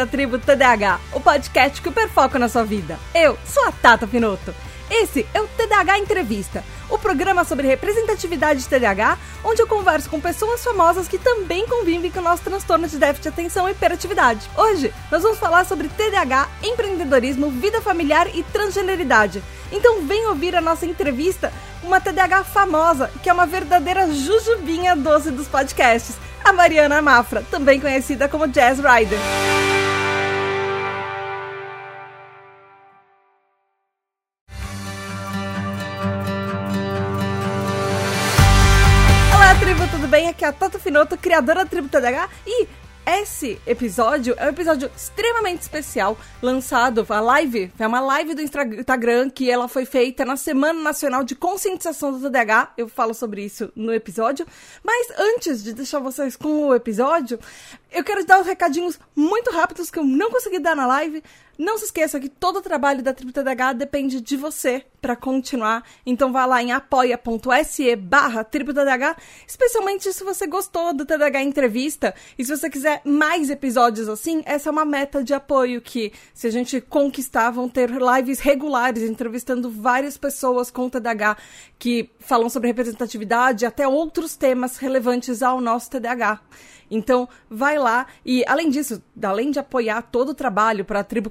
À 0.00 0.06
Tribo 0.06 0.38
TDAH, 0.38 0.98
o 1.12 1.20
podcast 1.20 1.82
que 1.82 1.90
hiperfoca 1.90 2.38
na 2.38 2.48
sua 2.48 2.64
vida. 2.64 2.98
Eu 3.14 3.36
sou 3.44 3.66
a 3.66 3.72
Tata 3.72 4.06
Pinoto. 4.06 4.54
Esse 4.90 5.24
é 5.32 5.40
o 5.40 5.46
TDAH 5.46 6.00
Entrevista, 6.00 6.64
o 6.88 6.98
programa 6.98 7.44
sobre 7.44 7.68
representatividade 7.68 8.60
de 8.60 8.68
TDAH, 8.68 9.18
onde 9.44 9.62
eu 9.62 9.66
converso 9.66 10.10
com 10.10 10.20
pessoas 10.20 10.64
famosas 10.64 11.06
que 11.06 11.16
também 11.16 11.64
convivem 11.64 12.10
com 12.10 12.18
o 12.18 12.22
nosso 12.22 12.42
transtorno 12.42 12.88
de 12.88 12.98
déficit 12.98 13.22
de 13.22 13.28
atenção 13.28 13.68
e 13.68 13.72
hiperatividade. 13.72 14.50
Hoje, 14.56 14.92
nós 15.08 15.22
vamos 15.22 15.38
falar 15.38 15.64
sobre 15.64 15.88
TDAH, 15.88 16.48
empreendedorismo, 16.64 17.50
vida 17.50 17.80
familiar 17.80 18.26
e 18.34 18.42
transgeneridade. 18.42 19.40
Então 19.70 20.02
vem 20.02 20.26
ouvir 20.26 20.56
a 20.56 20.60
nossa 20.60 20.84
entrevista 20.84 21.52
com 21.80 21.86
uma 21.86 22.00
TDAH 22.00 22.42
famosa, 22.42 23.12
que 23.22 23.30
é 23.30 23.32
uma 23.32 23.46
verdadeira 23.46 24.12
jujubinha 24.12 24.96
doce 24.96 25.30
dos 25.30 25.46
podcasts, 25.46 26.16
a 26.44 26.52
Mariana 26.52 27.00
Mafra, 27.00 27.44
também 27.48 27.78
conhecida 27.78 28.28
como 28.28 28.48
Jazz 28.48 28.80
Rider. 28.80 29.20
Finoto, 40.90 41.16
criadora 41.16 41.62
da 41.62 41.70
Tribo 41.70 41.88
TDAH 41.88 42.28
e 42.44 42.66
esse 43.06 43.60
episódio 43.64 44.34
é 44.36 44.46
um 44.46 44.48
episódio 44.48 44.90
extremamente 44.96 45.62
especial, 45.62 46.18
lançado, 46.42 47.06
a 47.08 47.20
live, 47.20 47.72
é 47.78 47.86
uma 47.86 48.00
live 48.00 48.34
do 48.34 48.42
Instagram 48.42 49.30
que 49.30 49.48
ela 49.48 49.68
foi 49.68 49.84
feita 49.84 50.24
na 50.24 50.36
Semana 50.36 50.80
Nacional 50.82 51.22
de 51.22 51.36
Conscientização 51.36 52.12
do 52.12 52.28
TDAH, 52.28 52.72
eu 52.76 52.88
falo 52.88 53.14
sobre 53.14 53.44
isso 53.44 53.72
no 53.76 53.94
episódio, 53.94 54.44
mas 54.82 55.12
antes 55.16 55.62
de 55.62 55.72
deixar 55.72 56.00
vocês 56.00 56.34
com 56.34 56.66
o 56.66 56.74
episódio, 56.74 57.38
eu 57.92 58.02
quero 58.02 58.26
dar 58.26 58.40
os 58.40 58.46
recadinhos 58.46 58.98
muito 59.14 59.52
rápidos 59.52 59.92
que 59.92 59.98
eu 60.00 60.04
não 60.04 60.28
consegui 60.28 60.58
dar 60.58 60.74
na 60.74 60.88
live, 60.88 61.22
não 61.60 61.76
se 61.76 61.84
esqueça 61.84 62.18
que 62.18 62.30
todo 62.30 62.56
o 62.56 62.62
trabalho 62.62 63.02
da 63.02 63.12
Tribo 63.12 63.32
TDAH 63.32 63.74
depende 63.74 64.18
de 64.22 64.34
você 64.34 64.82
para 64.98 65.14
continuar. 65.14 65.84
Então 66.06 66.32
vá 66.32 66.46
lá 66.46 66.62
em 66.62 66.72
apoia.se 66.72 67.96
barra 67.96 68.46
especialmente 69.46 70.10
se 70.10 70.24
você 70.24 70.46
gostou 70.46 70.94
do 70.94 71.04
TDAH 71.04 71.42
Entrevista. 71.42 72.14
E 72.38 72.44
se 72.46 72.56
você 72.56 72.70
quiser 72.70 73.02
mais 73.04 73.50
episódios 73.50 74.08
assim, 74.08 74.42
essa 74.46 74.70
é 74.70 74.72
uma 74.72 74.86
meta 74.86 75.22
de 75.22 75.34
apoio 75.34 75.82
que, 75.82 76.14
se 76.32 76.46
a 76.46 76.50
gente 76.50 76.80
conquistar, 76.80 77.50
vão 77.50 77.68
ter 77.68 77.90
lives 77.90 78.40
regulares 78.40 79.02
entrevistando 79.02 79.70
várias 79.70 80.16
pessoas 80.16 80.70
com 80.70 80.88
TDAH 80.88 81.36
que 81.78 82.08
falam 82.20 82.48
sobre 82.48 82.68
representatividade 82.68 83.66
até 83.66 83.86
outros 83.86 84.34
temas 84.34 84.78
relevantes 84.78 85.42
ao 85.42 85.60
nosso 85.60 85.90
TDAH. 85.90 86.40
Então, 86.90 87.28
vai 87.48 87.78
lá 87.78 88.06
e, 88.24 88.44
além 88.46 88.68
disso, 88.68 89.02
além 89.22 89.50
de 89.50 89.58
apoiar 89.58 90.02
todo 90.02 90.30
o 90.30 90.34
trabalho 90.34 90.84
para 90.84 91.00
a 91.00 91.04
tribo 91.04 91.30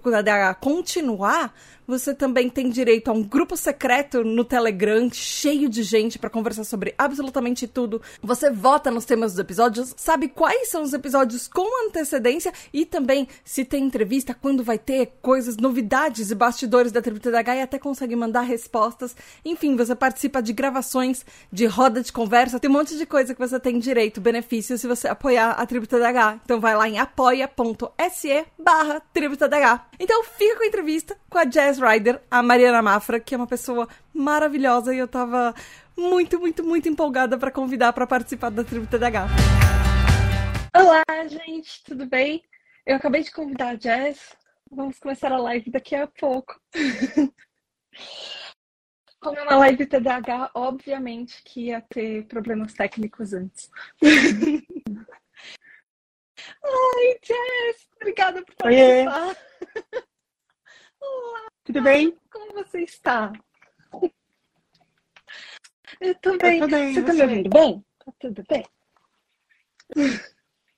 continuar, 0.55 1.53
você 1.89 2.13
também 2.13 2.47
tem 2.49 2.69
direito 2.69 3.09
a 3.09 3.13
um 3.13 3.23
grupo 3.23 3.57
secreto 3.57 4.23
no 4.23 4.45
Telegram, 4.45 5.09
cheio 5.11 5.67
de 5.67 5.81
gente 5.81 6.19
para 6.19 6.29
conversar 6.29 6.63
sobre 6.63 6.93
absolutamente 6.95 7.67
tudo. 7.67 7.99
Você 8.21 8.51
vota 8.51 8.91
nos 8.91 9.05
temas 9.05 9.31
dos 9.31 9.39
episódios, 9.39 9.95
sabe 9.97 10.27
quais 10.27 10.69
são 10.69 10.83
os 10.83 10.93
episódios 10.93 11.47
com 11.47 11.87
antecedência 11.87 12.53
e 12.71 12.85
também 12.85 13.27
se 13.43 13.65
tem 13.65 13.83
entrevista, 13.83 14.35
quando 14.39 14.63
vai 14.63 14.77
ter, 14.77 15.13
coisas, 15.19 15.57
novidades 15.57 16.29
e 16.29 16.35
bastidores 16.35 16.91
da 16.91 17.01
Tribo 17.01 17.19
TDAH 17.19 17.55
e 17.55 17.61
até 17.61 17.79
consegue 17.79 18.15
mandar 18.15 18.41
respostas. 18.41 19.15
Enfim, 19.43 19.75
você 19.75 19.95
participa 19.95 20.43
de 20.43 20.53
gravações, 20.53 21.25
de 21.51 21.65
roda 21.65 22.03
de 22.03 22.13
conversa, 22.13 22.59
tem 22.59 22.69
um 22.69 22.73
monte 22.73 22.95
de 22.97 23.05
coisa 23.07 23.33
que 23.33 23.39
você 23.39 23.59
tem 23.59 23.79
direito, 23.79 24.21
benefício 24.21 24.77
se 24.77 24.85
você 24.85 25.07
apoiar 25.07 25.53
a 25.53 25.65
Tribo 25.65 25.87
TDAH. 25.87 26.41
Então 26.45 26.59
vai 26.59 26.75
lá 26.75 26.87
em 26.87 26.99
apoia.se 26.99 28.45
barra 28.59 29.01
Tribo 29.11 29.35
TDAH. 29.35 29.87
Então 29.99 30.23
fica 30.23 30.57
com 30.57 30.63
a 30.63 30.67
entrevista 30.67 31.17
com 31.29 31.37
a 31.37 31.45
Jazz 31.45 31.79
Rider, 31.79 32.19
a 32.29 32.41
Mariana 32.41 32.81
Mafra, 32.81 33.19
que 33.19 33.35
é 33.35 33.37
uma 33.37 33.47
pessoa 33.47 33.87
maravilhosa 34.13 34.93
e 34.93 34.97
eu 34.97 35.07
tava 35.07 35.53
muito, 35.95 36.39
muito, 36.39 36.63
muito 36.63 36.89
empolgada 36.89 37.37
para 37.37 37.51
convidar 37.51 37.93
para 37.93 38.07
participar 38.07 38.49
da 38.49 38.63
Tribo 38.63 38.87
TDH. 38.87 39.27
Olá, 40.75 41.03
gente, 41.27 41.83
tudo 41.83 42.05
bem? 42.07 42.43
Eu 42.85 42.95
acabei 42.95 43.21
de 43.23 43.31
convidar 43.31 43.69
a 43.69 43.75
Jazz. 43.75 44.35
Vamos 44.71 44.99
começar 44.99 45.31
a 45.31 45.37
live 45.37 45.69
daqui 45.69 45.95
a 45.95 46.07
pouco. 46.07 46.59
Como 49.19 49.37
é 49.37 49.43
uma 49.43 49.57
live 49.57 49.85
TDAH, 49.85 50.51
obviamente 50.53 51.43
que 51.43 51.67
ia 51.67 51.81
ter 51.81 52.25
problemas 52.27 52.73
técnicos 52.73 53.33
antes. 53.33 53.69
Ai, 56.63 57.19
Jess, 57.21 57.89
obrigada 57.97 58.41
por 58.43 58.55
participar. 58.55 59.35
Olá. 61.01 61.47
Tudo 61.63 61.81
bem? 61.81 62.17
Como 62.31 62.53
você 62.53 62.81
está? 62.81 63.31
Eu 65.99 66.15
tô 66.15 66.37
bem. 66.37 66.59
Eu 66.59 66.67
tô 66.67 66.67
bem 66.67 66.93
você, 66.93 67.01
você 67.01 67.03
tá 67.03 67.13
me 67.13 67.21
ouvindo 67.21 67.49
bem? 67.49 67.85
Tá 68.05 68.11
tudo 68.19 68.43
bem? 68.49 68.65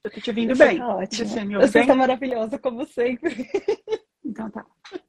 Eu 0.04 0.12
tô 0.12 0.20
te 0.22 0.30
ouvindo 0.30 0.56
você 0.56 0.68
bem. 0.68 0.78
Tá 0.78 0.88
ótimo. 0.96 1.30
Você 1.30 1.44
me 1.44 1.56
ouve 1.56 1.68
você 1.68 1.80
bem? 1.80 1.88
tá 1.88 1.96
maravilhosa, 1.96 2.59
como 2.59 2.86
sempre. 2.86 3.50
Então 4.24 4.50
tá. 4.50 4.66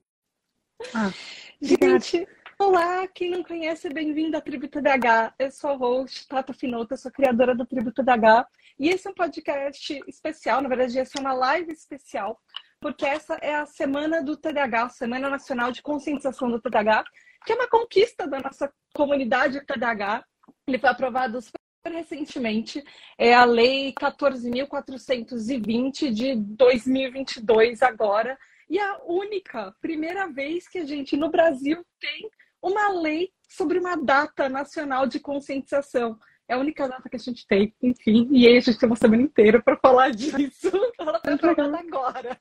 Ah, 0.95 1.13
Gente, 1.61 2.27
olá! 2.59 3.07
Quem 3.07 3.31
não 3.31 3.45
conhece, 3.45 3.89
bem-vindo 3.89 4.37
à 4.37 4.41
Tribo 4.41 4.67
TDH. 4.67 5.33
Eu 5.39 5.49
sou 5.53 5.71
a 5.71 5.77
host, 5.77 6.27
Tata 6.27 6.53
Finoto, 6.53 6.95
eu 6.95 6.99
sou 6.99 7.13
criadora 7.13 7.55
da 7.55 7.65
Tribo 7.65 7.93
TDH. 7.93 8.45
E 8.81 8.89
esse 8.89 9.07
é 9.07 9.11
um 9.13 9.15
podcast 9.15 10.03
especial, 10.09 10.61
na 10.61 10.69
verdade, 10.69 10.99
essa 10.99 11.19
é 11.19 11.21
uma 11.21 11.33
live 11.35 11.71
especial, 11.71 12.43
porque 12.83 13.07
essa 13.07 13.37
é 13.37 13.55
a 13.55 13.65
semana 13.65 14.21
do 14.21 14.37
TDAH, 14.37 14.91
Semana 14.91 15.31
Nacional 15.31 15.71
de 15.71 15.81
Conscientização 15.81 16.51
do 16.51 16.61
TDAH, 16.61 17.05
que 17.47 17.53
é 17.53 17.55
uma 17.55 17.69
conquista 17.69 18.27
da 18.27 18.41
nossa 18.41 18.73
comunidade 18.93 19.65
TDAH. 19.65 20.25
Ele 20.67 20.81
foi 20.81 20.91
aprovado 20.91 21.39
recentemente, 21.85 22.83
é 23.17 23.33
a 23.33 23.45
Lei 23.45 23.95
14.420 23.95 26.11
de 26.11 26.35
2022 26.35 27.83
agora, 27.83 28.37
e 28.69 28.81
a 28.81 28.99
única, 29.05 29.73
primeira 29.81 30.27
vez 30.27 30.69
que 30.69 30.79
a 30.79 30.85
gente 30.85 31.17
no 31.17 31.31
Brasil 31.31 31.87
tem 32.01 32.29
uma 32.61 32.89
lei 33.01 33.31
sobre 33.49 33.79
uma 33.79 33.95
data 33.97 34.49
nacional 34.49 35.07
de 35.07 35.21
conscientização. 35.21 36.19
É 36.49 36.55
a 36.55 36.59
única 36.59 36.89
data 36.89 37.09
que 37.09 37.17
a 37.17 37.19
gente 37.19 37.47
tem, 37.47 37.75
enfim. 37.83 38.29
E 38.31 38.47
aí 38.47 38.57
a 38.57 38.61
gente 38.61 38.79
tem 38.79 38.89
uma 38.89 38.97
semana 38.97 39.23
inteira 39.23 39.63
para 39.63 39.77
falar 39.77 40.11
disso. 40.11 40.71
Ela 40.99 41.21
foi 41.21 41.35
aprovada 41.35 41.79
agora. 41.79 42.41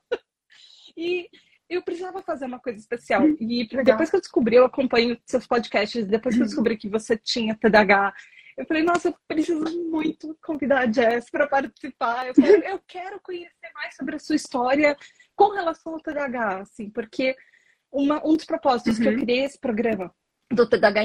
E 0.96 1.28
eu 1.68 1.82
precisava 1.82 2.22
fazer 2.22 2.44
uma 2.44 2.58
coisa 2.58 2.78
especial. 2.78 3.26
E 3.40 3.62
legal. 3.64 3.84
depois 3.84 4.10
que 4.10 4.16
eu 4.16 4.20
descobri, 4.20 4.56
eu 4.56 4.64
acompanho 4.64 5.18
seus 5.26 5.46
podcasts, 5.46 6.06
depois 6.06 6.34
que 6.36 6.42
eu 6.42 6.46
descobri 6.46 6.76
que 6.76 6.88
você 6.88 7.16
tinha 7.16 7.54
TDAH, 7.56 8.12
eu 8.56 8.66
falei, 8.66 8.82
nossa, 8.82 9.08
eu 9.08 9.14
preciso 9.26 9.64
muito 9.88 10.36
convidar 10.42 10.80
a 10.80 10.90
Jess 10.92 11.30
para 11.30 11.46
participar. 11.46 12.26
Eu 12.28 12.34
quero, 12.34 12.62
eu 12.64 12.78
quero 12.86 13.20
conhecer 13.20 13.70
mais 13.74 13.96
sobre 13.96 14.16
a 14.16 14.18
sua 14.18 14.36
história 14.36 14.96
com 15.34 15.48
relação 15.50 15.94
ao 15.94 16.00
TDAH, 16.00 16.60
assim, 16.60 16.90
porque 16.90 17.34
uma, 17.90 18.24
um 18.26 18.36
dos 18.36 18.44
propósitos 18.44 18.98
que 18.98 19.08
eu 19.08 19.12
Uhum. 19.12 19.20
criei 19.20 19.44
esse 19.44 19.58
programa 19.58 20.14
do 20.50 20.68
TDAH 20.68 21.04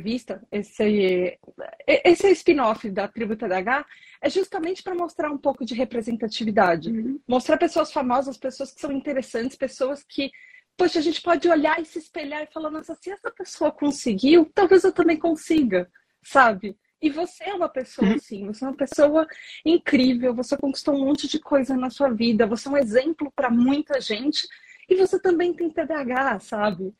Entrevista, 0.00 0.42
esse, 0.50 1.38
esse 1.86 2.30
spin-off 2.30 2.88
da 2.90 3.06
Tribo 3.06 3.36
TDAH, 3.36 3.84
é 4.22 4.30
justamente 4.30 4.82
para 4.82 4.94
mostrar 4.94 5.30
um 5.30 5.36
pouco 5.36 5.62
de 5.62 5.74
representatividade. 5.74 6.90
Uhum. 6.90 7.20
Mostrar 7.28 7.58
pessoas 7.58 7.92
famosas, 7.92 8.38
pessoas 8.38 8.72
que 8.72 8.80
são 8.80 8.90
interessantes, 8.90 9.58
pessoas 9.58 10.02
que, 10.02 10.30
poxa, 10.74 10.98
a 10.98 11.02
gente 11.02 11.20
pode 11.20 11.46
olhar 11.48 11.78
e 11.80 11.84
se 11.84 11.98
espelhar 11.98 12.42
e 12.42 12.52
falar, 12.52 12.70
nossa, 12.70 12.94
se 12.94 13.10
essa 13.10 13.30
pessoa 13.30 13.70
conseguiu, 13.70 14.50
talvez 14.54 14.84
eu 14.84 14.92
também 14.92 15.18
consiga, 15.18 15.86
sabe? 16.24 16.74
E 17.02 17.10
você 17.10 17.44
é 17.44 17.54
uma 17.54 17.68
pessoa 17.68 18.08
Uhum. 18.08 18.14
assim, 18.14 18.46
você 18.46 18.64
é 18.64 18.68
uma 18.68 18.76
pessoa 18.76 19.26
incrível, 19.66 20.34
você 20.34 20.56
conquistou 20.56 20.94
um 20.94 21.04
monte 21.04 21.28
de 21.28 21.38
coisa 21.38 21.76
na 21.76 21.90
sua 21.90 22.08
vida, 22.08 22.46
você 22.46 22.68
é 22.68 22.70
um 22.70 22.76
exemplo 22.78 23.30
para 23.36 23.50
muita 23.50 24.00
gente 24.00 24.48
e 24.88 24.96
você 24.96 25.20
também 25.20 25.52
tem 25.52 25.68
TDAH, 25.68 26.40
sabe? 26.40 26.94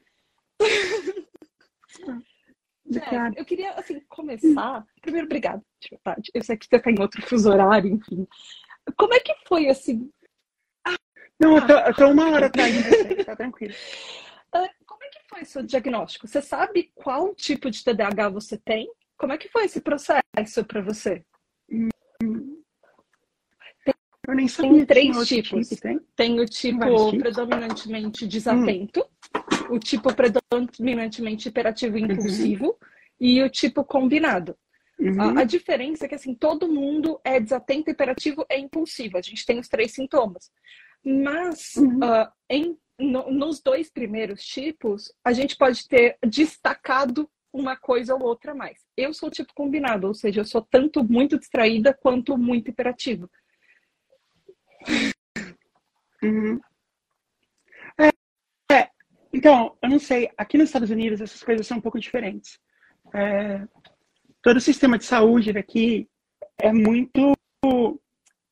Jess, 2.91 3.07
Obrigada. 3.07 3.35
eu 3.39 3.45
queria, 3.45 3.73
assim, 3.75 4.01
começar. 4.09 4.85
Primeiro, 5.01 5.27
obrigada, 5.27 5.63
de 5.81 5.91
verdade. 5.91 6.31
Eu 6.35 6.43
sei 6.43 6.57
que 6.57 6.67
você 6.67 6.77
está 6.77 6.91
em 6.91 7.01
outro 7.01 7.23
fuso 7.23 7.51
horário, 7.51 7.89
enfim. 7.91 8.27
Como 8.97 9.15
é 9.15 9.21
que 9.21 9.33
foi, 9.47 9.69
assim? 9.69 10.11
Não, 11.39 11.57
eu 11.57 11.95
tô, 11.95 12.09
uma 12.11 12.31
hora 12.31 12.47
atrás 12.47 12.75
de 12.75 12.83
você, 12.83 13.25
tá 13.25 13.35
tranquilo. 13.35 13.75
ah, 14.53 14.69
Como 14.87 15.05
é 15.05 15.09
que 15.09 15.21
foi 15.29 15.45
seu 15.45 15.63
diagnóstico? 15.63 16.29
Você 16.29 16.43
sabe 16.43 16.93
qual 16.95 17.35
tipo 17.35 17.71
de 17.71 17.83
TDAH 17.83 18.29
você 18.29 18.59
tem? 18.59 18.93
Como 19.17 19.33
é 19.33 19.39
que 19.39 19.49
foi 19.49 19.65
esse 19.65 19.81
processo 19.81 20.65
para 20.67 20.83
você? 20.83 21.25
Eu 24.31 24.37
nem 24.37 24.47
sabia 24.47 24.71
Tem 24.71 24.87
três 24.87 25.17
outro 25.17 25.27
tipos. 25.27 25.69
tipo, 25.69 25.83
tem? 25.83 26.01
Tem 26.15 26.41
o 26.41 26.47
tipo 26.47 27.19
predominantemente 27.19 28.29
desatento, 28.29 29.05
o 29.69 29.79
tipo 29.79 30.15
predominantemente 30.15 31.49
hiperativo 31.49 31.99
e 31.99 32.03
impulsivo 32.03 32.79
e 33.21 33.43
o 33.43 33.51
tipo 33.51 33.85
combinado. 33.85 34.57
Uhum. 35.01 35.39
A, 35.39 35.41
a 35.41 35.45
diferença 35.45 36.05
é 36.05 36.09
que 36.09 36.15
assim, 36.15 36.33
todo 36.33 36.69
mundo 36.69 37.21
é 37.25 37.41
desatento, 37.41 37.91
hiperativo 37.91 38.47
e 38.49 38.57
impulsivo. 38.59 39.19
A 39.19 39.23
gente 39.23 39.45
tem 39.45 39.59
os 39.59 39.67
três 39.67 39.93
sintomas. 39.93 40.53
Mas 41.05 41.75
uh, 41.77 42.31
em, 42.49 42.79
no, 42.99 43.33
nos 43.33 43.61
dois 43.61 43.91
primeiros 43.91 44.45
tipos, 44.45 45.13
a 45.25 45.33
gente 45.33 45.57
pode 45.57 45.89
ter 45.89 46.17
destacado 46.25 47.29
uma 47.53 47.77
coisa 47.77 48.15
ou 48.15 48.23
outra 48.23 48.55
mais. 48.55 48.79
Eu 48.97 49.13
sou 49.13 49.29
tipo 49.29 49.53
combinado, 49.55 50.07
ou 50.07 50.15
seja, 50.15 50.41
eu 50.41 50.45
sou 50.45 50.63
tanto 50.63 51.03
muito 51.03 51.37
distraída 51.37 51.93
quanto 51.93 52.39
muito 52.39 52.69
hiperativa. 52.69 53.29
Uhum. 56.23 56.61
É, 57.99 58.75
é, 58.75 58.91
então, 59.33 59.77
eu 59.83 59.89
não 59.89 59.99
sei. 59.99 60.31
Aqui 60.37 60.59
nos 60.59 60.69
Estados 60.69 60.91
Unidos 60.91 61.21
essas 61.21 61.43
coisas 61.43 61.67
são 61.67 61.79
um 61.79 61.81
pouco 61.81 61.99
diferentes. 61.99 62.59
É, 63.15 63.67
todo 64.43 64.59
o 64.59 64.61
sistema 64.61 64.99
de 64.99 65.05
saúde 65.05 65.53
daqui 65.53 66.09
é 66.59 66.73
muito 66.73 67.35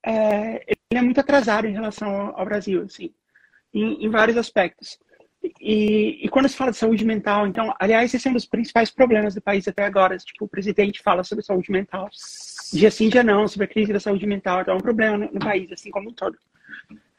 é, 0.04 0.64
ele 0.90 1.00
é 1.00 1.02
muito 1.02 1.20
atrasado 1.20 1.66
em 1.66 1.72
relação 1.72 2.08
ao, 2.08 2.40
ao 2.40 2.44
Brasil, 2.44 2.82
assim, 2.82 3.12
em, 3.72 4.04
em, 4.04 4.08
vários 4.08 4.36
aspectos. 4.36 4.98
E, 5.60 6.24
e, 6.24 6.28
quando 6.28 6.48
se 6.48 6.56
fala 6.56 6.70
de 6.70 6.76
saúde 6.78 7.04
mental, 7.04 7.46
então, 7.46 7.74
aliás, 7.78 8.12
esse 8.12 8.26
é 8.26 8.30
um 8.30 8.34
dos 8.34 8.46
principais 8.46 8.90
problemas 8.90 9.34
do 9.34 9.42
país 9.42 9.68
até 9.68 9.84
agora. 9.84 10.16
Tipo, 10.16 10.46
o 10.46 10.48
presidente 10.48 11.02
fala 11.02 11.22
sobre 11.22 11.44
saúde 11.44 11.70
mental, 11.70 12.08
dia 12.72 12.90
sim, 12.90 13.08
dia 13.08 13.22
não, 13.22 13.46
sobre 13.48 13.64
a 13.64 13.68
crise 13.68 13.92
da 13.92 14.00
saúde 14.00 14.26
mental. 14.26 14.60
Então, 14.60 14.74
é 14.74 14.76
um 14.76 14.80
problema 14.80 15.16
no, 15.18 15.32
no 15.32 15.38
país, 15.40 15.70
assim 15.72 15.90
como 15.90 16.10
um 16.10 16.12
todo. 16.12 16.36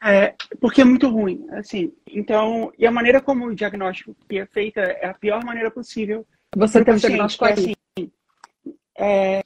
É, 0.02 0.34
porque 0.60 0.80
é 0.80 0.84
muito 0.84 1.08
ruim, 1.08 1.46
assim. 1.50 1.92
Então, 2.06 2.72
e 2.78 2.86
a 2.86 2.90
maneira 2.90 3.20
como 3.20 3.46
o 3.46 3.54
diagnóstico 3.54 4.16
é 4.30 4.46
feita 4.46 4.80
é 4.80 5.06
a 5.06 5.14
pior 5.14 5.44
maneira 5.44 5.70
possível. 5.70 6.26
Você 6.56 6.84
tem 6.84 6.94
um 6.94 6.96
diagnóstico 6.96 7.44
é, 7.44 7.52
assim, 7.52 7.74
é, 8.98 9.40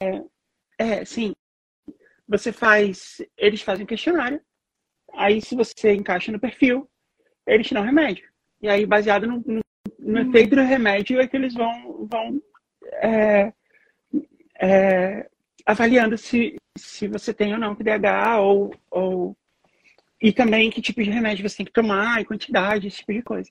é, 0.78 1.04
sim. 1.04 1.34
Você 2.28 2.52
faz, 2.52 3.20
eles 3.36 3.62
fazem 3.62 3.84
um 3.84 3.86
questionário. 3.86 4.40
Aí, 5.12 5.40
se 5.40 5.54
você 5.54 5.92
encaixa 5.92 6.32
no 6.32 6.40
perfil, 6.40 6.88
eles 7.46 7.66
te 7.66 7.74
dão 7.74 7.82
remédio. 7.82 8.28
E 8.62 8.68
aí, 8.68 8.86
baseado 8.86 9.26
no, 9.26 9.42
no, 9.46 9.60
no 9.98 10.20
hum. 10.20 10.28
efeito 10.28 10.56
do 10.56 10.62
remédio, 10.62 11.20
é 11.20 11.26
que 11.26 11.36
eles 11.36 11.54
vão, 11.54 12.08
vão 12.10 12.40
é, 13.02 13.52
é, 14.60 15.28
avaliando 15.66 16.18
se, 16.18 16.56
se 16.76 17.08
você 17.08 17.32
tem 17.32 17.52
ou 17.52 17.58
não 17.58 17.74
TDAH 17.74 18.40
ou, 18.40 18.74
ou 18.90 19.36
e 20.20 20.32
também 20.32 20.70
que 20.70 20.80
tipo 20.80 21.02
de 21.02 21.10
remédio 21.10 21.48
você 21.48 21.58
tem 21.58 21.66
que 21.66 21.72
tomar 21.72 22.20
e 22.20 22.24
quantidade, 22.24 22.86
esse 22.86 22.98
tipo 22.98 23.12
de 23.12 23.22
coisa. 23.22 23.50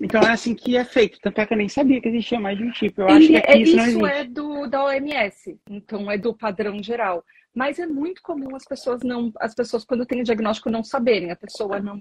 Então 0.00 0.20
é 0.22 0.30
assim 0.30 0.54
que 0.54 0.76
é 0.76 0.84
feito. 0.84 1.18
Tanto 1.20 1.40
é 1.40 1.46
que 1.46 1.52
eu 1.54 1.56
nem 1.56 1.68
sabia 1.68 2.00
que 2.00 2.08
existia 2.08 2.38
mais 2.38 2.58
de 2.58 2.64
um 2.64 2.70
tipo. 2.70 3.00
Eu 3.00 3.08
acho 3.08 3.26
que 3.28 3.36
aqui 3.36 3.62
isso, 3.62 3.78
isso 3.78 4.06
é 4.06 4.24
do 4.24 4.66
da 4.66 4.84
OMS, 4.84 5.58
então 5.70 6.10
é 6.10 6.18
do 6.18 6.34
padrão 6.34 6.82
geral. 6.82 7.24
Mas 7.54 7.78
é 7.78 7.86
muito 7.86 8.20
comum 8.20 8.54
as 8.54 8.66
pessoas 8.66 9.00
não, 9.02 9.32
as 9.40 9.54
pessoas 9.54 9.82
quando 9.86 10.04
têm 10.04 10.20
o 10.20 10.24
diagnóstico 10.24 10.68
não 10.68 10.84
saberem. 10.84 11.30
A 11.30 11.36
pessoa 11.36 11.80
não, 11.80 11.98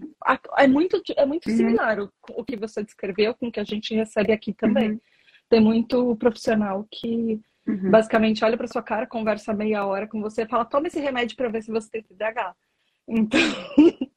é 0.58 0.68
muito, 0.68 1.02
é 1.16 1.26
muito 1.26 1.50
uhum. 1.50 1.56
similar 1.56 2.02
o, 2.02 2.12
o 2.32 2.44
que 2.44 2.58
você 2.58 2.84
descreveu 2.84 3.34
com 3.34 3.48
o 3.48 3.52
que 3.52 3.62
a 3.62 3.64
gente 3.64 3.96
recebe 3.96 4.34
aqui 4.34 4.54
também. 4.54 4.92
Uhum. 4.92 5.00
Tem 5.48 5.62
muito 5.62 6.18
profissional 6.18 6.86
que 6.92 7.40
uhum. 7.68 7.90
basicamente 7.90 8.44
olha 8.44 8.58
para 8.58 8.68
sua 8.68 8.84
cara, 8.84 9.08
conversa 9.08 9.54
meia 9.54 9.86
hora 9.86 10.08
com 10.08 10.22
você, 10.22 10.48
fala 10.48 10.66
toma 10.66 10.88
esse 10.88 11.00
remédio 11.00 11.36
para 11.36 11.50
ver 11.50 11.64
se 11.64 11.72
você 11.72 11.90
tem 11.90 12.04
TDAH. 12.04 12.56
Então, 13.08 13.40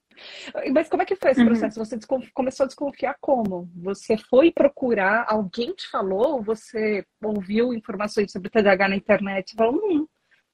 mas 0.72 0.88
como 0.88 1.02
é 1.02 1.06
que 1.06 1.16
foi 1.16 1.30
esse 1.30 1.40
uhum. 1.40 1.46
processo? 1.46 1.78
Uhum. 1.78 1.84
Você 1.84 1.98
começou 2.34 2.64
a 2.64 2.66
desconfiar 2.66 3.16
como? 3.20 3.70
Você 3.76 4.16
foi 4.16 4.50
procurar, 4.50 5.26
alguém 5.28 5.74
te 5.74 5.88
falou, 5.88 6.42
você 6.42 7.04
ouviu 7.22 7.72
informações 7.72 8.32
sobre 8.32 8.50
TDAH 8.50 8.88
na 8.88 8.96
internet 8.96 9.52
e 9.52 9.56
falou, 9.56 9.74
hum, 9.74 10.06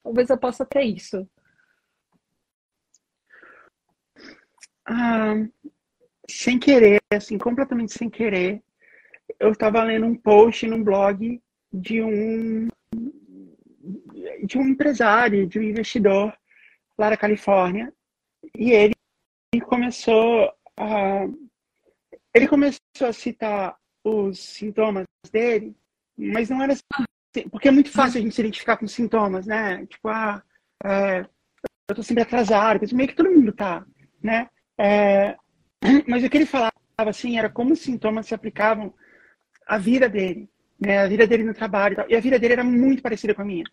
talvez 0.03 0.31
eu 0.31 0.39
possa 0.39 0.65
ter 0.65 0.83
isso. 0.83 1.29
Ah, 4.87 5.35
sem 6.29 6.59
querer, 6.59 7.01
assim, 7.11 7.39
completamente 7.39 7.93
sem 7.93 8.11
querer, 8.11 8.63
eu 9.41 9.53
estava 9.53 9.83
lendo 9.83 10.07
um 10.07 10.15
post 10.15 10.67
num 10.67 10.83
blog 10.83 11.41
de 11.73 12.03
um 12.03 12.69
de 14.45 14.59
um 14.59 14.69
empresário, 14.69 15.47
de 15.47 15.59
um 15.59 15.63
investidor 15.63 16.37
lá 16.99 17.11
da 17.11 17.17
Califórnia, 17.17 17.93
e 18.57 18.73
ele 18.73 18.95
começou 19.67 20.53
a 20.77 21.27
ele 22.35 22.49
começou 22.49 22.81
a 23.01 23.13
citar 23.13 23.77
os 24.03 24.39
sintomas 24.39 25.05
dele, 25.31 25.75
mas 26.17 26.51
não 26.51 26.61
era 26.61 26.73
assim, 26.73 27.49
porque 27.49 27.69
é 27.69 27.71
muito 27.71 27.91
fácil 27.91 28.19
a 28.19 28.23
gente 28.23 28.35
se 28.35 28.41
identificar 28.41 28.77
com 28.77 28.89
sintomas, 28.89 29.47
né? 29.47 29.87
Tipo, 29.87 30.09
ah, 30.09 30.43
é, 30.85 31.21
eu 31.89 31.95
tô 31.95 32.03
sempre 32.03 32.25
atrasado, 32.25 32.81
meio 32.93 33.09
que 33.09 33.15
todo 33.15 33.31
mundo 33.31 33.53
tá, 33.53 33.87
né? 34.21 34.51
É, 34.79 35.37
mas 36.09 36.25
o 36.25 36.31
que 36.31 36.37
ele 36.37 36.47
falava 36.47 36.73
assim 36.97 37.39
era 37.39 37.49
como 37.49 37.73
os 37.73 37.81
sintomas 37.81 38.27
se 38.27 38.35
aplicavam 38.35 38.93
à 39.67 39.79
vida 39.79 40.09
dele, 40.09 40.51
né? 40.81 40.99
A 40.99 41.09
vida 41.09 41.27
dele 41.27 41.45
no 41.45 41.55
trabalho 41.55 41.95
e 41.95 41.97
tal. 41.97 42.07
E 42.09 42.17
a 42.17 42.21
vida 42.21 42.39
dele 42.39 42.55
era 42.55 42.65
muito 42.65 43.03
parecida 43.03 43.35
com 43.35 43.43
a 43.43 43.45
minha. 43.45 43.65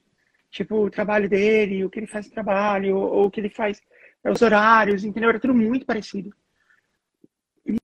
Tipo, 0.50 0.76
o 0.86 0.90
trabalho 0.90 1.30
dele, 1.30 1.86
o 1.86 1.90
que 1.90 2.00
ele 2.00 2.08
faz 2.08 2.28
no 2.28 2.34
trabalho, 2.34 2.98
ou, 2.98 3.14
ou 3.14 3.26
o 3.26 3.32
que 3.32 3.40
ele 3.40 3.50
faz 3.50 3.82
os 4.24 4.42
horários, 4.42 5.04
entendeu? 5.04 5.30
Era 5.30 5.40
tudo 5.40 5.54
muito 5.54 5.86
parecido. 5.86 6.34
E, 7.66 7.78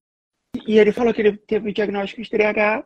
e 0.68 0.80
ele 0.80 0.92
falou 0.92 1.14
que 1.14 1.22
ele 1.22 1.38
teve 1.38 1.70
o 1.70 1.74
diagnóstico 1.74 2.22
de 2.22 2.30
TDAH 2.30 2.86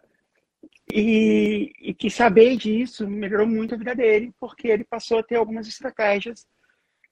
e, 0.93 1.71
e, 1.79 1.93
que 1.93 2.09
saber 2.09 2.55
disso 2.57 3.09
melhorou 3.09 3.47
muito 3.47 3.73
a 3.73 3.77
vida 3.77 3.95
dele, 3.95 4.33
porque 4.39 4.67
ele 4.67 4.83
passou 4.83 5.19
a 5.19 5.23
ter 5.23 5.35
algumas 5.35 5.67
estratégias 5.67 6.45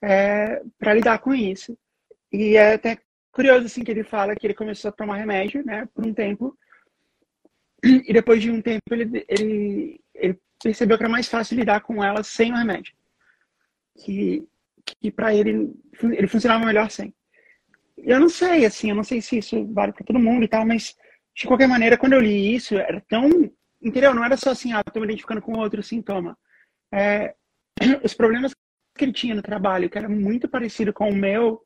é, 0.02 0.62
para 0.78 0.94
lidar 0.94 1.20
com 1.20 1.34
isso. 1.34 1.78
E 2.32 2.56
é 2.56 2.74
até 2.74 3.00
curioso 3.32 3.66
assim 3.66 3.84
que 3.84 3.92
ele 3.92 4.04
fala 4.04 4.36
que 4.36 4.46
ele 4.46 4.54
começou 4.54 4.90
a 4.90 4.94
tomar 4.94 5.18
remédio, 5.18 5.66
né, 5.66 5.88
por 5.94 6.06
um 6.06 6.14
tempo, 6.14 6.58
e 8.08 8.14
depois 8.14 8.42
de 8.42 8.52
um 8.52 8.62
tempo 8.62 8.84
ele, 8.92 9.26
ele, 9.28 10.02
ele 10.14 10.40
percebeu 10.62 10.98
que 10.98 11.04
era 11.04 11.12
mais 11.12 11.28
fácil 11.28 11.58
lidar 11.58 11.82
com 11.82 12.04
ela 12.04 12.24
sem 12.24 12.52
o 12.52 12.56
remédio. 12.56 12.94
Que 13.98 14.48
que 15.02 15.12
para 15.12 15.34
ele 15.34 15.72
ele 16.02 16.28
funcionava 16.28 16.66
melhor 16.66 16.90
sem. 16.90 17.14
Eu 17.98 18.20
não 18.20 18.30
sei, 18.30 18.66
assim, 18.66 18.90
eu 18.90 18.96
não 18.96 19.04
sei 19.04 19.22
se 19.22 19.38
isso 19.38 19.66
vale 19.74 19.92
para 19.92 20.06
todo 20.06 20.20
mundo 20.20 20.44
e 20.44 20.48
tal, 20.48 20.66
mas 20.66 20.96
de 21.36 21.46
qualquer 21.46 21.68
maneira, 21.68 21.98
quando 21.98 22.14
eu 22.14 22.22
li 22.22 22.56
isso, 22.56 22.76
era 22.78 23.02
tão. 23.02 23.30
Entendeu? 23.82 24.14
Não 24.14 24.24
era 24.24 24.36
só 24.36 24.52
assim, 24.52 24.74
ah, 24.74 24.84
tô 24.84 25.00
me 25.00 25.06
identificando 25.06 25.42
com 25.42 25.58
outro 25.58 25.82
sintoma. 25.84 26.38
É, 26.94 27.36
os 28.04 28.14
problemas 28.14 28.54
que 28.98 29.06
ele 29.06 29.14
tinha 29.14 29.36
no 29.36 29.42
trabalho, 29.42 29.90
que 29.90 29.98
era 29.98 30.10
muito 30.10 30.50
parecido 30.50 30.94
com 30.94 31.10
o 31.10 31.16
meu, 31.16 31.62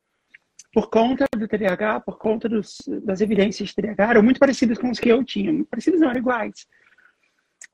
por 0.73 0.89
conta 0.89 1.25
do 1.37 1.47
TDAH, 1.47 1.99
por 2.01 2.17
conta 2.17 2.49
dos, 2.49 2.77
das 3.03 3.21
evidências 3.21 3.69
de 3.69 3.75
TDAH, 3.75 4.09
eram 4.09 4.23
muito 4.23 4.39
parecidos 4.39 4.77
com 4.77 4.89
os 4.89 4.99
que 4.99 5.09
eu 5.09 5.23
tinha. 5.23 5.63
Parecidos 5.65 5.99
não, 5.99 6.09
eram 6.09 6.19
iguais. 6.19 6.67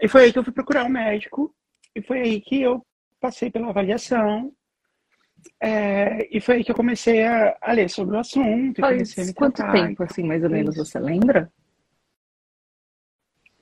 E 0.02 0.08
foi 0.08 0.24
aí 0.24 0.34
que 0.34 0.40
eu 0.40 0.44
fui 0.44 0.54
procurar 0.54 0.86
um 0.86 0.90
médico, 0.90 1.54
e 1.96 2.02
foi 2.02 2.22
aí 2.22 2.42
que 2.42 2.62
eu 2.62 2.86
passei 3.20 3.50
pela 3.50 3.70
avaliação, 3.70 4.54
é, 5.62 6.28
e 6.36 6.42
foi 6.42 6.58
aí 6.58 6.64
que 6.64 6.72
eu 6.72 6.76
comecei 6.76 7.24
a, 7.26 7.58
a 7.62 7.72
ler 7.72 7.90
sobre 7.90 8.16
o 8.16 8.20
assunto. 8.20 8.82
Faz 8.82 9.34
quanto 9.34 9.72
tempo, 9.72 10.04
assim, 10.04 10.24
mais 10.24 10.44
ou 10.44 10.50
menos, 10.50 10.76
você 10.76 11.00
lembra? 11.00 11.52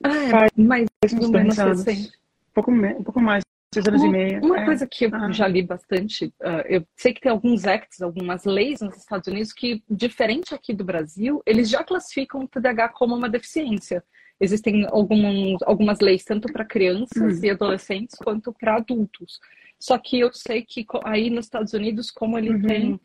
Ah, 0.02 0.46
é, 0.46 0.62
mais 0.62 0.88
uns 1.12 1.30
dois 1.30 1.58
anos. 1.58 1.86
Um 1.86 2.54
pouco, 2.54 2.70
um 2.70 3.02
pouco 3.04 3.20
mais, 3.20 3.44
seis 3.72 3.86
anos 3.86 4.02
uma, 4.02 4.08
e 4.08 4.10
meio. 4.10 4.44
Uma 4.44 4.60
é. 4.60 4.64
coisa 4.64 4.86
que 4.86 5.06
eu 5.06 5.10
ah. 5.14 5.30
já 5.30 5.46
li 5.46 5.62
bastante, 5.62 6.26
uh, 6.26 6.64
eu 6.66 6.86
sei 6.96 7.12
que 7.12 7.20
tem 7.20 7.30
alguns 7.30 7.66
acts, 7.66 8.00
algumas 8.00 8.44
leis 8.44 8.80
nos 8.80 8.96
Estados 8.96 9.28
Unidos 9.28 9.52
que, 9.52 9.82
diferente 9.88 10.54
aqui 10.54 10.72
do 10.72 10.84
Brasil, 10.84 11.42
eles 11.46 11.68
já 11.68 11.84
classificam 11.84 12.42
o 12.42 12.48
TDAH 12.48 12.90
como 12.90 13.14
uma 13.14 13.28
deficiência. 13.28 14.02
Existem 14.40 14.86
alguns, 14.86 15.60
algumas 15.62 15.98
leis 16.00 16.24
tanto 16.24 16.52
para 16.52 16.64
crianças 16.64 17.38
hum. 17.38 17.44
e 17.44 17.50
adolescentes 17.50 18.16
quanto 18.16 18.52
para 18.52 18.76
adultos. 18.76 19.40
Só 19.80 19.98
que 19.98 20.18
eu 20.20 20.32
sei 20.32 20.62
que 20.62 20.84
aí 21.04 21.30
nos 21.30 21.46
Estados 21.46 21.72
Unidos, 21.72 22.10
como 22.10 22.38
ele 22.38 22.50
uhum. 22.50 22.62
tem 22.62 23.00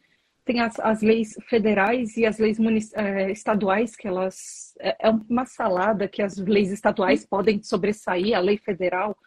tem 0.46 0.60
as, 0.60 0.79
as 0.79 1.01
leis 1.01 1.36
federais 1.48 2.17
e 2.17 2.25
as 2.25 2.38
leis 2.38 2.58
é, 2.96 3.32
estaduais, 3.32 3.96
que 3.96 4.08
elas. 4.08 4.74
É, 4.79 5.08
é, 5.08 5.10
uma 5.10 5.46
salada 5.46 6.08
que 6.08 6.22
as 6.22 6.38
leis 6.38 6.72
estaduais 6.72 7.22
uhum. 7.22 7.27
podem 7.29 7.63
sobressair 7.63 8.36
a 8.36 8.39
lei 8.39 8.58
federal. 8.58 9.17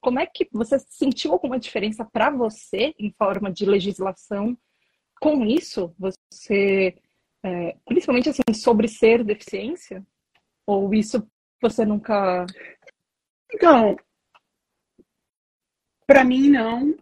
Como 0.00 0.18
é 0.18 0.26
que 0.26 0.48
você 0.52 0.78
sentiu 0.78 1.32
alguma 1.32 1.58
diferença 1.58 2.04
para 2.04 2.30
você 2.30 2.94
em 2.98 3.12
forma 3.12 3.50
de 3.50 3.64
legislação 3.66 4.56
com 5.20 5.44
isso? 5.44 5.94
Você. 5.98 6.96
É, 7.44 7.76
principalmente 7.84 8.28
assim, 8.28 8.42
sobre 8.54 8.88
ser 8.88 9.24
deficiência? 9.24 10.04
Ou 10.66 10.92
isso 10.94 11.28
você 11.60 11.84
nunca. 11.84 12.44
Então, 13.52 13.96
para 16.06 16.24
mim, 16.24 16.48
não, 16.50 16.96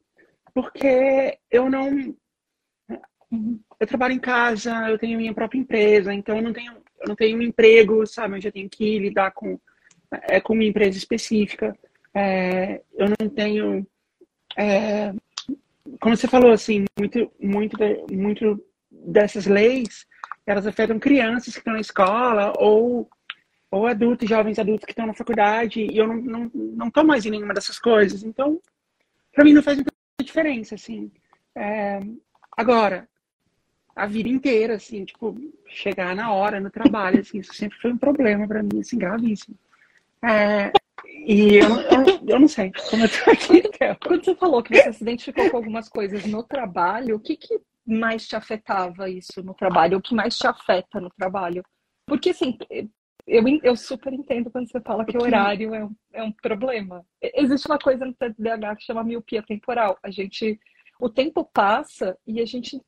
porque 0.55 1.39
eu 1.51 1.69
não. 1.69 2.17
Eu 3.81 3.87
trabalho 3.87 4.15
em 4.15 4.21
casa, 4.21 4.89
eu 4.89 4.99
tenho 4.99 5.19
minha 5.19 5.35
própria 5.35 5.59
empresa, 5.59 6.15
então 6.15 6.37
eu 6.37 6.43
não 6.43 6.53
tenho, 6.53 6.73
eu 6.73 7.09
não 7.09 7.17
tenho 7.17 7.39
um 7.39 7.43
emprego, 7.43 8.07
sabe? 8.07 8.37
Eu 8.37 8.41
já 8.41 8.53
tenho 8.53 8.71
que 8.71 8.99
lidar 8.99 9.33
com, 9.33 9.59
é, 10.11 10.41
com 10.41 10.55
uma 10.55 10.65
empresa 10.65 10.97
específica. 10.97 11.77
É, 12.15 12.81
eu 12.95 13.09
não 13.09 13.29
tenho. 13.29 13.87
É, 14.57 15.13
como 16.01 16.17
você 16.17 16.29
falou, 16.29 16.53
assim, 16.53 16.85
muito, 16.99 17.31
muito, 17.41 17.77
muito 18.11 18.65
dessas 18.91 19.47
leis 19.47 20.07
elas 20.47 20.67
afetam 20.67 20.99
crianças 20.99 21.55
que 21.55 21.61
estão 21.61 21.73
na 21.73 21.81
escola 21.81 22.53
ou, 22.59 23.09
ou 23.71 23.87
adultos, 23.87 24.29
jovens 24.29 24.59
adultos 24.59 24.85
que 24.85 24.93
estão 24.93 25.07
na 25.07 25.15
faculdade, 25.15 25.81
e 25.81 25.97
eu 25.97 26.07
não, 26.07 26.17
não, 26.17 26.51
não 26.55 26.91
tô 26.91 27.03
mais 27.03 27.25
em 27.25 27.31
nenhuma 27.31 27.55
dessas 27.55 27.79
coisas. 27.79 28.23
Então, 28.23 28.61
para 29.33 29.45
mim 29.45 29.53
não 29.53 29.63
faz 29.63 29.77
muita 29.77 29.93
diferença, 30.23 30.75
assim. 30.75 31.11
É, 31.55 32.01
agora, 32.57 33.09
a 33.97 34.07
vida 34.07 34.29
inteira, 34.29 34.75
assim, 34.75 35.05
tipo, 35.05 35.35
chegar 35.69 36.15
na 36.15 36.33
hora 36.33 36.61
no 36.61 36.71
trabalho, 36.71 37.21
assim, 37.21 37.39
isso 37.39 37.55
sempre 37.55 37.79
foi 37.79 37.93
um 37.93 37.99
problema 37.99 38.47
para 38.47 38.63
mim, 38.63 38.81
assim, 38.81 38.99
gravíssimo. 38.99 39.57
É, 40.23 40.73
e 41.27 41.57
eu, 41.57 41.69
eu, 41.69 42.29
eu, 42.29 42.41
não 42.41 42.49
sei 42.49 42.71
como 42.91 43.05
eu 43.05 43.09
tô 43.09 43.31
aqui. 43.31 43.63
Quando 44.07 44.25
você 44.25 44.35
falou 44.35 44.63
que 44.63 44.75
você 44.75 44.93
se 44.93 45.03
identificou 45.03 45.51
com 45.51 45.57
algumas 45.57 45.89
coisas 45.89 46.25
no 46.27 46.43
trabalho, 46.43 47.17
o 47.17 47.21
que, 47.21 47.37
que 47.37 47.59
mais 47.87 48.27
te 48.27 48.37
afetava 48.37 49.09
isso 49.09 49.43
no 49.43 49.55
trabalho? 49.55 49.99
O 49.99 50.03
que 50.03 50.15
mais 50.15 50.37
te 50.37 50.47
afeta 50.47 51.01
no 51.01 51.11
trabalho? 51.11 51.65
Porque, 52.07 52.31
assim, 52.31 52.59
eu, 53.27 53.43
eu 53.63 53.77
super 53.77 54.13
entendo 54.13 54.51
quando 54.51 54.71
você 54.71 54.81
fala 54.81 55.05
que 55.05 55.17
o 55.17 55.23
horário 55.23 55.75
é 55.75 55.85
um, 55.85 55.97
é 56.13 56.23
um 56.23 56.33
problema. 56.33 57.05
Existe 57.23 57.67
uma 57.67 57.79
coisa 57.79 58.05
no 58.05 58.15
TDAH 58.15 58.77
que 58.77 58.85
chama 58.85 59.03
miopia 59.03 59.43
temporal. 59.43 59.99
A 60.03 60.11
gente, 60.11 60.61
o 61.01 61.09
tempo 61.09 61.45
passa 61.45 62.17
e 62.27 62.41
a 62.41 62.45
gente 62.45 62.81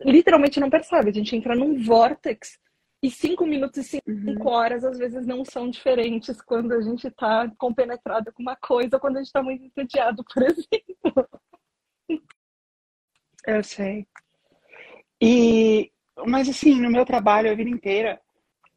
literalmente 0.00 0.60
não 0.60 0.70
percebe. 0.70 1.10
A 1.10 1.12
gente 1.14 1.36
entra 1.36 1.54
num 1.54 1.82
vórtex 1.82 2.58
e 3.02 3.10
cinco 3.10 3.44
minutos 3.44 3.78
e 3.78 3.84
cinco 3.84 4.08
uhum. 4.18 4.48
horas 4.48 4.84
às 4.84 4.96
vezes 4.96 5.26
não 5.26 5.44
são 5.44 5.68
diferentes 5.68 6.40
quando 6.40 6.72
a 6.72 6.80
gente 6.80 7.08
está 7.08 7.50
compenetrado 7.58 8.32
com 8.32 8.42
uma 8.42 8.56
coisa 8.56 8.96
ou 8.96 9.00
quando 9.00 9.16
a 9.16 9.18
gente 9.18 9.26
está 9.26 9.42
muito 9.42 9.64
entediado, 9.64 10.24
por 10.24 10.42
exemplo. 10.46 11.28
Eu 13.44 13.64
sei. 13.64 14.06
E, 15.20 15.90
mas 16.26 16.48
assim, 16.48 16.80
no 16.80 16.90
meu 16.90 17.04
trabalho 17.04 17.50
a 17.50 17.54
vida 17.54 17.70
inteira, 17.70 18.20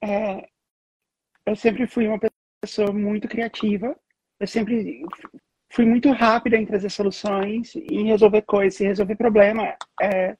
é, 0.04 0.48
eu 1.46 1.56
sempre 1.56 1.86
fui 1.86 2.08
uma 2.08 2.20
pessoa 2.62 2.92
muito 2.92 3.28
criativa. 3.28 3.96
Eu 4.40 4.48
sempre 4.48 5.06
fui 5.72 5.86
muito 5.86 6.12
rápida 6.12 6.58
em 6.58 6.66
trazer 6.66 6.90
soluções, 6.90 7.76
em 7.76 8.08
resolver 8.08 8.42
coisas, 8.42 8.82
em 8.82 8.88
resolver 8.88 9.16
problema. 9.16 9.76
É, 10.02 10.36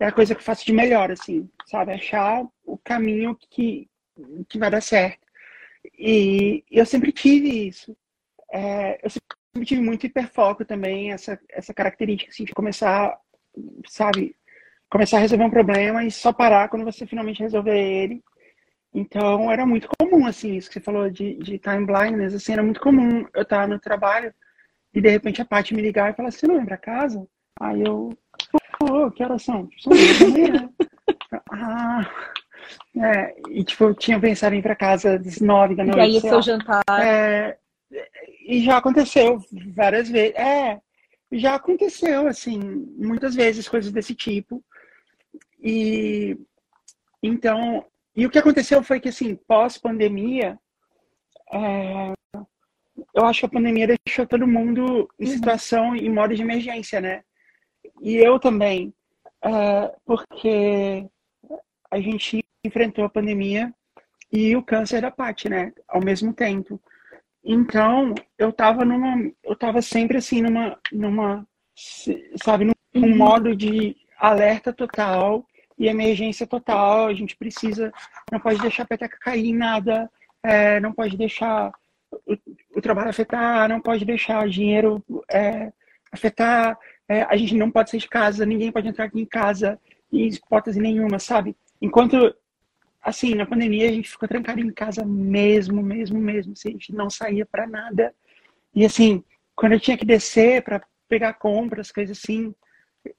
é 0.00 0.06
a 0.06 0.12
coisa 0.12 0.34
que 0.34 0.40
eu 0.40 0.44
faço 0.44 0.64
de 0.64 0.72
melhor, 0.72 1.10
assim, 1.10 1.48
sabe? 1.66 1.92
Achar 1.92 2.46
o 2.64 2.78
caminho 2.78 3.36
que, 3.50 3.88
que 4.48 4.58
vai 4.58 4.70
dar 4.70 4.80
certo. 4.80 5.26
E 5.98 6.64
eu 6.70 6.86
sempre 6.86 7.12
tive 7.12 7.68
isso. 7.68 7.96
É, 8.52 9.00
eu 9.02 9.10
sempre 9.10 9.66
tive 9.66 9.80
muito 9.82 10.06
hiperfoco 10.06 10.64
também, 10.64 11.12
essa, 11.12 11.38
essa 11.50 11.74
característica, 11.74 12.30
assim, 12.30 12.44
de 12.44 12.52
começar, 12.54 13.18
sabe? 13.88 14.34
Começar 14.90 15.18
a 15.18 15.20
resolver 15.20 15.44
um 15.44 15.50
problema 15.50 16.04
e 16.04 16.10
só 16.10 16.32
parar 16.32 16.68
quando 16.68 16.84
você 16.84 17.06
finalmente 17.06 17.42
resolver 17.42 17.76
ele. 17.78 18.22
Então, 18.94 19.50
era 19.50 19.66
muito 19.66 19.88
comum, 19.98 20.26
assim, 20.26 20.56
isso 20.56 20.68
que 20.68 20.74
você 20.74 20.80
falou 20.80 21.10
de, 21.10 21.34
de 21.36 21.58
time 21.58 21.84
blindness, 21.84 22.34
assim, 22.34 22.52
era 22.52 22.62
muito 22.62 22.80
comum 22.80 23.26
eu 23.34 23.42
estar 23.42 23.68
no 23.68 23.78
trabalho 23.78 24.32
e, 24.94 25.00
de 25.00 25.08
repente, 25.10 25.42
a 25.42 25.44
Paty 25.44 25.74
me 25.74 25.82
ligar 25.82 26.10
e 26.10 26.16
falar, 26.16 26.30
você 26.30 26.46
não 26.46 26.56
lembra 26.56 26.74
a 26.76 26.78
casa? 26.78 27.26
Aí 27.60 27.82
eu, 27.82 28.16
pô, 28.98 29.10
que 29.12 29.22
horas 29.22 29.42
são? 29.42 29.68
São 29.78 29.92
Ah, 31.50 32.10
é, 32.96 33.36
e 33.50 33.64
tipo, 33.64 33.84
eu 33.84 33.94
tinha 33.94 34.18
pensado 34.18 34.54
em 34.54 34.58
ir 34.58 34.62
pra 34.62 34.74
casa 34.74 35.14
às 35.14 35.40
nove 35.40 35.74
da 35.74 35.84
noite. 35.84 35.98
E 35.98 36.00
aí 36.00 36.16
o 36.16 36.20
seu 36.20 36.42
jantar. 36.42 36.82
É, 36.90 37.58
e 38.46 38.62
já 38.62 38.78
aconteceu 38.78 39.38
várias 39.74 40.08
vezes. 40.08 40.34
É, 40.36 40.80
já 41.32 41.54
aconteceu, 41.54 42.26
assim, 42.26 42.58
muitas 42.96 43.34
vezes 43.34 43.68
coisas 43.68 43.92
desse 43.92 44.14
tipo. 44.14 44.62
E 45.62 46.36
então, 47.22 47.84
e 48.16 48.26
o 48.26 48.30
que 48.30 48.38
aconteceu 48.38 48.82
foi 48.82 49.00
que, 49.00 49.08
assim, 49.08 49.34
pós-pandemia, 49.34 50.58
é, 51.52 52.12
eu 53.14 53.24
acho 53.26 53.40
que 53.40 53.46
a 53.46 53.50
pandemia 53.50 53.86
deixou 54.06 54.26
todo 54.26 54.46
mundo 54.46 55.08
em 55.18 55.26
uhum. 55.26 55.32
situação, 55.32 55.96
em 55.96 56.10
modo 56.10 56.34
de 56.34 56.42
emergência, 56.42 57.00
né? 57.00 57.22
E 58.00 58.16
eu 58.16 58.38
também, 58.38 58.92
uh, 59.44 59.94
porque 60.04 61.06
a 61.90 62.00
gente 62.00 62.44
enfrentou 62.64 63.04
a 63.04 63.10
pandemia 63.10 63.72
e 64.32 64.54
o 64.54 64.62
câncer 64.62 65.00
da 65.00 65.10
Paty, 65.10 65.48
né? 65.48 65.72
Ao 65.88 66.02
mesmo 66.02 66.32
tempo. 66.32 66.80
Então, 67.44 68.14
eu 68.36 68.52
tava 68.52 68.84
numa. 68.84 69.30
Eu 69.42 69.56
tava 69.56 69.80
sempre 69.80 70.18
assim, 70.18 70.42
numa. 70.42 70.78
numa 70.92 71.46
sabe, 72.42 72.64
num, 72.64 72.72
uhum. 72.94 73.16
modo 73.16 73.54
de 73.56 73.96
alerta 74.18 74.72
total 74.72 75.46
e 75.78 75.86
emergência 75.86 76.46
total. 76.46 77.06
A 77.06 77.14
gente 77.14 77.36
precisa. 77.36 77.92
Não 78.30 78.40
pode 78.40 78.60
deixar 78.60 78.82
a 78.82 78.86
peteca 78.86 79.16
cair 79.20 79.46
em 79.46 79.56
nada, 79.56 80.10
é, 80.42 80.78
não 80.80 80.92
pode 80.92 81.16
deixar 81.16 81.72
o, 82.26 82.36
o, 82.76 82.80
trabalho 82.80 83.10
afetar, 83.10 83.68
não 83.68 83.80
pode 83.80 84.04
deixar 84.04 84.48
dinheiro 84.48 85.02
é, 85.30 85.72
afetar 86.12 86.78
é, 87.08 87.22
a 87.22 87.36
gente 87.36 87.54
não 87.54 87.70
pode 87.70 87.90
sair 87.90 88.00
de 88.00 88.08
casa, 88.08 88.44
ninguém 88.44 88.70
pode 88.70 88.86
entrar 88.86 89.06
aqui 89.06 89.20
em 89.20 89.24
casa, 89.24 89.80
em 90.12 90.28
hipótese 90.28 90.78
nenhuma, 90.78 91.18
sabe? 91.18 91.56
Enquanto, 91.80 92.34
assim, 93.02 93.34
na 93.34 93.46
pandemia 93.46 93.88
a 93.88 93.92
gente 93.92 94.10
ficou 94.10 94.28
trancado 94.28 94.60
em 94.60 94.70
casa 94.70 95.04
mesmo, 95.04 95.82
mesmo, 95.82 96.18
mesmo, 96.18 96.52
assim, 96.52 96.68
a 96.68 96.72
gente 96.72 96.92
não 96.92 97.08
saía 97.08 97.46
para 97.46 97.66
nada. 97.66 98.14
E, 98.74 98.84
assim, 98.84 99.24
quando 99.56 99.72
eu 99.72 99.80
tinha 99.80 99.96
que 99.96 100.04
descer 100.04 100.62
para 100.62 100.82
pegar 101.08 101.32
compras, 101.34 101.90
coisas 101.90 102.18
assim, 102.18 102.54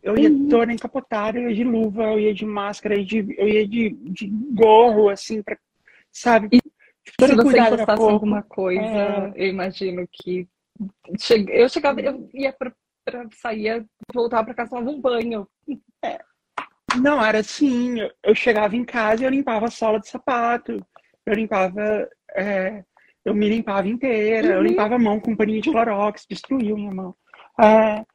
eu 0.04 0.18
ia 0.18 0.30
uhum. 0.30 0.48
toda 0.48 0.72
encapotada, 0.72 1.40
eu 1.40 1.50
ia 1.50 1.56
de 1.56 1.64
luva, 1.64 2.04
eu 2.04 2.20
ia 2.20 2.34
de 2.34 2.46
máscara, 2.46 2.94
eu 2.94 3.00
ia 3.00 3.06
de, 3.06 3.36
eu 3.38 3.48
ia 3.48 3.68
de, 3.68 3.90
de 3.90 4.28
gorro, 4.28 5.10
assim, 5.10 5.42
pra, 5.42 5.58
sabe? 6.12 6.50
E 6.52 6.60
se 6.60 7.36
você 7.36 7.60
encostasse 7.60 8.02
alguma 8.04 8.44
coisa, 8.44 8.82
é... 8.82 9.34
eu 9.36 9.48
imagino 9.48 10.08
que 10.12 10.48
eu 11.50 11.68
chegava, 11.68 12.00
eu 12.00 12.30
ia 12.34 12.54
para 12.54 12.72
pra 13.12 13.28
sair, 13.34 13.86
voltar 14.14 14.44
pra 14.44 14.54
casa, 14.54 14.72
tomava 14.72 14.90
um 14.90 15.02
banho. 15.02 15.48
É. 16.02 16.18
Não, 17.02 17.24
era 17.24 17.40
assim, 17.40 17.98
eu 18.24 18.34
chegava 18.34 18.74
em 18.74 18.86
casa 18.86 19.22
e 19.22 19.26
eu 19.26 19.30
limpava 19.30 19.66
a 19.66 19.72
sola 19.72 20.00
de 20.00 20.08
sapato, 20.08 20.82
eu 21.26 21.34
limpava, 21.34 22.10
é, 22.34 22.86
eu 23.26 23.34
me 23.34 23.50
limpava 23.50 23.88
inteira, 23.90 24.48
uhum. 24.48 24.54
eu 24.54 24.62
limpava 24.64 24.96
a 24.96 25.00
mão 25.00 25.20
com 25.20 25.32
um 25.32 25.36
paninho 25.36 25.62
de 25.62 25.70
clorox, 25.70 26.26
destruiu 26.28 26.78
minha 26.78 26.92
mão. 26.92 27.14
É, 27.62 28.06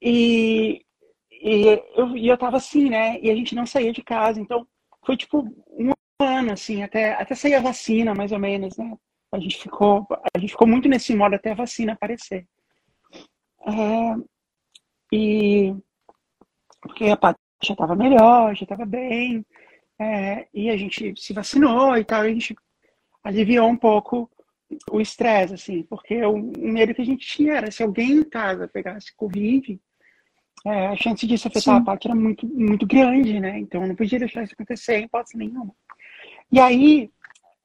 e, 0.00 0.82
e, 1.30 1.82
eu, 1.94 2.16
e 2.16 2.26
eu 2.26 2.38
tava 2.38 2.56
assim, 2.56 2.88
né, 2.88 3.18
e 3.20 3.30
a 3.30 3.34
gente 3.34 3.54
não 3.54 3.66
saía 3.66 3.92
de 3.92 4.02
casa, 4.02 4.40
então 4.40 4.66
foi 5.04 5.16
tipo 5.16 5.46
um 5.68 5.92
ano, 6.18 6.52
assim, 6.52 6.82
até, 6.82 7.12
até 7.12 7.34
sair 7.34 7.54
a 7.54 7.60
vacina, 7.60 8.14
mais 8.14 8.32
ou 8.32 8.38
menos, 8.38 8.78
né, 8.78 8.96
a 9.32 9.38
gente 9.38 9.58
ficou, 9.58 10.06
a 10.34 10.38
gente 10.38 10.50
ficou 10.50 10.66
muito 10.66 10.88
nesse 10.88 11.14
modo 11.14 11.34
até 11.34 11.52
a 11.52 11.54
vacina 11.54 11.92
aparecer. 11.92 12.46
É, 13.66 14.16
e 15.12 15.74
porque 16.80 17.10
a 17.10 17.16
Paty 17.16 17.38
já 17.62 17.74
estava 17.74 17.94
melhor, 17.94 18.54
já 18.54 18.62
estava 18.62 18.86
bem, 18.86 19.44
é, 19.98 20.48
e 20.52 20.70
a 20.70 20.76
gente 20.76 21.14
se 21.16 21.32
vacinou 21.32 21.96
e 21.96 22.04
tal, 22.04 22.24
e 22.24 22.30
a 22.30 22.32
gente 22.32 22.56
aliviou 23.22 23.68
um 23.68 23.76
pouco 23.76 24.30
o 24.90 25.00
estresse, 25.00 25.54
assim, 25.54 25.82
porque 25.82 26.24
o 26.24 26.38
medo 26.38 26.94
que 26.94 27.02
a 27.02 27.06
gente 27.06 27.26
tinha 27.26 27.54
era 27.54 27.70
se 27.70 27.82
alguém 27.82 28.12
em 28.12 28.24
casa 28.24 28.68
pegasse 28.68 29.14
Covid, 29.14 29.78
é, 30.64 30.86
a 30.88 30.96
chance 30.96 31.26
disso 31.26 31.48
afetar 31.48 31.76
Sim. 31.76 31.82
a 31.82 31.84
Paty 31.84 32.08
era 32.08 32.14
muito, 32.14 32.46
muito 32.46 32.86
grande, 32.86 33.40
né? 33.40 33.58
Então 33.58 33.86
não 33.86 33.94
podia 33.94 34.18
deixar 34.18 34.42
isso 34.42 34.54
acontecer 34.54 34.98
em 34.98 35.04
hipótese 35.04 35.36
nenhuma. 35.36 35.74
E 36.52 36.60
aí, 36.60 37.10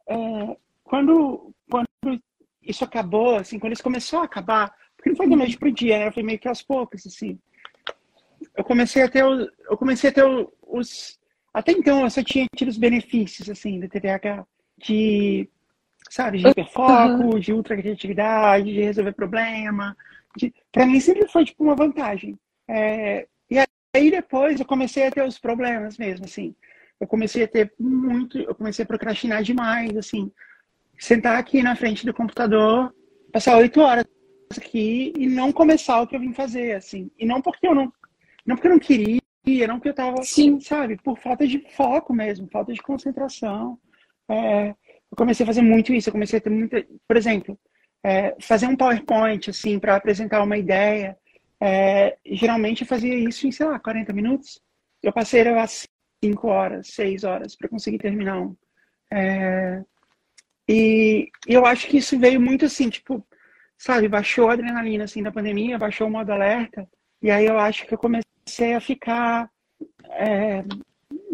é, 0.08 0.58
quando, 0.84 1.54
quando 1.70 1.88
isso 2.62 2.84
acabou, 2.84 3.36
assim, 3.36 3.60
quando 3.60 3.74
isso 3.74 3.84
começou 3.84 4.20
a 4.20 4.26
acabar, 4.26 4.74
porque 5.06 5.10
não 5.10 5.16
foi 5.16 5.30
da 5.30 5.36
noite 5.36 5.58
pro 5.58 5.72
dia, 5.72 6.00
né? 6.00 6.12
Foi 6.12 6.24
meio 6.24 6.40
que 6.40 6.48
aos 6.48 6.64
poucos, 6.64 7.06
assim. 7.06 7.38
Eu 8.58 8.64
comecei 8.64 9.04
a 9.04 9.10
ter, 9.10 9.24
os, 9.24 9.48
eu 9.70 9.78
comecei 9.78 10.10
a 10.10 10.14
ter 10.14 10.26
os... 10.68 11.20
Até 11.54 11.72
então 11.72 12.02
eu 12.02 12.10
só 12.10 12.24
tinha 12.24 12.48
tido 12.56 12.70
os 12.70 12.78
benefícios, 12.78 13.50
assim, 13.50 13.80
do 13.80 13.88
TDAH. 13.88 14.46
De, 14.78 15.48
sabe, 16.10 16.40
de 16.40 16.48
hiperfoco, 16.48 17.24
uhum. 17.24 17.40
de 17.40 17.54
ultra 17.54 17.78
criatividade, 17.78 18.74
de 18.74 18.82
resolver 18.82 19.14
problema. 19.14 19.96
De... 20.36 20.54
Pra 20.72 20.86
mim 20.86 21.00
sempre 21.00 21.28
foi, 21.28 21.46
tipo, 21.46 21.64
uma 21.64 21.76
vantagem. 21.76 22.38
É... 22.68 23.28
E 23.50 23.60
aí 23.94 24.12
depois 24.12 24.60
eu 24.60 24.66
comecei 24.66 25.06
a 25.06 25.12
ter 25.12 25.24
os 25.24 25.38
problemas 25.38 25.98
mesmo, 25.98 26.26
assim. 26.26 26.56
Eu 27.00 27.08
comecei 27.08 27.44
a 27.44 27.48
ter 27.48 27.72
muito... 27.80 28.40
Eu 28.40 28.56
comecei 28.56 28.84
a 28.84 28.88
procrastinar 28.88 29.44
demais, 29.44 29.96
assim. 29.96 30.32
Sentar 30.98 31.38
aqui 31.38 31.62
na 31.62 31.76
frente 31.76 32.06
do 32.06 32.14
computador, 32.14 32.94
passar 33.32 33.58
oito 33.58 33.82
horas 33.82 34.06
aqui 34.60 35.14
e 35.18 35.28
não 35.28 35.52
começar 35.52 36.02
o 36.02 36.08
que 36.08 36.16
eu 36.16 36.20
vim 36.20 36.34
fazer, 36.34 36.74
assim. 36.76 37.10
E 37.18 37.26
não 37.26 37.42
porque 37.42 37.68
eu 37.68 37.76
não, 37.76 37.92
não 38.46 38.56
porque 38.56 38.68
eu 38.68 38.72
não 38.72 38.80
queria, 38.80 39.20
não 39.68 39.76
porque 39.76 39.90
eu 39.90 39.94
tava, 39.94 40.24
Sim. 40.24 40.60
sabe, 40.60 40.98
por 40.98 41.18
falta 41.18 41.48
de 41.48 41.60
foco 41.76 42.14
mesmo, 42.14 42.48
falta 42.52 42.74
de 42.74 42.82
concentração. 42.82 43.80
É, 44.30 44.70
eu 44.70 45.18
comecei 45.18 45.44
a 45.44 45.48
fazer 45.48 45.62
muito 45.62 45.94
isso, 45.94 46.10
eu 46.10 46.14
comecei 46.14 46.40
a 46.40 46.42
ter 46.42 46.50
muita, 46.50 46.86
por 47.08 47.18
exemplo, 47.18 47.58
é, 48.04 48.36
fazer 48.40 48.68
um 48.68 48.76
PowerPoint, 48.76 49.50
assim, 49.50 49.80
para 49.80 49.96
apresentar 49.96 50.44
uma 50.44 50.58
ideia. 50.58 51.18
É, 51.60 52.18
geralmente 52.26 52.82
eu 52.82 52.88
fazia 52.88 53.16
isso 53.16 53.48
em, 53.48 53.52
sei 53.52 53.66
lá, 53.66 53.80
40 53.80 54.14
minutos. 54.14 54.62
Eu 55.02 55.14
passei 55.14 55.48
a 55.48 55.68
cinco 56.24 56.48
horas, 56.48 56.88
seis 56.88 57.24
horas 57.24 57.56
para 57.56 57.70
conseguir 57.70 57.98
terminar 57.98 58.40
um. 58.42 58.56
É, 59.12 59.84
e, 60.68 61.30
eu 61.48 61.66
acho 61.66 61.88
que 61.88 61.98
isso 61.98 62.18
veio 62.18 62.42
muito 62.42 62.66
assim, 62.66 62.90
tipo, 62.90 63.26
sabe, 63.78 64.08
baixou 64.08 64.50
a 64.50 64.54
adrenalina 64.54 65.04
assim 65.04 65.22
da 65.22 65.32
pandemia, 65.32 65.78
baixou 65.78 66.08
o 66.08 66.12
modo 66.12 66.32
alerta, 66.32 66.88
e 67.22 67.32
aí 67.32 67.46
eu 67.46 67.58
acho 67.58 67.86
que 67.86 67.94
eu 67.94 67.98
comecei 67.98 68.74
a 68.76 68.80
ficar, 68.80 69.50
é, 70.12 70.64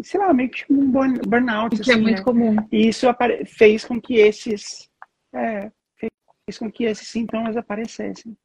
sei 0.02 0.20
lá, 0.20 0.32
meio 0.32 0.50
que 0.50 0.64
um 0.72 0.90
burnout. 0.90 1.76
Que 1.76 1.90
é 1.90 1.94
assim, 1.94 2.00
é 2.00 2.02
muito 2.02 2.18
né? 2.18 2.24
comum. 2.24 2.56
E 2.70 2.88
isso 2.88 3.06
fez 3.46 3.84
com 3.84 4.00
que 4.00 4.14
esses, 4.14 4.88
é, 5.34 5.70
fez 5.98 6.58
com 6.58 6.70
que 6.70 6.84
esses 6.84 7.08
sintomas 7.08 7.56
aparecessem. 7.56 8.36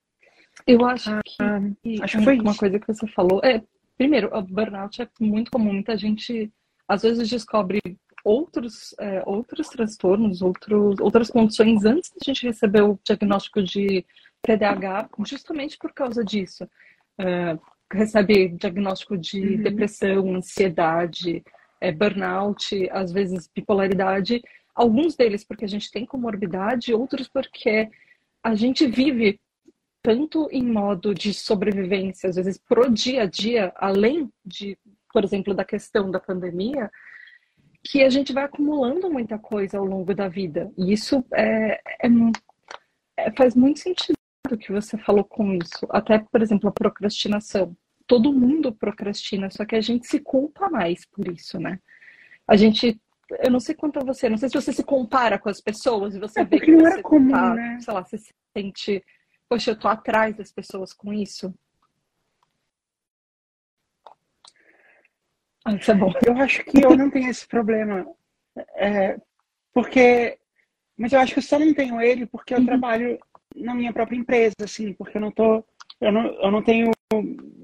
Eu 0.66 0.86
acho 0.86 1.12
ah, 1.12 1.22
que, 1.24 1.38
ah, 1.40 2.04
acho 2.04 2.18
que 2.18 2.24
foi 2.24 2.40
uma 2.40 2.52
isso. 2.52 2.60
coisa 2.60 2.80
que 2.80 2.88
você 2.88 3.08
falou. 3.08 3.40
É, 3.44 3.62
primeiro, 3.98 4.36
o 4.36 4.42
burnout 4.42 5.02
é 5.02 5.08
muito 5.20 5.52
comum. 5.52 5.74
Muita 5.74 5.98
gente 5.98 6.52
às 6.88 7.04
vezes 7.04 7.30
descobre 7.30 7.80
outros, 8.28 8.94
é, 9.00 9.24
outros 9.26 9.70
transtornos, 9.70 10.42
outros, 10.42 11.00
outras 11.00 11.30
condições 11.30 11.86
antes 11.86 12.10
de 12.10 12.18
a 12.22 12.26
gente 12.26 12.46
receber 12.46 12.82
o 12.82 13.00
diagnóstico 13.02 13.64
de 13.64 14.06
TDAH, 14.42 15.10
justamente 15.26 15.78
por 15.78 15.94
causa 15.94 16.26
disso. 16.26 16.70
É, 17.18 17.58
recebe 17.92 18.50
diagnóstico 18.50 19.18
de 19.18 19.40
uhum. 19.40 19.64
depressão, 19.64 20.36
ansiedade, 20.36 21.42
é, 21.80 21.90
burnout, 21.90 22.90
às 22.92 23.14
vezes 23.14 23.50
bipolaridade. 23.56 24.44
Alguns 24.76 25.16
deles 25.16 25.46
porque 25.46 25.64
a 25.64 25.70
gente 25.70 25.90
tem 25.90 26.06
comorbidade, 26.06 26.94
outros 26.94 27.30
porque 27.30 27.90
a 28.44 28.56
gente 28.56 28.86
vive 28.88 29.40
tanto 30.02 30.50
em 30.52 30.64
modo 30.64 31.16
de 31.16 31.34
sobrevivência, 31.34 32.30
às 32.30 32.36
vezes 32.36 32.58
pro 32.58 32.90
dia 32.90 33.24
a 33.24 33.26
dia, 33.26 33.72
além 33.78 34.30
de, 34.46 34.78
por 35.14 35.24
exemplo, 35.24 35.54
da 35.54 35.64
questão 35.64 36.12
da 36.12 36.20
pandemia, 36.20 36.92
que 37.90 38.04
a 38.04 38.10
gente 38.10 38.34
vai 38.34 38.44
acumulando 38.44 39.10
muita 39.10 39.40
coisa 39.40 39.78
ao 39.78 39.86
longo 39.86 40.14
da 40.14 40.28
vida. 40.28 40.70
E 40.78 40.92
isso 40.92 41.24
é, 41.34 41.80
é, 42.02 42.10
é, 43.16 43.32
faz 43.32 43.56
muito 43.56 43.80
sentido 43.80 44.18
o 44.52 44.58
que 44.58 44.74
você 44.74 44.98
falou 44.98 45.24
com 45.24 45.54
isso. 45.54 45.88
Até, 45.90 46.20
por 46.20 46.42
exemplo, 46.42 46.70
a 46.70 46.74
procrastinação. 46.74 47.76
Todo 48.06 48.34
mundo 48.34 48.74
procrastina, 48.74 49.50
só 49.50 49.66
que 49.66 49.76
a 49.76 49.82
gente 49.82 50.06
se 50.06 50.20
culpa 50.20 50.70
mais 50.70 51.06
por 51.06 51.28
isso, 51.28 51.60
né? 51.60 51.80
A 52.48 52.56
gente. 52.56 53.00
Eu 53.40 53.52
não 53.52 53.60
sei 53.60 53.76
quanto 53.76 54.00
a 54.00 54.06
você, 54.06 54.30
não 54.30 54.38
sei 54.38 54.48
se 54.48 54.56
você 54.56 54.72
se 54.72 54.84
compara 54.84 55.38
com 55.38 55.50
as 55.50 55.60
pessoas 55.60 56.16
e 56.16 56.20
você 56.20 56.40
é 56.42 56.46
vê 56.46 56.62
que 56.62 56.72
não 56.72 56.80
você 56.80 56.94
era 56.94 57.02
comum, 57.02 57.32
tá, 57.32 57.54
né? 57.54 57.78
sei 57.82 57.94
lá, 57.94 58.02
você 58.02 58.18
se 58.18 58.34
sente, 58.56 59.04
poxa, 59.50 59.72
eu 59.72 59.76
tô 59.78 59.90
atrás 59.90 60.34
das 60.38 60.50
pessoas 60.50 60.94
com 60.94 61.12
isso. 61.12 61.54
Isso 65.76 65.92
é 65.92 65.96
bom. 65.96 66.12
Eu 66.26 66.38
acho 66.38 66.64
que 66.64 66.84
eu 66.84 66.96
não 66.96 67.10
tenho 67.10 67.30
esse 67.30 67.48
problema. 67.48 68.06
É, 68.76 69.18
porque. 69.74 70.38
Mas 70.98 71.14
eu 71.14 71.20
acho 71.20 71.34
que 71.34 71.40
eu 71.40 71.44
só 71.44 71.60
não 71.60 71.74
tenho 71.74 72.02
ele 72.02 72.26
porque 72.26 72.54
eu 72.54 72.60
uhum. 72.60 72.66
trabalho 72.66 73.20
na 73.56 73.76
minha 73.76 73.94
própria 73.94 74.18
empresa, 74.18 74.56
assim, 74.64 74.94
porque 74.94 75.18
eu 75.18 75.22
não 75.22 75.32
tô. 75.32 75.64
Eu 76.00 76.12
não, 76.12 76.26
eu 76.26 76.52
não 76.52 76.62
tenho, 76.62 76.92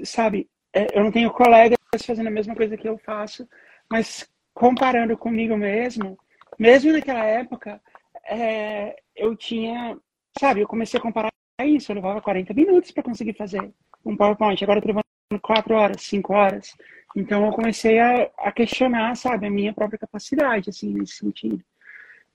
sabe, 0.04 0.50
é, 0.74 0.88
eu 0.98 1.04
não 1.04 1.12
tenho 1.12 1.32
colegas 1.32 1.78
fazendo 2.04 2.28
a 2.28 2.32
mesma 2.32 2.56
coisa 2.56 2.76
que 2.76 2.90
eu 2.90 2.98
faço, 2.98 3.48
mas 3.90 4.28
comparando 4.56 5.16
comigo 5.16 5.56
mesmo, 5.56 6.18
mesmo 6.58 6.92
naquela 6.92 7.24
época, 7.24 7.80
é, 8.26 8.96
eu 9.16 9.36
tinha, 9.36 9.96
sabe, 10.40 10.62
eu 10.62 10.68
comecei 10.68 11.00
a 11.00 11.04
comparar 11.04 11.30
isso, 11.62 11.92
eu 11.92 11.96
levava 11.96 12.22
40 12.22 12.54
minutos 12.56 12.92
para 12.92 13.04
conseguir 13.04 13.34
fazer 13.34 13.72
um 14.04 14.18
PowerPoint, 14.18 14.64
agora 14.64 14.80
eu 14.80 14.82
tô 14.82 14.88
levando 14.88 15.04
4 15.42 15.76
horas, 15.76 16.02
5 16.02 16.34
horas. 16.34 16.74
Então 17.16 17.46
eu 17.46 17.52
comecei 17.52 18.00
a, 18.00 18.30
a, 18.38 18.52
questionar, 18.52 19.16
sabe, 19.16 19.48
a 19.48 19.52
minha 19.52 19.74
própria 19.74 20.00
capacidade, 20.00 20.70
assim, 20.70 20.94
nesse 20.94 21.14
sentido. 21.14 21.64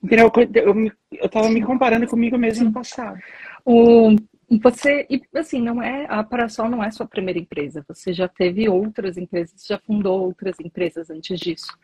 Entendeu? 0.03 0.31
Eu, 0.55 0.75
eu, 0.75 0.93
eu 1.13 1.29
tava 1.29 1.49
me 1.51 1.63
comparando 1.65 2.07
comigo 2.07 2.39
mesmo 2.39 2.67
no 2.67 2.73
passado. 2.73 3.19
O, 3.65 4.15
você, 4.63 5.07
e 5.11 5.21
assim, 5.35 5.61
não 5.61 5.83
é, 5.83 6.07
a 6.09 6.23
Parasol 6.23 6.71
não 6.71 6.83
é 6.83 6.91
sua 6.91 7.07
primeira 7.07 7.39
empresa. 7.39 7.85
Você 7.89 8.13
já 8.13 8.29
teve 8.29 8.69
outras 8.69 9.19
empresas, 9.19 9.67
já 9.67 9.79
fundou 9.79 10.23
outras 10.23 10.59
empresas 10.61 11.11
antes 11.11 11.39
disso. 11.39 11.77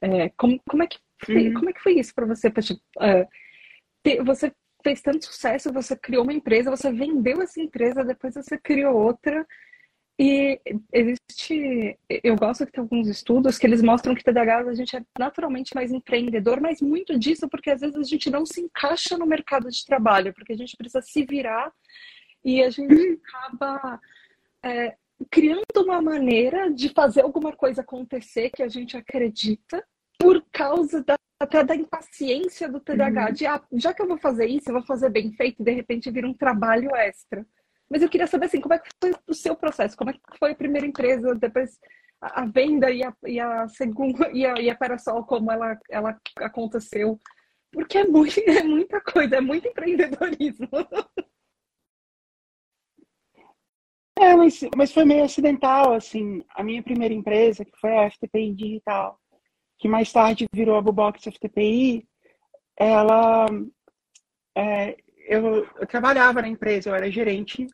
É, 0.00 0.28
como, 0.36 0.60
como, 0.68 0.82
é 0.82 0.86
que 0.86 0.98
foi, 1.24 1.48
uhum. 1.48 1.54
como 1.54 1.70
é 1.70 1.72
que 1.72 1.82
foi 1.82 1.94
isso 1.94 2.14
para 2.14 2.26
você? 2.26 2.50
Poxa, 2.50 2.74
uh, 2.74 3.26
te, 4.04 4.22
você 4.22 4.52
fez 4.84 5.00
tanto 5.00 5.24
sucesso, 5.24 5.72
você 5.72 5.96
criou 5.96 6.22
uma 6.22 6.32
empresa, 6.32 6.70
você 6.70 6.92
vendeu 6.92 7.42
essa 7.42 7.60
empresa, 7.60 8.04
depois 8.04 8.34
você 8.34 8.56
criou 8.56 8.94
outra. 8.94 9.44
E 10.18 10.58
existe, 10.92 11.98
eu 12.08 12.36
gosto 12.36 12.64
que 12.64 12.72
tem 12.72 12.80
alguns 12.80 13.06
estudos 13.06 13.58
que 13.58 13.66
eles 13.66 13.82
mostram 13.82 14.14
que 14.14 14.24
TDAH 14.24 14.60
a 14.60 14.74
gente 14.74 14.96
é 14.96 15.04
naturalmente 15.18 15.74
mais 15.74 15.92
empreendedor, 15.92 16.58
mas 16.58 16.80
muito 16.80 17.18
disso 17.18 17.46
porque 17.50 17.70
às 17.70 17.82
vezes 17.82 17.96
a 17.96 18.02
gente 18.02 18.30
não 18.30 18.46
se 18.46 18.62
encaixa 18.62 19.18
no 19.18 19.26
mercado 19.26 19.68
de 19.68 19.84
trabalho, 19.84 20.32
porque 20.32 20.54
a 20.54 20.56
gente 20.56 20.74
precisa 20.74 21.02
se 21.02 21.22
virar 21.26 21.70
e 22.42 22.62
a 22.62 22.70
gente 22.70 22.94
uhum. 22.94 23.18
acaba 23.26 24.00
é, 24.64 24.96
criando 25.30 25.64
uma 25.84 26.00
maneira 26.00 26.70
de 26.70 26.88
fazer 26.88 27.20
alguma 27.20 27.52
coisa 27.54 27.82
acontecer 27.82 28.48
que 28.50 28.62
a 28.62 28.68
gente 28.68 28.96
acredita 28.96 29.84
por 30.18 30.42
causa 30.50 31.04
da, 31.04 31.16
até 31.38 31.62
da 31.62 31.76
impaciência 31.76 32.70
do 32.70 32.80
TDAH, 32.80 33.26
uhum. 33.26 33.32
de 33.32 33.46
ah, 33.46 33.62
já 33.74 33.92
que 33.92 34.00
eu 34.00 34.08
vou 34.08 34.18
fazer 34.18 34.46
isso, 34.46 34.70
eu 34.70 34.74
vou 34.74 34.86
fazer 34.86 35.10
bem 35.10 35.30
feito, 35.32 35.60
e 35.60 35.64
de 35.64 35.72
repente 35.72 36.10
vira 36.10 36.26
um 36.26 36.32
trabalho 36.32 36.94
extra. 36.96 37.46
Mas 37.90 38.02
eu 38.02 38.08
queria 38.08 38.26
saber 38.26 38.46
assim, 38.46 38.60
como 38.60 38.74
é 38.74 38.78
que 38.78 38.88
foi 39.00 39.12
o 39.28 39.34
seu 39.34 39.54
processo? 39.54 39.96
Como 39.96 40.10
é 40.10 40.12
que 40.12 40.20
foi 40.38 40.52
a 40.52 40.56
primeira 40.56 40.86
empresa, 40.86 41.34
depois 41.34 41.78
a, 42.20 42.44
venda 42.46 42.90
e 42.90 43.04
a, 43.04 43.14
e 43.26 43.38
a 43.38 43.68
segunda 43.68 44.28
e 44.32 44.44
a, 44.44 44.60
e 44.60 44.70
a 44.70 44.76
Parasol, 44.76 45.24
como 45.24 45.50
ela, 45.50 45.78
ela 45.88 46.18
aconteceu? 46.38 47.20
Porque 47.72 47.98
é, 47.98 48.04
muito, 48.04 48.38
é 48.48 48.62
muita 48.62 49.00
coisa, 49.00 49.36
é 49.36 49.40
muito 49.40 49.68
empreendedorismo. 49.68 50.68
É, 54.18 54.34
mas, 54.34 54.60
mas 54.74 54.94
foi 54.94 55.04
meio 55.04 55.24
acidental, 55.24 55.92
assim. 55.92 56.42
A 56.54 56.64
minha 56.64 56.82
primeira 56.82 57.12
empresa, 57.12 57.66
que 57.66 57.78
foi 57.78 57.94
a 57.98 58.10
FTPI 58.10 58.54
Digital, 58.54 59.20
que 59.78 59.86
mais 59.86 60.10
tarde 60.10 60.46
virou 60.54 60.76
a 60.76 60.80
Bubox 60.80 61.22
FTPI, 61.24 62.08
ela... 62.78 63.46
É, 64.56 64.96
eu, 65.26 65.66
eu, 65.78 65.86
trabalhava 65.86 66.40
na 66.42 66.48
empresa, 66.48 66.90
eu 66.90 66.94
era 66.94 67.10
gerente 67.10 67.66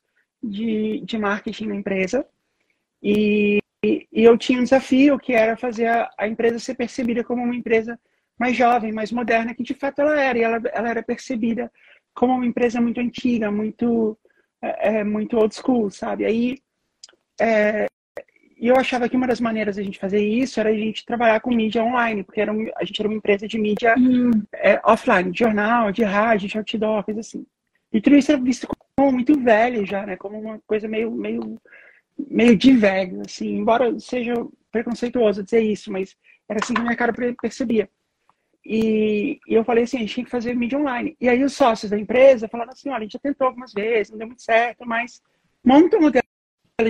de, 0.43 1.01
de 1.05 1.19
marketing 1.19 1.67
na 1.67 1.77
empresa 1.77 2.27
e, 3.03 3.59
e 3.85 4.07
eu 4.13 4.37
tinha 4.39 4.59
um 4.59 4.65
desafio 4.65 5.19
que 5.19 5.33
era 5.33 5.57
fazer 5.57 5.87
a, 5.87 6.11
a, 6.19 6.29
empresa 6.29 6.59
ser 6.59 6.75
percebida 6.75 7.23
como 7.23 7.43
uma 7.43 7.55
empresa 7.55 7.99
mais 8.39 8.57
jovem, 8.57 8.93
mais 8.93 9.13
moderna, 9.13 9.55
que 9.55 9.63
de 9.63 9.75
fato 9.75 10.01
ela 10.01 10.21
era, 10.21 10.39
e 10.39 10.43
ela, 10.43 10.61
ela 10.73 10.89
era 10.89 11.03
percebida 11.03 11.71
como 12.15 12.35
uma 12.35 12.47
empresa 12.47 12.81
muito 12.81 13.01
antiga, 13.01 13.51
muito, 13.51 14.19
é, 14.61 14.99
é 14.99 15.05
muito 15.05 15.37
old 15.37 15.55
school, 15.55 15.91
sabe? 15.91 16.25
Aí 16.25 16.59
é, 17.41 17.87
eu 18.69 18.77
achava 18.77 19.09
que 19.09 19.17
uma 19.17 19.27
das 19.27 19.41
maneiras 19.41 19.77
da 19.77 19.83
gente 19.83 19.99
fazer 19.99 20.25
isso 20.25 20.61
era 20.61 20.71
a 20.71 20.77
gente 20.77 21.05
trabalhar 21.05 21.41
com 21.41 21.53
mídia 21.53 21.83
online, 21.83 22.23
porque 22.23 22.41
era 22.41 22.53
um, 22.53 22.67
a 22.77 22.85
gente 22.85 23.01
era 23.01 23.09
uma 23.09 23.17
empresa 23.17 23.49
de 23.49 23.59
mídia 23.59 23.95
hum. 23.99 24.31
é, 24.53 24.81
offline, 24.85 25.33
de 25.33 25.39
jornal, 25.41 25.91
de 25.91 26.05
rádio, 26.05 26.49
de 26.49 26.59
outdoor, 26.59 27.03
coisa 27.03 27.21
assim. 27.21 27.45
E 27.93 28.01
tudo 28.01 28.17
isso 28.17 28.33
era 28.33 28.41
visto 28.41 28.69
como 28.97 29.13
muito 29.13 29.39
velho 29.39 29.85
já, 29.85 30.07
né? 30.07 30.17
Como 30.17 30.39
uma 30.39 30.61
coisa 30.67 30.87
meio, 30.87 31.11
meio, 31.11 31.61
meio 32.17 32.57
de 32.57 32.73
velho, 32.73 33.21
assim. 33.27 33.57
Embora 33.57 33.99
seja 33.99 34.35
preconceituoso 34.71 35.43
dizer 35.43 35.61
isso, 35.61 35.93
mas 35.93 36.17
era 36.49 36.61
assim 36.63 36.73
que 36.73 36.81
minha 36.81 36.97
cara 36.97 37.13
percebia. 37.41 37.89
E, 38.65 39.41
e, 39.49 39.55
eu 39.55 39.65
falei 39.65 39.85
assim, 39.85 39.97
a 39.97 40.01
gente 40.01 40.15
tem 40.15 40.25
que 40.25 40.31
fazer 40.31 40.55
mídia 40.55 40.79
online. 40.79 41.17
E 41.21 41.29
aí 41.29 41.43
os 41.43 41.53
sócios 41.53 41.91
da 41.91 41.99
empresa 41.99 42.49
falaram 42.49 42.73
assim, 42.73 42.89
olha, 42.89 42.99
a 42.99 43.03
gente 43.03 43.13
já 43.13 43.19
tentou 43.19 43.49
algumas 43.49 43.73
vezes, 43.73 44.11
não 44.11 44.19
deu 44.19 44.27
muito 44.29 44.43
certo, 44.43 44.87
mas 44.87 45.21
monta 45.65 45.97
um 45.97 46.03
modelo 46.03 46.22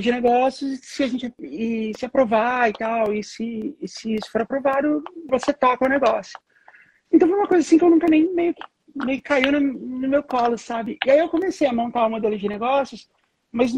de 0.01 0.11
negócios 0.11 0.81
se 0.83 1.03
a 1.03 1.09
gente 1.09 1.35
e 1.41 1.93
se 1.97 2.07
aprovar 2.07 2.71
e 2.71 2.73
tal, 2.73 3.13
e 3.13 3.23
se, 3.23 3.77
e 3.81 3.89
se 3.89 4.15
isso 4.15 4.31
for 4.31 4.43
aprovado, 4.43 5.03
você 5.29 5.53
toca 5.53 5.85
o 5.85 5.89
negócio. 5.89 6.39
Então 7.13 7.29
foi 7.29 7.37
uma 7.37 7.49
coisa 7.49 7.67
assim 7.67 7.79
que 7.79 7.85
eu 7.85 7.91
nunca 7.91 8.07
nem 8.07 8.33
meio 8.33 8.55
que 8.55 8.63
meio 8.95 9.19
que 9.19 9.25
caiu 9.25 9.53
no, 9.53 9.61
no, 9.61 10.09
meu 10.09 10.23
colo, 10.23 10.59
sabe? 10.59 10.99
E 11.05 11.11
aí 11.11 11.19
eu 11.19 11.29
comecei 11.29 11.67
a 11.67 11.73
montar 11.73 12.07
um 12.07 12.11
modelo 12.11 12.39
de 12.39 12.49
negócios, 12.49 13.09
mas 13.51 13.73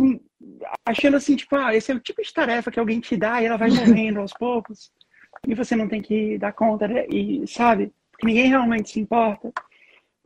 achando 0.84 1.16
assim, 1.16 1.36
tipo, 1.36 1.54
ah, 1.56 1.74
esse 1.74 1.92
é 1.92 1.94
o 1.94 2.00
tipo 2.00 2.22
de 2.22 2.32
tarefa 2.32 2.70
que 2.70 2.80
alguém 2.80 3.00
te 3.00 3.16
dá 3.16 3.40
e 3.40 3.46
ela 3.46 3.56
vai 3.56 3.70
morrendo 3.70 4.20
aos 4.20 4.32
poucos, 4.32 4.92
e 5.46 5.54
você 5.54 5.76
não 5.76 5.88
tem 5.88 6.00
que 6.02 6.38
dar 6.38 6.52
conta, 6.52 6.88
né? 6.88 7.06
e 7.08 7.46
sabe? 7.46 7.92
Porque 8.10 8.26
ninguém 8.26 8.48
realmente 8.48 8.90
se 8.90 9.00
importa. 9.00 9.52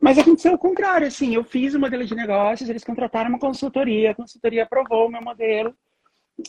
Mas 0.01 0.17
aconteceu 0.17 0.53
o 0.53 0.57
contrário, 0.57 1.07
assim, 1.07 1.35
eu 1.35 1.43
fiz 1.43 1.73
o 1.73 1.79
modelo 1.79 2.05
de 2.05 2.15
negócios, 2.15 2.69
eles 2.69 2.83
contrataram 2.83 3.29
uma 3.29 3.39
consultoria, 3.39 4.11
a 4.11 4.15
consultoria 4.15 4.63
aprovou 4.63 5.07
o 5.07 5.11
meu 5.11 5.21
modelo, 5.21 5.75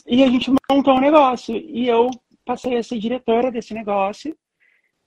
e 0.07 0.23
a 0.23 0.27
gente 0.27 0.51
montou 0.69 0.95
um 0.95 1.01
negócio. 1.01 1.55
E 1.55 1.87
eu 1.87 2.09
passei 2.45 2.77
a 2.77 2.83
ser 2.83 2.97
diretora 2.97 3.51
desse 3.51 3.73
negócio, 3.73 4.37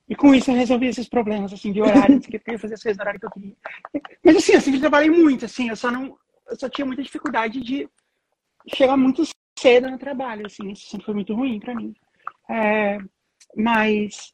e 0.07 0.15
com 0.15 0.35
isso 0.35 0.51
eu 0.51 0.55
resolvi 0.55 0.87
esses 0.87 1.09
problemas, 1.09 1.51
assim, 1.51 1.71
de 1.71 1.81
horário, 1.81 2.21
que 2.21 2.35
eu 2.35 2.39
queria 2.39 2.59
fazer 2.59 2.75
as 2.75 2.83
coisas 2.83 2.97
no 2.97 3.01
horário 3.01 3.19
que 3.19 3.25
eu 3.25 3.31
queria. 3.31 3.55
Mas 4.23 4.35
assim, 4.35 4.53
eu 4.53 4.61
sempre 4.61 4.79
trabalhei 4.79 5.09
muito, 5.09 5.45
assim, 5.45 5.69
eu 5.69 5.75
só 5.75 5.89
não. 5.89 6.15
Eu 6.47 6.55
só 6.55 6.69
tinha 6.69 6.85
muita 6.85 7.01
dificuldade 7.01 7.59
de 7.59 7.89
chegar 8.75 8.95
muito 8.95 9.23
cedo 9.57 9.89
no 9.89 9.97
trabalho, 9.97 10.45
assim, 10.45 10.71
isso 10.71 10.87
sempre 10.87 11.05
foi 11.05 11.15
muito 11.15 11.33
ruim 11.33 11.59
para 11.59 11.73
mim. 11.73 11.95
É, 12.47 12.99
mas 13.55 14.31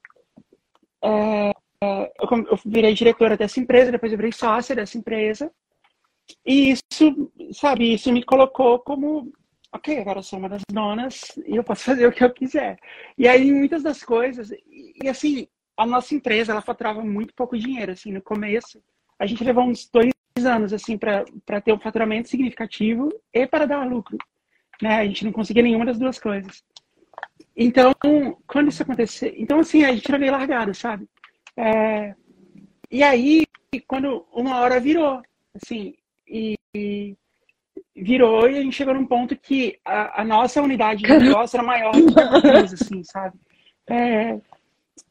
é, 1.02 1.54
eu, 1.84 2.46
eu 2.52 2.60
virei 2.65 2.94
diretora 2.94 3.36
dessa 3.36 3.60
empresa, 3.60 3.91
depois 3.91 4.12
eu 4.12 4.17
virei 4.17 4.32
sócia 4.32 4.76
dessa 4.76 4.98
empresa. 4.98 5.52
E 6.46 6.72
isso, 6.72 7.32
sabe, 7.54 7.94
isso 7.94 8.12
me 8.12 8.24
colocou 8.24 8.80
como, 8.80 9.32
ok, 9.74 10.00
agora 10.00 10.20
eu 10.20 10.24
sou 10.24 10.39
uma 10.39 10.50
das 10.50 10.62
donas 10.72 11.22
e 11.46 11.56
eu 11.56 11.63
posso 11.63 11.84
fazer 11.84 12.08
o 12.08 12.12
que 12.12 12.24
eu 12.24 12.32
quiser. 12.32 12.78
E 13.17 13.28
aí, 13.28 13.52
muitas 13.52 13.84
das 13.84 14.04
coisas, 14.04 14.52
e, 14.52 14.94
e 15.04 15.10
assim, 15.10 15.48
a 15.76 15.86
nossa 15.86 16.13
empresa, 16.13 16.52
ela 16.52 16.62
faturava 16.62 17.04
muito 17.04 17.34
pouco 17.34 17.58
dinheiro, 17.58 17.91
assim, 17.91 18.12
no 18.12 18.22
começo. 18.22 18.82
A 19.20 19.26
gente 19.26 19.44
levou 19.44 19.63
uns 19.63 19.89
dois 19.89 20.13
anos, 20.46 20.74
assim, 20.74 20.98
para 20.98 21.62
ter 21.62 21.74
um 21.74 21.80
faturamento 21.80 22.30
significativo 22.30 23.10
e 23.34 23.48
para 23.48 23.65
dar 23.65 23.88
lucro. 23.88 24.17
Né? 24.82 25.00
A 25.00 25.06
gente 25.06 25.26
não 25.26 25.32
conseguia 25.32 25.63
nenhuma 25.63 25.86
das 25.86 26.00
duas 26.00 26.20
coisas. 26.20 26.63
Então, 27.56 27.94
quando 28.48 28.70
isso 28.70 28.82
aconteceu, 28.82 29.34
então 29.36 29.60
assim, 29.60 29.84
a 29.84 29.94
gente 29.94 30.08
era 30.08 30.17
meio 30.17 30.32
largado, 30.32 30.74
sabe? 30.74 31.08
É, 31.58 32.16
e 32.90 33.04
aí, 33.04 33.46
quando 33.88 34.26
uma 34.34 34.60
hora 34.60 34.80
virou, 34.80 35.22
assim, 35.56 35.96
e, 36.28 36.56
e, 36.76 37.16
virou 37.96 38.50
e 38.50 38.58
a 38.58 38.62
gente 38.62 38.76
chegou 38.76 38.94
num 38.94 39.06
ponto 39.06 39.36
que 39.36 39.80
a, 39.86 40.22
a 40.22 40.26
nossa 40.26 40.62
unidade 40.62 41.04
de 41.04 41.18
negócio 41.18 41.58
era 41.58 41.66
maior 41.66 41.92
do 41.94 42.14
que 42.14 42.20
a 42.20 42.38
empresa, 42.38 42.76
assim, 42.76 43.04
sabe? 43.04 43.38
É, 43.90 44.40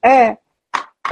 é, 0.02 0.38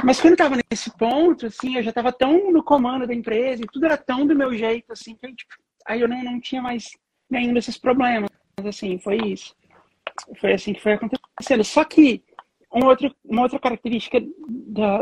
mas 0.03 0.19
quando 0.19 0.31
eu 0.31 0.37
tava 0.37 0.57
nesse 0.71 0.95
ponto, 0.97 1.45
assim, 1.45 1.75
eu 1.75 1.83
já 1.83 1.91
tava 1.91 2.11
tão 2.11 2.51
no 2.51 2.63
comando 2.63 3.05
da 3.05 3.13
empresa 3.13 3.63
e 3.63 3.67
tudo 3.67 3.85
era 3.85 3.97
tão 3.97 4.25
do 4.25 4.35
meu 4.35 4.55
jeito, 4.55 4.91
assim, 4.91 5.15
que 5.15 5.33
tipo, 5.33 5.53
aí 5.85 6.01
eu 6.01 6.07
não, 6.07 6.23
não 6.23 6.39
tinha 6.39 6.61
mais 6.61 6.97
nenhum 7.29 7.53
desses 7.53 7.77
problemas, 7.77 8.29
assim, 8.65 8.97
foi 8.99 9.17
isso. 9.17 9.55
Foi 10.39 10.53
assim 10.53 10.73
que 10.73 10.81
foi 10.81 10.93
acontecendo. 10.93 11.63
Só 11.63 11.83
que 11.83 12.23
um 12.73 12.85
outro, 12.85 13.13
uma 13.25 13.43
outra 13.43 13.59
característica 13.59 14.21
da, 14.47 14.99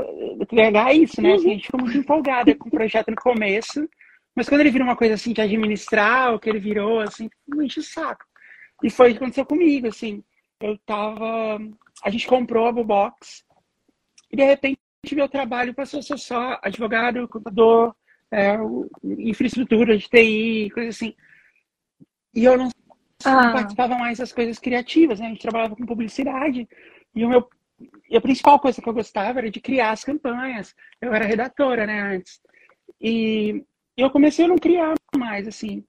da 0.72 0.90
é 0.90 0.94
isso, 0.94 1.22
né? 1.22 1.34
Assim, 1.34 1.52
a 1.52 1.54
gente 1.54 1.66
ficou 1.66 1.82
muito 1.82 1.98
empolgada 1.98 2.56
com 2.56 2.70
o 2.70 2.72
projeto 2.72 3.10
no 3.10 3.18
começo, 3.18 3.88
mas 4.36 4.48
quando 4.48 4.62
ele 4.62 4.72
vira 4.72 4.84
uma 4.84 4.96
coisa 4.96 5.16
assim 5.16 5.34
de 5.34 5.42
administrar, 5.42 6.34
o 6.34 6.40
que 6.40 6.50
ele 6.50 6.60
virou, 6.60 7.00
assim, 7.00 7.30
enche 7.60 7.80
o 7.80 7.84
saco. 7.84 8.26
E 8.84 8.90
foi 8.90 9.10
o 9.10 9.12
que 9.12 9.18
aconteceu 9.18 9.46
comigo, 9.46 9.88
assim. 9.88 10.24
Eu 10.60 10.78
tava. 10.86 11.60
A 12.04 12.10
gente 12.10 12.28
comprou 12.28 12.68
a 12.68 12.72
Box 12.72 13.44
e 14.32 14.36
de 14.36 14.44
repente 14.44 14.80
meu 15.14 15.28
trabalho 15.30 15.74
passou 15.74 16.00
a 16.00 16.04
ser 16.04 16.18
só 16.18 16.60
advogado, 16.62 17.28
contador, 17.28 17.96
é, 18.32 18.58
infraestrutura 19.04 19.98
de 19.98 20.08
TI, 20.08 20.70
coisa 20.74 20.90
assim. 20.90 21.16
E 22.34 22.46
eu 22.46 22.58
não 22.58 22.70
ah. 23.26 23.52
participava 23.52 23.98
mais 23.98 24.20
das 24.20 24.32
coisas 24.32 24.60
criativas, 24.60 25.20
né? 25.20 25.28
A 25.28 25.30
gente 25.30 25.42
trabalhava 25.42 25.76
com 25.76 25.86
publicidade 25.86 26.68
e 27.16 27.26
o 27.26 27.30
meu 27.30 27.50
e 28.10 28.18
a 28.18 28.22
principal 28.22 28.60
coisa 28.60 28.82
que 28.82 28.88
eu 28.88 28.94
gostava 28.94 29.40
era 29.40 29.52
de 29.52 29.62
criar 29.62 29.92
as 29.92 30.04
campanhas. 30.04 30.76
Eu 31.02 31.14
era 31.14 31.26
redatora, 31.26 31.86
né, 31.86 32.16
antes. 32.16 32.40
E 33.00 33.64
eu 33.96 34.10
comecei 34.10 34.46
a 34.46 34.48
não 34.48 34.58
criar 34.58 34.96
mais, 35.16 35.48
assim. 35.48 35.84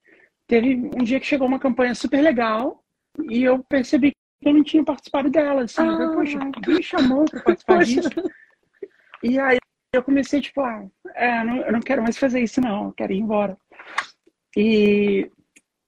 Teve 0.47 0.75
um 0.75 1.03
dia 1.03 1.19
que 1.19 1.25
chegou 1.25 1.47
uma 1.47 1.59
campanha 1.59 1.95
super 1.95 2.21
legal 2.21 2.83
e 3.29 3.43
eu 3.43 3.63
percebi 3.63 4.11
que 4.11 4.49
eu 4.49 4.53
não 4.53 4.63
tinha 4.63 4.83
participado 4.83 5.29
dela, 5.29 5.63
assim. 5.63 5.81
Ah. 5.81 6.03
Eu 6.03 6.13
Poxa, 6.13 6.39
quem 6.63 6.75
me 6.75 6.83
chamou 6.83 7.25
para 7.25 7.41
participar 7.41 7.83
disso? 7.83 8.09
E 9.21 9.37
aí 9.37 9.57
eu 9.93 10.03
comecei, 10.03 10.39
tipo, 10.39 10.61
ah, 10.61 10.87
é, 11.15 11.43
não, 11.43 11.57
eu 11.57 11.71
não 11.73 11.81
quero 11.81 12.01
mais 12.01 12.17
fazer 12.17 12.41
isso, 12.41 12.61
não. 12.61 12.85
Eu 12.85 12.93
quero 12.93 13.11
ir 13.11 13.19
embora. 13.19 13.57
E 14.55 15.29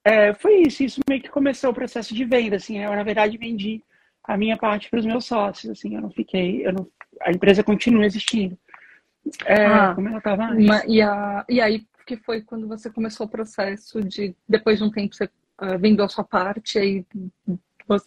é, 0.03 0.33
foi 0.33 0.63
isso, 0.63 0.83
isso 0.83 1.01
meio 1.07 1.21
que 1.21 1.29
começou 1.29 1.69
o 1.69 1.73
processo 1.73 2.13
de 2.13 2.25
venda, 2.25 2.55
assim, 2.55 2.79
eu 2.79 2.91
na 2.91 3.03
verdade 3.03 3.37
vendi 3.37 3.83
a 4.23 4.37
minha 4.37 4.57
parte 4.57 4.89
para 4.89 4.99
os 4.99 5.05
meus 5.05 5.25
sócios, 5.25 5.71
assim, 5.71 5.95
eu 5.95 6.01
não 6.01 6.11
fiquei, 6.11 6.65
eu 6.65 6.73
não, 6.73 6.87
a 7.21 7.31
empresa 7.31 7.63
continua 7.63 8.05
existindo, 8.05 8.57
é, 9.45 9.65
ah, 9.65 9.93
como 9.95 10.07
ela 10.07 10.17
estava 10.17 10.45
antes. 10.45 10.67
E, 10.87 11.01
a, 11.01 11.45
e 11.49 11.61
aí 11.61 11.85
que 12.05 12.17
foi 12.17 12.41
quando 12.41 12.67
você 12.67 12.89
começou 12.89 13.25
o 13.25 13.29
processo 13.29 14.01
de, 14.01 14.35
depois 14.47 14.79
de 14.79 14.83
um 14.83 14.91
tempo 14.91 15.15
você 15.15 15.25
uh, 15.25 15.77
vendeu 15.79 16.05
a 16.05 16.09
sua 16.09 16.23
parte, 16.23 16.77
aí 16.77 17.05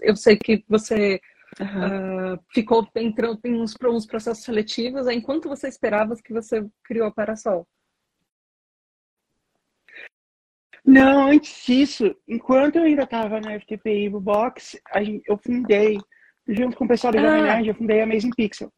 eu 0.00 0.16
sei 0.16 0.36
que 0.36 0.64
você 0.68 1.20
uhum. 1.60 2.34
uh, 2.34 2.40
ficou 2.52 2.86
entrando 2.96 3.40
em 3.44 3.54
uns, 3.54 3.74
uns 3.82 4.06
processos 4.06 4.44
seletivos, 4.44 5.06
aí 5.06 5.16
enquanto 5.16 5.48
você 5.48 5.68
esperava 5.68 6.16
que 6.16 6.32
você 6.32 6.66
criou 6.82 7.06
a 7.06 7.10
Parasol? 7.10 7.66
Não, 10.84 11.28
antes 11.28 11.64
disso, 11.64 12.14
enquanto 12.28 12.76
eu 12.76 12.82
ainda 12.82 13.04
estava 13.04 13.40
na 13.40 13.58
FTPI 13.58 14.10
Box, 14.10 14.78
eu 15.26 15.38
fundei, 15.38 15.98
junto 16.46 16.76
com 16.76 16.84
o 16.84 16.88
pessoal 16.88 17.12
da 17.12 17.20
Jovem 17.20 17.40
ah. 17.40 17.44
Nerd, 17.44 17.68
eu 17.68 17.74
fundei 17.74 18.00
a 18.00 18.04
Amazing 18.04 18.32
Pixel. 18.36 18.70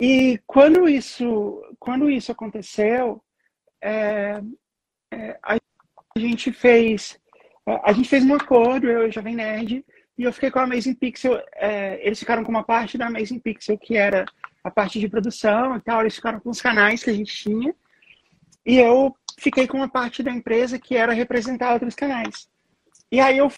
E 0.00 0.40
quando 0.46 0.88
isso, 0.88 1.62
quando 1.78 2.10
isso 2.10 2.32
aconteceu, 2.32 3.22
é, 3.82 4.40
é, 5.12 5.38
a 5.42 5.58
gente 6.18 6.50
fez 6.52 7.20
a 7.82 7.92
gente 7.92 8.08
fez 8.08 8.24
um 8.24 8.34
acordo, 8.34 8.88
eu 8.88 9.02
e 9.02 9.06
a 9.06 9.10
Jovem 9.10 9.34
Nerd, 9.34 9.84
e 10.16 10.22
eu 10.22 10.32
fiquei 10.32 10.50
com 10.50 10.60
a 10.60 10.62
Amazing 10.62 10.94
Pixel. 10.94 11.42
É, 11.54 11.98
eles 12.06 12.18
ficaram 12.18 12.44
com 12.44 12.50
uma 12.50 12.62
parte 12.62 12.96
da 12.96 13.08
Amazing 13.08 13.40
Pixel, 13.40 13.76
que 13.76 13.96
era 13.96 14.24
a 14.62 14.70
parte 14.70 15.00
de 15.00 15.08
produção 15.08 15.76
e 15.76 15.80
tal, 15.80 16.00
eles 16.00 16.14
ficaram 16.14 16.38
com 16.38 16.50
os 16.50 16.60
canais 16.60 17.02
que 17.02 17.10
a 17.10 17.12
gente 17.12 17.34
tinha. 17.34 17.74
E 18.64 18.76
eu 18.76 19.14
fiquei 19.38 19.66
com 19.66 19.78
uma 19.78 19.88
parte 19.88 20.22
da 20.22 20.30
empresa 20.30 20.78
que 20.78 20.96
era 20.96 21.12
representar 21.12 21.72
outros 21.72 21.94
canais. 21.94 22.48
E 23.10 23.20
aí 23.20 23.38
eu 23.38 23.50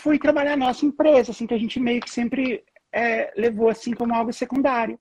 fui 0.00 0.18
trabalhar 0.18 0.56
na 0.56 0.66
nossa 0.66 0.84
empresa, 0.84 1.30
assim, 1.30 1.46
que 1.46 1.54
a 1.54 1.58
gente 1.58 1.78
meio 1.78 2.00
que 2.00 2.10
sempre 2.10 2.64
é, 2.92 3.32
levou 3.36 3.68
assim 3.68 3.92
como 3.92 4.14
algo 4.14 4.32
secundário. 4.32 4.98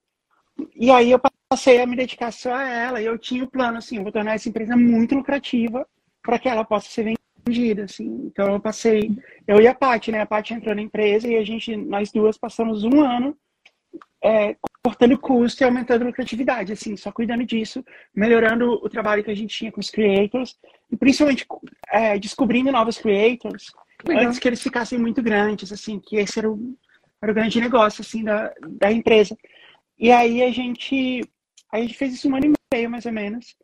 E 0.76 0.92
aí 0.92 1.12
eu 1.12 1.20
passei 1.50 1.82
a 1.82 1.88
me 1.88 1.96
dedicar 1.96 2.32
só 2.32 2.54
a 2.54 2.64
ela, 2.64 3.02
e 3.02 3.06
eu 3.06 3.18
tinha 3.18 3.44
o 3.44 3.50
plano, 3.50 3.78
assim, 3.78 4.04
vou 4.04 4.12
tornar 4.12 4.36
essa 4.36 4.50
empresa 4.50 4.76
muito 4.76 5.16
lucrativa 5.16 5.88
para 6.22 6.38
que 6.38 6.50
ela 6.50 6.66
possa 6.66 6.90
ser 6.90 7.16
vendida, 7.46 7.86
assim. 7.86 8.26
Então 8.26 8.54
eu 8.54 8.60
passei, 8.60 9.12
eu 9.48 9.60
e 9.62 9.68
a 9.68 9.74
Paty, 9.74 10.12
né? 10.12 10.22
A 10.22 10.26
Paty 10.26 10.54
entrou 10.54 10.76
na 10.76 10.82
empresa 10.82 11.28
e 11.28 11.36
a 11.38 11.44
gente, 11.44 11.76
nós 11.76 12.12
duas 12.12 12.38
passamos 12.38 12.84
um 12.84 13.02
ano 13.02 13.36
é, 14.24 14.56
cortando 14.90 15.20
custo 15.20 15.62
e 15.62 15.66
aumentando 15.66 16.02
a 16.02 16.08
lucratividade, 16.08 16.74
assim, 16.74 16.98
só 16.98 17.12
cuidando 17.12 17.46
disso, 17.46 17.86
melhorando 18.14 18.72
o 18.72 18.90
trabalho 18.90 19.24
que 19.24 19.30
a 19.30 19.36
gente 19.36 19.56
tinha 19.56 19.72
com 19.72 19.80
os 19.80 19.92
creators 19.92 20.58
e 20.92 20.98
principalmente 20.98 21.46
é, 21.92 22.18
descobrindo 22.18 22.72
novos 22.72 22.98
creators 22.98 23.72
Legal. 24.04 24.26
antes 24.26 24.40
que 24.40 24.48
eles 24.48 24.64
ficassem 24.64 24.98
muito 24.98 25.22
grandes, 25.22 25.72
assim, 25.72 26.00
que 26.00 26.16
esse 26.16 26.40
era 26.40 26.50
o, 26.50 26.76
era 27.22 27.32
o 27.32 27.36
grande 27.36 27.62
negócio, 27.62 28.02
assim, 28.02 28.24
da, 28.24 28.52
da 28.68 28.92
empresa. 28.92 29.38
E 29.98 30.12
aí 30.12 30.42
a 30.42 30.52
gente, 30.52 31.22
a 31.72 31.80
gente 31.80 31.94
fez 31.94 32.16
isso 32.16 32.28
um 32.28 32.36
ano 32.36 32.48
e 32.48 32.54
meio, 32.74 32.90
mais 32.90 33.06
ou 33.06 33.12
menos, 33.12 33.56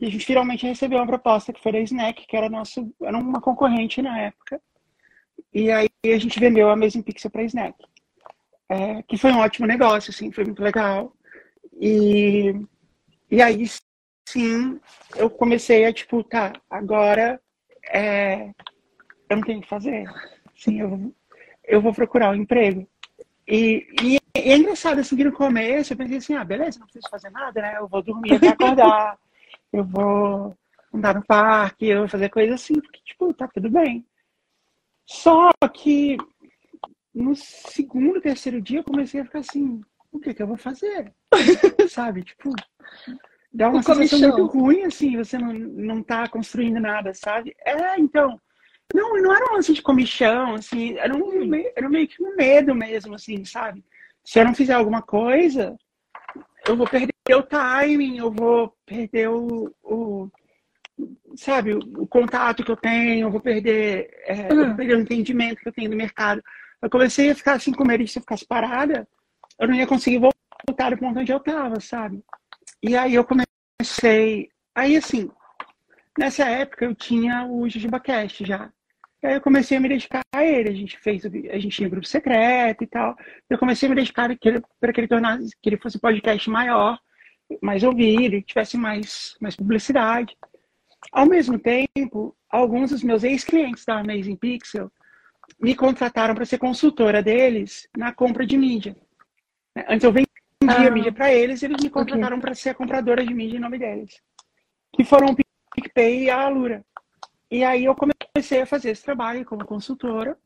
e 0.00 0.06
a 0.06 0.10
gente 0.10 0.26
finalmente 0.26 0.66
recebeu 0.66 0.98
uma 0.98 1.06
proposta 1.06 1.52
que 1.52 1.62
foi 1.62 1.72
da 1.72 1.80
Snack, 1.80 2.26
que 2.26 2.36
era, 2.36 2.50
nosso, 2.50 2.92
era 3.00 3.16
uma 3.16 3.40
concorrente 3.40 4.02
na 4.02 4.18
época, 4.18 4.60
e 5.54 5.70
aí 5.70 5.88
a 6.04 6.18
gente 6.18 6.40
vendeu 6.40 6.68
a 6.68 6.72
Amazing 6.72 7.02
Pixel 7.02 7.30
para 7.30 7.44
Snack 7.44 7.76
é, 8.68 9.02
que 9.02 9.16
foi 9.16 9.32
um 9.32 9.38
ótimo 9.38 9.66
negócio, 9.66 10.10
assim, 10.10 10.32
foi 10.32 10.44
muito 10.44 10.62
legal. 10.62 11.12
E, 11.80 12.54
e 13.30 13.42
aí, 13.42 13.66
sim, 14.26 14.80
eu 15.16 15.30
comecei 15.30 15.84
a, 15.84 15.92
tipo, 15.92 16.22
tá, 16.24 16.52
agora 16.70 17.40
é, 17.88 18.50
eu 19.28 19.36
não 19.36 19.42
tenho 19.42 19.58
o 19.58 19.62
que 19.62 19.68
fazer. 19.68 20.04
Sim, 20.56 20.80
eu, 20.80 21.14
eu 21.64 21.80
vou 21.80 21.92
procurar 21.92 22.30
um 22.30 22.34
emprego. 22.34 22.86
E, 23.46 23.86
e, 24.02 24.16
e, 24.16 24.20
é 24.34 24.56
engraçado, 24.56 24.98
assim, 24.98 25.16
que 25.16 25.24
no 25.24 25.32
começo 25.32 25.92
eu 25.92 25.96
pensei 25.96 26.16
assim, 26.16 26.34
ah, 26.34 26.44
beleza, 26.44 26.78
não 26.78 26.86
preciso 26.86 27.08
fazer 27.10 27.30
nada, 27.30 27.60
né? 27.60 27.76
Eu 27.78 27.86
vou 27.86 28.02
dormir 28.02 28.34
até 28.34 28.48
acordar, 28.48 29.18
eu 29.72 29.84
vou 29.84 30.56
andar 30.92 31.14
no 31.14 31.24
parque, 31.24 31.86
eu 31.86 32.00
vou 32.00 32.08
fazer 32.08 32.28
coisas 32.28 32.60
assim, 32.60 32.74
porque, 32.74 33.00
tipo, 33.04 33.32
tá 33.32 33.46
tudo 33.46 33.70
bem. 33.70 34.04
Só 35.04 35.50
que 35.72 36.16
no 37.16 37.34
segundo, 37.34 38.20
terceiro 38.20 38.60
dia, 38.60 38.80
eu 38.80 38.84
comecei 38.84 39.22
a 39.22 39.24
ficar 39.24 39.38
assim, 39.38 39.80
o 40.12 40.20
que 40.20 40.34
que 40.34 40.42
eu 40.42 40.46
vou 40.46 40.58
fazer? 40.58 41.10
Sabe? 41.88 42.22
Tipo, 42.22 42.52
dá 43.50 43.70
uma 43.70 43.82
sensação 43.82 44.18
muito 44.20 44.44
ruim, 44.46 44.84
assim, 44.84 45.16
você 45.16 45.38
não, 45.38 45.52
não 45.54 46.02
tá 46.02 46.28
construindo 46.28 46.78
nada, 46.78 47.14
sabe? 47.14 47.56
É, 47.64 47.98
então, 47.98 48.38
não, 48.94 49.16
não 49.16 49.34
era 49.34 49.50
um 49.50 49.54
lance 49.54 49.72
de 49.72 49.80
comichão, 49.80 50.56
assim, 50.56 50.98
era, 50.98 51.16
um, 51.16 51.54
era 51.74 51.88
meio 51.88 52.06
que 52.06 52.22
um 52.22 52.36
medo 52.36 52.74
mesmo, 52.74 53.14
assim, 53.14 53.46
sabe? 53.46 53.82
Se 54.22 54.38
eu 54.38 54.44
não 54.44 54.54
fizer 54.54 54.74
alguma 54.74 55.00
coisa, 55.00 55.74
eu 56.68 56.76
vou 56.76 56.86
perder 56.86 57.12
o 57.34 57.42
timing, 57.42 58.18
eu 58.18 58.30
vou 58.30 58.74
perder 58.84 59.30
o, 59.30 59.74
o 59.82 60.28
sabe, 61.34 61.72
o, 61.72 61.78
o, 61.78 62.06
contato 62.06 62.62
que 62.62 62.70
eu 62.70 62.76
tenho, 62.76 63.26
eu 63.26 63.30
vou 63.30 63.40
perder, 63.40 64.10
é, 64.26 64.52
uhum. 64.52 64.60
eu 64.60 64.66
vou 64.66 64.76
perder 64.76 64.96
o 64.96 65.00
entendimento 65.00 65.60
que 65.60 65.68
eu 65.68 65.72
tenho 65.72 65.90
do 65.90 65.96
mercado. 65.96 66.42
Eu 66.82 66.90
comecei 66.90 67.30
a 67.30 67.34
ficar 67.34 67.54
assim 67.54 67.72
com 67.72 67.84
medo 67.84 68.04
de 68.04 68.10
se 68.10 68.18
eu 68.18 68.22
ficasse 68.22 68.46
parada, 68.46 69.08
eu 69.58 69.68
não 69.68 69.74
ia 69.74 69.86
conseguir 69.86 70.18
voltar 70.18 70.90
do 70.90 70.98
ponto 70.98 71.18
onde 71.18 71.32
eu 71.32 71.38
estava, 71.38 71.80
sabe? 71.80 72.22
E 72.82 72.96
aí 72.96 73.14
eu 73.14 73.24
comecei. 73.24 74.48
Aí 74.74 74.96
assim, 74.96 75.30
nessa 76.18 76.44
época 76.44 76.84
eu 76.84 76.94
tinha 76.94 77.46
o 77.46 77.68
JujubaCast 77.68 78.44
já. 78.44 78.70
E 79.22 79.26
aí 79.26 79.34
eu 79.34 79.40
comecei 79.40 79.76
a 79.76 79.80
me 79.80 79.88
dedicar 79.88 80.20
a 80.34 80.44
ele. 80.44 80.68
A 80.68 80.74
gente 80.74 80.98
fez, 80.98 81.24
a 81.24 81.58
gente 81.58 81.76
tinha 81.76 81.88
grupo 81.88 82.06
secreto 82.06 82.84
e 82.84 82.86
tal. 82.86 83.16
Eu 83.48 83.58
comecei 83.58 83.86
a 83.86 83.90
me 83.90 83.96
dedicar 83.96 84.28
para 84.78 84.92
que 84.92 85.00
ele 85.00 85.08
tornasse, 85.08 85.50
que 85.62 85.68
ele 85.68 85.78
fosse 85.78 85.96
um 85.96 86.00
podcast 86.00 86.48
maior, 86.50 86.98
mais 87.62 87.82
ouvido, 87.82 88.36
e 88.36 88.42
tivesse 88.42 88.76
mais, 88.76 89.34
mais 89.40 89.56
publicidade. 89.56 90.36
Ao 91.12 91.26
mesmo 91.26 91.58
tempo, 91.58 92.36
alguns 92.50 92.90
dos 92.90 93.02
meus 93.02 93.24
ex-clientes 93.24 93.84
da 93.84 93.98
Amazing 94.00 94.36
Pixel 94.36 94.90
me 95.60 95.74
contrataram 95.74 96.34
para 96.34 96.44
ser 96.44 96.58
consultora 96.58 97.22
deles 97.22 97.88
na 97.96 98.12
compra 98.12 98.46
de 98.46 98.56
mídia. 98.56 98.96
Antes 99.88 100.04
eu 100.04 100.12
vendia 100.12 100.26
ah. 100.66 100.90
mídia 100.90 101.12
para 101.12 101.32
eles, 101.32 101.62
eles 101.62 101.82
me 101.82 101.90
contrataram 101.90 102.36
okay. 102.36 102.40
para 102.40 102.54
ser 102.54 102.70
a 102.70 102.74
compradora 102.74 103.24
de 103.24 103.32
mídia 103.32 103.56
em 103.56 103.60
nome 103.60 103.78
deles. 103.78 104.20
Que 104.92 105.04
foram 105.04 105.28
o 105.28 105.36
PicPay 105.74 106.24
e 106.24 106.30
a 106.30 106.40
Alura. 106.40 106.84
E 107.50 107.64
aí 107.64 107.84
eu 107.84 107.94
comecei 107.94 108.60
a 108.60 108.66
fazer 108.66 108.90
esse 108.90 109.04
trabalho 109.04 109.44
como 109.44 109.64
consultora, 109.64 110.36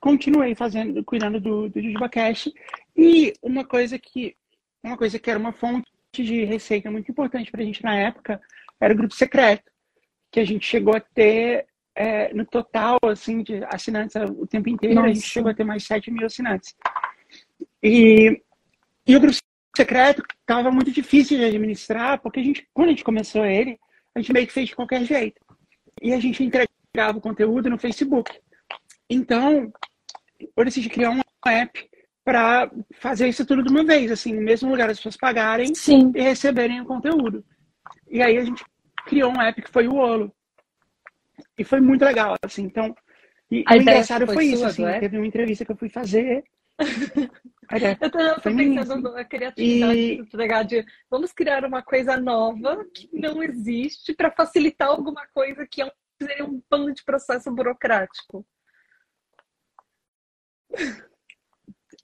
continuei 0.00 0.54
fazendo, 0.54 1.04
cuidando 1.04 1.40
do, 1.40 1.68
do 1.68 1.80
JujubaCast, 1.80 2.52
e 2.96 3.34
uma 3.42 3.64
coisa 3.64 3.98
que 3.98 4.36
uma 4.82 4.96
coisa 4.96 5.18
que 5.18 5.28
era 5.28 5.38
uma 5.38 5.52
fonte 5.52 5.88
de 6.12 6.44
receita 6.44 6.90
muito 6.90 7.10
importante 7.10 7.50
para 7.50 7.60
a 7.60 7.64
gente 7.64 7.82
na 7.82 7.94
época 7.94 8.40
era 8.80 8.94
o 8.94 8.96
grupo 8.96 9.14
secreto, 9.14 9.70
que 10.30 10.40
a 10.40 10.44
gente 10.44 10.66
chegou 10.66 10.94
a 10.96 11.00
ter 11.00 11.66
é, 11.98 12.32
no 12.32 12.46
total 12.46 12.96
assim 13.02 13.42
de 13.42 13.64
assinantes 13.64 14.14
o 14.14 14.46
tempo 14.46 14.68
inteiro, 14.68 14.94
Nossa. 14.94 15.08
a 15.08 15.12
gente 15.12 15.26
chegou 15.26 15.50
a 15.50 15.54
ter 15.54 15.64
mais 15.64 15.82
7 15.84 16.12
mil 16.12 16.24
assinantes. 16.24 16.76
E, 17.82 18.40
e 19.04 19.16
o 19.16 19.20
grupo 19.20 19.36
secreto 19.76 20.22
estava 20.40 20.70
muito 20.70 20.92
difícil 20.92 21.36
de 21.36 21.44
administrar, 21.44 22.20
porque 22.20 22.38
a 22.38 22.42
gente, 22.42 22.68
quando 22.72 22.86
a 22.86 22.90
gente 22.90 23.02
começou 23.02 23.44
ele, 23.44 23.76
a 24.14 24.20
gente 24.20 24.32
meio 24.32 24.46
que 24.46 24.52
fez 24.52 24.68
de 24.68 24.76
qualquer 24.76 25.04
jeito 25.04 25.40
e 26.00 26.12
a 26.12 26.20
gente 26.20 26.44
entregava 26.44 27.18
o 27.18 27.20
conteúdo 27.20 27.68
no 27.68 27.78
Facebook. 27.78 28.32
Então, 29.10 29.72
eu 30.56 30.64
decidi 30.64 30.88
criar 30.88 31.10
um 31.10 31.20
app 31.46 31.90
para 32.24 32.70
fazer 33.00 33.26
isso 33.26 33.44
tudo 33.44 33.64
de 33.64 33.70
uma 33.70 33.82
vez, 33.82 34.12
assim, 34.12 34.34
no 34.34 34.42
mesmo 34.42 34.70
lugar 34.70 34.88
as 34.88 34.98
pessoas 34.98 35.16
pagarem 35.16 35.74
Sim. 35.74 36.12
e 36.14 36.20
receberem 36.20 36.80
o 36.80 36.84
conteúdo. 36.84 37.44
E 38.08 38.22
aí 38.22 38.36
a 38.36 38.44
gente 38.44 38.64
criou 39.06 39.32
um 39.32 39.40
app 39.40 39.60
que 39.60 39.70
foi 39.70 39.88
o 39.88 39.96
Olo. 39.96 40.32
E 41.58 41.64
foi 41.64 41.80
muito 41.80 42.04
legal, 42.04 42.36
assim. 42.44 42.62
Então, 42.62 42.94
e 43.50 43.64
a 43.66 43.74
o 43.74 43.76
engraçado 43.76 44.26
foi, 44.26 44.34
foi 44.34 44.44
isso, 44.46 44.64
assim, 44.64 44.84
teve 45.00 45.16
uma 45.16 45.26
entrevista 45.26 45.64
que 45.64 45.72
eu 45.72 45.76
fui 45.76 45.88
fazer 45.88 46.44
eu 48.00 48.10
tô, 48.10 48.40
pensando 48.42 49.12
na 49.12 49.24
criatividade 49.24 50.76
e... 50.76 50.82
de 50.82 50.92
vamos 51.10 51.32
criar 51.32 51.64
uma 51.64 51.82
coisa 51.82 52.16
nova 52.16 52.84
que 52.94 53.08
não 53.12 53.42
existe 53.42 54.14
para 54.14 54.30
facilitar 54.30 54.88
alguma 54.88 55.26
coisa 55.34 55.66
que 55.66 55.82
é 55.82 55.90
seria 56.20 56.44
um 56.44 56.60
pano 56.68 56.92
de 56.92 57.04
processo 57.04 57.50
burocrático. 57.50 58.44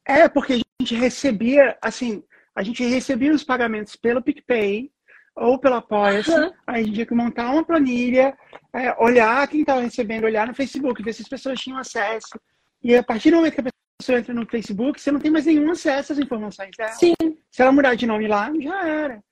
É, 0.04 0.28
porque 0.28 0.54
a 0.54 0.56
gente 0.80 0.94
recebia, 0.94 1.76
assim, 1.82 2.22
a 2.54 2.62
gente 2.62 2.84
recebia 2.84 3.32
os 3.32 3.42
pagamentos 3.42 3.96
pelo 3.96 4.22
PicPay 4.22 4.92
ou 5.36 5.58
pelo 5.58 5.76
Apoia-se, 5.76 6.30
uhum. 6.30 6.52
a 6.66 6.78
gente 6.78 6.92
tinha 6.92 7.06
que 7.06 7.14
montar 7.14 7.50
uma 7.50 7.64
planilha, 7.64 8.36
é, 8.72 8.94
olhar 9.02 9.46
quem 9.48 9.60
estava 9.60 9.80
recebendo, 9.80 10.24
olhar 10.24 10.46
no 10.46 10.54
Facebook, 10.54 11.02
ver 11.02 11.12
se 11.12 11.22
as 11.22 11.28
pessoas 11.28 11.60
tinham 11.60 11.78
acesso. 11.78 12.38
E 12.82 12.94
a 12.94 13.02
partir 13.02 13.30
do 13.30 13.36
momento 13.36 13.54
que 13.54 13.60
a 13.60 13.70
pessoa 13.98 14.18
entra 14.18 14.34
no 14.34 14.46
Facebook, 14.46 15.00
você 15.00 15.10
não 15.10 15.20
tem 15.20 15.30
mais 15.30 15.46
nenhum 15.46 15.70
acesso 15.70 16.12
às 16.12 16.18
informações 16.18 16.70
dela. 16.76 16.92
Sim. 16.92 17.14
Se 17.50 17.62
ela 17.62 17.72
mudar 17.72 17.94
de 17.94 18.06
nome 18.06 18.28
lá, 18.28 18.52
já 18.60 18.86
era. 18.86 19.24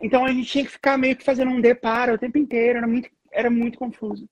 Então 0.00 0.24
a 0.24 0.32
gente 0.32 0.48
tinha 0.48 0.64
que 0.64 0.70
ficar 0.70 0.98
meio 0.98 1.16
que 1.16 1.24
fazendo 1.24 1.50
um 1.50 1.60
deparo 1.60 2.14
o 2.14 2.18
tempo 2.18 2.38
inteiro, 2.38 2.78
era 2.78 2.86
muito, 2.86 3.08
era 3.32 3.50
muito 3.50 3.78
confuso. 3.78 4.28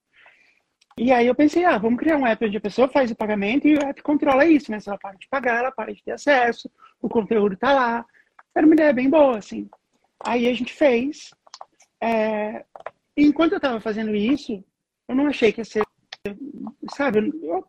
E 0.99 1.13
aí 1.13 1.27
eu 1.27 1.35
pensei, 1.35 1.65
ah, 1.65 1.79
vamos 1.79 2.01
criar 2.01 2.17
um 2.17 2.27
app 2.27 2.45
onde 2.45 2.57
a 2.57 2.61
pessoa 2.61 2.89
faz 2.89 3.11
o 3.11 3.17
pagamento 3.17 3.69
e 3.69 3.77
o 3.77 3.83
app 3.83 4.03
controla 4.03 4.45
isso, 4.45 4.71
né? 4.73 4.81
Se 4.81 4.89
ela 4.89 4.99
para 4.99 5.17
de 5.17 5.29
pagar, 5.29 5.59
ela 5.59 5.71
para 5.71 5.95
de 5.95 6.03
ter 6.03 6.13
acesso, 6.13 6.69
o 7.01 7.09
conteúdo 7.09 7.57
tá 7.57 7.73
lá. 7.73 8.07
Era 8.55 8.67
uma 8.67 8.75
ideia 8.75 8.93
bem 8.93 9.09
boa, 9.09 9.39
assim. 9.39 9.69
Aí 10.25 10.49
a 10.49 10.55
gente 10.55 10.73
fez. 10.73 11.31
É... 12.03 12.65
Enquanto 13.17 13.53
eu 13.53 13.61
tava 13.61 13.81
fazendo 13.81 14.15
isso, 14.15 14.65
eu 15.09 15.15
não 15.15 15.27
achei 15.27 15.53
que 15.53 15.61
ia 15.61 15.65
ser, 15.65 15.85
sabe, 16.95 17.33
eu 17.43 17.65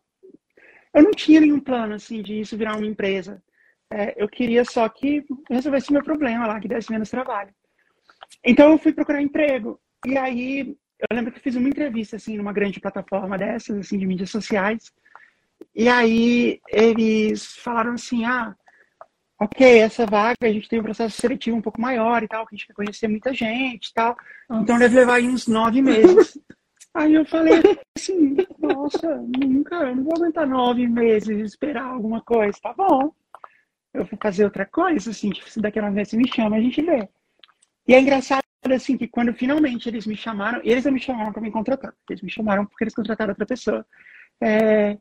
eu 0.92 1.02
não 1.02 1.12
tinha 1.12 1.40
nenhum 1.40 1.60
plano 1.60 1.94
assim 1.94 2.22
de 2.22 2.40
isso 2.40 2.56
virar 2.56 2.76
uma 2.76 2.86
empresa. 2.86 3.42
É, 3.92 4.14
eu 4.22 4.28
queria 4.28 4.64
só 4.64 4.88
que 4.88 5.24
resolvesse 5.48 5.92
meu 5.92 6.02
problema 6.02 6.46
lá, 6.46 6.60
que 6.60 6.68
desse 6.68 6.90
menos 6.90 7.10
trabalho. 7.10 7.52
Então 8.44 8.72
eu 8.72 8.78
fui 8.78 8.92
procurar 8.92 9.22
emprego. 9.22 9.80
E 10.06 10.16
aí 10.16 10.76
eu 10.98 11.16
lembro 11.16 11.32
que 11.32 11.40
fiz 11.40 11.56
uma 11.56 11.68
entrevista 11.68 12.16
assim 12.16 12.36
numa 12.36 12.52
grande 12.52 12.80
plataforma 12.80 13.38
dessas 13.38 13.78
assim 13.78 13.98
de 13.98 14.06
mídias 14.06 14.30
sociais. 14.30 14.92
E 15.74 15.88
aí 15.88 16.60
eles 16.68 17.46
falaram 17.56 17.92
assim: 17.94 18.24
"Ah, 18.24 18.56
OK, 19.40 19.78
essa 19.78 20.04
vaga 20.04 20.36
a 20.42 20.52
gente 20.52 20.68
tem 20.68 20.80
um 20.80 20.82
processo 20.82 21.18
seletivo 21.18 21.56
um 21.56 21.62
pouco 21.62 21.80
maior 21.80 22.22
e 22.22 22.28
tal, 22.28 22.46
que 22.46 22.54
a 22.54 22.58
gente 22.58 22.66
quer 22.66 22.74
conhecer 22.74 23.08
muita 23.08 23.32
gente 23.32 23.86
e 23.86 23.94
tal. 23.94 24.14
Nossa. 24.46 24.62
Então 24.62 24.78
deve 24.78 24.96
levar 24.96 25.14
aí 25.14 25.26
uns 25.26 25.46
nove 25.46 25.80
meses." 25.80 26.38
Aí 26.92 27.14
eu 27.14 27.24
falei 27.24 27.60
assim, 27.96 28.36
nossa, 28.58 29.16
nunca, 29.38 29.76
eu 29.76 29.94
não 29.94 30.02
vou 30.02 30.14
aguentar 30.16 30.44
nove 30.44 30.88
meses 30.88 31.38
esperar 31.38 31.84
alguma 31.84 32.20
coisa, 32.20 32.58
tá 32.60 32.72
bom. 32.72 33.12
Eu 33.94 34.04
vou 34.04 34.18
fazer 34.20 34.44
outra 34.44 34.66
coisa, 34.66 35.10
assim, 35.10 35.30
que 35.30 35.48
se 35.48 35.60
daqui 35.60 35.78
a 35.78 35.82
nove 35.82 35.94
meses 35.94 36.14
me 36.14 36.28
chama, 36.28 36.56
a 36.56 36.60
gente 36.60 36.82
vê. 36.82 37.08
E 37.86 37.94
é 37.94 38.00
engraçado, 38.00 38.42
assim, 38.74 38.96
que 38.96 39.06
quando 39.06 39.32
finalmente 39.32 39.88
eles 39.88 40.04
me 40.04 40.16
chamaram, 40.16 40.60
eles 40.64 40.84
não 40.84 40.90
me 40.90 40.98
chamaram 40.98 41.32
para 41.32 41.42
me 41.42 41.52
contratar, 41.52 41.94
eles 42.08 42.22
me 42.22 42.30
chamaram 42.30 42.66
porque 42.66 42.82
eles 42.82 42.94
contrataram 42.94 43.30
outra 43.30 43.46
pessoa. 43.46 43.86
É, 44.42 44.98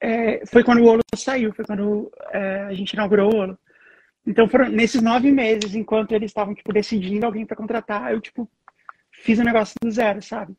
é, 0.00 0.44
foi 0.46 0.62
quando 0.62 0.82
o 0.82 0.86
Olo 0.86 1.02
saiu, 1.14 1.52
foi 1.52 1.64
quando 1.64 2.10
é, 2.30 2.60
a 2.62 2.74
gente 2.74 2.92
inaugurou 2.92 3.32
o 3.32 3.36
Olo. 3.36 3.58
Então 4.26 4.48
foram 4.48 4.68
nesses 4.68 5.00
nove 5.00 5.30
meses, 5.30 5.74
enquanto 5.74 6.12
eles 6.12 6.30
estavam, 6.30 6.54
tipo, 6.54 6.72
decidindo 6.72 7.24
alguém 7.24 7.46
para 7.46 7.56
contratar, 7.56 8.12
eu, 8.12 8.20
tipo, 8.20 8.50
fiz 9.12 9.38
o 9.38 9.42
um 9.42 9.44
negócio 9.44 9.74
do 9.80 9.90
zero, 9.90 10.20
sabe? 10.20 10.56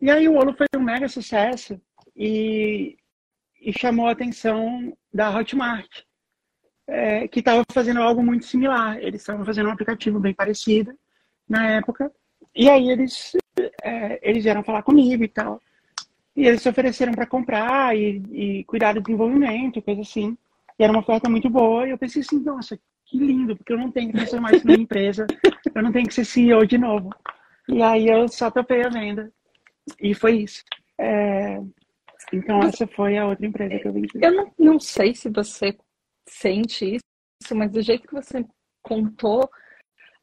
E 0.00 0.10
aí 0.10 0.28
o 0.28 0.34
Olo 0.34 0.54
foi 0.54 0.66
um 0.76 0.82
mega 0.82 1.08
sucesso 1.08 1.80
e, 2.14 2.96
e 3.60 3.72
chamou 3.72 4.06
a 4.06 4.12
atenção 4.12 4.96
da 5.12 5.34
Hotmart, 5.34 6.02
é, 6.86 7.26
que 7.28 7.40
estava 7.40 7.62
fazendo 7.72 8.02
algo 8.02 8.22
muito 8.22 8.44
similar. 8.44 8.98
Eles 8.98 9.22
estavam 9.22 9.44
fazendo 9.44 9.68
um 9.68 9.72
aplicativo 9.72 10.20
bem 10.20 10.34
parecido 10.34 10.92
na 11.48 11.70
época. 11.70 12.12
E 12.54 12.68
aí 12.68 12.90
eles, 12.90 13.32
é, 13.82 14.18
eles 14.28 14.44
vieram 14.44 14.62
falar 14.62 14.82
comigo 14.82 15.24
e 15.24 15.28
tal. 15.28 15.60
E 16.36 16.46
eles 16.46 16.62
se 16.62 16.68
ofereceram 16.68 17.12
para 17.12 17.26
comprar 17.26 17.96
e, 17.96 18.22
e, 18.30 18.64
cuidar 18.64 18.94
do 18.94 19.02
desenvolvimento, 19.02 19.82
coisa 19.82 20.00
assim. 20.00 20.36
E 20.78 20.84
era 20.84 20.92
uma 20.92 21.00
oferta 21.00 21.28
muito 21.28 21.50
boa. 21.50 21.86
E 21.86 21.90
eu 21.90 21.98
pensei 21.98 22.22
assim, 22.22 22.38
nossa, 22.40 22.78
que 23.04 23.18
lindo, 23.18 23.56
porque 23.56 23.72
eu 23.72 23.78
não 23.78 23.90
tenho 23.90 24.10
que 24.10 24.16
transformar 24.16 24.54
isso 24.54 24.66
numa 24.66 24.78
empresa. 24.78 25.26
Eu 25.74 25.82
não 25.82 25.92
tenho 25.92 26.06
que 26.06 26.14
ser 26.14 26.24
CEO 26.24 26.64
de 26.66 26.78
novo. 26.78 27.10
E 27.68 27.82
aí 27.82 28.08
eu 28.08 28.28
só 28.28 28.50
topei 28.50 28.82
a 28.82 28.88
venda. 28.88 29.32
E 30.00 30.14
foi 30.14 30.42
isso. 30.42 30.62
É... 30.98 31.60
Então, 32.32 32.60
essa 32.60 32.86
foi 32.86 33.18
a 33.18 33.26
outra 33.26 33.46
empresa 33.46 33.78
que 33.78 33.88
eu 33.88 33.92
vendi. 33.92 34.08
Eu 34.14 34.32
não, 34.32 34.52
não 34.58 34.80
sei 34.80 35.14
se 35.14 35.28
você 35.28 35.76
sente 36.28 36.96
isso, 36.96 37.56
mas 37.56 37.72
do 37.72 37.82
jeito 37.82 38.06
que 38.06 38.14
você 38.14 38.44
contou, 38.82 39.50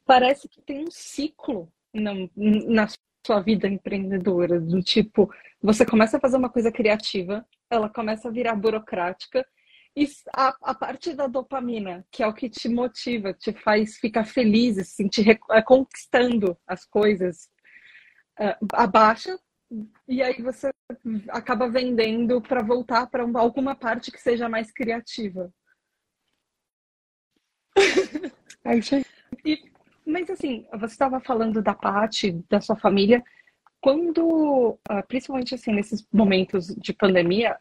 parece 0.05 0.47
que 0.47 0.61
tem 0.61 0.85
um 0.85 0.91
ciclo 0.91 1.71
na, 1.93 2.13
na 2.35 2.87
sua 3.27 3.41
vida 3.41 3.67
empreendedora, 3.67 4.59
do 4.59 4.81
tipo, 4.81 5.29
você 5.61 5.85
começa 5.85 6.15
a 6.15 6.19
fazer 6.19 6.37
uma 6.37 6.49
coisa 6.49 6.71
criativa, 6.71 7.45
ela 7.69 7.89
começa 7.89 8.29
a 8.29 8.31
virar 8.31 8.55
burocrática, 8.55 9.45
e 9.95 10.07
a, 10.33 10.55
a 10.61 10.73
parte 10.73 11.13
da 11.13 11.27
dopamina, 11.27 12.05
que 12.09 12.23
é 12.23 12.27
o 12.27 12.33
que 12.33 12.49
te 12.49 12.69
motiva, 12.69 13.33
te 13.33 13.51
faz 13.51 13.97
ficar 13.97 14.25
feliz, 14.25 14.75
se 14.75 14.95
sentir 14.95 15.37
conquistando 15.65 16.57
as 16.65 16.85
coisas, 16.85 17.49
uh, 18.39 18.67
abaixa 18.73 19.37
e 20.07 20.23
aí 20.23 20.41
você 20.41 20.71
acaba 21.29 21.67
vendendo 21.69 22.41
para 22.41 22.63
voltar 22.63 23.07
para 23.07 23.23
alguma 23.35 23.75
parte 23.75 24.11
que 24.11 24.21
seja 24.21 24.47
mais 24.47 24.71
criativa. 24.71 25.51
É 28.63 28.77
isso 28.77 28.95
aí. 28.95 29.05
E, 29.43 29.71
mas 30.07 30.29
assim, 30.29 30.65
você 30.71 30.85
estava 30.93 31.19
falando 31.19 31.61
da 31.61 31.73
parte 31.73 32.31
da 32.49 32.61
sua 32.61 32.77
família. 32.77 33.21
Quando, 33.81 34.79
ah, 34.89 35.03
principalmente 35.03 35.53
assim, 35.53 35.73
nesses 35.73 36.07
momentos 36.11 36.67
de 36.67 36.93
pandemia, 36.93 37.57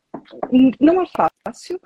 não 0.81 1.03
é 1.03 1.07
fácil, 1.07 1.81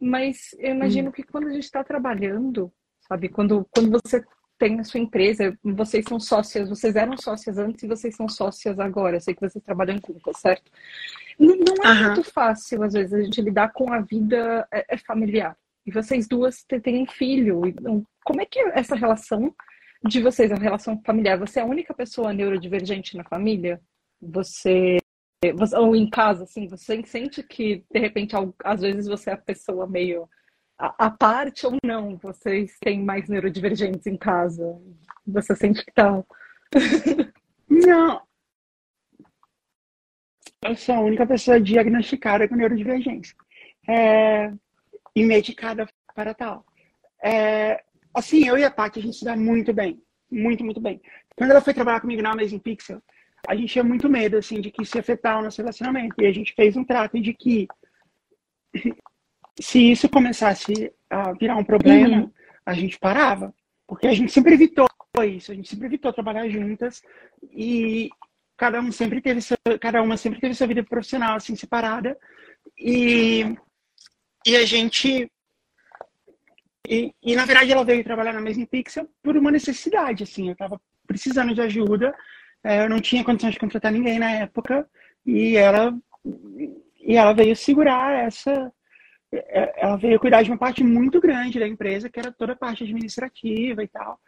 mas 0.00 0.54
eu 0.58 0.74
imagino 0.74 1.08
hum. 1.08 1.12
que 1.12 1.24
quando 1.24 1.48
a 1.48 1.50
gente 1.50 1.64
está 1.64 1.82
trabalhando, 1.82 2.72
sabe, 3.08 3.28
quando, 3.28 3.66
quando 3.70 3.90
você 3.90 4.24
tem 4.56 4.78
a 4.78 4.84
sua 4.84 5.00
empresa, 5.00 5.58
vocês 5.62 6.04
são 6.08 6.20
sócias, 6.20 6.68
vocês 6.68 6.94
eram 6.94 7.16
sócias 7.16 7.58
antes 7.58 7.82
e 7.82 7.88
vocês 7.88 8.14
são 8.14 8.28
sócias 8.28 8.78
agora. 8.78 9.16
Eu 9.16 9.20
sei 9.20 9.34
que 9.34 9.40
vocês 9.40 9.62
trabalham 9.64 9.98
juntas, 10.06 10.38
certo? 10.38 10.70
Não, 11.38 11.56
não 11.56 11.84
é 11.84 11.92
uhum. 11.92 12.14
muito 12.14 12.24
fácil, 12.24 12.82
às 12.84 12.92
vezes, 12.92 13.12
a 13.12 13.20
gente 13.20 13.42
lidar 13.42 13.72
com 13.72 13.92
a 13.92 14.00
vida 14.00 14.66
é, 14.72 14.94
é 14.94 14.96
familiar. 14.96 15.56
E 15.84 15.90
vocês 15.90 16.28
duas 16.28 16.64
têm 16.64 17.02
um 17.02 17.06
filho. 17.06 17.66
Então, 17.66 18.06
como 18.24 18.40
é 18.40 18.46
que 18.46 18.58
é 18.58 18.78
essa 18.78 18.94
relação 18.94 19.54
de 20.06 20.20
vocês, 20.22 20.52
a 20.52 20.56
relação 20.56 21.00
familiar? 21.04 21.38
Você 21.38 21.60
é 21.60 21.62
a 21.62 21.66
única 21.66 21.94
pessoa 21.94 22.32
neurodivergente 22.32 23.16
na 23.16 23.24
família? 23.24 23.80
Você 24.20 24.98
ou 25.76 25.94
em 25.94 26.08
casa, 26.08 26.44
assim, 26.44 26.66
você 26.66 27.02
sente 27.04 27.42
que, 27.42 27.84
de 27.90 28.00
repente, 28.00 28.34
às 28.64 28.80
vezes 28.80 29.06
você 29.06 29.28
é 29.28 29.34
a 29.34 29.38
pessoa 29.38 29.86
meio 29.86 30.26
a, 30.78 31.10
parte 31.10 31.66
ou 31.66 31.76
não? 31.84 32.16
Vocês 32.16 32.76
têm 32.80 33.02
mais 33.02 33.28
neurodivergentes 33.28 34.06
em 34.06 34.16
casa? 34.16 34.80
Você 35.26 35.54
sente 35.54 35.84
que 35.84 35.92
tá. 35.92 36.24
não. 37.68 38.22
Eu 40.62 40.74
sou 40.76 40.94
a 40.94 41.00
única 41.00 41.26
pessoa 41.26 41.60
diagnosticada 41.60 42.48
com 42.48 42.56
neurodivergência. 42.56 43.36
É, 43.86 44.50
e 45.14 45.24
medicada 45.24 45.86
para 46.14 46.34
tal. 46.34 46.64
É, 47.22 47.84
assim, 48.14 48.46
eu 48.46 48.56
e 48.56 48.64
a 48.64 48.70
Paty, 48.70 48.98
a 48.98 49.02
gente 49.02 49.16
se 49.16 49.24
dá 49.24 49.36
muito 49.36 49.72
bem. 49.72 50.00
Muito, 50.30 50.64
muito 50.64 50.80
bem. 50.80 51.00
Quando 51.36 51.50
ela 51.50 51.60
foi 51.60 51.74
trabalhar 51.74 52.00
comigo 52.00 52.22
na 52.22 52.32
Amazing 52.32 52.58
Pixel, 52.58 53.02
a 53.46 53.54
gente 53.54 53.72
tinha 53.72 53.84
muito 53.84 54.08
medo, 54.08 54.36
assim, 54.36 54.60
de 54.60 54.70
que 54.70 54.82
isso 54.82 54.96
ia 54.96 55.00
afetar 55.00 55.38
o 55.38 55.42
nosso 55.42 55.60
relacionamento. 55.60 56.14
E 56.18 56.26
a 56.26 56.32
gente 56.32 56.54
fez 56.54 56.76
um 56.76 56.84
trato 56.84 57.20
de 57.20 57.34
que 57.34 57.68
se 59.60 59.90
isso 59.90 60.08
começasse 60.08 60.92
a 61.10 61.32
virar 61.32 61.56
um 61.56 61.64
problema, 61.64 62.22
uhum. 62.22 62.30
a 62.64 62.74
gente 62.74 62.98
parava. 62.98 63.54
Porque 63.86 64.06
a 64.06 64.14
gente 64.14 64.32
sempre 64.32 64.54
evitou 64.54 64.86
isso, 65.22 65.52
a 65.52 65.54
gente 65.54 65.68
sempre 65.68 65.86
evitou 65.86 66.12
trabalhar 66.12 66.48
juntas 66.48 67.02
e 67.52 68.10
cada 68.56 68.80
um 68.80 68.90
sempre 68.90 69.20
teve 69.20 69.40
seu, 69.40 69.56
cada 69.80 70.02
uma 70.02 70.16
sempre 70.16 70.40
teve 70.40 70.54
sua 70.54 70.66
vida 70.66 70.82
profissional 70.82 71.36
assim 71.36 71.54
separada 71.54 72.18
e 72.76 73.44
e 74.46 74.56
a 74.56 74.64
gente 74.64 75.30
e, 76.88 77.14
e 77.22 77.34
na 77.34 77.44
verdade 77.44 77.72
ela 77.72 77.84
veio 77.84 78.04
trabalhar 78.04 78.32
na 78.32 78.40
mesma 78.40 78.66
Pixel 78.66 79.08
por 79.22 79.36
uma 79.36 79.50
necessidade 79.50 80.22
assim, 80.22 80.48
eu 80.48 80.52
estava 80.52 80.80
precisando 81.06 81.54
de 81.54 81.60
ajuda. 81.60 82.14
É, 82.62 82.82
eu 82.84 82.88
não 82.88 83.00
tinha 83.00 83.24
condições 83.24 83.54
de 83.54 83.60
contratar 83.60 83.92
ninguém 83.92 84.18
na 84.18 84.30
época. 84.30 84.88
E 85.26 85.56
ela 85.56 85.96
e 87.00 87.16
ela 87.16 87.32
veio 87.32 87.54
segurar 87.54 88.26
essa 88.26 88.72
é, 89.32 89.74
ela 89.76 89.96
veio 89.96 90.20
cuidar 90.20 90.42
de 90.42 90.50
uma 90.50 90.58
parte 90.58 90.82
muito 90.82 91.20
grande 91.20 91.58
da 91.58 91.68
empresa 91.68 92.08
que 92.08 92.18
era 92.18 92.32
toda 92.32 92.52
a 92.52 92.56
parte 92.56 92.84
administrativa 92.84 93.82
e 93.82 93.88
tal. 93.88 94.20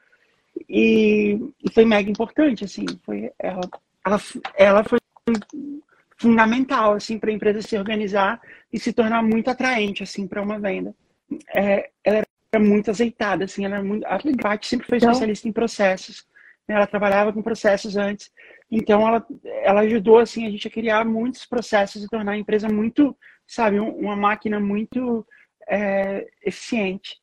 E, 0.68 1.38
e 1.62 1.70
foi 1.72 1.84
mega 1.84 2.10
importante 2.10 2.64
assim. 2.64 2.86
Foi 3.04 3.30
ela 3.38 3.60
ela, 4.04 4.20
ela 4.56 4.84
foi 4.84 4.98
fundamental 6.16 6.94
assim 6.94 7.18
para 7.18 7.30
a 7.30 7.34
empresa 7.34 7.60
se 7.60 7.76
organizar 7.76 8.40
e 8.72 8.78
se 8.78 8.92
tornar 8.92 9.22
muito 9.22 9.50
atraente 9.50 10.02
assim 10.02 10.26
para 10.26 10.42
uma 10.42 10.58
venda. 10.58 10.94
É, 11.54 11.90
ela 12.04 12.25
era 12.56 12.64
muito 12.64 12.90
azeitada 12.90 13.44
assim 13.44 13.64
ela 13.64 13.76
era 13.76 13.84
muito, 13.84 14.04
a 14.06 14.18
parte 14.40 14.66
sempre 14.66 14.86
foi 14.86 14.98
então 14.98 15.10
especialista 15.10 15.48
em 15.48 15.52
processos 15.52 16.26
né? 16.68 16.74
Ela 16.74 16.86
trabalhava 16.86 17.32
com 17.32 17.42
processos 17.42 17.96
antes, 17.96 18.30
então 18.70 19.06
ela, 19.06 19.26
ela 19.62 19.80
ajudou 19.82 20.18
assim 20.18 20.46
a 20.46 20.50
gente 20.50 20.66
a 20.66 20.70
criar 20.70 21.04
muitos 21.04 21.46
processos 21.46 22.02
e 22.02 22.08
tornar 22.08 22.32
a 22.32 22.38
empresa 22.38 22.68
muito, 22.68 23.16
sabe, 23.46 23.78
uma 23.78 24.16
máquina 24.16 24.58
muito 24.58 25.26
é, 25.68 26.26
eficiente. 26.44 27.16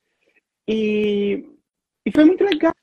E, 0.67 1.45
e 2.05 2.11
foi 2.11 2.23
muito 2.23 2.43
legal, 2.43 2.73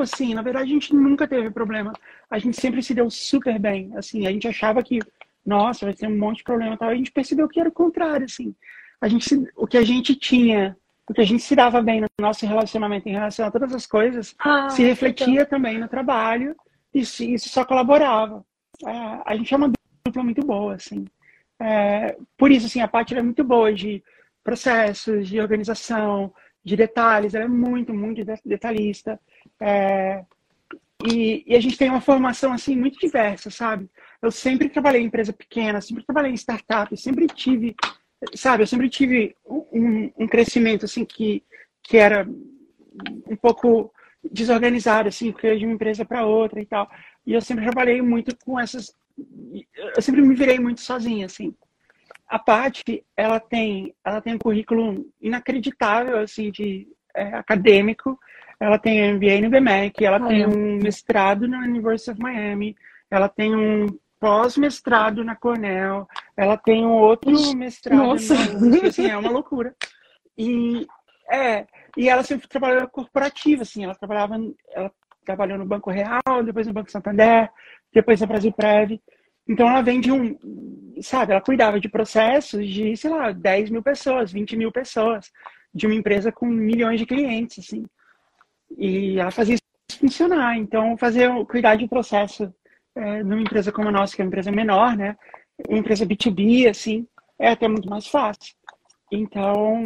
assim. 0.00 0.34
Na 0.34 0.42
verdade, 0.42 0.70
a 0.70 0.74
gente 0.74 0.94
nunca 0.94 1.26
teve 1.26 1.50
problema. 1.50 1.92
A 2.28 2.38
gente 2.38 2.60
sempre 2.60 2.82
se 2.82 2.92
deu 2.92 3.08
super 3.08 3.58
bem. 3.58 3.90
Assim, 3.96 4.26
a 4.26 4.30
gente 4.30 4.46
achava 4.46 4.82
que, 4.82 4.98
nossa, 5.44 5.86
vai 5.86 5.94
ter 5.94 6.06
um 6.06 6.18
monte 6.18 6.38
de 6.38 6.44
problema, 6.44 6.76
tal. 6.76 6.90
A 6.90 6.94
gente 6.94 7.10
percebeu 7.10 7.48
que 7.48 7.58
era 7.58 7.70
o 7.70 7.72
contrário, 7.72 8.26
assim. 8.26 8.54
A 9.00 9.08
gente, 9.08 9.48
o 9.56 9.66
que 9.66 9.78
a 9.78 9.82
gente 9.82 10.14
tinha 10.14 10.76
porque 11.06 11.20
a 11.20 11.24
gente 11.24 11.42
se 11.42 11.54
dava 11.54 11.80
bem 11.80 12.00
no 12.00 12.08
nosso 12.20 12.44
relacionamento 12.44 13.08
em 13.08 13.12
relação 13.12 13.46
a 13.46 13.50
todas 13.50 13.72
as 13.72 13.86
coisas, 13.86 14.34
ah, 14.40 14.68
se 14.68 14.82
refletia 14.82 15.42
então. 15.42 15.46
também 15.46 15.78
no 15.78 15.88
trabalho 15.88 16.56
e 16.92 17.00
isso 17.00 17.48
só 17.48 17.64
colaborava. 17.64 18.44
É, 18.84 19.22
a 19.24 19.36
gente 19.36 19.54
é 19.54 19.56
uma 19.56 19.70
dupla 20.04 20.24
muito 20.24 20.44
boa, 20.44 20.74
assim. 20.74 21.04
É, 21.60 22.16
por 22.36 22.50
isso, 22.50 22.66
assim, 22.66 22.80
a 22.80 22.88
parte 22.88 23.14
é 23.14 23.22
muito 23.22 23.44
boa 23.44 23.72
de 23.72 24.02
processos, 24.42 25.28
de 25.28 25.40
organização, 25.40 26.32
de 26.64 26.76
detalhes, 26.76 27.34
ela 27.34 27.44
é 27.44 27.48
muito, 27.48 27.94
muito 27.94 28.24
detalhista. 28.44 29.20
É, 29.60 30.24
e, 31.06 31.44
e, 31.46 31.54
a 31.54 31.60
gente 31.60 31.78
tem 31.78 31.90
uma 31.90 32.00
formação, 32.00 32.52
assim, 32.52 32.74
muito 32.74 32.98
diversa, 32.98 33.50
sabe? 33.50 33.88
Eu 34.20 34.30
sempre 34.30 34.68
trabalhei 34.68 35.02
em 35.02 35.06
empresa 35.06 35.32
pequena, 35.32 35.80
sempre 35.80 36.04
trabalhei 36.04 36.32
em 36.32 36.36
startup, 36.36 36.96
sempre 36.96 37.26
tive 37.26 37.76
sabe, 38.34 38.62
eu 38.62 38.66
sempre 38.66 38.88
tive 38.88 39.36
um, 39.44 40.10
um 40.16 40.26
crescimento, 40.26 40.84
assim, 40.84 41.04
que, 41.04 41.42
que 41.82 41.96
era 41.96 42.26
um 43.28 43.36
pouco 43.36 43.92
desorganizado, 44.30 45.08
assim, 45.08 45.32
porque 45.32 45.46
eu 45.46 45.58
de 45.58 45.64
uma 45.64 45.74
empresa 45.74 46.04
para 46.04 46.26
outra 46.26 46.60
e 46.60 46.66
tal. 46.66 46.90
E 47.26 47.32
eu 47.32 47.40
sempre 47.40 47.64
trabalhei 47.64 48.00
muito 48.00 48.36
com 48.44 48.58
essas... 48.58 48.92
Eu 49.94 50.02
sempre 50.02 50.22
me 50.22 50.34
virei 50.34 50.58
muito 50.58 50.80
sozinha, 50.80 51.26
assim. 51.26 51.54
A 52.28 52.38
Paty, 52.38 53.04
ela 53.16 53.38
tem, 53.38 53.94
ela 54.04 54.20
tem 54.20 54.34
um 54.34 54.38
currículo 54.38 55.06
inacreditável, 55.20 56.18
assim, 56.18 56.50
de 56.50 56.88
é, 57.14 57.34
acadêmico. 57.34 58.18
Ela 58.58 58.78
tem 58.78 59.14
MBA 59.14 59.40
no 59.42 59.50
BMEC, 59.50 60.04
ela 60.04 60.16
ah, 60.16 60.26
tem 60.26 60.42
é. 60.42 60.48
um 60.48 60.76
mestrado 60.76 61.46
na 61.46 61.58
University 61.60 62.10
of 62.10 62.20
Miami, 62.20 62.74
ela 63.10 63.28
tem 63.28 63.54
um 63.54 63.86
pós-mestrado 64.18 65.24
na 65.24 65.36
Cornell, 65.36 66.06
ela 66.36 66.56
tem 66.56 66.84
um 66.84 66.92
outro 66.92 67.30
mestrado. 67.56 67.98
Nossa! 67.98 68.34
No, 68.58 68.86
assim, 68.86 69.06
é 69.06 69.16
uma 69.16 69.30
loucura. 69.30 69.74
E, 70.36 70.86
é, 71.30 71.66
e 71.96 72.08
ela 72.08 72.22
sempre 72.22 72.48
trabalhou 72.48 72.86
corporativa, 72.88 73.62
assim, 73.62 73.84
ela 73.84 73.94
trabalhava, 73.94 74.36
ela 74.70 74.90
trabalhou 75.24 75.58
no 75.58 75.66
Banco 75.66 75.90
Real, 75.90 76.42
depois 76.44 76.66
no 76.66 76.72
Banco 76.72 76.90
Santander, 76.90 77.50
depois 77.92 78.20
na 78.20 78.26
Brasil 78.26 78.52
Prev. 78.52 79.00
Então 79.48 79.68
ela 79.68 79.82
vem 79.82 80.00
de 80.00 80.10
um, 80.10 80.36
sabe, 81.00 81.32
ela 81.32 81.40
cuidava 81.40 81.78
de 81.78 81.88
processos 81.88 82.66
de, 82.68 82.96
sei 82.96 83.10
lá, 83.10 83.32
10 83.32 83.70
mil 83.70 83.82
pessoas, 83.82 84.32
20 84.32 84.56
mil 84.56 84.72
pessoas, 84.72 85.30
de 85.72 85.86
uma 85.86 85.94
empresa 85.94 86.32
com 86.32 86.46
milhões 86.46 86.98
de 86.98 87.06
clientes, 87.06 87.64
assim. 87.64 87.84
E 88.76 89.18
ela 89.18 89.30
fazia 89.30 89.54
isso 89.54 90.00
funcionar. 90.00 90.56
Então, 90.56 90.96
fazer, 90.96 91.30
cuidar 91.46 91.76
de 91.76 91.86
processo 91.86 92.52
é, 92.96 93.22
numa 93.22 93.42
empresa 93.42 93.70
como 93.70 93.88
a 93.88 93.92
nossa, 93.92 94.16
que 94.16 94.22
é 94.22 94.24
uma 94.24 94.28
empresa 94.28 94.50
menor, 94.50 94.96
né? 94.96 95.16
Uma 95.68 95.78
empresa 95.78 96.06
B2B, 96.06 96.68
assim, 96.68 97.06
é 97.38 97.50
até 97.50 97.68
muito 97.68 97.88
mais 97.88 98.06
fácil. 98.06 98.54
Então, 99.12 99.82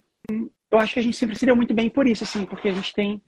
eu 0.70 0.78
acho 0.78 0.94
que 0.94 1.00
a 1.00 1.02
gente 1.02 1.16
sempre 1.16 1.36
se 1.36 1.44
deu 1.44 1.56
muito 1.56 1.74
bem 1.74 1.90
por 1.90 2.06
isso, 2.06 2.22
assim, 2.22 2.46
porque 2.46 2.68
a 2.68 2.72
gente 2.72 2.94
tem, 2.94 3.20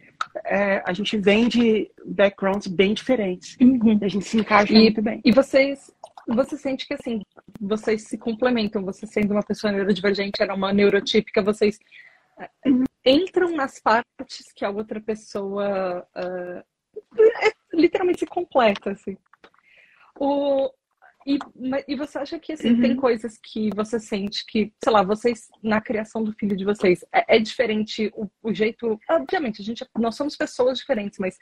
é, 0.44 0.82
a 0.86 0.92
gente 0.92 1.16
vem 1.16 1.48
de 1.48 1.90
backgrounds 2.04 2.68
bem 2.68 2.94
diferentes. 2.94 3.56
Uhum. 3.60 3.98
a 4.00 4.08
gente 4.08 4.24
se 4.24 4.38
encaixa 4.38 4.72
e, 4.72 4.76
muito 4.76 5.02
bem. 5.02 5.20
E 5.24 5.32
vocês, 5.32 5.90
você 6.28 6.56
sente 6.56 6.86
que, 6.86 6.94
assim, 6.94 7.20
vocês 7.60 8.04
se 8.04 8.16
complementam, 8.16 8.84
você 8.84 9.06
sendo 9.06 9.32
uma 9.32 9.42
pessoa 9.42 9.72
neurodivergente, 9.72 10.40
era 10.40 10.54
uma 10.54 10.72
neurotípica, 10.72 11.42
vocês 11.42 11.78
é, 12.38 12.48
entram 13.04 13.50
nas 13.56 13.80
partes 13.80 14.52
que 14.54 14.64
a 14.64 14.70
outra 14.70 15.00
pessoa 15.00 16.06
uh, 16.16 16.64
é, 17.42 17.52
literalmente 17.72 18.20
se 18.20 18.26
completa, 18.26 18.92
assim. 18.92 19.16
O, 20.24 20.72
e, 21.26 21.36
e 21.88 21.96
você 21.96 22.16
acha 22.16 22.38
que 22.38 22.52
assim, 22.52 22.74
uhum. 22.74 22.80
tem 22.80 22.96
coisas 22.96 23.36
que 23.42 23.70
você 23.74 23.98
sente 23.98 24.46
que, 24.46 24.72
sei 24.80 24.92
lá, 24.92 25.02
vocês, 25.02 25.48
na 25.60 25.80
criação 25.80 26.22
do 26.22 26.32
filho 26.32 26.56
de 26.56 26.64
vocês, 26.64 27.04
é, 27.12 27.36
é 27.36 27.38
diferente 27.40 28.12
o, 28.14 28.30
o, 28.40 28.54
jeito. 28.54 29.00
Obviamente, 29.10 29.60
a 29.60 29.64
gente, 29.64 29.84
nós 29.98 30.14
somos 30.14 30.36
pessoas 30.36 30.78
diferentes, 30.78 31.18
mas 31.18 31.36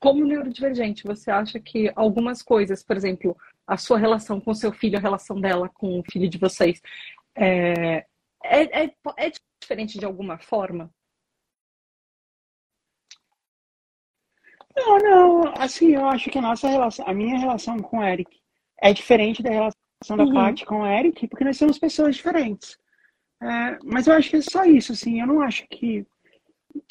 como 0.00 0.24
neurodivergente, 0.24 1.04
você 1.04 1.30
acha 1.30 1.60
que 1.60 1.92
algumas 1.94 2.42
coisas, 2.42 2.82
por 2.82 2.96
exemplo, 2.96 3.36
a 3.64 3.76
sua 3.76 3.96
relação 3.96 4.40
com 4.40 4.50
o 4.50 4.56
seu 4.56 4.72
filho, 4.72 4.98
a 4.98 5.00
relação 5.00 5.40
dela 5.40 5.68
com 5.68 6.00
o 6.00 6.04
filho 6.10 6.28
de 6.28 6.38
vocês, 6.38 6.82
é, 7.36 8.06
é, 8.42 8.86
é, 8.86 8.94
é 9.18 9.32
diferente 9.62 10.00
de 10.00 10.04
alguma 10.04 10.36
forma? 10.36 10.92
Não, 14.76 14.98
não, 14.98 15.54
assim, 15.56 15.94
eu 15.94 16.06
acho 16.06 16.30
que 16.30 16.38
a 16.38 16.42
nossa 16.42 16.68
relação, 16.68 17.06
a 17.06 17.12
minha 17.12 17.38
relação 17.38 17.78
com 17.78 17.98
o 17.98 18.04
Eric 18.04 18.30
é 18.80 18.92
diferente 18.92 19.42
da 19.42 19.50
relação 19.50 20.16
da 20.16 20.24
uhum. 20.24 20.32
Paty 20.32 20.64
com 20.64 20.80
o 20.82 20.86
Eric, 20.86 21.26
porque 21.28 21.44
nós 21.44 21.56
somos 21.56 21.78
pessoas 21.78 22.16
diferentes. 22.16 22.78
É, 23.42 23.78
mas 23.84 24.06
eu 24.06 24.14
acho 24.14 24.30
que 24.30 24.36
é 24.36 24.40
só 24.40 24.64
isso, 24.64 24.92
assim, 24.92 25.20
eu 25.20 25.26
não 25.26 25.40
acho 25.40 25.66
que 25.68 26.06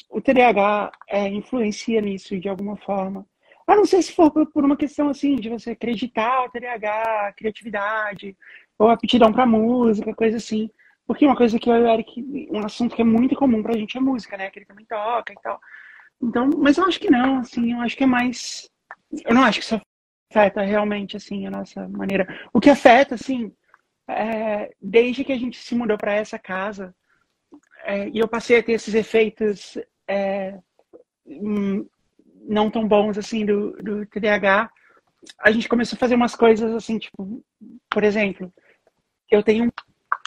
o 0.08 0.20
TDAH 0.20 0.92
é, 1.08 1.28
influencia 1.28 2.00
nisso 2.00 2.38
de 2.38 2.48
alguma 2.48 2.76
forma. 2.76 3.24
A 3.66 3.76
não 3.76 3.84
sei 3.84 4.02
se 4.02 4.12
for 4.12 4.30
por 4.30 4.64
uma 4.64 4.76
questão, 4.76 5.08
assim, 5.08 5.36
de 5.36 5.48
você 5.48 5.70
acreditar 5.70 6.44
o 6.44 6.50
TDAH, 6.50 7.34
criatividade, 7.36 8.36
ou 8.76 8.88
aptidão 8.88 9.32
para 9.32 9.46
música, 9.46 10.14
coisa 10.14 10.38
assim. 10.38 10.68
Porque 11.06 11.24
uma 11.24 11.36
coisa 11.36 11.58
que 11.58 11.70
eu 11.70 11.76
e 11.76 11.82
o 11.82 11.88
Eric, 11.88 12.48
um 12.50 12.64
assunto 12.64 12.96
que 12.96 13.02
é 13.02 13.04
muito 13.04 13.36
comum 13.36 13.62
pra 13.62 13.76
gente 13.76 13.96
é 13.96 14.00
música, 14.00 14.36
né? 14.36 14.50
Que 14.50 14.58
ele 14.58 14.66
também 14.66 14.84
toca 14.86 15.32
e 15.32 15.36
tal. 15.40 15.60
Então, 16.22 16.50
mas 16.58 16.76
eu 16.76 16.84
acho 16.84 17.00
que 17.00 17.10
não, 17.10 17.38
assim, 17.38 17.72
eu 17.72 17.80
acho 17.80 17.96
que 17.96 18.04
é 18.04 18.06
mais. 18.06 18.68
Eu 19.24 19.34
não 19.34 19.42
acho 19.42 19.58
que 19.58 19.64
isso 19.64 19.80
afeta 20.30 20.62
realmente, 20.62 21.16
assim, 21.16 21.46
a 21.46 21.50
nossa 21.50 21.88
maneira. 21.88 22.26
O 22.52 22.60
que 22.60 22.70
afeta, 22.70 23.14
assim, 23.14 23.52
é, 24.08 24.72
desde 24.80 25.24
que 25.24 25.32
a 25.32 25.38
gente 25.38 25.58
se 25.58 25.74
mudou 25.74 25.96
para 25.96 26.14
essa 26.14 26.38
casa, 26.38 26.94
é, 27.84 28.08
e 28.08 28.18
eu 28.18 28.28
passei 28.28 28.58
a 28.58 28.62
ter 28.62 28.72
esses 28.72 28.94
efeitos 28.94 29.78
é, 30.06 30.58
hum, 31.26 31.86
não 32.46 32.70
tão 32.70 32.86
bons, 32.86 33.18
assim, 33.18 33.44
do, 33.44 33.72
do 33.82 34.06
TDAH, 34.06 34.70
a 35.40 35.50
gente 35.50 35.68
começou 35.68 35.96
a 35.96 36.00
fazer 36.00 36.14
umas 36.14 36.34
coisas, 36.34 36.72
assim, 36.72 36.98
tipo, 36.98 37.42
Por 37.90 38.04
exemplo, 38.04 38.52
eu 39.30 39.42
tenho 39.42 39.70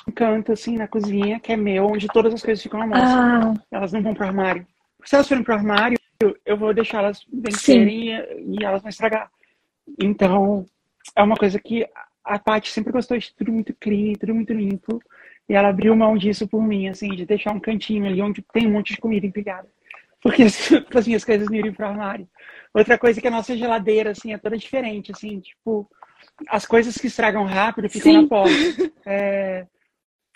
um 0.08 0.12
canto 0.12 0.52
assim 0.52 0.78
na 0.78 0.88
cozinha 0.88 1.40
que 1.40 1.52
é 1.52 1.58
meu, 1.58 1.86
onde 1.88 2.08
todas 2.08 2.34
as 2.34 2.42
coisas 2.42 2.62
ficam 2.62 2.80
na 2.80 2.88
mostra. 2.88 3.20
Ah, 3.20 3.54
Elas 3.72 3.92
não 3.94 4.02
vão 4.02 4.14
pro 4.14 4.26
armário. 4.26 4.68
Se 5.06 5.16
elas 5.16 5.28
forem 5.28 5.44
pro 5.44 5.54
armário, 5.54 5.98
eu 6.46 6.58
vou 6.58 6.74
deixar 6.74 7.00
elas 7.00 7.26
vencerem 7.32 8.10
e, 8.10 8.60
e 8.60 8.64
elas 8.64 8.82
vão 8.82 8.90
estragar. 8.90 9.30
Então, 10.02 10.66
é 11.16 11.22
uma 11.22 11.36
coisa 11.36 11.60
que 11.60 11.86
a 12.24 12.40
Paty 12.40 12.72
sempre 12.72 12.94
gostou 12.94 13.18
de 13.18 13.34
tudo 13.34 13.52
muito 13.52 13.74
clean, 13.74 14.14
tudo 14.14 14.34
muito 14.34 14.54
limpo. 14.54 15.02
E 15.48 15.54
ela 15.54 15.70
abriu 15.70 15.96
mão 15.96 16.18
disso 16.18 16.48
por 16.48 16.64
mim, 16.64 16.88
assim, 16.88 17.10
de 17.10 17.26
deixar 17.26 17.52
um 17.52 17.60
cantinho 17.60 18.06
ali 18.06 18.22
onde 18.22 18.42
tem 18.54 18.66
um 18.66 18.72
monte 18.72 18.94
de 18.94 19.02
comida 19.02 19.26
empilhada. 19.26 19.68
Porque 20.22 20.44
as 20.96 21.06
minhas 21.06 21.26
coisas 21.26 21.50
não 21.50 21.56
irem 21.58 21.74
pro 21.74 21.86
armário. 21.86 22.28
Outra 22.74 22.98
coisa 22.98 23.20
é 23.20 23.22
que 23.22 23.28
a 23.28 23.32
nossa 23.32 23.58
geladeira, 23.58 24.12
assim, 24.12 24.34
é 24.34 24.38
toda 24.38 24.58
diferente, 24.58 25.12
assim, 25.12 25.42
tipo, 25.42 25.90
as 26.48 26.66
coisas 26.66 26.96
que 26.96 27.08
estragam 27.08 27.44
rápido 27.44 27.90
ficam 27.90 28.12
Sim. 28.12 28.22
na 28.22 28.28
porta. 28.28 28.54
É, 29.06 29.68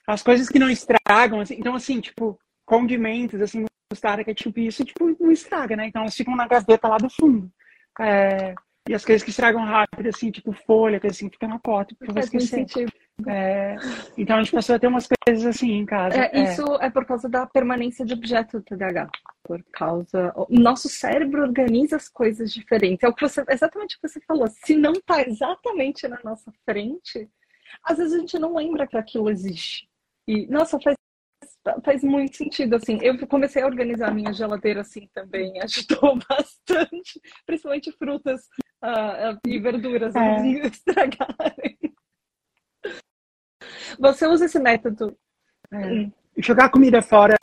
as 0.05 0.21
coisas 0.21 0.49
que 0.49 0.59
não 0.59 0.69
estragam, 0.69 1.39
assim, 1.39 1.55
então, 1.57 1.73
assim, 1.73 2.01
tipo, 2.01 2.37
condimentos, 2.65 3.41
assim, 3.41 3.65
mostarda, 3.91 4.23
ketchup, 4.23 4.65
isso, 4.65 4.83
tipo, 4.85 5.15
não 5.19 5.31
estraga, 5.31 5.75
né? 5.75 5.87
Então 5.87 6.01
elas 6.01 6.15
ficam 6.15 6.35
na 6.35 6.47
gaveta 6.47 6.87
lá 6.87 6.97
do 6.97 7.09
fundo. 7.09 7.51
É, 7.99 8.53
e 8.87 8.93
as 8.93 9.03
coisas 9.03 9.23
que 9.23 9.31
estragam 9.31 9.65
rápido, 9.65 10.07
assim, 10.07 10.31
tipo 10.31 10.53
folha, 10.53 10.99
coisa 10.99 11.13
assim, 11.13 11.29
fica 11.29 11.47
na 11.47 11.59
porta, 11.59 11.93
porque 11.99 12.19
esquecer. 12.19 12.65
É, 13.27 13.75
então 14.17 14.37
a 14.37 14.43
gente 14.43 14.53
passou 14.53 14.75
a 14.75 14.79
ter 14.79 14.87
umas 14.87 15.07
coisas 15.25 15.45
assim 15.45 15.71
em 15.71 15.85
casa. 15.85 16.15
É, 16.17 16.43
isso 16.43 16.63
é 16.79 16.89
por 16.89 17.05
causa 17.05 17.27
da 17.27 17.45
permanência 17.45 18.05
de 18.05 18.13
objeto 18.13 18.59
do 18.59 18.63
TDAH. 18.63 19.09
Por 19.43 19.63
causa. 19.73 20.33
O 20.35 20.47
nosso 20.57 20.87
cérebro 20.87 21.41
organiza 21.41 21.95
as 21.95 22.07
coisas 22.07 22.53
diferentes. 22.53 23.03
É 23.03 23.09
o 23.09 23.13
que 23.13 23.27
você, 23.27 23.43
exatamente 23.49 23.95
o 23.95 23.99
que 23.99 24.07
você 24.07 24.21
falou. 24.21 24.47
Se 24.47 24.75
não 24.75 24.93
está 24.93 25.21
exatamente 25.21 26.07
na 26.07 26.19
nossa 26.23 26.51
frente, 26.63 27.29
às 27.83 27.97
vezes 27.97 28.13
a 28.13 28.19
gente 28.19 28.39
não 28.39 28.55
lembra 28.55 28.87
que 28.87 28.97
aquilo 28.97 29.29
existe. 29.29 29.89
E, 30.27 30.45
nossa, 30.47 30.79
faz, 30.79 30.95
faz 31.83 32.03
muito 32.03 32.37
sentido. 32.37 32.75
Assim, 32.75 32.99
eu 33.01 33.27
comecei 33.27 33.61
a 33.61 33.65
organizar 33.65 34.09
a 34.09 34.13
minha 34.13 34.33
geladeira 34.33 34.81
assim 34.81 35.07
também. 35.13 35.53
Ajudou 35.61 36.19
bastante. 36.29 37.21
Principalmente 37.45 37.91
frutas 37.93 38.41
ah, 38.81 39.37
e 39.45 39.59
verduras 39.59 40.15
É. 40.15 40.19
não 40.19 40.45
estragarem. 40.65 41.77
Você 43.99 44.27
usa 44.27 44.45
esse 44.45 44.59
método 44.59 45.17
É. 45.73 46.09
Jogar 46.39 46.69
comida 46.69 47.01
fora, 47.01 47.35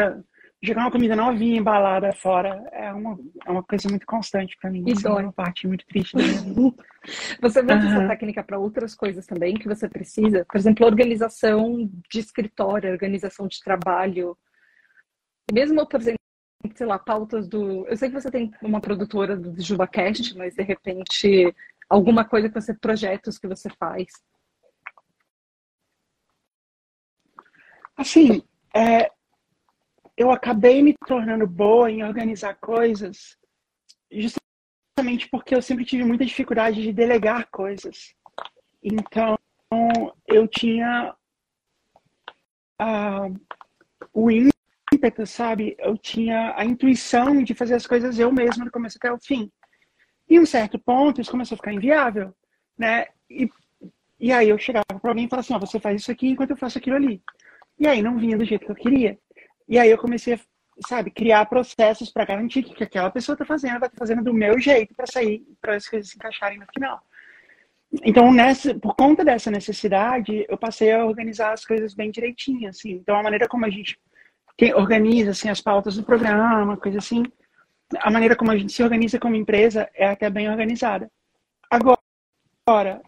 jogar 0.64 0.82
uma 0.82 0.90
comida 0.90 1.14
novinha, 1.14 1.58
embalada 1.58 2.12
fora, 2.14 2.66
é 2.72 2.92
uma, 2.92 3.18
é 3.46 3.50
uma 3.50 3.62
coisa 3.62 3.88
muito 3.88 4.06
constante 4.06 4.56
pra 4.60 4.70
mim. 4.70 4.84
E 4.86 4.92
assim, 4.92 5.06
é 5.06 5.10
dói. 5.10 5.22
uma 5.24 5.32
parte 5.32 5.66
muito 5.66 5.84
triste. 5.86 6.14
Você 7.40 7.60
usa 7.60 7.74
essa 7.74 7.98
Aham. 7.98 8.08
técnica 8.08 8.42
para 8.42 8.58
outras 8.58 8.94
coisas 8.94 9.26
também 9.26 9.54
que 9.54 9.68
você 9.68 9.86
precisa? 9.86 10.46
Por 10.46 10.56
exemplo, 10.56 10.86
organização 10.86 11.90
de 12.08 12.18
escritório, 12.18 12.90
organização 12.90 13.46
de 13.46 13.60
trabalho. 13.60 14.38
Mesmo, 15.52 15.86
por 15.86 16.00
exemplo, 16.00 16.18
sei 16.74 16.86
lá, 16.86 16.98
pautas 16.98 17.46
do. 17.46 17.86
Eu 17.86 17.96
sei 17.96 18.08
que 18.08 18.18
você 18.18 18.30
tem 18.30 18.50
uma 18.62 18.80
produtora 18.80 19.36
do 19.36 19.60
JubaCast, 19.60 20.34
mas 20.34 20.54
de 20.54 20.62
repente 20.62 21.54
alguma 21.90 22.24
coisa 22.24 22.48
que 22.48 22.58
você. 22.58 22.72
projetos 22.72 23.38
que 23.38 23.46
você 23.46 23.68
faz. 23.78 24.06
Assim, 27.96 28.42
é, 28.74 29.10
eu 30.16 30.30
acabei 30.30 30.82
me 30.82 30.94
tornando 31.06 31.46
boa 31.46 31.90
em 31.90 32.04
organizar 32.04 32.54
coisas 32.54 33.36
justamente 34.10 35.28
porque 35.28 35.54
eu 35.54 35.62
sempre 35.62 35.84
tive 35.84 36.04
muita 36.04 36.24
dificuldade 36.24 36.82
de 36.82 36.92
delegar 36.92 37.48
coisas. 37.50 38.14
Então, 38.82 39.36
eu 40.28 40.46
tinha 40.46 41.14
ah, 42.78 43.28
o 44.12 44.30
ímpeto, 44.92 45.26
sabe? 45.26 45.74
Eu 45.78 45.98
tinha 45.98 46.54
a 46.56 46.64
intuição 46.64 47.42
de 47.42 47.54
fazer 47.54 47.74
as 47.74 47.86
coisas 47.86 48.18
eu 48.18 48.30
mesma 48.32 48.64
do 48.64 48.70
começo 48.70 48.98
até 48.98 49.12
o 49.12 49.18
fim. 49.18 49.50
E 50.28 50.38
um 50.38 50.46
certo 50.46 50.78
ponto, 50.78 51.20
isso 51.20 51.30
começou 51.30 51.56
a 51.56 51.58
ficar 51.58 51.72
inviável, 51.72 52.34
né? 52.78 53.06
E, 53.28 53.48
e 54.18 54.32
aí 54.32 54.48
eu 54.48 54.58
chegava 54.58 54.84
para 54.86 55.10
alguém 55.10 55.26
e 55.26 55.28
falava 55.28 55.44
assim, 55.44 55.54
ó, 55.54 55.58
você 55.58 55.80
faz 55.80 56.00
isso 56.00 56.10
aqui 56.10 56.28
enquanto 56.28 56.50
eu 56.50 56.56
faço 56.56 56.78
aquilo 56.78 56.96
ali. 56.96 57.22
E 57.78 57.86
aí 57.86 58.00
não 58.00 58.18
vinha 58.18 58.38
do 58.38 58.44
jeito 58.44 58.64
que 58.64 58.70
eu 58.70 58.76
queria. 58.76 59.18
E 59.68 59.78
aí 59.78 59.90
eu 59.90 59.98
comecei 59.98 60.34
a, 60.34 60.40
sabe, 60.86 61.10
criar 61.10 61.46
processos 61.46 62.10
para 62.10 62.24
garantir 62.24 62.62
que, 62.62 62.74
que 62.74 62.84
aquela 62.84 63.10
pessoa 63.10 63.34
está 63.34 63.44
fazendo, 63.44 63.80
vai 63.80 63.88
estar 63.88 63.98
fazendo 63.98 64.22
do 64.22 64.34
meu 64.34 64.58
jeito 64.58 64.94
para 64.94 65.06
sair, 65.06 65.42
para 65.60 65.76
as 65.76 65.88
coisas 65.88 66.10
se 66.10 66.16
encaixarem 66.16 66.58
no 66.58 66.66
final. 66.72 67.00
Então, 68.02 68.32
nessa, 68.32 68.74
por 68.74 68.94
conta 68.96 69.24
dessa 69.24 69.50
necessidade, 69.50 70.44
eu 70.48 70.58
passei 70.58 70.92
a 70.92 71.04
organizar 71.04 71.52
as 71.52 71.64
coisas 71.64 71.94
bem 71.94 72.10
direitinho, 72.10 72.68
assim. 72.68 72.92
Então, 72.92 73.16
a 73.16 73.22
maneira 73.22 73.46
como 73.46 73.64
a 73.64 73.70
gente 73.70 73.98
organiza, 74.74 75.30
assim, 75.30 75.48
as 75.48 75.60
pautas 75.60 75.96
do 75.96 76.02
programa, 76.02 76.76
coisa 76.76 76.98
assim, 76.98 77.24
a 77.98 78.10
maneira 78.10 78.36
como 78.36 78.50
a 78.50 78.56
gente 78.56 78.72
se 78.72 78.82
organiza 78.82 79.18
como 79.18 79.36
empresa 79.36 79.88
é 79.94 80.06
até 80.06 80.28
bem 80.28 80.48
organizada. 80.48 81.10
Agora, 81.70 83.00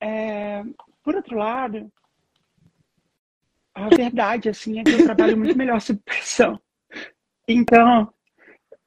é, 0.00 0.62
por 1.02 1.14
outro 1.14 1.36
lado, 1.36 1.90
a 3.74 3.88
verdade, 3.88 4.48
assim, 4.48 4.78
é 4.78 4.84
que 4.84 4.92
eu 4.92 5.04
trabalho 5.04 5.36
muito 5.36 5.56
melhor 5.56 5.80
sob 5.80 6.00
pressão. 6.04 6.60
Então, 7.48 8.12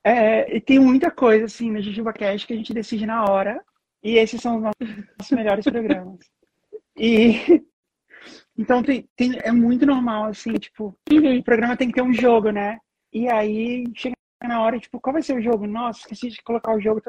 é, 0.03 0.55
e 0.55 0.61
tem 0.61 0.79
muita 0.79 1.11
coisa, 1.11 1.45
assim, 1.45 1.69
no 1.69 1.81
JujubaCast 1.81 2.47
que 2.47 2.53
a 2.53 2.55
gente 2.55 2.73
decide 2.73 3.05
na 3.05 3.25
hora, 3.25 3.61
e 4.01 4.17
esses 4.17 4.41
são 4.41 4.55
os 4.55 4.63
nossos 4.63 5.31
melhores 5.31 5.65
programas. 5.65 6.19
E, 6.95 7.61
então, 8.57 8.81
tem, 8.81 9.07
tem, 9.15 9.37
é 9.43 9.51
muito 9.51 9.85
normal, 9.85 10.25
assim, 10.25 10.53
tipo, 10.53 10.97
o 11.11 11.43
programa 11.43 11.75
tem 11.75 11.89
que 11.89 11.95
ter 11.95 12.01
um 12.01 12.13
jogo, 12.13 12.49
né? 12.49 12.79
E 13.11 13.29
aí, 13.29 13.85
chega 13.93 14.15
na 14.43 14.61
hora, 14.61 14.79
tipo, 14.79 14.99
qual 14.99 15.13
vai 15.13 15.21
ser 15.21 15.37
o 15.37 15.41
jogo? 15.41 15.67
Nossa, 15.67 15.99
esqueci 15.99 16.29
de 16.29 16.41
colocar 16.41 16.73
o 16.73 16.79
jogo. 16.79 17.01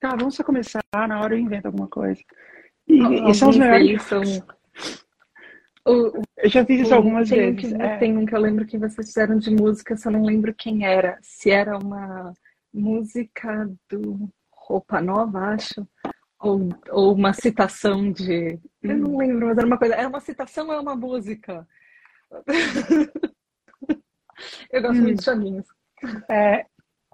Tá, 0.00 0.16
vamos 0.16 0.34
só 0.34 0.42
começar, 0.42 0.82
na 0.92 1.20
hora 1.20 1.34
eu 1.34 1.38
invento 1.38 1.68
alguma 1.68 1.86
coisa. 1.86 2.20
E, 2.88 3.30
e 3.30 3.34
são 3.34 3.50
os 3.50 3.56
melhores. 3.56 4.02
São... 4.02 4.22
O, 5.86 6.22
Eu 6.36 6.48
já 6.48 6.64
fiz 6.64 6.82
isso 6.82 6.94
algumas 6.94 7.28
tem 7.28 7.50
um 7.50 7.54
vezes. 7.56 7.72
que, 7.76 7.82
é. 7.82 7.96
Tem 7.98 8.16
um 8.16 8.24
que 8.26 8.34
eu 8.34 8.40
lembro 8.40 8.64
que 8.66 8.78
vocês 8.78 9.06
fizeram 9.08 9.36
de 9.38 9.50
música, 9.50 9.96
só 9.96 10.10
não 10.10 10.24
lembro 10.24 10.54
quem 10.54 10.84
era. 10.86 11.18
Se 11.22 11.50
era 11.50 11.76
uma 11.78 12.32
música 12.72 13.68
do 13.90 14.30
Roupa 14.52 15.00
Nova, 15.00 15.38
acho. 15.54 15.86
Ou, 16.40 16.68
ou 16.90 17.14
uma 17.14 17.32
citação 17.32 18.10
de. 18.12 18.58
Eu 18.82 18.96
não 18.98 19.16
lembro, 19.16 19.46
mas 19.48 19.58
era 19.58 19.66
uma 19.66 19.78
coisa. 19.78 19.94
Era 19.94 20.08
uma 20.08 20.20
citação 20.20 20.66
ou 20.66 20.72
era 20.72 20.82
uma 20.82 20.96
música? 20.96 21.66
eu 24.70 24.82
gosto 24.82 24.98
Hum. 24.98 25.02
muito 25.02 25.18
de 25.20 25.24
joguinhos. 25.24 25.66
É, 26.28 26.66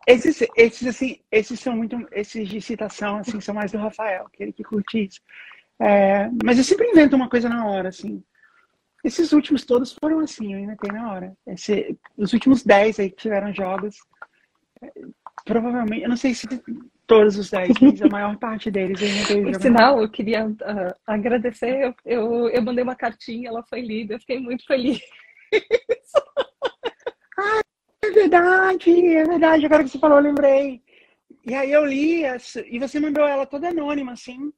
esses, 0.06 0.42
esses, 0.56 0.86
assim, 0.88 1.20
esses 1.30 1.60
são 1.60 1.76
muito. 1.76 1.96
Esses 2.12 2.48
de 2.48 2.60
citação, 2.60 3.18
assim, 3.18 3.40
são 3.40 3.54
mais 3.54 3.72
do 3.72 3.78
Rafael, 3.78 4.26
aquele 4.26 4.52
que 4.52 4.64
curte 4.64 5.04
isso. 5.06 5.20
É, 5.80 6.30
mas 6.42 6.58
eu 6.58 6.64
sempre 6.64 6.88
invento 6.88 7.14
uma 7.14 7.28
coisa 7.28 7.48
na 7.48 7.66
hora, 7.66 7.88
assim. 7.90 8.22
Esses 9.04 9.32
últimos 9.32 9.64
todos 9.64 9.92
foram 9.92 10.20
assim, 10.20 10.52
eu 10.52 10.60
inventei 10.60 10.90
na 10.90 11.12
hora. 11.12 11.36
Esse, 11.46 11.96
os 12.16 12.32
últimos 12.32 12.64
10 12.64 13.00
aí 13.00 13.10
que 13.10 13.16
tiveram 13.16 13.52
jogos, 13.54 13.96
é, 14.82 14.92
provavelmente, 15.44 16.02
eu 16.02 16.08
não 16.08 16.16
sei 16.16 16.34
se 16.34 16.46
todos 17.06 17.36
os 17.36 17.50
10, 17.50 17.78
mas 17.80 18.02
a 18.02 18.08
maior 18.10 18.36
parte 18.38 18.70
deles 18.70 19.00
inventei 19.00 19.40
o 19.40 19.52
Por 19.52 19.60
sinal, 19.60 20.02
eu 20.02 20.08
queria 20.08 20.54
ah, 20.64 20.94
agradecer. 21.06 21.84
Eu, 21.84 21.94
eu, 22.04 22.48
eu 22.50 22.62
mandei 22.62 22.82
uma 22.82 22.96
cartinha, 22.96 23.48
ela 23.48 23.62
foi 23.62 23.80
lida, 23.80 24.14
eu 24.14 24.20
fiquei 24.20 24.38
muito 24.38 24.64
feliz. 24.66 25.00
É 28.00 28.10
verdade, 28.10 28.90
é 28.90 29.24
verdade. 29.24 29.66
Agora 29.66 29.84
que 29.84 29.90
você 29.90 29.98
falou, 29.98 30.18
eu 30.18 30.22
lembrei. 30.22 30.80
E 31.44 31.54
aí 31.54 31.72
eu 31.72 31.84
li, 31.84 32.24
essa, 32.24 32.64
e 32.66 32.78
você 32.78 32.98
mandou 32.98 33.26
ela 33.26 33.44
toda 33.44 33.68
anônima, 33.68 34.12
assim. 34.12 34.52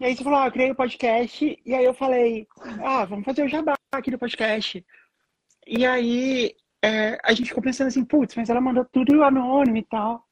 E 0.00 0.04
aí 0.04 0.16
você 0.16 0.22
falou, 0.22 0.38
ah, 0.38 0.46
eu 0.46 0.52
criei 0.52 0.70
o 0.70 0.74
podcast. 0.76 1.58
E 1.64 1.74
aí 1.74 1.84
eu 1.84 1.94
falei, 1.94 2.46
ah, 2.84 3.04
vamos 3.04 3.24
fazer 3.24 3.42
o 3.44 3.48
jabá 3.48 3.74
aqui 3.92 4.10
do 4.10 4.18
podcast. 4.18 4.84
E 5.66 5.84
aí 5.84 6.54
é, 6.82 7.18
a 7.24 7.32
gente 7.32 7.48
ficou 7.48 7.62
pensando 7.62 7.88
assim, 7.88 8.04
putz, 8.04 8.36
mas 8.36 8.48
ela 8.48 8.60
mandou 8.60 8.84
tudo 8.92 9.22
anônimo 9.24 9.76
e 9.76 9.82
tal. 9.84 10.22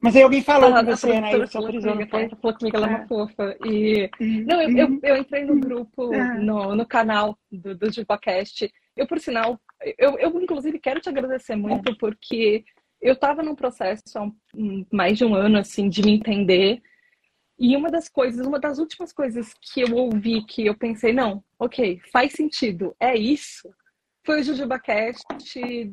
Mas 0.00 0.14
aí 0.14 0.22
alguém 0.22 0.42
falou 0.42 0.68
Ela- 0.70 0.84
com 0.84 0.90
você, 0.90 1.20
né? 1.20 1.28
E 1.32 1.36
produtora 1.36 1.46
você 1.72 1.80
falou 1.80 1.94
comigo, 1.96 2.10
foi? 2.10 2.22
ela 2.24 2.36
falou 2.36 2.56
comigo, 2.58 2.76
ela 2.76 2.86
é 2.86 2.90
uma 2.90 2.98
É. 3.02 3.06
fofa. 3.08 3.56
E 3.64 4.10
Uhum, 4.20 4.44
Não, 4.46 4.62
eu, 4.62 4.76
eu, 4.76 5.00
eu 5.02 5.16
entrei 5.16 5.44
no 5.44 5.58
grupo, 5.58 6.14
É. 6.14 6.34
no, 6.38 6.76
no 6.76 6.86
canal 6.86 7.36
do, 7.50 7.74
do 7.74 7.92
JupaCast. 7.92 8.70
Eu, 8.96 9.06
por 9.06 9.18
sinal, 9.18 9.58
eu, 9.98 10.18
eu 10.18 10.40
inclusive 10.40 10.78
quero 10.78 11.00
te 11.00 11.08
agradecer 11.08 11.56
muito, 11.56 11.96
porque 11.98 12.62
eu 13.00 13.14
estava 13.14 13.42
num 13.42 13.54
processo 13.54 14.02
há 14.16 14.22
um- 14.22 14.36
um- 14.54 14.86
mais 14.92 15.18
de 15.18 15.24
um 15.24 15.34
ano, 15.34 15.58
assim, 15.58 15.88
de 15.88 16.02
me 16.02 16.12
entender. 16.12 16.80
E 17.58 17.76
uma 17.76 17.90
das 17.90 18.08
coisas, 18.08 18.46
uma 18.46 18.60
das 18.60 18.78
últimas 18.78 19.12
coisas 19.12 19.54
que 19.60 19.80
eu 19.80 19.94
ouvi, 19.94 20.44
que 20.44 20.66
eu 20.66 20.76
pensei, 20.76 21.12
não, 21.12 21.42
ok, 21.58 22.00
faz 22.12 22.32
sentido, 22.32 22.94
é 23.00 23.16
isso, 23.16 23.68
foi 24.26 24.40
o 24.40 24.42
JujubaCast, 24.42 25.24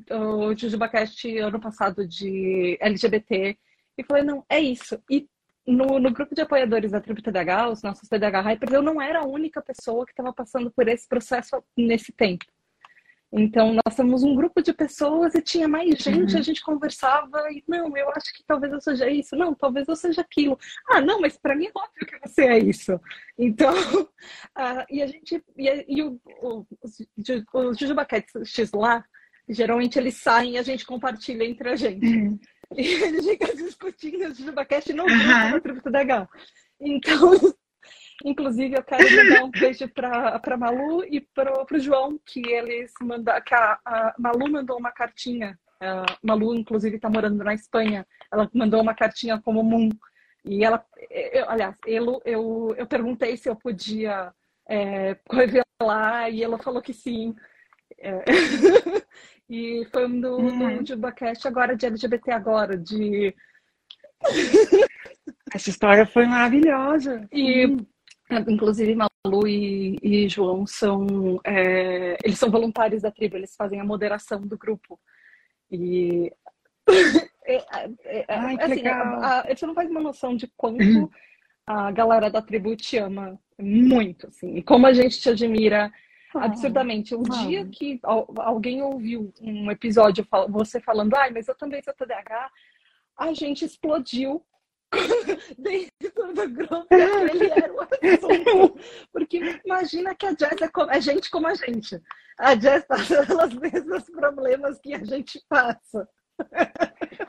o 0.09 0.57
JujubaCast 0.57 1.37
ano 1.37 1.59
passado 1.59 2.07
de 2.07 2.75
LGBT. 2.81 3.55
E 3.95 4.03
falei, 4.03 4.23
não, 4.23 4.43
é 4.49 4.59
isso. 4.59 4.99
E 5.07 5.29
no, 5.67 5.99
no, 5.99 6.11
grupo 6.11 6.33
de 6.33 6.41
apoiadores 6.41 6.91
da 6.91 6.99
Tribo 6.99 7.21
TDH, 7.21 7.69
os 7.71 7.83
nossos 7.83 8.09
TDH 8.09 8.41
Hypers, 8.41 8.73
eu 8.73 8.81
não 8.81 8.99
era 8.99 9.19
a 9.19 9.27
única 9.27 9.61
pessoa 9.61 10.03
que 10.03 10.11
estava 10.11 10.33
passando 10.33 10.71
por 10.71 10.87
esse 10.87 11.07
processo 11.07 11.63
nesse 11.77 12.11
tempo. 12.11 12.45
Então, 13.35 13.73
nós 13.73 13.95
temos 13.95 14.21
um 14.21 14.35
grupo 14.35 14.61
de 14.61 14.71
pessoas 14.71 15.33
e 15.33 15.41
tinha 15.41 15.67
mais 15.67 15.97
gente, 15.97 16.33
uhum. 16.33 16.39
a 16.39 16.41
gente 16.43 16.61
conversava 16.61 17.51
e, 17.51 17.63
não, 17.67 17.97
eu 17.97 18.09
acho 18.11 18.31
que 18.31 18.43
talvez 18.45 18.71
eu 18.71 18.79
seja 18.79 19.09
isso, 19.09 19.35
não, 19.35 19.55
talvez 19.55 19.87
eu 19.87 19.95
seja 19.95 20.21
aquilo. 20.21 20.57
Ah, 20.87 21.01
não, 21.01 21.19
mas 21.19 21.35
para 21.35 21.55
mim 21.55 21.65
é 21.65 21.71
óbvio 21.73 22.05
que 22.05 22.19
você 22.29 22.43
é 22.43 22.59
isso. 22.59 22.99
Então, 23.35 23.73
uh, 23.73 24.85
e 24.87 25.01
a 25.01 25.07
gente, 25.07 25.43
e, 25.57 25.85
e 25.87 26.03
o, 26.03 26.21
o, 26.43 26.65
os 27.53 27.77
Jujubaquetes 27.79 28.71
lá, 28.71 29.03
geralmente 29.49 29.97
eles 29.97 30.15
saem 30.17 30.53
e 30.53 30.57
a 30.59 30.63
gente 30.63 30.85
compartilha 30.85 31.43
entre 31.43 31.69
a 31.69 31.75
gente. 31.75 32.05
Uhum. 32.05 32.39
E 32.75 32.87
eles 32.87 33.23
ficam 33.23 33.53
discutindo 33.55 34.25
o 34.25 34.33
Jujubacast 34.33 34.91
no 34.93 35.05
grupo 35.05 35.21
uhum. 35.21 35.51
da 35.51 35.59
Tributo 35.59 35.91
DH. 35.91 36.27
Então, 36.81 37.31
Inclusive, 38.23 38.77
eu 38.77 38.83
quero 38.83 39.03
mandar 39.15 39.43
um 39.43 39.51
beijo 39.51 39.87
para 39.89 40.57
Malu 40.57 41.03
e 41.03 41.19
para 41.19 41.51
o 41.51 41.79
João, 41.79 42.17
que 42.25 42.39
eles 42.47 42.93
mandaram, 43.01 43.43
que 43.43 43.53
a, 43.53 43.77
a, 43.83 44.15
Malu 44.17 44.49
mandou 44.49 44.77
uma 44.77 44.91
cartinha. 44.91 45.59
A 45.81 46.05
Malu, 46.23 46.55
inclusive, 46.55 46.95
está 46.95 47.09
morando 47.09 47.43
na 47.43 47.53
Espanha. 47.53 48.07
Ela 48.31 48.49
mandou 48.53 48.81
uma 48.81 48.95
cartinha 48.95 49.41
como 49.41 49.61
Moon. 49.61 49.89
E 50.45 50.63
ela, 50.63 50.85
eu, 51.09 51.49
aliás, 51.49 51.75
eu, 51.85 52.21
eu, 52.23 52.75
eu 52.77 52.87
perguntei 52.87 53.35
se 53.35 53.49
eu 53.49 53.55
podia 53.55 54.33
é, 54.69 55.17
revelar 55.29 56.29
e 56.29 56.43
ela 56.43 56.57
falou 56.57 56.81
que 56.81 56.93
sim. 56.93 57.35
É. 57.97 58.23
e 59.49 59.85
foi 59.91 60.07
um 60.07 60.21
do, 60.21 60.37
hum. 60.37 60.77
do 60.77 60.87
Jubacast 60.87 61.45
agora 61.45 61.75
de 61.75 61.85
LGBT 61.85 62.31
agora, 62.31 62.77
de. 62.77 63.35
Essa 65.53 65.69
história 65.69 66.05
foi 66.05 66.25
maravilhosa. 66.25 67.27
E 67.31 67.67
hum. 67.67 67.85
Inclusive, 68.47 68.95
Malu 68.95 69.47
e, 69.47 69.97
e 70.01 70.29
João 70.29 70.65
são, 70.65 71.39
é, 71.43 72.17
eles 72.23 72.37
são 72.37 72.49
voluntários 72.49 73.01
da 73.01 73.11
tribo, 73.11 73.37
eles 73.37 73.55
fazem 73.55 73.79
a 73.79 73.85
moderação 73.85 74.41
do 74.41 74.57
grupo. 74.57 74.99
E 75.71 76.31
é, 77.45 77.55
é, 77.55 77.91
é, 78.05 78.25
Ai, 78.29 78.57
assim, 78.59 78.87
a, 78.87 79.41
a, 79.41 79.55
você 79.55 79.65
não 79.65 79.73
faz 79.73 79.89
uma 79.89 80.01
noção 80.01 80.35
de 80.35 80.51
quanto 80.55 81.11
a 81.65 81.91
galera 81.91 82.29
da 82.29 82.41
tribo 82.41 82.75
te 82.75 82.97
ama 82.97 83.39
muito, 83.57 84.27
assim, 84.27 84.55
e 84.55 84.63
como 84.63 84.85
a 84.85 84.93
gente 84.93 85.19
te 85.19 85.29
admira 85.29 85.91
ah, 86.35 86.45
absurdamente. 86.45 87.15
Um 87.15 87.23
ah. 87.31 87.45
dia 87.45 87.65
que 87.67 87.99
alguém 88.03 88.81
ouviu 88.81 89.33
um 89.41 89.71
episódio, 89.71 90.27
você 90.49 90.79
falando, 90.79 91.15
ai, 91.15 91.31
mas 91.31 91.47
eu 91.47 91.55
também 91.55 91.81
sou 91.81 91.93
TDAH, 91.93 92.49
a 93.17 93.33
gente 93.33 93.63
explodiu 93.63 94.43
dentro 95.57 96.33
do 96.33 96.49
grupo 96.49 96.87
ele 96.91 97.49
era 97.49 97.73
o 97.73 97.81
assunto. 97.81 98.79
Porque 99.11 99.59
imagina 99.65 100.15
que 100.15 100.25
a 100.25 100.29
Jess 100.29 100.61
é, 100.61 100.97
é 100.97 101.01
gente 101.01 101.29
como 101.29 101.47
a 101.47 101.53
gente. 101.53 102.01
A 102.37 102.55
Jess 102.55 102.85
passa 102.85 103.25
pelos 103.25 103.53
mesmos 103.55 104.03
problemas 104.05 104.79
que 104.79 104.93
a 104.93 105.03
gente 105.03 105.43
passa. 105.47 106.07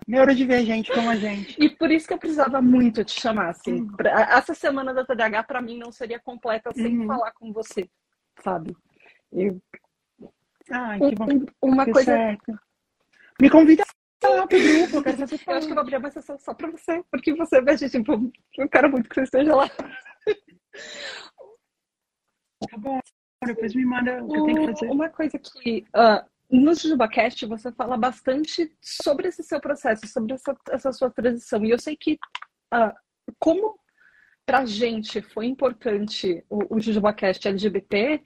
Neurodivergente 0.07 0.93
como 0.93 1.11
a 1.11 1.17
gente. 1.17 1.57
E 1.63 1.69
por 1.69 1.91
isso 1.91 2.07
que 2.07 2.15
eu 2.15 2.19
precisava 2.19 2.61
muito 2.63 3.05
te 3.05 3.21
chamar. 3.21 3.51
Assim, 3.51 3.81
uhum. 3.81 3.97
pra, 3.97 4.23
essa 4.37 4.55
semana 4.55 4.95
da 4.95 5.05
TDAH, 5.05 5.43
para 5.45 5.63
mim, 5.63 5.79
não 5.79 5.93
seria 5.93 6.19
completa 6.19 6.73
sem 6.73 7.01
uhum. 7.01 7.07
falar 7.07 7.33
com 7.33 7.53
você, 7.53 7.89
sabe? 8.43 8.75
Eu... 9.33 9.61
Ai, 10.71 10.99
que 10.99 11.15
bom. 11.15 11.27
Um, 11.63 11.71
uma 11.71 11.85
coisa. 11.85 12.13
Certo. 12.13 12.59
Me 13.41 13.51
convida 13.51 13.85
lá 14.23 14.47
pro 14.47 14.59
grupo, 14.59 14.97
eu 14.97 15.03
quero 15.03 15.19
saber 15.19 15.41
Eu 15.47 15.55
acho 15.55 15.67
que 15.67 15.73
eu 15.73 15.75
vou 15.75 15.83
abrir 15.83 15.97
uma 15.97 16.11
sessão 16.11 16.39
só 16.39 16.55
pra 16.55 16.71
você, 16.71 17.03
porque 17.11 17.35
você 17.35 17.61
veja, 17.61 17.89
tipo, 17.89 18.33
eu 18.57 18.69
quero 18.69 18.91
muito 18.91 19.09
que 19.09 19.15
você 19.15 19.23
esteja 19.23 19.55
lá. 19.55 19.69
Tá 22.71 22.79
bom, 22.79 22.99
depois 23.45 23.75
me 23.75 23.85
manda 23.85 24.23
o 24.23 24.29
que 24.29 24.39
eu 24.39 24.45
tenho 24.45 24.61
que 24.61 24.73
fazer. 24.73 24.91
Uma 24.91 25.09
coisa 25.09 25.39
que 25.39 25.85
uh, 25.95 26.25
no 26.51 26.75
JujubaCast 26.75 27.47
você 27.47 27.73
fala 27.73 27.97
bastante 27.97 28.75
sobre 28.81 29.29
esse 29.29 29.43
seu 29.43 29.61
processo, 29.61 30.07
sobre 30.07 30.35
essa, 30.35 30.57
essa 30.71 30.93
sua 30.93 31.11
transição. 31.11 31.65
E 31.65 31.71
eu 31.71 31.79
sei 31.79 31.97
que 31.97 32.19
uh, 32.73 32.93
como 33.39 33.79
pra 34.47 34.65
gente 34.65 35.23
foi 35.23 35.47
importante 35.47 36.45
o, 36.49 36.77
o 36.77 36.81
JujubaCast 36.81 37.49
LGBT, 37.49 38.23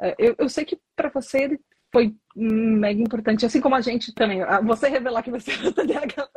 uh, 0.00 0.14
eu, 0.18 0.34
eu 0.38 0.48
sei 0.48 0.64
que 0.64 0.78
para 0.96 1.08
você 1.08 1.44
ele 1.44 1.60
foi 1.92 2.14
mega 2.36 3.00
importante, 3.00 3.46
assim 3.46 3.60
como 3.60 3.74
a 3.74 3.80
gente 3.80 4.12
também. 4.14 4.40
Você 4.64 4.88
revelar 4.88 5.22
que 5.22 5.30
você 5.30 5.52
é 5.66 5.72
TDAH 5.72 6.28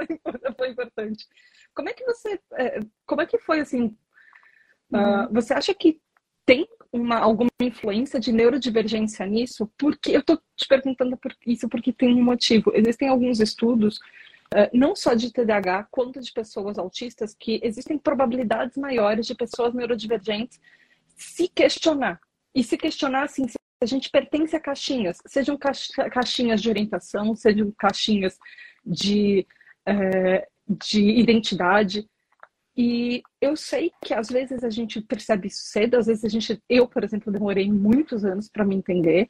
foi, 0.58 0.70
importante. 0.70 1.28
Como 1.74 1.90
é 1.90 1.94
que 1.94 2.04
você, 2.06 2.40
é, 2.54 2.80
como 3.06 3.22
é 3.22 3.26
que 3.26 3.38
foi 3.40 3.60
assim? 3.60 3.96
Ah, 4.94 4.98
uhum. 4.98 5.26
Uh, 5.26 5.34
você 5.34 5.54
acha 5.54 5.74
que 5.74 6.00
tem 6.46 6.68
uma, 6.92 7.18
alguma 7.18 7.50
influência 7.62 8.20
de 8.20 8.32
neurodivergência 8.32 9.26
nisso? 9.26 9.72
Porque 9.78 10.12
eu 10.12 10.20
estou 10.20 10.38
te 10.56 10.68
perguntando 10.68 11.16
por 11.18 11.36
isso 11.46 11.70
porque 11.70 11.94
tem 11.94 12.14
um 12.14 12.24
motivo. 12.24 12.72
Existem 12.74 13.08
alguns 13.08 13.40
estudos, 13.40 13.98
uh, 14.54 14.70
não 14.74 14.96
só 14.96 15.14
de 15.14 15.32
TDAH, 15.32 15.88
quanto 15.92 16.20
de 16.20 16.32
pessoas 16.32 16.78
autistas, 16.78 17.36
que 17.38 17.60
existem 17.64 17.98
probabilidades 17.98 18.78
maiores 18.78 19.28
de 19.28 19.36
pessoas 19.36 19.74
neurodivergentes 19.74 20.60
se 21.16 21.48
questionar. 21.48 22.20
E 22.54 22.64
se 22.64 22.78
questionar 22.78 23.24
assim, 23.24 23.48
se 23.48 23.56
a 23.82 23.86
gente 23.86 24.12
pertence 24.12 24.56
a 24.56 24.60
caixinhas, 24.60 25.18
sejam 25.26 25.58
caixinhas 25.58 26.62
de 26.62 26.70
orientação, 26.70 27.36
sejam 27.36 27.74
caixinhas 27.78 28.38
de, 28.86 29.46
é, 29.88 30.48
de 30.68 31.02
identidade. 31.02 32.08
E 32.78 33.24
eu 33.42 33.56
sei 33.56 33.92
que 34.04 34.14
às 34.14 34.30
vezes 34.30 34.64
a 34.64 34.70
gente 34.70 35.02
percebe 35.02 35.48
isso 35.48 35.64
cedo, 35.64 35.98
às 35.98 36.06
vezes 36.06 36.24
a 36.24 36.30
gente, 36.30 36.62
eu, 36.70 36.88
por 36.88 37.04
exemplo, 37.04 37.34
demorei 37.34 37.72
muitos 37.72 38.24
anos 38.24 38.48
para 38.48 38.64
me 38.64 38.76
entender, 38.76 39.28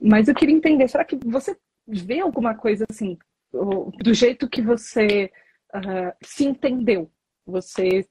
mas 0.00 0.26
eu 0.26 0.34
queria 0.34 0.56
entender, 0.56 0.88
será 0.88 1.04
que 1.04 1.16
você 1.16 1.56
vê 1.86 2.20
alguma 2.20 2.54
coisa 2.54 2.86
assim, 2.90 3.18
do 3.52 4.12
jeito 4.12 4.48
que 4.48 4.62
você 4.62 5.30
uh, 5.74 6.12
se 6.22 6.44
entendeu? 6.44 7.10
Você, 7.46 8.06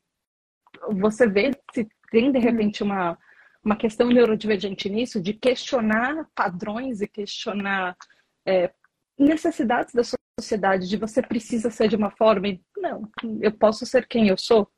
você 0.91 1.27
vê 1.27 1.51
se 1.73 1.87
tem 2.11 2.31
de 2.31 2.39
repente 2.39 2.83
uma 2.83 3.17
uma 3.65 3.75
questão 3.75 4.07
neurodivergente 4.09 4.87
nisso, 4.87 5.19
de 5.19 5.33
questionar 5.33 6.29
padrões 6.35 7.01
e 7.01 7.07
questionar 7.07 7.97
é, 8.45 8.71
necessidades 9.17 9.91
da 9.91 10.03
sociedade, 10.39 10.87
de 10.87 10.97
você 10.97 11.19
precisa 11.21 11.71
ser 11.71 11.87
de 11.87 11.95
uma 11.95 12.11
forma 12.11 12.47
e 12.47 12.61
não, 12.77 13.09
eu 13.41 13.51
posso 13.51 13.83
ser 13.83 14.07
quem 14.07 14.27
eu 14.27 14.37
sou. 14.37 14.71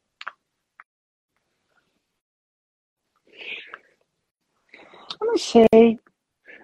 Eu 5.19 5.27
não 5.27 5.37
sei. 5.37 5.99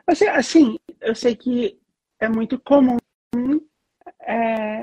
Eu 0.07 0.15
sei 0.15 0.27
assim, 0.29 0.77
eu 1.01 1.15
sei 1.15 1.35
que 1.35 1.77
é 2.19 2.29
muito 2.29 2.57
comum 2.59 2.97
é, 4.21 4.81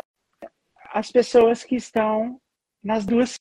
as 0.93 1.11
pessoas 1.11 1.65
que 1.65 1.77
estão 1.77 2.39
nas 2.83 3.07
duas 3.07 3.39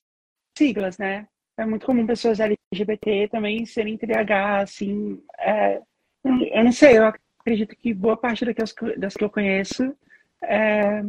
siglas, 0.56 0.96
né? 0.96 1.28
É 1.60 1.66
muito 1.66 1.84
comum 1.84 2.06
pessoas 2.06 2.40
LGBT 2.40 3.28
também 3.28 3.66
serem 3.66 3.96
TDAH, 3.96 4.62
assim. 4.62 5.22
É, 5.38 5.80
eu 6.24 6.64
não 6.64 6.72
sei, 6.72 6.98
eu 6.98 7.06
acredito 7.06 7.76
que 7.76 7.92
boa 7.92 8.16
parte 8.16 8.44
das, 8.44 8.74
das 8.96 9.14
que 9.14 9.24
eu 9.24 9.30
conheço, 9.30 9.94
é, 10.42 11.02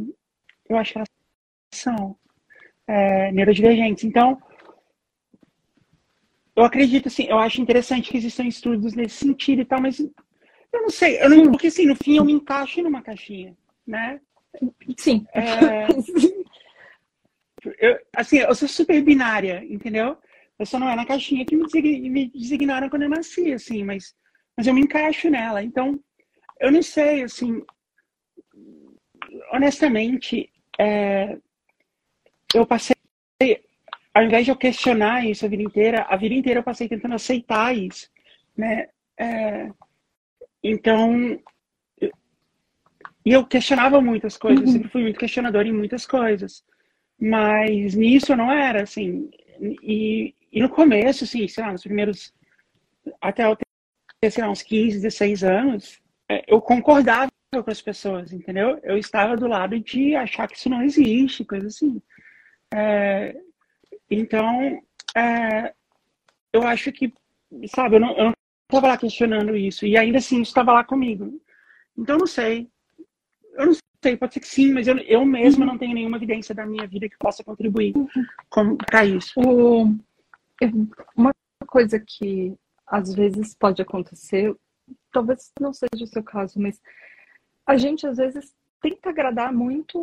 eu 0.68 0.76
acho 0.76 0.92
que 0.92 0.98
elas 0.98 1.08
são 1.72 2.16
é, 2.86 3.32
neurodivergentes. 3.32 4.04
Então, 4.04 4.40
eu 6.54 6.64
acredito, 6.64 7.08
assim, 7.08 7.24
eu 7.24 7.38
acho 7.38 7.60
interessante 7.60 8.10
que 8.10 8.18
existam 8.18 8.44
estudos 8.44 8.94
nesse 8.94 9.16
sentido 9.16 9.62
e 9.62 9.64
tal, 9.64 9.80
mas 9.80 9.98
eu 9.98 10.82
não 10.82 10.90
sei, 10.90 11.22
eu 11.22 11.30
não, 11.30 11.50
porque 11.50 11.68
assim, 11.68 11.86
no 11.86 11.96
fim 11.96 12.16
eu 12.16 12.24
me 12.24 12.32
encaixo 12.32 12.82
numa 12.82 13.02
caixinha, 13.02 13.56
né? 13.86 14.20
Sim. 14.98 15.26
É, 15.32 15.86
eu, 17.78 17.98
assim, 18.14 18.38
eu 18.38 18.54
sou 18.54 18.68
super 18.68 19.02
binária, 19.02 19.64
entendeu? 19.64 20.18
Eu 20.62 20.66
só 20.66 20.78
não 20.78 20.88
é 20.88 20.94
na 20.94 21.04
caixinha 21.04 21.44
que 21.44 21.56
me 21.56 22.28
designaram 22.28 22.88
quando 22.88 23.02
eu 23.02 23.08
nasci, 23.08 23.52
assim, 23.52 23.82
mas, 23.82 24.14
mas 24.56 24.64
eu 24.64 24.72
me 24.72 24.82
encaixo 24.82 25.28
nela. 25.28 25.60
Então, 25.60 25.98
eu 26.60 26.70
não 26.70 26.80
sei, 26.80 27.24
assim, 27.24 27.60
honestamente, 29.52 30.48
é, 30.78 31.36
eu 32.54 32.64
passei, 32.64 32.94
ao 34.14 34.22
invés 34.22 34.44
de 34.44 34.52
eu 34.52 34.56
questionar 34.56 35.26
isso 35.26 35.44
a 35.44 35.48
vida 35.48 35.64
inteira, 35.64 36.02
a 36.02 36.16
vida 36.16 36.32
inteira 36.32 36.60
eu 36.60 36.64
passei 36.64 36.88
tentando 36.88 37.16
aceitar 37.16 37.76
isso, 37.76 38.08
né? 38.56 38.88
É, 39.18 39.68
então, 40.62 41.40
e 42.00 43.32
eu 43.32 43.44
questionava 43.44 44.00
muitas 44.00 44.36
coisas, 44.36 44.64
uhum. 44.64 44.72
sempre 44.74 44.90
fui 44.90 45.02
muito 45.02 45.18
questionador 45.18 45.66
em 45.66 45.72
muitas 45.72 46.06
coisas, 46.06 46.64
mas 47.20 47.96
nisso 47.96 48.30
eu 48.30 48.36
não 48.36 48.52
era, 48.52 48.84
assim, 48.84 49.28
e, 49.82 50.36
e 50.52 50.60
no 50.60 50.68
começo, 50.68 51.24
assim, 51.24 51.48
sei 51.48 51.64
lá, 51.64 51.72
nos 51.72 51.82
primeiros. 51.82 52.32
Até 53.20 53.44
eu 53.44 53.56
ter, 53.56 54.30
sei 54.30 54.44
lá, 54.44 54.50
uns 54.50 54.62
15, 54.62 55.00
16 55.00 55.42
anos, 55.42 56.00
é, 56.28 56.44
eu 56.46 56.60
concordava 56.60 57.30
com 57.52 57.70
as 57.70 57.82
pessoas, 57.82 58.32
entendeu? 58.32 58.78
Eu 58.82 58.96
estava 58.96 59.36
do 59.36 59.48
lado 59.48 59.78
de 59.80 60.14
achar 60.14 60.46
que 60.48 60.56
isso 60.56 60.70
não 60.70 60.82
existe, 60.82 61.44
coisa 61.44 61.66
assim. 61.66 62.00
É, 62.72 63.36
Então, 64.10 64.80
é, 65.16 65.74
eu 66.52 66.62
acho 66.62 66.92
que, 66.92 67.12
sabe, 67.66 67.96
eu 67.96 68.00
não, 68.00 68.16
eu 68.16 68.24
não 68.26 68.34
estava 68.68 68.88
lá 68.88 68.98
questionando 68.98 69.56
isso. 69.56 69.86
E 69.86 69.96
ainda 69.96 70.18
assim, 70.18 70.36
isso 70.40 70.50
estava 70.50 70.72
lá 70.72 70.84
comigo. 70.84 71.40
Então, 71.96 72.18
não 72.18 72.26
sei. 72.26 72.68
Eu 73.54 73.66
não 73.66 73.76
sei, 74.02 74.16
pode 74.16 74.34
ser 74.34 74.40
que 74.40 74.48
sim, 74.48 74.72
mas 74.72 74.86
eu, 74.88 74.96
eu 74.98 75.24
mesma 75.24 75.64
uhum. 75.64 75.72
não 75.72 75.78
tenho 75.78 75.94
nenhuma 75.94 76.16
evidência 76.16 76.54
da 76.54 76.66
minha 76.66 76.86
vida 76.86 77.08
que 77.08 77.18
possa 77.18 77.44
contribuir 77.44 77.94
uhum. 77.96 78.76
para 78.76 79.04
isso. 79.04 79.32
O, 79.40 79.94
uma 81.16 81.32
coisa 81.66 81.98
que 81.98 82.56
às 82.86 83.14
vezes 83.14 83.54
pode 83.54 83.80
acontecer, 83.80 84.54
talvez 85.12 85.50
não 85.60 85.72
seja 85.72 86.04
o 86.04 86.06
seu 86.06 86.22
caso, 86.22 86.60
mas 86.60 86.80
a 87.66 87.76
gente 87.76 88.06
às 88.06 88.16
vezes 88.16 88.54
tenta 88.80 89.10
agradar 89.10 89.52
muito 89.52 90.00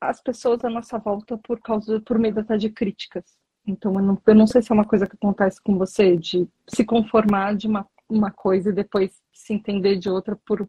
as 0.00 0.20
pessoas 0.22 0.64
à 0.64 0.70
nossa 0.70 0.98
volta 0.98 1.36
por 1.38 1.60
causa 1.60 2.00
por 2.00 2.18
medo 2.18 2.40
até 2.40 2.56
de 2.56 2.70
críticas. 2.70 3.36
Então 3.66 3.92
eu 3.94 4.02
não, 4.02 4.22
eu 4.26 4.34
não 4.34 4.46
sei 4.46 4.62
se 4.62 4.70
é 4.70 4.74
uma 4.74 4.84
coisa 4.84 5.06
que 5.06 5.16
acontece 5.16 5.60
com 5.60 5.76
você 5.76 6.16
de 6.16 6.48
se 6.68 6.84
conformar 6.84 7.56
de 7.56 7.66
uma, 7.66 7.86
uma 8.08 8.30
coisa 8.30 8.70
e 8.70 8.74
depois 8.74 9.20
se 9.32 9.52
entender 9.52 9.96
de 9.96 10.08
outra 10.08 10.36
por 10.46 10.68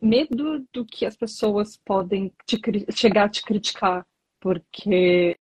medo 0.00 0.66
do 0.72 0.84
que 0.84 1.06
as 1.06 1.16
pessoas 1.16 1.76
podem 1.76 2.32
te, 2.46 2.60
chegar 2.92 3.24
a 3.24 3.28
te 3.28 3.42
criticar, 3.42 4.06
porque 4.40 5.36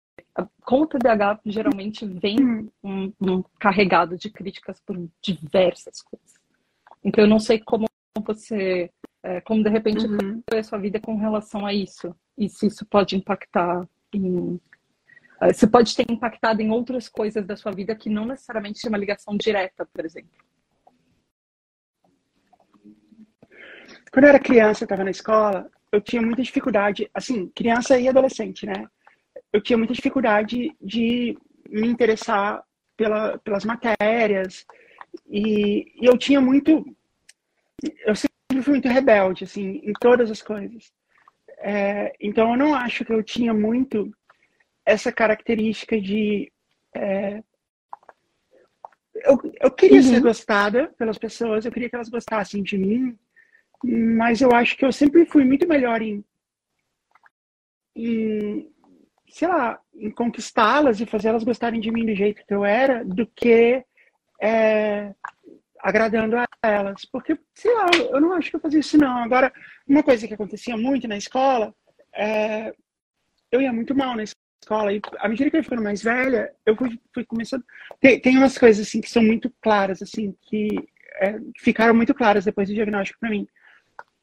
com 0.63 0.82
o 0.82 0.88
TDAH 0.88 1.39
geralmente 1.45 2.05
vem 2.05 2.38
hum. 2.39 2.69
um, 2.84 3.13
um, 3.22 3.43
carregado 3.59 4.17
de 4.17 4.30
críticas 4.30 4.80
por 4.80 4.97
diversas 5.22 6.01
coisas. 6.01 6.34
Então 7.03 7.24
eu 7.24 7.30
não 7.30 7.39
sei 7.39 7.59
como 7.59 7.86
você, 8.26 8.91
é, 9.24 9.41
como 9.41 9.63
de 9.63 9.69
repente 9.69 10.05
uhum. 10.05 10.41
foi 10.49 10.59
a 10.59 10.63
sua 10.63 10.78
vida 10.78 10.99
com 10.99 11.15
relação 11.15 11.65
a 11.65 11.74
isso 11.74 12.15
e 12.38 12.49
se 12.49 12.67
isso 12.67 12.86
pode 12.86 13.15
impactar 13.15 13.88
em 14.13 14.59
é, 15.41 15.51
se 15.51 15.65
pode 15.65 15.95
ter 15.95 16.05
impactado 16.07 16.61
em 16.61 16.69
outras 16.69 17.09
coisas 17.09 17.43
da 17.45 17.55
sua 17.55 17.72
vida 17.72 17.95
que 17.95 18.09
não 18.09 18.26
necessariamente 18.26 18.80
tem 18.80 18.89
uma 18.89 18.97
ligação 18.97 19.36
direta, 19.36 19.88
por 19.91 20.05
exemplo. 20.05 20.30
Quando 24.11 24.26
eu 24.26 24.30
era 24.30 24.39
criança, 24.39 24.84
eu 24.84 24.86
estava 24.86 25.03
na 25.03 25.09
escola, 25.09 25.67
eu 25.91 25.99
tinha 25.99 26.22
muita 26.22 26.43
dificuldade, 26.43 27.09
assim, 27.11 27.47
criança 27.55 27.97
e 27.99 28.07
adolescente, 28.07 28.67
né? 28.67 28.88
Eu 29.52 29.62
tinha 29.62 29.78
muita 29.78 29.93
dificuldade 29.93 30.76
de 30.82 31.38
me 31.70 31.88
interessar 31.88 32.64
pela, 32.95 33.38
pelas 33.39 33.66
matérias 33.66 34.66
e, 35.30 35.91
e 36.02 36.06
eu 36.06 36.18
tinha 36.18 36.39
muito, 36.39 36.86
eu 38.06 38.16
sempre 38.16 38.62
fui 38.62 38.74
muito 38.74 38.88
rebelde, 38.88 39.43
assim, 39.43 39.82
em 39.84 39.93
todas 39.93 40.32
as 40.32 40.41
coisas. 40.41 40.91
É, 41.60 42.14
então 42.20 42.52
eu 42.52 42.58
não 42.58 42.74
acho 42.74 43.06
que 43.06 43.14
eu 43.14 43.22
tinha 43.24 43.54
muito 43.54 44.12
essa 44.86 45.12
característica 45.12 45.99
de 45.99 46.52
é, 46.95 47.43
eu, 49.24 49.39
eu 49.60 49.72
queria 49.72 49.97
uhum. 49.97 50.04
ser 50.04 50.20
gostada 50.20 50.88
pelas 50.97 51.18
pessoas, 51.18 51.66
eu 51.66 51.72
queria 51.72 51.89
que 51.89 51.95
elas 51.95 52.10
gostassem 52.10 52.64
de 52.64 52.78
mim, 52.78 53.18
mas 53.84 54.41
eu 54.41 54.52
acho 54.52 54.78
que 54.78 54.86
eu 54.86 54.91
sempre 54.91 55.26
fui 55.26 55.43
muito 55.43 55.68
melhor 55.68 56.02
em, 56.02 56.24
em 57.95 58.72
sei 59.32 59.48
lá, 59.48 59.80
em 59.96 60.12
conquistá-las 60.12 61.00
e 61.00 61.06
fazer 61.06 61.30
elas 61.30 61.44
gostarem 61.44 61.80
de 61.80 61.90
mim 61.90 62.06
do 62.06 62.14
jeito 62.14 62.46
que 62.46 62.54
eu 62.54 62.66
era, 62.66 63.04
do 63.04 63.26
que 63.26 63.84
é, 64.42 65.14
agradando 65.80 66.38
a 66.38 66.48
elas. 66.62 67.06
Porque, 67.06 67.40
sei 67.54 67.74
lá, 67.74 67.88
eu 68.12 68.20
não 68.20 68.34
acho 68.34 68.50
que 68.50 68.58
eu 68.58 68.60
fazia 68.60 68.80
isso, 68.80 68.98
não. 68.98 69.18
Agora, 69.24 69.52
uma 69.88 70.04
coisa 70.04 70.28
que 70.28 70.34
acontecia 70.34 70.76
muito 70.76 71.08
na 71.08 71.18
escola, 71.18 71.74
é, 72.14 72.74
eu 73.52 73.62
ia 73.62 73.72
muito 73.72 73.96
mal 73.96 74.16
na 74.16 74.24
escola, 74.24 74.94
e 74.94 75.02
à 75.20 75.30
medida 75.30 75.50
que 75.50 75.56
eu 75.56 75.60
ia 75.60 75.64
ficando 75.64 75.82
mais 75.82 76.04
velha, 76.04 76.54
eu 76.66 76.76
fui, 76.76 77.00
fui 77.14 77.26
começando. 77.26 77.64
Tem, 78.00 78.20
tem 78.20 78.38
umas 78.38 78.58
coisas, 78.58 78.86
assim, 78.86 79.00
que 79.00 79.10
são 79.10 79.24
muito 79.24 79.50
claras, 79.62 80.02
assim, 80.02 80.36
que 80.42 80.68
é, 81.22 81.40
ficaram 81.58 81.94
muito 81.94 82.14
claras 82.14 82.46
depois 82.46 82.68
do 82.68 82.76
diagnóstico 82.76 83.20
para 83.20 83.30
mim. 83.30 83.48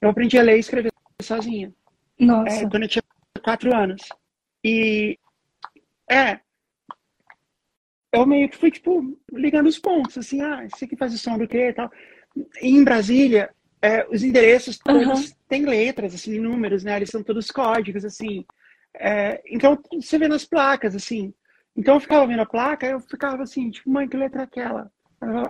Eu 0.00 0.10
aprendi 0.10 0.38
a 0.38 0.42
ler 0.42 0.56
e 0.56 0.60
escrever 0.60 0.92
sozinha. 1.20 1.72
Nossa. 2.18 2.64
É, 2.64 2.68
quando 2.68 2.82
eu 2.82 2.88
tinha 2.88 3.02
quatro 3.42 3.74
anos. 3.74 4.02
E 4.64 5.18
é. 6.10 6.40
Eu 8.12 8.26
meio 8.26 8.48
que 8.48 8.56
fui, 8.56 8.70
tipo, 8.70 9.16
ligando 9.32 9.66
os 9.66 9.78
pontos, 9.78 10.16
assim, 10.16 10.40
ah, 10.40 10.64
esse 10.64 10.84
aqui 10.84 10.96
faz 10.96 11.12
o 11.12 11.18
som 11.18 11.36
do 11.36 11.46
quê 11.46 11.68
e 11.68 11.72
tal. 11.74 11.90
E 12.62 12.68
em 12.68 12.82
Brasília, 12.82 13.50
é, 13.82 14.06
os 14.08 14.22
endereços 14.22 14.78
todos 14.78 15.06
uhum. 15.06 15.36
têm 15.46 15.66
letras, 15.66 16.14
assim, 16.14 16.38
números, 16.38 16.82
né? 16.82 16.96
Eles 16.96 17.10
são 17.10 17.22
todos 17.22 17.50
códigos, 17.50 18.04
assim. 18.04 18.46
É, 18.94 19.42
então, 19.46 19.78
você 19.92 20.18
vê 20.18 20.26
nas 20.26 20.44
placas, 20.44 20.94
assim. 20.94 21.34
Então, 21.76 21.94
eu 21.94 22.00
ficava 22.00 22.26
vendo 22.26 22.40
a 22.40 22.46
placa, 22.46 22.86
eu 22.86 22.98
ficava 22.98 23.42
assim, 23.42 23.70
tipo, 23.70 23.90
mãe, 23.90 24.08
que 24.08 24.16
letra 24.16 24.40
é 24.40 24.44
aquela? 24.44 24.90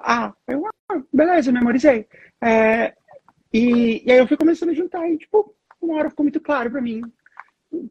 ah, 0.02 0.32
eu, 0.46 0.66
ah, 0.66 1.02
beleza, 1.12 1.52
memorizei. 1.52 2.06
É, 2.42 2.94
e, 3.52 4.02
e 4.04 4.12
aí 4.12 4.18
eu 4.18 4.26
fui 4.26 4.36
começando 4.36 4.70
a 4.70 4.74
juntar 4.74 5.08
e, 5.08 5.16
tipo, 5.16 5.54
uma 5.80 5.96
hora 5.96 6.10
ficou 6.10 6.24
muito 6.24 6.40
claro 6.40 6.70
para 6.70 6.80
mim 6.80 7.02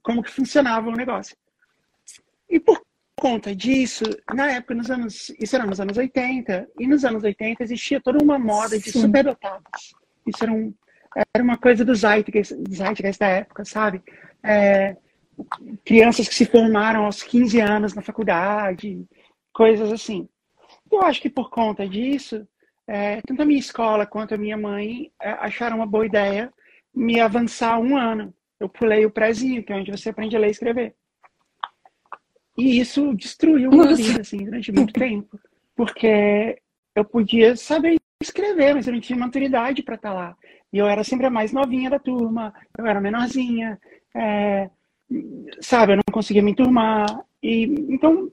como 0.02 0.24
que 0.24 0.32
funcionava 0.32 0.90
o 0.90 0.96
negócio. 0.96 1.36
E 2.50 2.60
por 2.60 2.82
conta 3.16 3.56
disso, 3.56 4.04
na 4.34 4.52
época, 4.52 4.76
nos 4.76 4.90
anos, 4.90 5.30
isso 5.40 5.56
era 5.56 5.66
nos 5.66 5.80
anos 5.80 5.98
80, 5.98 6.68
e 6.80 6.88
nos 6.88 7.04
anos 7.04 7.24
80 7.24 7.64
existia 7.64 8.00
toda 8.00 8.24
uma 8.24 8.38
moda 8.38 8.80
de 8.80 8.92
superdotados. 8.92 9.96
Isso 10.26 10.44
era, 10.44 10.52
um, 10.52 10.74
era 11.34 11.44
uma 11.44 11.58
coisa 11.58 11.84
do 11.84 11.96
Zeitgeist, 11.96 12.54
Zeitgeist 12.70 13.20
da 13.20 13.28
época, 13.28 13.66
sabe? 13.66 14.04
É, 14.44 14.96
crianças 15.84 16.28
que 16.28 16.36
se 16.36 16.46
formaram 16.46 17.06
aos 17.06 17.24
15 17.24 17.60
anos 17.60 17.94
na 17.94 18.02
faculdade, 18.02 19.06
coisas 19.52 19.92
assim. 19.92 20.28
Eu 20.92 21.02
acho 21.02 21.22
que 21.22 21.30
por 21.30 21.50
conta 21.50 21.88
disso, 21.88 22.48
é, 22.88 23.22
tanto 23.22 23.42
a 23.42 23.46
minha 23.46 23.60
escola 23.60 24.06
quanto 24.06 24.34
a 24.34 24.38
minha 24.38 24.58
mãe 24.58 25.12
é, 25.22 25.32
acharam 25.32 25.78
uma 25.78 25.88
boa 25.88 26.06
ideia 26.06 26.52
me 26.94 27.20
avançar 27.20 27.80
um 27.80 27.96
ano. 27.96 28.34
Eu 28.60 28.68
pulei 28.68 29.06
o 29.06 29.12
prézinho, 29.12 29.64
que 29.64 29.72
é 29.72 29.76
onde 29.76 29.92
você 29.92 30.10
aprende 30.10 30.36
a 30.36 30.40
ler 30.40 30.48
e 30.48 30.52
escrever. 30.52 30.96
E 32.58 32.80
isso 32.80 33.14
destruiu 33.16 33.70
minha 33.70 33.96
vida, 33.96 34.22
assim, 34.22 34.38
durante 34.38 34.72
muito 34.72 34.94
tempo. 34.94 35.40
Porque 35.76 36.60
eu 36.96 37.06
podia 37.06 37.56
saber 37.56 37.98
escrever, 38.20 38.74
mas 38.74 38.88
eu 38.88 38.94
não 38.94 39.00
tinha 39.00 39.18
maturidade 39.18 39.84
para 39.84 39.96
estar 39.96 40.10
tá 40.10 40.16
lá. 40.16 40.38
E 40.74 40.78
eu 40.78 40.88
era 40.88 41.04
sempre 41.04 41.28
a 41.28 41.30
mais 41.30 41.54
novinha 41.54 41.90
da 41.90 42.00
turma, 42.00 42.54
eu 42.78 42.86
era 42.86 43.00
menorzinha, 43.00 43.80
é, 44.16 44.70
sabe, 45.62 45.94
eu 45.94 45.98
não 45.98 46.04
conseguia 46.12 46.42
me 46.42 46.52
enturmar. 46.52 47.06
E, 47.42 47.64
então, 47.90 48.32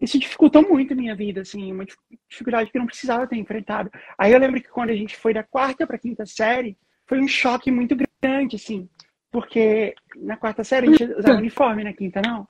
isso 0.00 0.18
dificultou 0.18 0.62
muito 0.68 0.92
a 0.92 0.96
minha 0.96 1.16
vida, 1.16 1.40
assim, 1.40 1.72
uma 1.72 1.86
dificuldade 2.28 2.70
que 2.70 2.76
eu 2.76 2.80
não 2.80 2.86
precisava 2.86 3.26
ter 3.26 3.36
enfrentado. 3.36 3.90
Aí 4.18 4.32
eu 4.32 4.38
lembro 4.38 4.60
que 4.60 4.68
quando 4.68 4.90
a 4.90 4.96
gente 4.96 5.16
foi 5.16 5.32
da 5.32 5.42
quarta 5.42 5.86
para 5.86 5.98
quinta 5.98 6.26
série, 6.26 6.76
foi 7.06 7.20
um 7.20 7.28
choque 7.28 7.70
muito 7.70 7.96
grande, 8.22 8.56
assim, 8.56 8.88
porque 9.30 9.94
na 10.16 10.36
quarta 10.36 10.64
série 10.64 10.88
a 10.88 10.90
gente 10.90 11.04
usava 11.04 11.38
uniforme, 11.38 11.84
na 11.84 11.92
quinta 11.92 12.20
não. 12.22 12.46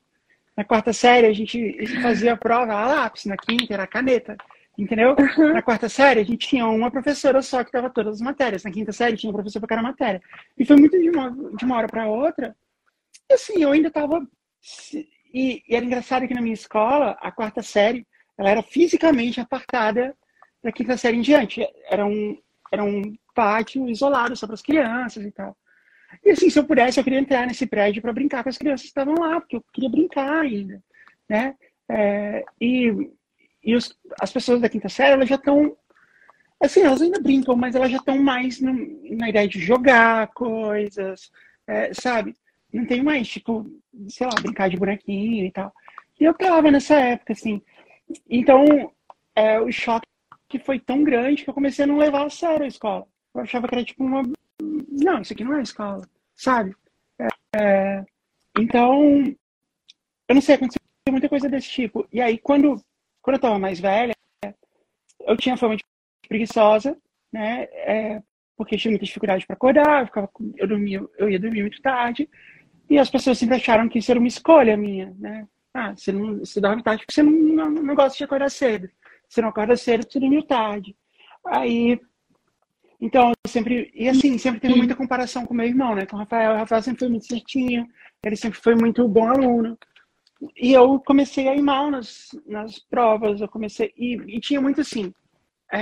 Na 0.56 0.64
quarta 0.64 0.92
série 0.92 1.26
a 1.26 1.32
gente, 1.32 1.86
fazia 2.00 2.32
a 2.32 2.36
prova 2.36 2.72
a 2.72 2.86
lápis, 2.86 3.26
na 3.26 3.36
quinta 3.36 3.74
era 3.74 3.82
a 3.82 3.86
caneta, 3.86 4.36
entendeu? 4.78 5.14
Uhum. 5.18 5.52
Na 5.52 5.62
quarta 5.62 5.88
série 5.88 6.20
a 6.20 6.24
gente 6.24 6.48
tinha 6.48 6.66
uma 6.66 6.90
professora 6.90 7.42
só 7.42 7.62
que 7.62 7.72
dava 7.72 7.90
todas 7.90 8.14
as 8.16 8.20
matérias, 8.20 8.64
na 8.64 8.70
quinta 8.70 8.92
série 8.92 9.16
tinha 9.16 9.30
um 9.30 9.34
professor 9.34 9.60
para 9.60 9.68
cada 9.68 9.82
matéria. 9.82 10.22
E 10.56 10.64
foi 10.64 10.76
muito 10.76 10.98
de 10.98 11.10
uma, 11.10 11.30
de 11.30 11.64
uma 11.64 11.76
hora 11.76 11.88
para 11.88 12.08
outra. 12.08 12.56
E 13.30 13.34
assim, 13.34 13.62
eu 13.62 13.72
ainda 13.72 13.88
estava 13.88 14.26
e, 15.32 15.62
e, 15.68 15.74
era 15.76 15.84
engraçado 15.84 16.26
que 16.26 16.34
na 16.34 16.40
minha 16.40 16.54
escola, 16.54 17.16
a 17.20 17.30
quarta 17.30 17.62
série, 17.62 18.06
ela 18.38 18.50
era 18.50 18.62
fisicamente 18.62 19.40
apartada 19.40 20.16
da 20.62 20.72
quinta 20.72 20.96
série 20.96 21.16
em 21.16 21.20
diante. 21.20 21.66
Era 21.90 22.06
um, 22.06 22.38
era 22.72 22.82
um 22.82 23.14
pátio 23.34 23.88
isolado 23.88 24.34
só 24.34 24.46
para 24.46 24.54
as 24.54 24.62
crianças 24.62 25.24
e 25.24 25.30
tal. 25.30 25.56
E 26.24 26.30
assim, 26.30 26.50
se 26.50 26.58
eu 26.58 26.64
pudesse, 26.64 26.98
eu 26.98 27.04
queria 27.04 27.20
entrar 27.20 27.46
nesse 27.46 27.66
prédio 27.66 28.02
para 28.02 28.12
brincar 28.12 28.42
com 28.42 28.48
as 28.48 28.58
crianças 28.58 28.82
que 28.82 28.88
estavam 28.88 29.14
lá, 29.14 29.40
porque 29.40 29.56
eu 29.56 29.64
queria 29.72 29.90
brincar 29.90 30.40
ainda, 30.40 30.82
né? 31.28 31.54
É, 31.88 32.44
e 32.60 33.10
e 33.66 33.74
os, 33.74 33.92
as 34.20 34.32
pessoas 34.32 34.60
da 34.60 34.68
quinta 34.68 34.88
série, 34.88 35.14
elas 35.14 35.28
já 35.28 35.34
estão 35.34 35.76
assim, 36.60 36.82
elas 36.82 37.02
ainda 37.02 37.20
brincam, 37.20 37.56
mas 37.56 37.74
elas 37.74 37.90
já 37.90 37.98
estão 37.98 38.16
mais 38.22 38.60
no, 38.60 38.72
na 39.16 39.28
ideia 39.28 39.48
de 39.48 39.58
jogar 39.58 40.28
coisas, 40.28 41.30
é, 41.66 41.92
sabe? 41.92 42.34
Não 42.72 42.86
tem 42.86 43.02
mais, 43.02 43.28
tipo, 43.28 43.66
sei 44.08 44.26
lá, 44.26 44.34
brincar 44.40 44.70
de 44.70 44.76
bonequinho 44.76 45.44
e 45.46 45.50
tal. 45.50 45.72
E 46.18 46.24
eu 46.24 46.32
tava 46.34 46.70
nessa 46.70 46.94
época, 46.94 47.32
assim. 47.32 47.60
Então, 48.30 48.64
é, 49.34 49.60
o 49.60 49.70
choque 49.72 50.06
que 50.48 50.58
foi 50.58 50.78
tão 50.78 51.02
grande 51.02 51.42
que 51.44 51.50
eu 51.50 51.54
comecei 51.54 51.84
a 51.84 51.88
não 51.88 51.98
levar 51.98 52.24
a 52.24 52.30
sério 52.30 52.64
a 52.64 52.68
escola. 52.68 53.06
Eu 53.34 53.40
achava 53.42 53.68
que 53.68 53.74
era 53.74 53.84
tipo 53.84 54.04
uma. 54.04 54.22
Não, 54.60 55.20
isso 55.20 55.32
aqui 55.32 55.44
não 55.44 55.54
é 55.54 55.62
escola, 55.62 56.08
sabe? 56.34 56.74
É, 57.54 58.04
então, 58.58 59.24
eu 60.28 60.34
não 60.34 60.40
sei, 60.40 60.54
aconteceu 60.56 60.80
muita 61.10 61.28
coisa 61.28 61.48
desse 61.48 61.68
tipo. 61.70 62.06
E 62.12 62.20
aí, 62.20 62.38
quando, 62.38 62.80
quando 63.22 63.36
eu 63.36 63.40
tava 63.40 63.58
mais 63.58 63.78
velha, 63.78 64.14
eu 65.20 65.36
tinha 65.36 65.56
fama 65.56 65.76
de 65.76 65.84
preguiçosa, 66.28 66.96
né? 67.32 67.64
É, 67.72 68.22
porque 68.56 68.76
tinha 68.76 68.90
muita 68.90 69.04
dificuldade 69.04 69.46
para 69.46 69.54
acordar, 69.54 70.00
eu, 70.00 70.06
ficava, 70.06 70.30
eu, 70.56 70.66
dormia, 70.66 71.04
eu 71.18 71.28
ia 71.28 71.38
dormir 71.38 71.62
muito 71.62 71.80
tarde. 71.82 72.28
E 72.88 72.98
as 72.98 73.10
pessoas 73.10 73.38
sempre 73.38 73.56
acharam 73.56 73.88
que 73.88 73.98
isso 73.98 74.10
era 74.10 74.20
uma 74.20 74.28
escolha 74.28 74.76
minha, 74.76 75.14
né? 75.18 75.46
Ah, 75.74 75.94
você, 75.94 76.10
não, 76.10 76.38
você 76.38 76.60
dorme 76.60 76.82
tarde 76.82 77.02
porque 77.02 77.12
você 77.12 77.22
não, 77.22 77.32
não, 77.32 77.70
não 77.70 77.94
gosta 77.94 78.16
de 78.16 78.24
acordar 78.24 78.50
cedo. 78.50 78.88
Você 79.28 79.40
não 79.42 79.48
acorda 79.50 79.76
cedo 79.76 80.06
você 80.08 80.18
dormiu 80.20 80.42
tarde. 80.42 80.96
Aí, 81.44 82.00
então, 83.00 83.30
eu 83.30 83.50
sempre, 83.50 83.90
e 83.94 84.08
assim, 84.08 84.38
sempre 84.38 84.60
teve 84.60 84.74
muita 84.74 84.96
comparação 84.96 85.44
com 85.44 85.54
meu 85.54 85.66
irmão, 85.66 85.94
né, 85.94 86.06
com 86.06 86.16
o 86.16 86.18
Rafael. 86.18 86.54
O 86.54 86.56
Rafael 86.56 86.82
sempre 86.82 87.00
foi 87.00 87.08
muito 87.08 87.26
certinho, 87.26 87.86
ele 88.24 88.36
sempre 88.36 88.58
foi 88.58 88.74
muito 88.74 89.06
bom 89.06 89.28
aluno. 89.28 89.78
E 90.56 90.72
eu 90.72 91.00
comecei 91.00 91.48
a 91.48 91.54
ir 91.54 91.62
mal 91.62 91.90
nas, 91.90 92.28
nas 92.46 92.78
provas, 92.78 93.40
eu 93.40 93.48
comecei, 93.48 93.92
e, 93.96 94.14
e 94.36 94.40
tinha 94.40 94.60
muito 94.60 94.80
assim, 94.80 95.12
é, 95.72 95.80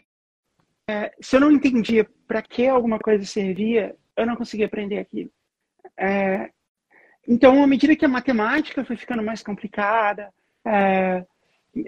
é, 0.89 1.15
se 1.21 1.37
eu 1.37 1.41
não 1.41 1.51
entendia 1.51 2.09
para 2.27 2.43
que 2.43 2.67
alguma 2.67 2.99
coisa 2.99 3.25
servia, 3.25 3.97
eu 4.17 4.27
não 4.27 4.37
conseguia 4.37 4.67
aprender 4.67 4.99
aquilo. 4.99 5.31
É, 5.97 6.51
então, 7.27 7.63
à 7.63 7.67
medida 7.67 7.97
que 7.97 8.05
a 8.05 8.09
matemática 8.09 8.85
foi 8.85 8.97
ficando 8.97 9.23
mais 9.23 9.43
complicada, 9.43 10.33
é, 10.67 11.25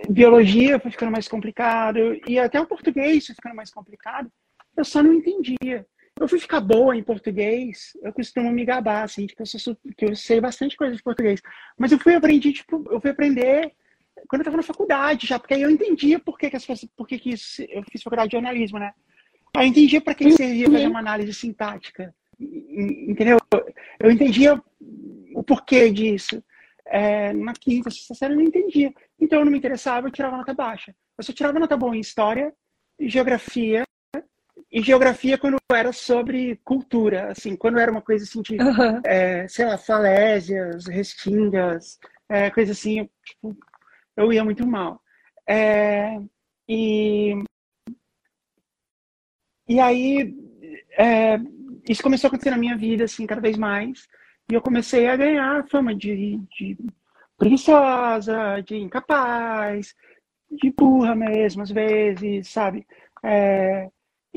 biologia 0.08 0.80
foi 0.80 0.90
ficando 0.90 1.12
mais 1.12 1.28
complicado, 1.28 1.98
e 2.26 2.38
até 2.38 2.60
o 2.60 2.66
português 2.66 3.26
foi 3.26 3.34
ficando 3.34 3.54
mais 3.54 3.70
complicado, 3.70 4.30
eu 4.76 4.84
só 4.84 5.02
não 5.02 5.12
entendia. 5.12 5.86
Eu 6.18 6.28
fui 6.28 6.38
ficar 6.38 6.60
boa 6.60 6.96
em 6.96 7.02
português, 7.02 7.92
eu 8.02 8.12
costumo 8.12 8.50
me 8.50 8.64
gabar, 8.64 9.04
assim, 9.04 9.26
que 9.26 9.40
eu, 9.40 9.46
sou, 9.46 9.76
que 9.96 10.06
eu 10.06 10.16
sei 10.16 10.40
bastante 10.40 10.76
coisa 10.76 10.96
de 10.96 11.02
português. 11.02 11.42
Mas 11.78 11.92
eu 11.92 11.98
fui 11.98 12.14
aprender, 12.14 12.52
tipo, 12.52 12.82
eu 12.90 13.00
fui 13.00 13.10
aprender 13.10 13.72
quando 14.28 14.40
eu 14.40 14.42
estava 14.42 14.56
na 14.56 14.62
faculdade 14.62 15.26
já, 15.26 15.38
porque 15.38 15.54
aí 15.54 15.62
eu 15.62 15.70
entendia 15.70 16.18
por 16.18 16.38
que, 16.38 16.48
que, 16.48 16.56
as, 16.56 16.64
por 16.96 17.06
que, 17.06 17.18
que 17.18 17.30
isso, 17.32 17.62
eu 17.68 17.82
fiz 17.90 18.02
faculdade 18.02 18.30
de 18.30 18.36
jornalismo, 18.36 18.78
né? 18.78 18.92
Aí 19.54 19.66
eu 19.66 19.70
entendia 19.70 20.00
para 20.00 20.14
que 20.14 20.30
servia 20.32 20.70
fazer 20.70 20.86
uma 20.86 21.00
análise 21.00 21.34
sintática. 21.34 22.14
Entendeu? 22.38 23.38
Eu 23.98 24.10
entendia 24.10 24.60
o 25.34 25.42
porquê 25.42 25.90
disso. 25.90 26.42
É, 26.86 27.32
na 27.32 27.52
quinta, 27.52 27.90
sexta 27.90 28.14
série 28.14 28.34
eu 28.34 28.38
não 28.38 28.44
entendia. 28.44 28.92
Então 29.18 29.40
eu 29.40 29.44
não 29.44 29.52
me 29.52 29.58
interessava, 29.58 30.06
eu 30.06 30.12
tirava 30.12 30.36
nota 30.36 30.54
baixa. 30.54 30.94
Eu 31.16 31.24
só 31.24 31.32
tirava 31.32 31.58
nota 31.58 31.76
boa 31.76 31.96
em 31.96 32.00
história, 32.00 32.52
geografia, 33.00 33.84
e 34.76 34.82
geografia 34.82 35.38
quando 35.38 35.56
era 35.72 35.90
sobre 35.90 36.60
cultura, 36.62 37.32
assim, 37.32 37.56
quando 37.56 37.78
era 37.78 37.90
uma 37.90 38.02
coisa 38.02 38.24
assim 38.24 38.42
de, 38.42 38.56
uhum. 38.60 39.00
é, 39.06 39.48
sei 39.48 39.64
lá, 39.64 39.78
falésias, 39.78 40.86
restingas, 40.86 41.98
é, 42.28 42.50
coisa 42.50 42.72
assim, 42.72 43.08
tipo, 43.24 43.56
eu 44.14 44.30
ia 44.30 44.44
muito 44.44 44.66
mal. 44.66 45.00
É, 45.48 46.20
e, 46.68 47.42
e 49.66 49.80
aí, 49.80 50.36
é, 50.98 51.38
isso 51.88 52.02
começou 52.02 52.28
a 52.28 52.28
acontecer 52.28 52.50
na 52.50 52.58
minha 52.58 52.76
vida, 52.76 53.04
assim, 53.04 53.26
cada 53.26 53.40
vez 53.40 53.56
mais. 53.56 54.06
E 54.50 54.52
eu 54.52 54.60
comecei 54.60 55.06
a 55.08 55.16
ganhar 55.16 55.66
fama 55.70 55.94
de, 55.94 56.36
de 56.54 56.76
preguiçosa, 57.38 58.60
de 58.60 58.76
incapaz, 58.76 59.94
de 60.50 60.70
burra 60.70 61.14
mesmo, 61.14 61.62
às 61.62 61.70
vezes, 61.70 62.48
sabe? 62.50 62.86
É, 63.24 63.88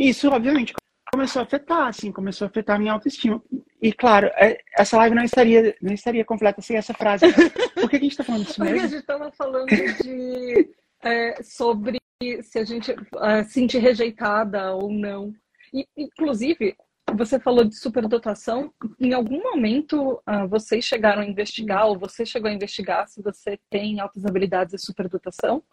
isso, 0.07 0.29
obviamente, 0.29 0.73
começou 1.11 1.41
a 1.41 1.43
afetar, 1.43 1.87
assim, 1.87 2.11
começou 2.11 2.45
a 2.45 2.49
afetar 2.49 2.77
a 2.77 2.79
minha 2.79 2.93
autoestima. 2.93 3.43
E, 3.81 3.91
claro, 3.91 4.27
é, 4.35 4.59
essa 4.77 4.97
live 4.97 5.15
não 5.15 5.23
estaria, 5.23 5.75
não 5.81 5.93
estaria 5.93 6.23
completa 6.23 6.61
sem 6.61 6.77
essa 6.77 6.93
frase. 6.93 7.25
Por 7.75 7.89
que 7.89 7.97
a 7.97 7.99
gente 7.99 8.11
está 8.11 8.23
falando 8.23 8.45
disso 8.45 8.61
mesmo? 8.61 8.75
Porque 8.75 8.85
a 8.85 8.89
gente 8.89 9.01
estava 9.01 9.31
falando 9.31 9.67
de, 9.67 10.69
é, 11.03 11.43
sobre 11.43 11.99
se 12.41 12.59
a 12.59 12.65
gente 12.65 12.95
é, 13.21 13.43
se 13.43 13.51
sentir 13.51 13.79
rejeitada 13.79 14.73
ou 14.73 14.91
não. 14.91 15.33
E, 15.73 15.85
inclusive, 15.97 16.75
você 17.15 17.39
falou 17.39 17.63
de 17.63 17.75
superdotação. 17.75 18.73
Em 18.99 19.13
algum 19.13 19.41
momento 19.41 20.21
uh, 20.27 20.47
vocês 20.47 20.85
chegaram 20.85 21.21
a 21.21 21.25
investigar, 21.25 21.87
ou 21.87 21.97
você 21.97 22.25
chegou 22.25 22.49
a 22.49 22.53
investigar 22.53 23.07
se 23.07 23.21
você 23.21 23.59
tem 23.69 23.99
altas 23.99 24.25
habilidades 24.25 24.73
e 24.73 24.85
superdotação? 24.85 25.63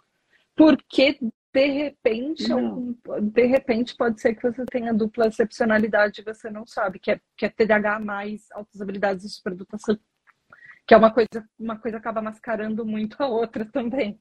Porque 0.54 1.18
de 1.56 1.66
repente, 1.68 2.44
de 3.32 3.46
repente 3.46 3.96
pode 3.96 4.20
ser 4.20 4.34
que 4.34 4.42
você 4.42 4.62
tenha 4.66 4.92
dupla 4.92 5.28
excepcionalidade 5.28 6.20
e 6.20 6.24
você 6.24 6.50
não 6.50 6.66
sabe, 6.66 6.98
que 6.98 7.12
é, 7.12 7.20
que 7.34 7.46
é 7.46 7.48
TDAH 7.48 7.98
mais 7.98 8.42
altas 8.52 8.78
habilidades 8.82 9.24
e 9.24 9.30
superdotação. 9.30 9.98
Que 10.86 10.92
é 10.92 10.98
uma 10.98 11.10
coisa, 11.10 11.48
uma 11.58 11.78
coisa 11.78 11.96
acaba 11.96 12.20
mascarando 12.20 12.84
muito 12.84 13.16
a 13.22 13.26
outra 13.26 13.64
também. 13.72 14.20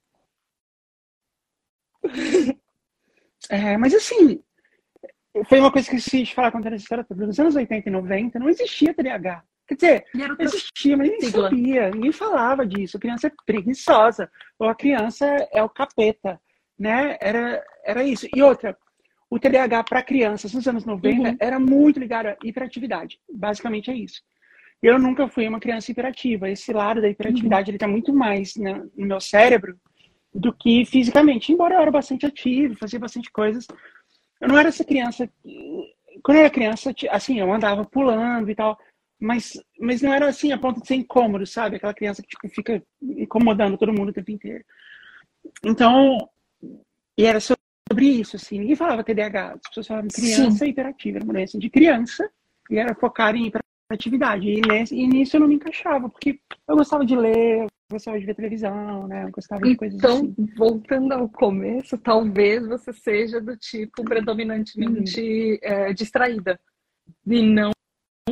É, 3.49 3.75
mas 3.77 3.93
assim, 3.93 4.41
foi 5.49 5.59
uma 5.59 5.73
coisa 5.73 5.89
que 5.89 5.99
se 5.99 6.23
de 6.23 6.33
falar 6.33 6.53
quando 6.53 6.67
era 6.67 6.77
história 6.77 7.05
nos 7.09 7.37
anos 7.37 7.55
80 7.57 7.89
e 7.89 7.91
90, 7.91 8.39
não 8.39 8.47
existia 8.47 8.93
TDAH. 8.93 9.43
Quer 9.67 9.75
dizer, 9.75 10.05
existia, 10.39 10.95
mas 10.95 11.09
ninguém 11.09 11.29
sabia, 11.29 11.89
ninguém 11.89 12.11
falava 12.13 12.65
disso. 12.65 12.95
A 12.95 12.99
criança 12.99 13.27
é 13.27 13.31
preguiçosa, 13.45 14.31
ou 14.57 14.69
a 14.69 14.75
criança 14.75 15.25
é 15.51 15.61
o 15.61 15.69
capeta, 15.69 16.39
né? 16.77 17.17
Era, 17.21 17.63
era 17.83 18.03
isso. 18.03 18.27
E 18.33 18.41
outra, 18.41 18.77
o 19.29 19.39
TDAH 19.39 19.83
para 19.83 20.03
crianças 20.03 20.53
nos 20.53 20.67
anos 20.67 20.85
90 20.85 21.29
uhum. 21.29 21.37
era 21.39 21.59
muito 21.59 21.99
ligado 21.99 22.27
à 22.27 22.37
hiperatividade. 22.43 23.19
Basicamente 23.31 23.91
é 23.91 23.95
isso. 23.95 24.21
Eu 24.81 24.99
nunca 24.99 25.27
fui 25.27 25.47
uma 25.47 25.59
criança 25.59 25.91
hiperativa. 25.91 26.49
Esse 26.49 26.71
lado 26.71 27.01
da 27.01 27.09
hiperatividade 27.09 27.69
uhum. 27.69 27.71
ele 27.71 27.77
está 27.77 27.87
muito 27.87 28.13
mais 28.13 28.55
né, 28.55 28.83
no 28.95 29.07
meu 29.07 29.19
cérebro 29.19 29.77
do 30.33 30.53
que 30.53 30.85
fisicamente. 30.85 31.51
Embora 31.51 31.75
eu 31.75 31.81
era 31.81 31.91
bastante 31.91 32.25
ativo, 32.25 32.75
fazia 32.75 32.99
bastante 32.99 33.31
coisas, 33.31 33.65
eu 34.41 34.47
não 34.47 34.57
era 34.57 34.69
essa 34.69 34.83
criança. 34.83 35.29
Quando 36.23 36.37
eu 36.37 36.41
era 36.43 36.49
criança, 36.49 36.93
assim, 37.09 37.39
eu 37.39 37.51
andava 37.51 37.85
pulando 37.85 38.49
e 38.49 38.55
tal, 38.55 38.77
mas, 39.19 39.53
mas 39.79 40.01
não 40.01 40.13
era 40.13 40.27
assim 40.27 40.51
a 40.51 40.57
ponto 40.57 40.81
de 40.81 40.87
ser 40.87 40.95
incômodo, 40.95 41.45
sabe? 41.45 41.77
Aquela 41.77 41.93
criança 41.93 42.21
que 42.21 42.27
tipo, 42.27 42.49
fica 42.49 42.83
incomodando 43.01 43.77
todo 43.77 43.93
mundo 43.93 44.09
o 44.09 44.13
tempo 44.13 44.31
inteiro. 44.31 44.63
Então, 45.63 46.17
e 47.17 47.25
era 47.25 47.39
sobre 47.39 48.05
isso, 48.05 48.35
assim. 48.35 48.59
Ninguém 48.59 48.75
falava 48.75 49.03
TDAH, 49.03 49.53
as 49.53 49.67
pessoas 49.69 49.87
falavam 49.87 50.09
criança 50.09 50.65
Sim. 50.65 50.69
hiperativa, 50.69 51.17
era 51.17 51.25
uma 51.25 51.33
doença 51.33 51.57
de 51.57 51.69
criança 51.69 52.29
e 52.69 52.77
era 52.77 52.95
focar 52.95 53.35
em 53.35 53.47
hiperatividade. 53.47 54.47
E, 54.47 54.61
nesse, 54.61 54.95
e 54.95 55.07
nisso 55.07 55.35
eu 55.35 55.41
não 55.41 55.47
me 55.47 55.55
encaixava, 55.55 56.09
porque 56.09 56.39
eu 56.67 56.75
gostava 56.75 57.05
de 57.05 57.15
ler, 57.15 57.67
gostava 57.91 58.19
de 58.19 58.25
ver 58.25 58.35
televisão, 58.35 59.07
né? 59.07 59.25
Eu 59.25 59.31
gostava 59.31 59.61
de 59.61 59.75
coisas 59.75 59.97
então, 59.97 60.17
assim. 60.17 60.35
Então, 60.37 60.55
voltando 60.57 61.11
ao 61.13 61.29
começo, 61.29 61.97
talvez 61.97 62.65
você 62.67 62.91
seja 62.91 63.39
do 63.39 63.55
tipo 63.55 64.03
predominantemente 64.03 65.59
é, 65.61 65.93
distraída. 65.93 66.59
E 67.25 67.41
não, 67.43 67.71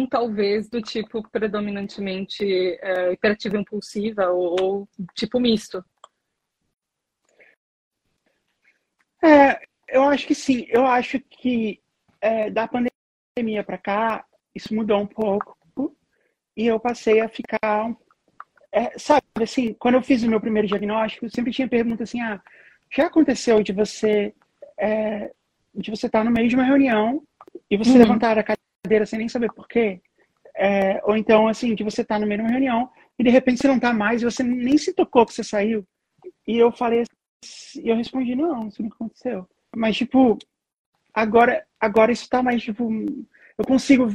talvez, 0.10 0.68
do 0.70 0.82
tipo 0.82 1.22
predominantemente 1.30 2.44
é, 2.82 3.14
hiperativa 3.14 3.58
impulsiva 3.58 4.30
ou, 4.30 4.56
ou, 4.60 4.90
tipo 5.14 5.40
misto. 5.40 5.84
É, 9.24 9.60
eu 9.88 10.04
acho 10.04 10.28
que 10.28 10.36
sim. 10.36 10.66
Eu 10.70 10.86
acho 10.86 11.20
que 11.20 11.80
é, 12.22 12.50
da 12.50 12.68
pandemia 12.68 13.64
para 13.64 13.78
cá, 13.78 14.26
isso 14.54 14.74
mudou 14.74 15.00
um 15.00 15.08
pouco. 15.08 15.58
E 16.56 16.68
eu 16.68 16.80
passei 16.80 17.20
a 17.20 17.28
ficar 17.28 17.96
é, 18.74 18.92
sabe, 18.98 19.22
assim, 19.40 19.76
quando 19.76 19.96
eu 19.96 20.02
fiz 20.02 20.24
o 20.24 20.28
meu 20.28 20.42
primeiro 20.42 20.68
diagnóstico, 20.68 21.30
sempre 21.30 21.52
tinha 21.52 21.68
pergunta 21.68 22.04
assim, 22.04 22.20
ah, 22.22 22.42
já 22.92 23.06
aconteceu 23.06 23.62
de 23.62 23.72
você 23.72 24.34
é, 24.80 25.32
de 25.76 25.92
você 25.92 26.08
estar 26.08 26.24
no 26.24 26.32
meio 26.32 26.50
de 26.50 26.56
uma 26.56 26.64
reunião 26.64 27.22
e 27.70 27.78
você 27.78 27.92
uhum. 27.92 28.00
levantar 28.00 28.38
a 28.38 28.44
cadeira 28.44 29.06
sem 29.06 29.20
nem 29.20 29.30
saber 29.30 29.54
por 29.54 29.68
quê? 29.68 30.02
É, 30.56 31.00
ou 31.04 31.16
então, 31.16 31.48
assim, 31.48 31.76
de 31.76 31.84
você 31.84 32.02
estar 32.02 32.20
no 32.20 32.26
meio 32.26 32.40
de 32.40 32.46
uma 32.46 32.52
reunião 32.52 32.90
e 33.18 33.24
de 33.24 33.30
repente 33.30 33.60
você 33.60 33.68
não 33.68 33.76
está 33.76 33.94
mais 33.94 34.22
e 34.22 34.26
você 34.26 34.42
nem 34.42 34.78
se 34.78 34.92
tocou 34.94 35.26
que 35.26 35.34
você 35.34 35.44
saiu. 35.44 35.86
E 36.48 36.58
eu 36.58 36.72
falei, 36.72 37.04
e 37.76 37.90
eu 37.90 37.96
respondi, 37.96 38.36
não, 38.36 38.68
isso 38.68 38.82
não 38.82 38.90
aconteceu. 38.90 39.48
Mas, 39.76 39.98
tipo, 39.98 40.38
agora, 41.14 41.66
agora 41.80 42.12
isso 42.12 42.24
está 42.24 42.42
mais, 42.44 42.62
tipo, 42.62 42.90
eu 43.58 43.66
consigo, 43.66 44.08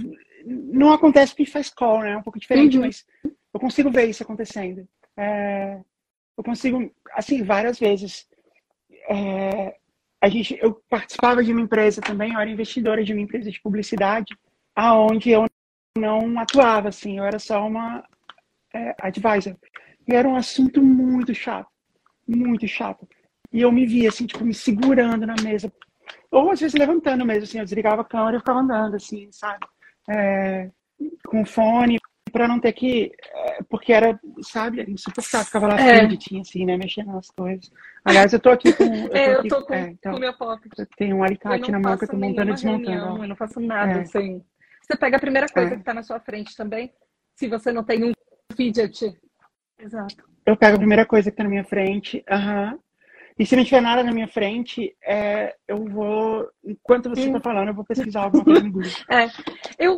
não 0.45 0.93
acontece 0.93 1.33
porque 1.33 1.51
faz 1.51 1.71
call, 1.71 2.01
né? 2.01 2.13
É 2.13 2.17
um 2.17 2.23
pouco 2.23 2.39
diferente, 2.39 2.77
uhum. 2.77 2.85
mas 2.85 3.07
eu 3.25 3.61
consigo 3.61 3.91
ver 3.91 4.09
isso 4.09 4.23
acontecendo. 4.23 4.87
É, 5.17 5.81
eu 6.37 6.45
consigo, 6.45 6.91
assim, 7.13 7.43
várias 7.43 7.79
vezes. 7.79 8.29
É, 9.09 9.77
a 10.21 10.29
gente, 10.29 10.59
eu 10.61 10.75
participava 10.89 11.43
de 11.43 11.53
uma 11.53 11.61
empresa 11.61 12.01
também, 12.01 12.33
eu 12.33 12.41
era 12.41 12.51
investidora 12.51 13.05
de 13.05 13.13
uma 13.13 13.23
empresa 13.23 13.51
de 13.51 13.61
publicidade, 13.61 14.37
aonde 14.75 15.31
eu 15.31 15.47
não 15.97 16.39
atuava, 16.39 16.89
assim, 16.89 17.19
eu 17.19 17.25
era 17.25 17.39
só 17.39 17.67
uma 17.67 18.05
é, 18.75 18.95
advisor. 19.01 19.57
E 20.07 20.15
era 20.15 20.29
um 20.29 20.37
assunto 20.37 20.83
muito 20.83 21.35
chato, 21.35 21.69
muito 22.27 22.67
chato. 22.67 23.09
E 23.53 23.61
eu 23.63 23.73
me 23.73 23.87
via, 23.87 24.09
assim, 24.09 24.27
tipo, 24.27 24.45
me 24.45 24.55
segurando 24.55 25.27
na 25.27 25.35
mesa. 25.43 25.73
Ou 26.31 26.51
às 26.51 26.61
vezes 26.61 26.79
levantando 26.79 27.25
mesmo, 27.25 27.45
assim, 27.45 27.59
eu 27.59 27.65
desligava 27.65 28.03
a 28.03 28.05
câmera 28.05 28.37
e 28.37 28.41
ficava 28.41 28.61
andando, 28.61 28.97
assim, 28.97 29.29
sabe? 29.33 29.67
É, 30.09 30.71
com 31.27 31.45
fone, 31.45 31.99
para 32.31 32.47
não 32.47 32.61
ter 32.61 32.73
que. 32.73 33.13
É, 33.33 33.63
porque 33.69 33.93
era, 33.93 34.19
sabe, 34.43 34.85
insuportável. 34.89 35.47
Ficava 35.47 35.69
lá 35.69 35.81
é. 35.81 36.07
assim, 36.41 36.65
né? 36.65 36.77
Mexendo 36.77 37.13
nas 37.13 37.31
coisas. 37.31 37.71
Aliás, 38.05 38.33
eu 38.33 38.41
tô 38.41 38.51
aqui 38.51 38.73
com. 38.73 38.85
Eu 38.85 39.09
tô, 39.09 39.17
é, 39.17 39.35
eu 39.35 39.49
tô 39.49 39.63
com, 39.65 39.75
é, 39.75 39.89
então, 39.89 40.13
com 40.13 40.19
o 40.19 40.21
meu 40.21 40.35
pop. 40.35 40.69
Tem 40.97 41.13
um 41.13 41.23
alicate 41.23 41.71
na 41.71 41.81
mão 41.81 41.97
que 41.97 42.05
eu 42.05 42.09
tô 42.09 42.17
montando 42.17 42.51
e 42.51 42.55
desmontando. 42.55 42.91
Reunião, 42.91 43.23
eu 43.23 43.29
não 43.29 43.37
faço 43.37 43.61
nada, 43.61 43.93
é. 43.93 44.01
assim. 44.03 44.43
Você 44.83 44.97
pega 44.97 45.17
a 45.17 45.21
primeira 45.21 45.49
coisa 45.49 45.75
é. 45.75 45.77
que 45.77 45.83
tá 45.83 45.93
na 45.93 46.03
sua 46.03 46.21
frente 46.21 46.57
também, 46.57 46.93
se 47.35 47.49
você 47.49 47.73
não 47.73 47.85
tem 47.85 48.05
um 48.05 48.13
fidget. 48.55 49.19
Exato. 49.79 50.29
Eu 50.47 50.57
pego 50.57 50.77
a 50.77 50.79
primeira 50.79 51.05
coisa 51.05 51.31
que 51.31 51.37
tá 51.37 51.43
na 51.43 51.51
minha 51.51 51.65
frente. 51.65 52.25
Aham. 52.31 52.79
E 53.39 53.47
se 53.47 53.55
não 53.55 53.65
tiver 53.65 53.81
nada 53.81 54.03
na 54.03 54.13
minha 54.13 54.27
frente, 54.27 54.97
é, 55.05 55.55
eu 55.69 55.85
vou. 55.85 56.51
Enquanto 56.65 57.09
você 57.09 57.27
está 57.27 57.41
falando, 57.41 57.69
eu 57.69 57.75
vou 57.75 57.85
pesquisar 57.85 58.25
alguma 58.25 58.45
coisa 58.45 58.65
no 58.65 58.73
Google. 58.73 58.91
É, 59.09 59.29
eu. 59.79 59.97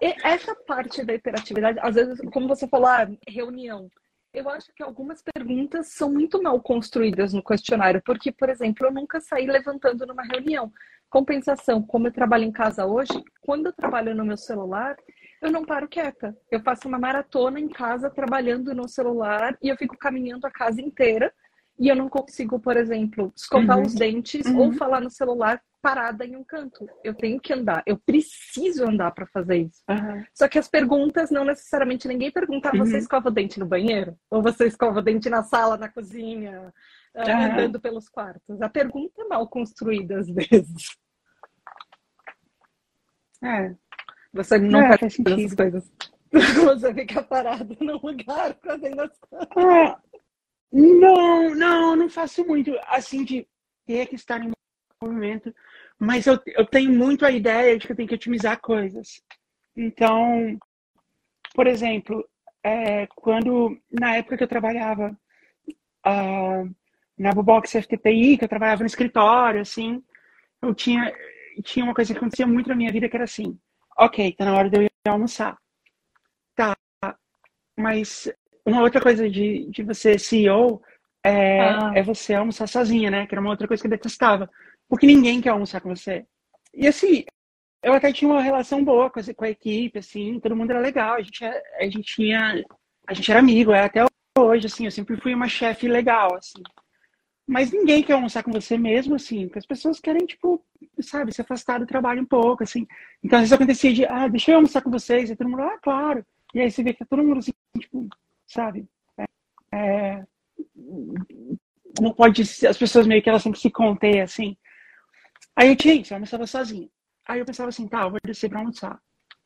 essa 0.00 0.54
parte 0.66 1.04
da 1.04 1.12
hiperatividade, 1.12 1.78
às 1.82 1.94
vezes, 1.94 2.18
como 2.32 2.48
você 2.48 2.66
falou, 2.66 2.88
ah, 2.88 3.06
reunião. 3.28 3.90
Eu 4.32 4.48
acho 4.48 4.72
que 4.74 4.82
algumas 4.82 5.22
perguntas 5.22 5.88
são 5.88 6.10
muito 6.10 6.42
mal 6.42 6.60
construídas 6.60 7.32
no 7.32 7.42
questionário, 7.42 8.02
porque, 8.04 8.30
por 8.32 8.48
exemplo, 8.48 8.86
eu 8.86 8.92
nunca 8.92 9.20
saí 9.20 9.46
levantando 9.46 10.06
numa 10.06 10.22
reunião. 10.22 10.72
Compensação, 11.10 11.82
como 11.82 12.08
eu 12.08 12.12
trabalho 12.12 12.44
em 12.44 12.52
casa 12.52 12.84
hoje, 12.86 13.22
quando 13.40 13.66
eu 13.66 13.72
trabalho 13.72 14.14
no 14.14 14.24
meu 14.24 14.36
celular, 14.36 14.96
eu 15.40 15.50
não 15.50 15.64
paro 15.64 15.88
quieta. 15.88 16.36
Eu 16.50 16.60
faço 16.60 16.88
uma 16.88 16.98
maratona 16.98 17.58
em 17.58 17.68
casa 17.68 18.10
trabalhando 18.10 18.74
no 18.74 18.88
celular 18.88 19.56
e 19.62 19.68
eu 19.68 19.76
fico 19.76 19.96
caminhando 19.96 20.46
a 20.46 20.50
casa 20.50 20.80
inteira 20.80 21.32
e 21.78 21.88
eu 21.88 21.94
não 21.94 22.08
consigo, 22.08 22.58
por 22.58 22.76
exemplo, 22.76 23.32
escovar 23.36 23.78
uhum. 23.78 23.84
os 23.84 23.94
dentes 23.94 24.46
uhum. 24.46 24.58
ou 24.58 24.72
falar 24.72 25.00
no 25.00 25.10
celular 25.10 25.62
parada 25.80 26.24
em 26.24 26.34
um 26.34 26.42
canto. 26.42 26.88
Eu 27.04 27.14
tenho 27.14 27.40
que 27.40 27.52
andar, 27.52 27.82
eu 27.86 27.96
preciso 27.96 28.84
andar 28.84 29.12
para 29.12 29.26
fazer 29.26 29.58
isso. 29.58 29.82
Uhum. 29.88 30.24
Só 30.34 30.48
que 30.48 30.58
as 30.58 30.68
perguntas 30.68 31.30
não 31.30 31.44
necessariamente 31.44 32.08
ninguém 32.08 32.32
pergunta: 32.32 32.70
ah, 32.70 32.76
você 32.76 32.94
uhum. 32.94 32.98
escova 32.98 33.28
o 33.28 33.32
dente 33.32 33.60
no 33.60 33.66
banheiro? 33.66 34.16
Ou 34.28 34.42
você 34.42 34.66
escova 34.66 34.98
o 34.98 35.02
dente 35.02 35.30
na 35.30 35.42
sala, 35.44 35.76
na 35.76 35.88
cozinha, 35.88 36.72
uh, 37.14 37.20
andando 37.20 37.80
pelos 37.80 38.08
quartos? 38.08 38.60
A 38.60 38.68
pergunta 38.68 39.22
é 39.22 39.28
mal 39.28 39.46
construída 39.48 40.18
às 40.18 40.28
vezes. 40.28 40.98
É. 43.42 43.72
Você 44.32 44.58
não 44.58 44.80
é, 44.80 44.98
faz 44.98 45.18
essas 45.20 45.54
coisas. 45.54 45.92
Você 46.64 46.92
fica 46.92 47.22
parado 47.22 47.76
num 47.80 47.98
lugar 47.98 48.54
fazendo 48.62 49.00
as 49.00 49.18
coisas. 49.18 49.48
É. 49.56 50.07
Não, 50.70 51.54
não, 51.54 51.96
não 51.96 52.10
faço 52.10 52.44
muito 52.46 52.72
assim 52.86 53.24
de 53.24 53.46
ter 53.86 54.06
que 54.06 54.14
estar 54.14 54.42
em 54.42 54.52
movimento, 55.02 55.54
mas 55.98 56.26
eu, 56.26 56.38
eu 56.46 56.66
tenho 56.66 56.92
muito 56.92 57.24
a 57.24 57.30
ideia 57.30 57.78
de 57.78 57.86
que 57.86 57.92
eu 57.92 57.96
tenho 57.96 58.08
que 58.08 58.14
otimizar 58.14 58.60
coisas. 58.60 59.22
Então, 59.76 60.58
por 61.54 61.66
exemplo, 61.66 62.28
é, 62.62 63.06
quando 63.08 63.80
na 63.90 64.16
época 64.16 64.36
que 64.36 64.44
eu 64.44 64.48
trabalhava 64.48 65.16
uh, 66.06 66.74
na 67.16 67.32
Bubox 67.32 67.72
FTPI, 67.72 68.36
que 68.36 68.44
eu 68.44 68.48
trabalhava 68.48 68.82
no 68.82 68.86
escritório, 68.86 69.60
assim, 69.60 70.02
eu 70.60 70.74
tinha 70.74 71.12
tinha 71.62 71.84
uma 71.84 71.94
coisa 71.94 72.12
que 72.12 72.18
acontecia 72.18 72.46
muito 72.46 72.68
na 72.68 72.76
minha 72.76 72.92
vida 72.92 73.08
que 73.08 73.16
era 73.16 73.24
assim, 73.24 73.58
ok, 73.98 74.32
tá 74.32 74.44
na 74.44 74.54
hora 74.54 74.70
de 74.70 74.76
eu 74.76 74.82
ir 74.82 74.90
almoçar. 75.08 75.58
Tá, 76.54 76.76
mas 77.76 78.30
uma 78.68 78.82
outra 78.82 79.00
coisa 79.00 79.28
de, 79.28 79.66
de 79.70 79.82
você 79.82 80.18
CEO 80.18 80.80
é, 81.24 81.60
ah. 81.60 81.92
é 81.94 82.02
você 82.02 82.34
almoçar 82.34 82.66
sozinha, 82.68 83.10
né? 83.10 83.26
Que 83.26 83.34
era 83.34 83.40
uma 83.40 83.50
outra 83.50 83.66
coisa 83.66 83.82
que 83.82 83.86
eu 83.86 83.90
detestava. 83.90 84.48
Porque 84.88 85.06
ninguém 85.06 85.40
quer 85.40 85.50
almoçar 85.50 85.80
com 85.80 85.94
você. 85.94 86.24
E 86.74 86.86
assim, 86.86 87.24
eu 87.82 87.92
até 87.92 88.12
tinha 88.12 88.30
uma 88.30 88.42
relação 88.42 88.84
boa 88.84 89.10
com 89.10 89.20
a, 89.20 89.34
com 89.34 89.44
a 89.44 89.50
equipe, 89.50 89.98
assim, 89.98 90.40
todo 90.40 90.56
mundo 90.56 90.70
era 90.70 90.80
legal, 90.80 91.14
a 91.14 91.22
gente, 91.22 91.44
é, 91.44 91.62
a 91.78 91.84
gente 91.84 92.14
tinha. 92.14 92.64
A 93.06 93.14
gente 93.14 93.30
era 93.30 93.40
amigo, 93.40 93.72
é 93.72 93.84
até 93.84 94.04
hoje, 94.38 94.66
assim, 94.66 94.84
eu 94.84 94.90
sempre 94.90 95.16
fui 95.20 95.34
uma 95.34 95.48
chefe 95.48 95.88
legal, 95.88 96.34
assim. 96.34 96.62
Mas 97.46 97.72
ninguém 97.72 98.02
quer 98.02 98.12
almoçar 98.12 98.42
com 98.42 98.52
você 98.52 98.76
mesmo, 98.76 99.14
assim, 99.14 99.46
porque 99.46 99.58
as 99.58 99.66
pessoas 99.66 99.98
querem, 99.98 100.26
tipo, 100.26 100.62
sabe, 101.00 101.32
se 101.32 101.40
afastar 101.40 101.80
do 101.80 101.86
trabalho 101.86 102.20
um 102.22 102.26
pouco, 102.26 102.62
assim. 102.62 102.86
Então, 103.24 103.38
às 103.38 103.44
vezes 103.44 103.52
acontecia 103.54 103.92
de, 103.92 104.04
ah, 104.04 104.28
deixa 104.28 104.50
eu 104.50 104.56
almoçar 104.56 104.82
com 104.82 104.90
vocês, 104.90 105.30
e 105.30 105.36
todo 105.36 105.48
mundo, 105.48 105.62
ah, 105.62 105.78
claro. 105.82 106.24
E 106.54 106.60
aí 106.60 106.70
você 106.70 106.82
vê 106.82 106.92
que 106.92 106.98
tá 106.98 107.06
todo 107.08 107.24
mundo, 107.24 107.38
assim, 107.38 107.52
tipo, 107.78 108.06
sabe? 108.48 108.88
É, 109.16 109.24
é, 109.72 110.26
não 112.00 112.12
pode 112.14 112.42
as 112.42 112.76
pessoas 112.76 113.06
meio 113.06 113.22
que 113.22 113.28
elas 113.28 113.42
têm 113.42 113.52
que 113.52 113.60
se 113.60 113.70
conter 113.70 114.20
assim. 114.20 114.56
Aí 115.54 115.68
eu 115.68 115.76
tinha 115.76 115.94
isso, 115.94 116.12
eu 116.12 116.16
almoçava 116.16 116.46
sozinha. 116.46 116.88
Aí 117.26 117.40
eu 117.40 117.46
pensava 117.46 117.68
assim, 117.68 117.86
tá, 117.86 118.02
eu 118.02 118.10
vou 118.10 118.18
descer 118.24 118.48
pra 118.48 118.60
almoçar. 118.60 118.98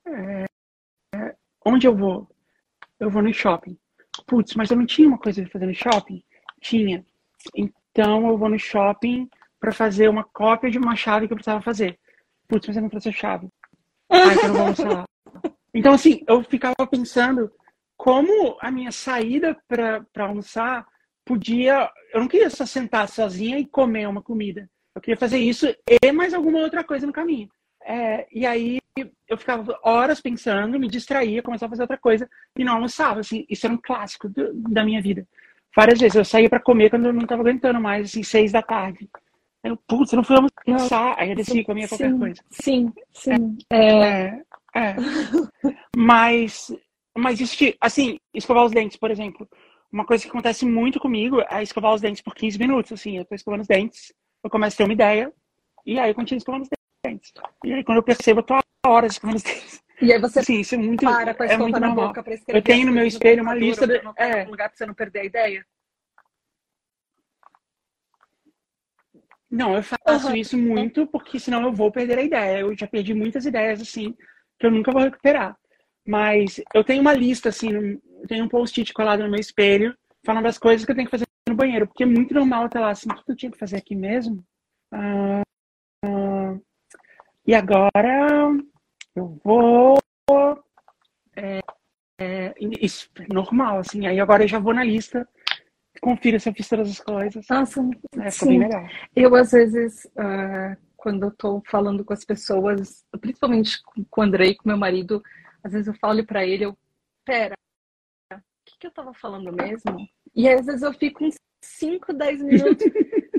É, 0.07 0.45
é, 1.15 1.37
onde 1.67 1.87
eu 1.87 1.97
vou? 1.97 2.31
Eu 3.01 3.11
vou 3.11 3.23
no 3.23 3.33
shopping. 3.33 3.77
Putz, 4.27 4.55
mas 4.55 4.71
eu 4.71 4.77
não 4.77 4.87
tinha 4.87 5.09
uma 5.09 5.19
coisa 5.19 5.43
pra 5.43 5.51
fazer 5.51 5.67
no 5.67 5.75
shopping? 5.75 6.23
Tinha. 6.61 7.05
Então 7.57 8.29
eu 8.29 8.39
vou 8.39 8.49
no 8.49 8.59
shopping 8.59 9.29
para 9.59 9.73
fazer 9.73 10.09
uma 10.09 10.25
cópia 10.25 10.71
de 10.71 10.79
uma 10.79 10.95
chave 10.95 11.27
que 11.27 11.33
eu 11.33 11.37
precisava 11.37 11.63
fazer. 11.63 11.99
Putz, 12.47 12.69
mas 12.69 12.77
eu 12.77 12.83
não 12.83 12.91
trouxe 12.91 13.09
a 13.09 13.13
chave. 13.13 13.49
Aí 14.09 14.37
eu 14.37 14.49
não 14.49 14.55
vou 14.55 14.63
almoçar. 14.63 15.05
Então, 15.75 15.95
assim, 15.95 16.23
eu 16.29 16.45
ficava 16.45 16.87
pensando 16.87 17.51
como 18.03 18.57
a 18.61 18.69
minha 18.69 18.91
saída 18.91 19.57
para 19.69 20.05
almoçar 20.25 20.85
podia. 21.25 21.89
Eu 22.13 22.19
não 22.19 22.27
queria 22.27 22.51
só 22.51 22.67
sentar 22.67 23.09
sozinha 23.09 23.61
e 23.61 23.65
comer 23.65 24.09
uma 24.09 24.21
comida. 24.21 24.69
Eu 24.93 25.01
queria 25.01 25.17
fazer 25.17 25.39
isso 25.39 25.73
e 25.89 26.11
mais 26.11 26.35
alguma 26.35 26.59
outra 26.59 26.83
coisa 26.83 27.07
no 27.07 27.13
caminho. 27.13 27.49
É, 27.85 28.27
e 28.33 28.45
aí 28.45 28.81
eu 29.29 29.39
ficava 29.39 29.79
horas 29.85 30.21
pensando, 30.21 30.81
me 30.81 30.89
distraía, 30.89 31.45
começava 31.45 31.69
a 31.69 31.75
fazer 31.75 31.83
outra 31.83 31.97
coisa 31.97 32.29
e 32.59 32.65
não 32.65 32.73
almoçava. 32.73 33.21
Assim, 33.21 33.47
isso 33.49 33.67
era 33.67 33.75
um 33.75 33.81
clássico 33.81 34.29
do, 34.29 34.53
da 34.53 34.85
minha 34.85 35.01
vida. 35.01 35.25
Várias 35.75 36.01
vezes 36.01 36.17
eu 36.17 36.25
saía 36.25 36.51
para 36.51 36.59
comer 36.59 36.91
quando 36.91 37.07
eu 37.07 37.13
não 37.13 37.23
estava 37.23 37.43
aguentando 37.43 37.81
mais, 37.81 38.09
assim, 38.09 38.25
seis 38.25 38.51
da 38.51 38.63
tarde. 38.63 39.09
Eu, 39.63 39.77
putz, 39.77 40.13
não 40.13 40.25
fui 40.25 40.35
almoçar. 40.67 41.15
Aí 41.17 41.31
eu 41.31 41.37
descia 41.37 41.61
e 41.61 41.65
comia 41.65 41.87
qualquer 41.87 42.19
coisa. 42.19 42.43
Sim, 42.51 42.93
sim. 43.13 43.57
É, 43.71 43.87
é, 43.87 44.43
é. 44.75 44.97
Mas 45.97 46.73
mas 47.17 47.41
isso, 47.41 47.57
assim, 47.81 48.19
escovar 48.35 48.65
os 48.65 48.73
dentes, 48.73 48.97
por 48.97 49.11
exemplo. 49.11 49.49
Uma 49.93 50.07
coisa 50.07 50.25
que 50.25 50.31
acontece 50.31 50.65
muito 50.65 50.99
comigo 50.99 51.43
é 51.51 51.63
escovar 51.63 51.93
os 51.93 52.01
dentes 52.01 52.23
por 52.23 52.35
15 52.35 52.59
minutos. 52.59 52.93
Assim, 52.93 53.19
eu 53.19 53.25
tô 53.25 53.35
escovando 53.35 53.61
os 53.61 53.67
dentes, 53.67 54.13
eu 54.43 54.51
começo 54.51 54.75
a 54.75 54.79
ter 54.79 54.85
uma 54.85 54.93
ideia, 54.93 55.33
e 55.85 55.99
aí 55.99 56.11
eu 56.11 56.15
continuo 56.15 56.39
escovando 56.39 56.63
os 56.63 56.69
dentes. 57.05 57.33
E 57.65 57.73
aí 57.73 57.85
quando 57.85 57.99
eu 57.99 58.03
percebo, 58.03 58.41
eu 58.41 58.45
tô 58.45 58.59
horas 58.87 59.13
escovando 59.13 59.37
os 59.37 59.43
dentes. 59.43 59.83
E 60.01 60.13
aí 60.13 60.19
você 60.19 60.41
assim, 60.41 60.61
isso 60.61 60.75
é 60.75 60.79
muito, 60.79 61.05
para 61.05 61.35
com 61.35 61.43
a 61.43 61.47
é 61.47 61.57
muito 61.57 61.79
na 61.79 61.87
normal. 61.89 62.09
boca 62.09 62.23
pra 62.23 62.35
escrever. 62.35 62.59
Eu 62.59 62.65
tenho 62.65 62.87
no 62.87 62.93
meu 62.93 63.07
espelho 63.07 63.43
uma 63.43 63.55
lista 63.55 63.87
de... 63.87 64.01
É. 64.17 64.45
Um 64.47 64.51
lugar 64.51 64.69
pra 64.69 64.77
você 64.77 64.87
não 64.87 64.95
perder 64.95 65.21
a 65.21 65.25
ideia. 65.25 65.67
Não, 69.53 69.77
eu 69.77 69.83
faço 69.83 70.29
uhum. 70.29 70.35
isso 70.35 70.57
muito, 70.57 71.07
porque 71.07 71.39
senão 71.39 71.63
eu 71.63 71.73
vou 71.73 71.93
perder 71.93 72.19
a 72.19 72.23
ideia. 72.23 72.61
Eu 72.61 72.75
já 72.75 72.87
perdi 72.87 73.13
muitas 73.13 73.45
ideias, 73.45 73.83
assim, 73.83 74.17
que 74.59 74.67
eu 74.67 74.71
nunca 74.71 74.91
vou 74.91 75.03
recuperar. 75.03 75.55
Mas 76.07 76.61
eu 76.75 76.83
tenho 76.83 77.01
uma 77.01 77.13
lista, 77.13 77.49
assim, 77.49 77.99
tenho 78.27 78.45
um 78.45 78.49
post-it 78.49 78.93
colado 78.93 79.23
no 79.23 79.31
meu 79.31 79.41
espelho, 79.41 79.97
falando 80.25 80.45
das 80.45 80.59
coisas 80.59 80.85
que 80.85 80.91
eu 80.91 80.97
tenho 80.97 81.07
que 81.07 81.11
fazer 81.11 81.27
no 81.49 81.55
banheiro, 81.55 81.87
porque 81.87 82.03
é 82.03 82.07
muito 82.07 82.35
normal 82.35 82.67
estar 82.67 82.81
lá 82.81 82.91
assim, 82.91 83.09
o 83.11 83.15
que 83.15 83.33
eu 83.33 83.37
tinha 83.37 83.53
que 83.53 83.59
fazer 83.59 83.77
aqui 83.77 83.95
mesmo? 83.95 84.45
Ah, 84.93 85.43
ah, 86.05 86.57
e 87.47 87.55
agora 87.55 88.53
eu 89.15 89.39
vou. 89.45 89.99
É, 91.37 91.61
é, 92.19 92.55
isso, 92.59 93.09
é 93.19 93.33
normal, 93.33 93.79
assim. 93.79 94.07
Aí 94.07 94.21
agora 94.21 94.45
eu 94.45 94.49
já 94.49 94.59
vou 94.59 94.75
na 94.75 94.85
lista, 94.85 95.29
confiro 96.01 96.39
se 96.39 96.49
eu 96.49 96.55
fiz 96.55 96.69
todas 96.69 96.91
as 96.91 97.01
coisas. 97.01 97.47
Nossa, 97.49 97.81
é, 98.19 98.31
sim. 98.31 98.47
bem 98.47 98.59
legal. 98.61 98.87
Eu, 99.15 99.35
às 99.35 99.53
vezes, 99.53 100.05
uh, 100.17 100.77
quando 100.97 101.25
eu 101.25 101.31
tô 101.33 101.63
falando 101.69 102.05
com 102.05 102.13
as 102.13 102.25
pessoas, 102.25 103.05
principalmente 103.21 103.81
com 104.09 104.21
o 104.21 104.25
Andrei, 104.25 104.55
com 104.55 104.69
meu 104.69 104.79
marido, 104.79 105.23
às 105.63 105.73
vezes 105.73 105.89
eu 105.89 105.95
falo 105.95 106.25
para 106.25 106.47
ele, 106.47 106.65
eu, 106.65 106.79
pera, 107.25 107.55
o 108.33 108.41
que, 108.65 108.79
que 108.79 108.87
eu 108.87 108.91
tava 108.91 109.13
falando 109.15 109.53
mesmo? 109.53 110.09
E 110.35 110.49
aí, 110.49 110.55
às 110.55 110.67
vezes 110.67 110.83
eu 110.83 110.93
fico 110.95 111.25
uns 111.25 111.35
5, 111.63 112.13
10 112.13 112.43
minutos 112.43 112.87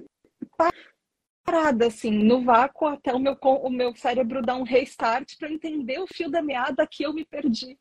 parada, 1.43 1.88
assim, 1.88 2.11
no 2.11 2.43
vácuo, 2.43 2.88
até 2.88 3.13
o 3.13 3.19
meu, 3.19 3.38
o 3.41 3.69
meu 3.69 3.95
cérebro 3.95 4.41
dar 4.41 4.55
um 4.55 4.63
restart 4.63 5.38
para 5.38 5.51
entender 5.51 5.99
o 5.99 6.07
fio 6.07 6.30
da 6.30 6.41
meada 6.41 6.88
que 6.88 7.03
eu 7.03 7.13
me 7.13 7.26
perdi. 7.26 7.78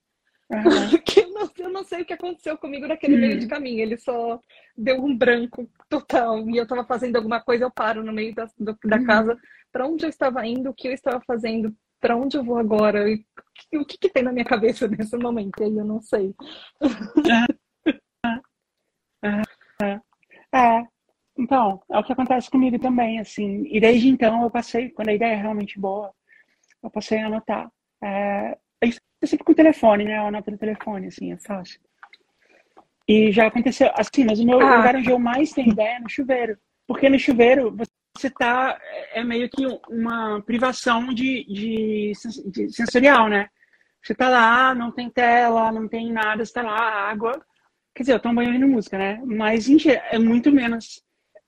Porque 0.90 1.20
eu 1.22 1.30
não, 1.30 1.50
eu 1.58 1.70
não 1.70 1.84
sei 1.84 2.02
o 2.02 2.04
que 2.04 2.12
aconteceu 2.12 2.58
comigo 2.58 2.86
naquele 2.86 3.14
uhum. 3.14 3.20
meio 3.20 3.38
de 3.38 3.46
caminho. 3.46 3.80
Ele 3.80 3.96
só 3.96 4.40
deu 4.76 5.02
um 5.02 5.16
branco 5.16 5.68
total. 5.88 6.48
E 6.50 6.56
eu 6.56 6.64
estava 6.64 6.84
fazendo 6.84 7.16
alguma 7.16 7.40
coisa, 7.40 7.64
eu 7.64 7.70
paro 7.70 8.02
no 8.02 8.12
meio 8.12 8.34
da, 8.34 8.46
do, 8.58 8.76
da 8.84 8.96
uhum. 8.96 9.06
casa. 9.06 9.38
Para 9.70 9.86
onde 9.86 10.04
eu 10.04 10.10
estava 10.10 10.46
indo, 10.46 10.68
o 10.68 10.74
que 10.74 10.88
eu 10.88 10.92
estava 10.92 11.20
fazendo, 11.26 11.74
para 12.02 12.16
onde 12.16 12.36
eu 12.36 12.42
vou 12.42 12.58
agora? 12.58 13.08
E 13.08 13.24
o 13.78 13.84
que, 13.86 13.96
que, 13.96 14.08
tem 14.10 14.24
na 14.24 14.32
minha 14.32 14.44
cabeça 14.44 14.88
nesse 14.88 15.16
momento? 15.16 15.60
E 15.60 15.64
aí 15.64 15.76
eu 15.76 15.84
não 15.84 16.02
sei. 16.02 16.34
É, 20.54 20.86
então, 21.38 21.82
é 21.90 21.98
o 21.98 22.04
que 22.04 22.12
acontece 22.12 22.50
comigo 22.50 22.78
também, 22.78 23.18
assim. 23.18 23.64
E 23.70 23.80
desde 23.80 24.06
então 24.06 24.42
eu 24.42 24.50
passei, 24.50 24.90
quando 24.90 25.08
a 25.08 25.14
ideia 25.14 25.32
é 25.32 25.36
realmente 25.36 25.80
boa, 25.80 26.12
eu 26.82 26.90
passei 26.90 27.20
a 27.20 27.26
anotar. 27.26 27.70
É, 28.04 28.58
eu 28.82 29.28
sempre 29.28 29.44
com 29.44 29.52
o 29.52 29.54
telefone, 29.54 30.04
né? 30.04 30.18
Eu 30.18 30.26
anoto 30.26 30.50
no 30.50 30.58
telefone, 30.58 31.06
assim, 31.06 31.32
é 31.32 31.38
fácil. 31.38 31.80
E 33.08 33.32
já 33.32 33.46
aconteceu, 33.46 33.90
assim, 33.94 34.24
mas 34.26 34.40
o 34.40 34.44
meu 34.44 34.60
ah. 34.60 34.76
lugar 34.76 34.96
onde 34.96 35.10
eu 35.10 35.18
mais 35.18 35.52
tenho 35.52 35.72
ideia 35.72 35.96
é 35.96 36.00
no 36.00 36.10
chuveiro. 36.10 36.58
Porque 36.86 37.08
no 37.08 37.18
chuveiro 37.18 37.74
você 37.74 37.90
tá. 38.30 38.78
É, 38.80 39.20
é 39.20 39.24
meio 39.24 39.48
que 39.48 39.66
uma 39.88 40.40
privação 40.42 41.12
de, 41.12 41.44
de, 41.44 42.12
de 42.46 42.72
sensorial, 42.72 43.28
né? 43.28 43.48
Você 44.02 44.14
tá 44.14 44.28
lá, 44.28 44.74
não 44.74 44.90
tem 44.90 45.08
tela, 45.08 45.70
não 45.70 45.88
tem 45.88 46.12
nada, 46.12 46.44
você 46.44 46.52
tá 46.52 46.62
lá, 46.62 47.10
água. 47.10 47.32
Quer 47.94 48.02
dizer, 48.02 48.14
eu 48.14 48.20
tomo 48.20 48.36
banho 48.36 48.48
ouvindo 48.48 48.68
música, 48.68 48.98
né? 48.98 49.22
Mas 49.24 49.66
geral, 49.78 50.02
é 50.10 50.18
muito 50.18 50.50
menos 50.50 51.02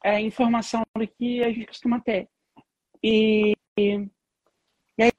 é, 0.05 0.21
informação 0.21 0.83
do 0.97 1.07
que 1.07 1.43
a 1.43 1.49
gente 1.49 1.67
costuma 1.67 2.01
ter. 2.01 2.29
E, 3.03 3.55
e, 3.79 4.09
e 4.99 5.03
aí 5.03 5.11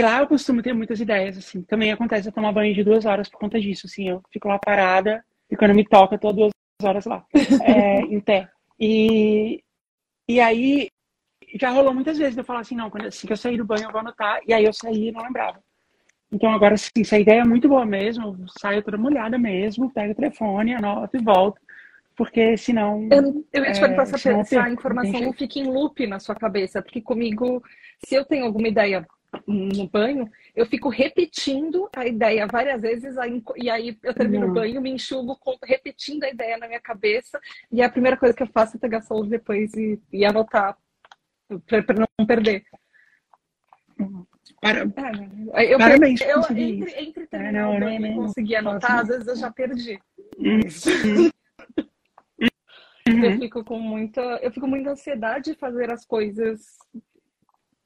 lá 0.00 0.20
eu 0.20 0.26
costumo 0.26 0.62
ter 0.62 0.72
muitas 0.72 1.00
ideias, 1.00 1.38
assim. 1.38 1.62
Também 1.62 1.92
acontece 1.92 2.28
eu 2.28 2.32
tomar 2.32 2.52
banho 2.52 2.74
de 2.74 2.82
duas 2.82 3.04
horas 3.04 3.28
por 3.28 3.38
conta 3.38 3.60
disso, 3.60 3.86
assim. 3.86 4.08
Eu 4.08 4.22
fico 4.32 4.48
lá 4.48 4.58
parada 4.58 5.24
e 5.50 5.56
quando 5.56 5.74
me 5.74 5.84
toca, 5.84 6.16
eu 6.16 6.18
tô 6.18 6.32
duas 6.32 6.52
horas 6.82 7.04
lá, 7.04 7.24
é, 7.62 8.00
em 8.00 8.20
pé. 8.20 8.48
E, 8.80 9.62
e 10.32 10.40
aí 10.40 10.88
já 11.58 11.70
rolou 11.70 11.92
muitas 11.92 12.16
vezes 12.16 12.36
eu 12.36 12.44
falar 12.44 12.60
assim, 12.60 12.74
não, 12.74 12.90
quando 12.90 13.06
assim 13.06 13.26
que 13.26 13.32
eu 13.32 13.36
sair 13.36 13.56
do 13.56 13.64
banho 13.64 13.84
eu 13.84 13.92
vou 13.92 14.00
anotar. 14.00 14.40
E 14.46 14.52
aí 14.52 14.64
eu 14.64 14.72
saí 14.72 15.08
e 15.08 15.12
não 15.12 15.22
lembrava. 15.22 15.62
Então 16.30 16.50
agora 16.50 16.76
sim, 16.76 16.90
essa 17.00 17.18
ideia 17.18 17.40
é 17.40 17.44
muito 17.44 17.68
boa 17.68 17.84
mesmo. 17.84 18.28
Eu 18.28 18.46
saio 18.58 18.82
toda 18.82 18.96
molhada 18.96 19.38
mesmo, 19.38 19.92
pego 19.92 20.12
o 20.12 20.16
telefone, 20.16 20.74
anoto 20.74 21.16
e 21.16 21.22
volto. 21.22 21.60
Porque 22.16 22.56
senão. 22.56 23.08
Eu, 23.10 23.44
eu 23.52 23.64
ia 23.64 23.72
te 23.72 23.80
perguntar 23.80 24.02
é, 24.02 24.06
se 24.06 24.28
essa 24.28 24.68
informação 24.70 25.20
não 25.20 25.32
fica 25.32 25.58
em 25.58 25.66
loop 25.66 26.06
na 26.06 26.18
sua 26.18 26.34
cabeça. 26.34 26.80
Porque 26.80 27.00
comigo, 27.00 27.62
se 28.04 28.14
eu 28.14 28.24
tenho 28.24 28.46
alguma 28.46 28.68
ideia 28.68 29.06
no 29.46 29.88
banho, 29.88 30.30
eu 30.54 30.66
fico 30.66 30.88
repetindo 30.88 31.88
a 31.94 32.06
ideia 32.06 32.46
várias 32.46 32.80
vezes, 32.80 33.16
e 33.56 33.70
aí 33.70 33.98
eu 34.02 34.14
termino 34.14 34.48
o 34.48 34.52
banho, 34.52 34.80
me 34.80 34.90
enxugo, 34.90 35.38
repetindo 35.64 36.24
a 36.24 36.30
ideia 36.30 36.58
na 36.58 36.66
minha 36.66 36.80
cabeça, 36.80 37.40
e 37.70 37.82
a 37.82 37.90
primeira 37.90 38.16
coisa 38.16 38.34
que 38.34 38.42
eu 38.42 38.48
faço 38.48 38.76
é 38.76 38.80
pegar 38.80 39.02
solo 39.02 39.24
depois 39.26 39.72
e, 39.74 40.00
e 40.12 40.24
anotar, 40.24 40.76
para 41.66 42.06
não 42.18 42.26
perder. 42.26 42.64
Para... 44.60 44.80
É, 45.54 45.74
eu, 45.74 45.78
Parabéns, 45.78 46.20
eu, 46.20 46.40
entre, 46.40 46.94
entre 47.00 47.26
terminar 47.26 47.74
é, 47.74 47.80
não, 47.80 47.80
não, 47.80 47.90
e 47.90 48.14
conseguir 48.14 48.56
anotar, 48.56 49.00
às 49.00 49.08
vezes 49.08 49.26
eu 49.26 49.36
já 49.36 49.50
perdi. 49.50 49.98
Uhum. 50.38 51.30
Eu 53.24 53.38
fico 53.38 53.64
com 53.64 53.78
muita, 53.78 54.20
eu 54.20 54.52
fico 54.52 54.66
muita 54.66 54.90
ansiedade 54.90 55.52
de 55.52 55.58
fazer 55.58 55.90
as 55.92 56.04
coisas 56.04 56.78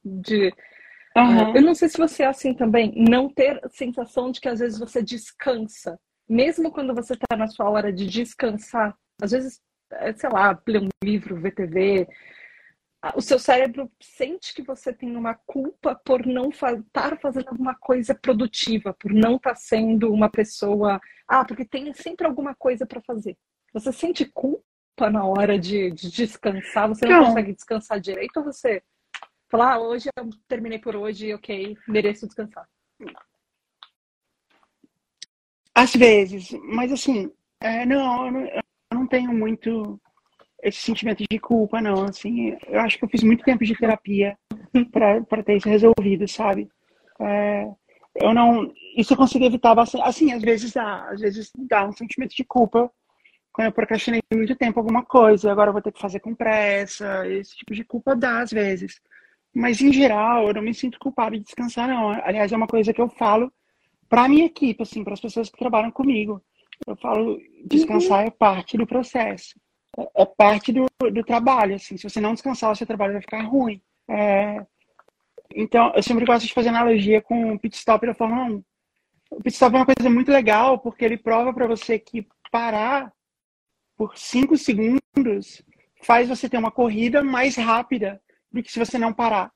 de 0.05 0.53
Uhum. 1.17 1.55
Eu 1.55 1.61
não 1.61 1.73
sei 1.73 1.89
se 1.89 1.97
você 1.97 2.23
é 2.23 2.27
assim 2.27 2.53
também, 2.53 2.93
não 2.95 3.29
ter 3.29 3.59
a 3.65 3.69
sensação 3.69 4.31
de 4.31 4.39
que 4.39 4.47
às 4.47 4.59
vezes 4.59 4.77
você 4.77 5.01
descansa, 5.01 5.99
mesmo 6.29 6.71
quando 6.71 6.93
você 6.93 7.13
está 7.13 7.35
na 7.35 7.47
sua 7.47 7.69
hora 7.69 7.91
de 7.91 8.05
descansar. 8.05 8.95
Às 9.21 9.31
vezes, 9.31 9.61
é, 9.91 10.13
sei 10.13 10.29
lá, 10.29 10.61
ler 10.67 10.83
um 10.83 10.89
livro, 11.03 11.39
ver 11.39 11.55
TV, 11.55 12.07
o 13.15 13.21
seu 13.21 13.39
cérebro 13.39 13.91
sente 14.01 14.53
que 14.53 14.61
você 14.61 14.91
tem 14.91 15.15
uma 15.15 15.33
culpa 15.33 15.95
por 15.95 16.25
não 16.25 16.49
estar 16.49 16.81
tá 16.91 17.17
fazendo 17.17 17.49
alguma 17.49 17.75
coisa 17.75 18.13
produtiva, 18.13 18.93
por 18.93 19.13
não 19.13 19.37
estar 19.37 19.51
tá 19.51 19.55
sendo 19.55 20.11
uma 20.11 20.29
pessoa. 20.29 20.99
Ah, 21.27 21.45
porque 21.45 21.65
tem 21.65 21.93
sempre 21.93 22.27
alguma 22.27 22.55
coisa 22.55 22.85
para 22.85 23.01
fazer. 23.01 23.37
Você 23.73 23.91
sente 23.91 24.25
culpa 24.25 25.09
na 25.11 25.25
hora 25.25 25.57
de, 25.59 25.91
de 25.91 26.11
descansar? 26.11 26.87
Você 26.89 27.05
não, 27.05 27.17
não 27.17 27.25
consegue 27.27 27.53
descansar 27.53 27.99
direito 27.99 28.37
ou 28.37 28.43
você 28.43 28.81
Falar, 29.49 29.73
ah, 29.73 29.79
hoje 29.79 30.09
eu 30.17 30.29
terminei 30.47 30.77
por 30.77 30.95
hoje, 30.95 31.33
ok, 31.33 31.77
mereço 31.87 32.27
descansar. 32.27 32.67
Às 35.73 35.95
vezes, 35.95 36.51
mas 36.63 36.91
assim, 36.91 37.31
é, 37.61 37.85
não, 37.85 38.27
eu 38.27 38.61
não, 38.93 39.07
tenho 39.07 39.31
muito 39.31 39.99
esse 40.61 40.79
sentimento 40.79 41.23
de 41.29 41.39
culpa, 41.39 41.79
não. 41.79 42.03
Assim, 42.03 42.57
eu 42.67 42.79
acho 42.81 42.97
que 42.97 43.05
eu 43.05 43.09
fiz 43.09 43.23
muito 43.23 43.43
tempo 43.43 43.63
de 43.63 43.75
terapia 43.75 44.37
para 44.91 45.43
ter 45.43 45.57
isso 45.57 45.69
resolvido, 45.69 46.27
sabe? 46.27 46.67
É, 47.21 47.67
eu 48.15 48.33
não. 48.33 48.73
Isso 48.97 49.13
eu 49.13 49.17
consegui 49.17 49.45
evitar 49.45 49.75
bastante. 49.75 50.03
Assim, 50.03 50.33
às 50.33 50.41
vezes 50.41 50.73
dá, 50.73 51.09
às 51.09 51.21
vezes 51.21 51.51
dá 51.69 51.85
um 51.87 51.93
sentimento 51.93 52.35
de 52.35 52.43
culpa 52.43 52.91
quando 53.53 53.69
eu 53.69 53.71
procrastinei 53.71 54.21
muito 54.31 54.55
tempo 54.55 54.79
alguma 54.79 55.03
coisa, 55.03 55.51
agora 55.51 55.69
eu 55.69 55.73
vou 55.73 55.81
ter 55.81 55.91
que 55.91 55.99
fazer 55.99 56.19
com 56.19 56.35
pressa. 56.35 57.27
Esse 57.27 57.55
tipo 57.55 57.73
de 57.73 57.83
culpa 57.83 58.15
dá 58.15 58.41
às 58.41 58.51
vezes. 58.51 59.01
Mas, 59.57 59.81
em 59.81 59.91
geral, 59.91 60.47
eu 60.47 60.53
não 60.53 60.61
me 60.61 60.71
sinto 60.71 60.99
culpado 60.99 61.35
de 61.35 61.43
descansar, 61.43 61.87
não. 61.87 62.11
Aliás, 62.11 62.51
é 62.51 62.55
uma 62.55 62.67
coisa 62.67 62.93
que 62.93 63.01
eu 63.01 63.09
falo 63.09 63.51
para 64.07 64.29
minha 64.29 64.45
equipe, 64.45 64.83
assim, 64.83 65.03
para 65.03 65.15
as 65.15 65.19
pessoas 65.19 65.49
que 65.49 65.57
trabalham 65.57 65.89
comigo. 65.89 66.39
Eu 66.85 66.95
falo, 66.95 67.41
descansar 67.65 68.19
uhum. 68.19 68.27
é 68.27 68.29
parte 68.29 68.77
do 68.77 68.85
processo. 68.85 69.59
É, 69.97 70.21
é 70.21 70.25
parte 70.27 70.71
do, 70.71 70.85
do 71.11 71.23
trabalho, 71.23 71.73
assim. 71.73 71.97
Se 71.97 72.07
você 72.07 72.21
não 72.21 72.35
descansar, 72.35 72.71
o 72.71 72.75
seu 72.75 72.85
trabalho 72.85 73.13
vai 73.13 73.21
ficar 73.23 73.41
ruim. 73.41 73.81
É... 74.07 74.63
Então, 75.55 75.91
eu 75.95 76.03
sempre 76.03 76.23
gosto 76.23 76.45
de 76.45 76.53
fazer 76.53 76.69
analogia 76.69 77.19
com 77.19 77.53
o 77.53 77.59
pit 77.59 77.75
stop 77.77 78.05
da 78.05 78.13
Fórmula 78.13 78.43
1. 78.43 78.63
O 79.31 79.41
pit 79.41 79.55
stop 79.55 79.75
é 79.75 79.79
uma 79.79 79.87
coisa 79.87 80.07
muito 80.07 80.31
legal, 80.31 80.77
porque 80.77 81.03
ele 81.03 81.17
prova 81.17 81.51
para 81.51 81.65
você 81.65 81.97
que 81.97 82.27
parar 82.51 83.11
por 83.97 84.15
cinco 84.19 84.55
segundos 84.55 85.63
faz 86.03 86.29
você 86.29 86.47
ter 86.47 86.59
uma 86.59 86.69
corrida 86.69 87.23
mais 87.23 87.55
rápida 87.55 88.21
do 88.51 88.63
que 88.63 88.71
se 88.71 88.79
você 88.79 88.97
não 88.97 89.13
parar. 89.13 89.51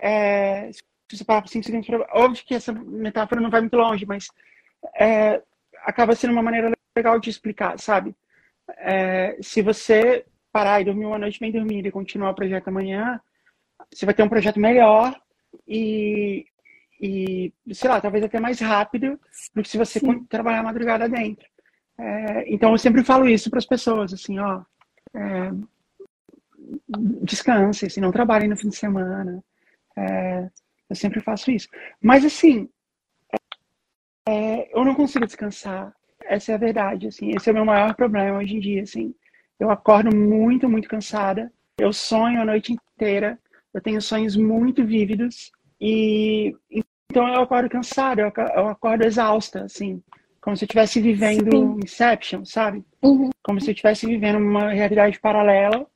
É, 0.00 0.70
se 0.72 0.82
você 1.12 1.24
parar 1.24 1.42
por 1.42 1.48
5 1.48 1.64
segundos, 1.64 1.88
óbvio 2.10 2.44
que 2.44 2.54
essa 2.54 2.72
metáfora 2.72 3.40
não 3.40 3.50
vai 3.50 3.60
muito 3.60 3.76
longe, 3.76 4.04
mas 4.06 4.28
é, 4.98 5.42
acaba 5.84 6.14
sendo 6.14 6.32
uma 6.32 6.42
maneira 6.42 6.72
legal 6.96 7.18
de 7.20 7.30
explicar, 7.30 7.78
sabe? 7.78 8.14
É, 8.78 9.36
se 9.40 9.62
você 9.62 10.24
parar 10.52 10.80
e 10.80 10.84
dormir 10.84 11.04
uma 11.04 11.18
noite 11.18 11.38
bem 11.38 11.52
dormida 11.52 11.88
e 11.88 11.92
continuar 11.92 12.30
o 12.30 12.34
projeto 12.34 12.68
amanhã, 12.68 13.20
você 13.92 14.04
vai 14.04 14.14
ter 14.14 14.22
um 14.22 14.28
projeto 14.28 14.58
melhor 14.58 15.14
e, 15.66 16.46
e 17.00 17.52
sei 17.72 17.90
lá, 17.90 18.00
talvez 18.00 18.24
até 18.24 18.40
mais 18.40 18.58
rápido 18.60 19.20
do 19.54 19.62
que 19.62 19.68
se 19.68 19.78
você 19.78 20.00
Sim. 20.00 20.24
trabalhar 20.24 20.60
a 20.60 20.64
madrugada 20.64 21.08
dentro. 21.08 21.46
É, 21.98 22.52
então 22.52 22.72
eu 22.72 22.78
sempre 22.78 23.04
falo 23.04 23.28
isso 23.28 23.48
para 23.48 23.58
as 23.58 23.66
pessoas, 23.66 24.12
assim, 24.12 24.38
ó, 24.38 24.62
é, 25.14 25.50
descansem, 27.22 27.86
assim, 27.86 28.00
não 28.00 28.12
trabalhem 28.12 28.48
no 28.48 28.56
fim 28.56 28.68
de 28.68 28.76
semana. 28.76 29.42
É, 29.96 30.48
eu 30.88 30.96
sempre 30.96 31.20
faço 31.20 31.50
isso. 31.50 31.68
Mas, 32.00 32.24
assim, 32.24 32.68
é, 34.28 34.76
eu 34.76 34.84
não 34.84 34.94
consigo 34.94 35.26
descansar. 35.26 35.94
Essa 36.24 36.52
é 36.52 36.54
a 36.54 36.58
verdade, 36.58 37.06
assim. 37.06 37.30
Esse 37.30 37.48
é 37.48 37.52
o 37.52 37.54
meu 37.54 37.64
maior 37.64 37.94
problema 37.94 38.38
hoje 38.38 38.56
em 38.56 38.60
dia, 38.60 38.82
assim. 38.82 39.14
Eu 39.58 39.70
acordo 39.70 40.14
muito, 40.14 40.68
muito 40.68 40.88
cansada. 40.88 41.52
Eu 41.78 41.92
sonho 41.92 42.40
a 42.40 42.44
noite 42.44 42.72
inteira. 42.72 43.38
Eu 43.72 43.80
tenho 43.80 44.00
sonhos 44.00 44.36
muito 44.36 44.84
vívidos. 44.84 45.52
E 45.80 46.54
então 47.10 47.28
eu 47.28 47.40
acordo 47.40 47.68
cansada, 47.68 48.20
eu 48.54 48.68
acordo 48.68 49.04
exausta, 49.04 49.64
assim. 49.64 50.02
Como 50.40 50.56
se 50.56 50.64
eu 50.64 50.66
estivesse 50.66 51.00
vivendo 51.00 51.50
Sim. 51.50 51.78
Inception, 51.82 52.44
sabe? 52.44 52.84
Uhum. 53.02 53.30
Como 53.42 53.60
se 53.60 53.70
eu 53.70 53.72
estivesse 53.72 54.06
vivendo 54.06 54.38
uma 54.38 54.70
realidade 54.70 55.18
paralela 55.20 55.86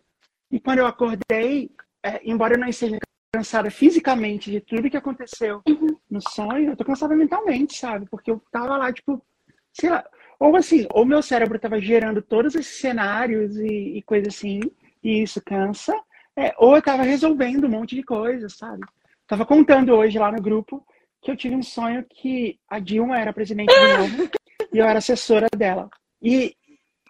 e 0.50 0.58
quando 0.58 0.80
eu 0.80 0.86
acordei, 0.86 1.70
é, 2.02 2.20
embora 2.24 2.54
eu 2.54 2.58
não 2.58 2.68
esteja 2.68 2.98
cansada 3.32 3.70
fisicamente 3.70 4.50
de 4.50 4.60
tudo 4.60 4.90
que 4.90 4.96
aconteceu 4.96 5.62
uhum. 5.68 5.96
no 6.10 6.20
sonho, 6.20 6.70
eu 6.70 6.76
tô 6.76 6.84
cansada 6.84 7.14
mentalmente, 7.14 7.76
sabe? 7.76 8.06
Porque 8.10 8.30
eu 8.30 8.42
tava 8.50 8.76
lá, 8.76 8.92
tipo, 8.92 9.24
sei 9.72 9.90
lá, 9.90 10.04
ou 10.38 10.56
assim, 10.56 10.86
ou 10.90 11.04
meu 11.04 11.22
cérebro 11.22 11.58
tava 11.58 11.80
gerando 11.80 12.20
todos 12.20 12.54
esses 12.54 12.80
cenários 12.80 13.56
e, 13.56 13.98
e 13.98 14.02
coisas 14.02 14.34
assim, 14.34 14.60
e 15.02 15.22
isso 15.22 15.40
cansa, 15.44 15.94
é, 16.36 16.54
ou 16.58 16.74
eu 16.74 16.82
tava 16.82 17.02
resolvendo 17.02 17.64
um 17.64 17.70
monte 17.70 17.94
de 17.94 18.02
coisas, 18.02 18.56
sabe? 18.56 18.80
Tava 19.26 19.46
contando 19.46 19.94
hoje 19.94 20.18
lá 20.18 20.32
no 20.32 20.42
grupo 20.42 20.84
que 21.22 21.30
eu 21.30 21.36
tive 21.36 21.54
um 21.54 21.62
sonho 21.62 22.04
que 22.08 22.58
a 22.68 22.78
Dilma 22.78 23.18
era 23.18 23.32
presidente 23.32 23.72
de 23.72 23.86
novo 23.98 24.30
e 24.72 24.78
eu 24.78 24.86
era 24.86 24.98
assessora 24.98 25.46
dela. 25.56 25.88
E, 26.22 26.56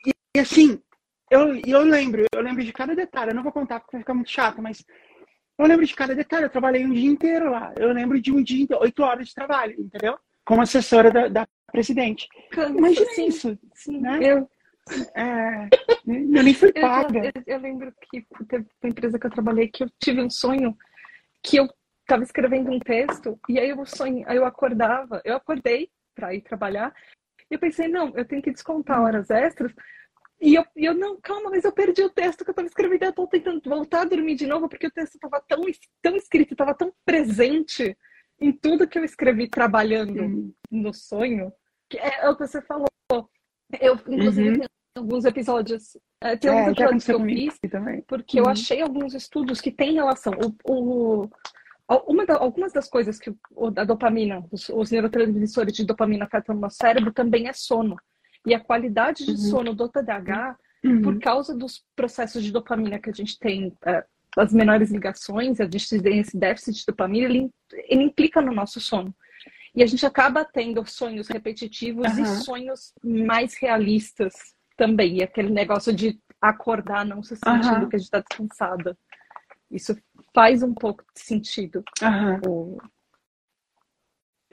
e, 0.07 0.13
e 0.37 0.41
assim, 0.41 0.83
eu, 1.31 1.55
eu 1.65 1.83
lembro, 1.83 2.25
eu 2.33 2.43
lembro 2.43 2.65
de 2.65 2.73
cada 2.73 2.95
detalhe. 2.95 3.31
Eu 3.31 3.35
não 3.35 3.43
vou 3.43 3.53
contar 3.53 3.81
porque 3.81 3.97
vai 3.97 4.03
ficar 4.03 4.15
muito 4.15 4.31
chato, 4.31 4.61
mas 4.61 4.85
eu 5.59 5.67
lembro 5.67 5.87
de 5.87 5.95
cada 5.95 6.15
detalhe. 6.15 6.45
Eu 6.45 6.51
trabalhei 6.51 6.85
um 6.85 6.93
dia 6.93 7.09
inteiro 7.09 7.51
lá. 7.51 7.73
Eu 7.79 7.93
lembro 7.93 8.21
de 8.21 8.33
um 8.33 8.43
dia, 8.43 8.67
oito 8.81 9.03
horas 9.03 9.29
de 9.29 9.35
trabalho, 9.35 9.75
entendeu? 9.79 10.19
Como 10.45 10.61
assessora 10.61 11.11
da, 11.11 11.29
da 11.29 11.49
presidente. 11.71 12.27
Cansa, 12.51 12.77
Imagina 12.77 13.11
sim, 13.11 13.27
isso. 13.27 13.59
Sim, 13.75 14.01
né? 14.01 14.19
eu... 14.23 14.51
É, 15.15 15.69
eu 16.05 16.43
nem 16.43 16.53
fui 16.53 16.73
paga. 16.75 17.27
Eu, 17.27 17.33
eu, 17.35 17.43
eu, 17.47 17.59
lembro 17.61 17.95
que 18.11 18.27
teve 18.49 18.67
uma 18.83 18.91
empresa 18.91 19.19
que 19.21 19.27
eu 19.27 19.31
trabalhei 19.31 19.69
que 19.69 19.85
eu 19.85 19.91
tive 20.03 20.21
um 20.21 20.31
sonho 20.31 20.77
que 21.45 21.59
eu 21.59 21.69
estava 22.01 22.25
escrevendo 22.25 22.73
um 22.73 22.81
texto 22.81 23.39
e 23.49 23.61
aí 23.61 23.71
eu 23.71 23.87
sonho, 23.87 24.25
aí 24.27 24.37
eu 24.37 24.45
acordava, 24.45 25.23
eu 25.25 25.37
acordei 25.37 25.89
para 26.13 26.35
ir 26.35 26.41
trabalhar 26.41 26.93
e 27.49 27.55
eu 27.55 27.59
pensei, 27.59 27.87
não, 27.87 28.13
eu 28.17 28.25
tenho 28.25 28.43
que 28.43 28.51
descontar 28.51 29.01
horas 29.01 29.31
extras 29.31 29.73
e 30.41 30.55
eu, 30.55 30.65
eu, 30.75 30.95
não, 30.95 31.21
calma, 31.21 31.51
mas 31.51 31.65
eu 31.65 31.73
perdi 31.73 32.03
o 32.03 32.09
texto 32.09 32.45
que 32.45 32.51
eu 32.51 32.53
estava 32.53 32.67
escrevendo. 32.67 33.03
Eu 33.03 33.11
estou 33.11 33.27
tentando 33.27 33.61
voltar 33.65 34.03
a 34.03 34.07
dormir 34.07 34.37
de 34.37 34.47
novo, 34.47 34.69
porque 34.69 34.87
o 34.87 34.91
texto 34.91 35.17
estava 35.17 35.43
tão, 35.47 35.63
tão 36.01 36.17
escrito, 36.17 36.53
estava 36.53 36.75
tão 36.75 36.93
presente 37.05 37.97
em 38.41 38.51
tudo 38.51 38.89
que 38.89 38.99
eu 38.99 39.05
escrevi 39.05 39.49
trabalhando 39.49 40.55
no 40.71 40.95
sonho, 40.95 41.53
que 41.91 41.99
é, 41.99 42.25
é, 42.25 42.31
o 42.31 42.37
que 42.37 42.47
você 42.47 42.63
falou. 42.63 42.87
Eu, 43.79 43.95
inclusive, 44.09 44.61
uhum. 44.61 44.67
alguns 44.97 45.25
episódios. 45.27 45.97
É, 46.23 46.37
tem 46.37 46.51
alguns 46.51 46.69
é, 46.69 46.71
episódios 46.71 47.05
que 47.05 47.13
eu 47.13 47.25
fiz, 47.25 47.59
também. 47.71 48.03
porque 48.09 48.41
uhum. 48.41 48.47
eu 48.47 48.51
achei 48.51 48.81
alguns 48.81 49.15
estudos 49.15 49.61
que 49.61 49.71
têm 49.71 49.95
relação. 49.95 50.33
O, 50.65 51.23
o 51.25 51.31
uma 52.07 52.25
da, 52.25 52.37
algumas 52.37 52.73
das 52.73 52.89
coisas 52.89 53.19
que 53.19 53.31
o, 53.31 53.67
a 53.77 53.85
dopamina, 53.85 54.47
os, 54.51 54.69
os 54.69 54.91
neurotransmissores 54.91 55.75
de 55.75 55.85
dopamina 55.85 56.25
afetam 56.25 56.55
no 56.55 56.61
nosso 56.63 56.77
cérebro 56.77 57.13
também 57.13 57.49
é 57.49 57.53
sono. 57.53 57.97
E 58.47 58.55
a 58.55 58.61
qualidade 58.61 59.25
de 59.25 59.33
uhum. 59.33 59.37
sono 59.37 59.75
do 59.75 59.89
TDAH, 59.89 60.57
uhum. 60.85 61.03
por 61.03 61.19
causa 61.21 61.55
dos 61.55 61.85
processos 61.95 62.43
de 62.43 62.53
dopamina 62.53 62.99
que 62.99 63.11
a 63.11 63.13
gente 63.13 63.39
tem, 63.39 63.77
é, 63.85 64.05
as 64.37 64.53
menores 64.53 64.91
ligações, 64.91 65.61
a 65.61 65.65
gente 65.65 66.01
tem 66.01 66.21
esse 66.21 66.37
déficit 66.37 66.79
de 66.79 66.87
dopamina, 66.87 67.27
ele, 67.27 67.51
ele 67.89 68.03
implica 68.05 68.41
no 68.41 68.53
nosso 68.53 68.81
sono. 68.81 69.15
E 69.75 69.83
a 69.83 69.87
gente 69.87 70.05
acaba 70.05 70.45
tendo 70.45 70.85
sonhos 70.85 71.29
repetitivos 71.29 72.13
uhum. 72.13 72.23
e 72.23 72.27
sonhos 72.27 72.93
mais 73.05 73.55
realistas 73.55 74.33
também. 74.77 75.19
E 75.19 75.23
aquele 75.23 75.51
negócio 75.51 75.93
de 75.93 76.19
acordar 76.41 77.05
não 77.05 77.23
se 77.23 77.37
sentindo 77.37 77.89
que 77.89 77.97
a 77.97 77.99
gente 77.99 78.07
está 78.07 78.21
descansada. 78.21 78.97
Isso 79.71 79.97
faz 80.35 80.63
um 80.63 80.75
pouco 80.75 81.05
de 81.15 81.21
sentido. 81.21 81.85
Uhum. 82.03 82.79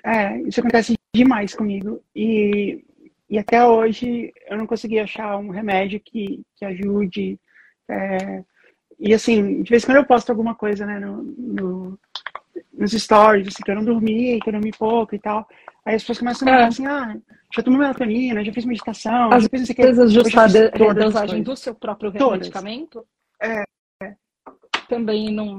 É, 0.04 0.40
isso 0.44 0.60
acontece 0.60 0.96
demais 1.16 1.56
comigo. 1.56 2.04
E, 2.16 2.86
e 3.30 3.38
até 3.38 3.66
hoje 3.66 4.34
eu 4.50 4.58
não 4.58 4.66
consegui 4.66 5.00
achar 5.00 5.38
um 5.38 5.50
remédio 5.50 6.00
que, 6.00 6.42
que 6.56 6.66
ajude. 6.66 7.40
É, 7.90 8.44
e 9.00 9.14
assim, 9.14 9.62
de 9.62 9.70
vez 9.70 9.84
em 9.84 9.86
quando 9.86 9.98
eu 9.98 10.06
posto 10.06 10.30
alguma 10.30 10.56
coisa, 10.56 10.86
né, 10.86 11.00
no, 11.00 11.24
no 11.24 12.00
nos 12.74 12.92
stories, 12.92 13.48
assim, 13.48 13.64
que 13.64 13.72
eu 13.72 13.76
não 13.76 13.84
dormi, 13.84 14.40
que 14.40 14.50
eu 14.50 14.54
dormi 14.54 14.72
pouco 14.72 15.16
e 15.16 15.20
tal. 15.20 15.48
Aí 15.84 15.96
as 15.96 16.04
pessoas 16.04 16.20
começam 16.20 16.48
a 16.48 16.52
falar 16.52 16.64
é. 16.64 16.68
assim, 16.68 16.86
ah, 16.86 17.18
já 17.56 17.64
tomou 17.64 17.80
melatonina, 17.80 18.44
já 18.44 18.54
fiz 18.54 18.66
meditação, 18.66 19.32
Às 19.32 19.44
já 19.44 19.50
fiz 19.50 19.62
isso 19.62 19.72
aqui. 19.72 19.82
Às 19.82 19.98
vezes 19.98 20.18
ajustar 20.18 20.50
a 20.90 20.94
dosagem 20.94 21.42
do 21.42 21.56
seu 21.56 21.74
próprio 21.74 22.12
todas. 22.12 22.40
medicamento? 22.40 23.06
É. 23.42 23.64
Também 24.88 25.34
não... 25.34 25.58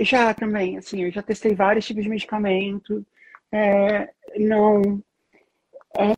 Já 0.00 0.34
também, 0.34 0.76
assim, 0.76 1.04
eu 1.04 1.10
já 1.10 1.22
testei 1.22 1.54
vários 1.54 1.86
tipos 1.86 2.02
de 2.02 2.08
medicamento, 2.08 3.06
é, 3.52 4.10
não... 4.36 5.02
É, 5.98 6.14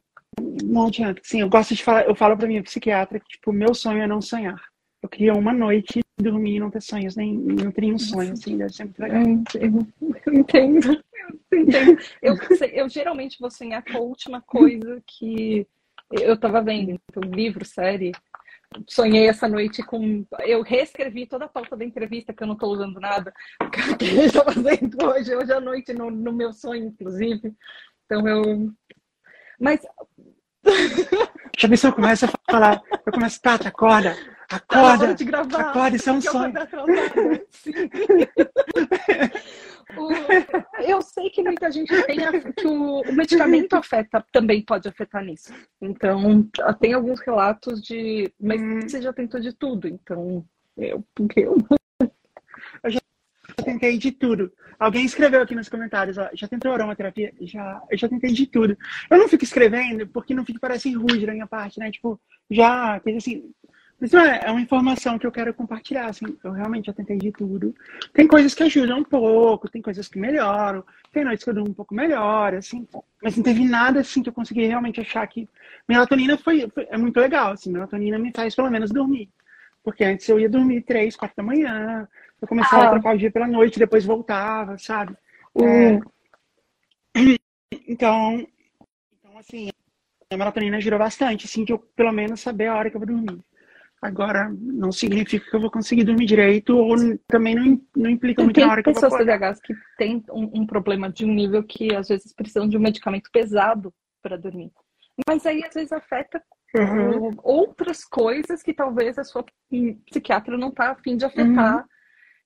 não 0.64 0.86
adianta, 0.86 1.20
sim, 1.24 1.40
eu 1.40 1.48
gosto 1.48 1.74
de 1.74 1.82
falar, 1.82 2.06
eu 2.06 2.14
falo 2.14 2.36
pra 2.36 2.46
minha 2.46 2.62
psiquiatra 2.62 3.20
que, 3.20 3.28
tipo, 3.28 3.52
meu 3.52 3.74
sonho 3.74 4.02
é 4.02 4.06
não 4.06 4.20
sonhar. 4.20 4.60
Eu 5.02 5.08
queria 5.08 5.32
uma 5.34 5.52
noite 5.52 6.00
dormir 6.20 6.56
e 6.56 6.60
não 6.60 6.70
ter 6.70 6.82
sonhos, 6.82 7.16
nem 7.16 7.36
não 7.36 7.70
ter 7.70 7.82
nenhum 7.82 7.98
sonho, 7.98 8.32
assim, 8.32 8.56
deve 8.56 8.72
ser 8.72 8.84
muito 8.84 9.00
legal. 9.00 9.22
Eu, 9.22 10.34
entendo, 10.34 11.04
eu 11.50 11.58
entendo. 11.60 11.98
Eu, 12.20 12.34
eu 12.72 12.88
geralmente 12.88 13.38
vou 13.38 13.50
sonhar 13.50 13.84
com 13.84 13.96
a 13.96 14.00
última 14.00 14.40
coisa 14.40 15.00
que 15.06 15.66
eu 16.10 16.34
estava 16.34 16.62
vendo, 16.62 17.00
então, 17.10 17.22
livro, 17.30 17.64
série. 17.64 18.12
Sonhei 18.86 19.28
essa 19.28 19.48
noite 19.48 19.82
com. 19.82 20.26
Eu 20.40 20.62
reescrevi 20.62 21.26
toda 21.26 21.46
a 21.46 21.48
pauta 21.48 21.76
da 21.76 21.84
entrevista, 21.84 22.34
que 22.34 22.42
eu 22.42 22.46
não 22.46 22.54
estou 22.54 22.72
usando 22.72 23.00
nada, 23.00 23.32
que 23.98 24.04
eu 24.04 24.24
estou 24.24 24.44
fazendo 24.44 24.96
hoje, 25.06 25.34
hoje 25.34 25.52
à 25.52 25.60
noite, 25.60 25.94
no, 25.94 26.10
no 26.10 26.32
meu 26.32 26.52
sonho, 26.52 26.86
inclusive. 26.86 27.54
Então 28.04 28.26
eu. 28.28 28.70
Mas. 29.58 29.80
Já 31.58 31.68
pensou, 31.68 31.92
começa 31.92 32.26
a 32.26 32.52
falar, 32.52 32.80
eu 33.04 33.12
começo, 33.12 33.40
Tata, 33.40 33.68
acorda, 33.68 34.16
Acorda! 34.50 35.14
de 35.14 35.24
gravar. 35.24 35.60
Acorda, 35.60 35.96
isso 35.96 36.08
é 36.08 36.12
um 36.12 36.22
sonho. 36.22 36.54
eu 40.86 41.02
sei 41.02 41.28
que 41.30 41.42
muita 41.42 41.70
gente 41.70 41.94
tem 42.04 42.24
a, 42.24 42.32
que 42.32 42.66
o, 42.66 43.00
o, 43.00 43.12
medicamento 43.12 43.74
afeta, 43.74 44.24
também 44.32 44.62
pode 44.62 44.88
afetar 44.88 45.22
nisso. 45.22 45.52
Então, 45.80 46.48
tem 46.80 46.94
alguns 46.94 47.20
relatos 47.20 47.82
de. 47.82 48.32
Mas 48.40 48.60
hum. 48.60 48.80
você 48.80 49.02
já 49.02 49.12
tentou 49.12 49.38
de 49.38 49.52
tudo, 49.52 49.86
então. 49.86 50.42
Eu, 50.76 51.04
eu... 51.36 51.56
eu 51.68 51.78
tentei 53.62 53.98
de 53.98 54.12
tudo. 54.12 54.52
Alguém 54.78 55.04
escreveu 55.04 55.42
aqui 55.42 55.54
nos 55.54 55.68
comentários, 55.68 56.18
ó, 56.18 56.28
já 56.34 56.46
tentou 56.46 56.72
aromaterapia? 56.72 57.32
Já, 57.40 57.82
eu 57.90 57.98
já 57.98 58.08
tentei 58.08 58.32
de 58.32 58.46
tudo. 58.46 58.76
Eu 59.10 59.18
não 59.18 59.28
fico 59.28 59.44
escrevendo 59.44 60.06
porque 60.06 60.34
não 60.34 60.44
fica 60.44 60.60
parecendo 60.60 61.00
rude 61.00 61.26
da 61.26 61.32
minha 61.32 61.46
parte, 61.46 61.78
né? 61.78 61.90
Tipo, 61.90 62.20
já, 62.50 63.00
coisa 63.00 63.18
assim, 63.18 63.52
mas 64.00 64.14
é, 64.14 64.42
é 64.44 64.50
uma 64.50 64.60
informação 64.60 65.18
que 65.18 65.26
eu 65.26 65.32
quero 65.32 65.52
compartilhar, 65.52 66.06
assim, 66.06 66.24
eu 66.44 66.52
realmente 66.52 66.86
já 66.86 66.92
tentei 66.92 67.18
de 67.18 67.32
tudo. 67.32 67.74
Tem 68.12 68.28
coisas 68.28 68.54
que 68.54 68.62
ajudam 68.62 69.00
um 69.00 69.04
pouco, 69.04 69.68
tem 69.68 69.82
coisas 69.82 70.06
que 70.06 70.20
melhoram, 70.20 70.84
tem 71.12 71.24
noites 71.24 71.42
que 71.42 71.50
eu 71.50 71.54
durmo 71.54 71.70
um 71.70 71.74
pouco 71.74 71.94
melhor, 71.94 72.54
assim, 72.54 72.86
mas 73.20 73.36
não 73.36 73.42
teve 73.42 73.64
nada, 73.64 74.00
assim, 74.00 74.22
que 74.22 74.28
eu 74.28 74.32
consegui 74.32 74.66
realmente 74.66 75.00
achar 75.00 75.26
que... 75.26 75.48
Melatonina 75.88 76.38
foi, 76.38 76.68
foi 76.70 76.86
é 76.88 76.96
muito 76.96 77.18
legal, 77.18 77.52
assim, 77.52 77.72
melatonina 77.72 78.18
me 78.18 78.30
faz 78.32 78.54
pelo 78.54 78.70
menos 78.70 78.90
dormir. 78.90 79.28
Porque 79.82 80.04
antes 80.04 80.28
eu 80.28 80.38
ia 80.38 80.48
dormir 80.48 80.82
três, 80.82 81.16
quatro 81.16 81.36
da 81.36 81.42
manhã, 81.42 82.06
eu 82.40 82.48
começava 82.48 82.84
ah. 82.84 82.86
a 82.86 82.90
trocar 82.90 83.14
o 83.14 83.18
dia 83.18 83.30
pela 83.30 83.46
noite, 83.46 83.78
depois 83.78 84.04
voltava, 84.04 84.78
sabe? 84.78 85.16
É... 85.60 86.00
Então, 87.88 88.46
então, 89.12 89.38
assim, 89.38 89.70
a 90.30 90.36
melatonina 90.36 90.76
ajudou 90.76 90.98
bastante, 90.98 91.46
assim, 91.46 91.64
que 91.64 91.72
eu 91.72 91.78
pelo 91.78 92.12
menos 92.12 92.40
saber 92.40 92.66
a 92.66 92.76
hora 92.76 92.90
que 92.90 92.96
eu 92.96 93.00
vou 93.00 93.06
dormir. 93.06 93.38
Agora, 94.00 94.48
não 94.60 94.92
significa 94.92 95.50
que 95.50 95.56
eu 95.56 95.60
vou 95.60 95.70
conseguir 95.70 96.04
dormir 96.04 96.26
direito 96.26 96.76
ou 96.76 96.94
também 97.26 97.54
não, 97.56 97.80
não 97.96 98.08
implica 98.08 98.44
muito 98.44 98.60
na 98.60 98.70
hora 98.70 98.82
que 98.82 98.88
eu 98.88 98.92
vou 98.92 99.00
Tem 99.00 99.10
pessoas 99.10 99.26
TDAHs 99.26 99.60
que 99.60 99.74
têm 99.96 100.24
um, 100.30 100.60
um, 100.60 100.66
problema 100.66 101.10
de 101.10 101.24
um 101.24 101.34
nível 101.34 101.64
que 101.64 101.92
às 101.94 102.06
vezes 102.06 102.32
precisam 102.32 102.68
de 102.68 102.76
um 102.76 102.80
medicamento 102.80 103.28
pesado 103.32 103.92
para 104.22 104.36
dormir. 104.36 104.70
Mas 105.28 105.44
aí 105.44 105.64
às 105.64 105.74
vezes 105.74 105.90
afeta 105.90 106.40
uhum. 106.76 107.36
outras 107.42 108.04
coisas 108.04 108.62
que 108.62 108.72
talvez 108.72 109.18
a 109.18 109.24
sua 109.24 109.44
psiquiatra 110.06 110.56
não 110.56 110.68
está 110.68 110.92
afim 110.92 111.16
de 111.16 111.24
afetar. 111.24 111.78
Uhum. 111.78 111.84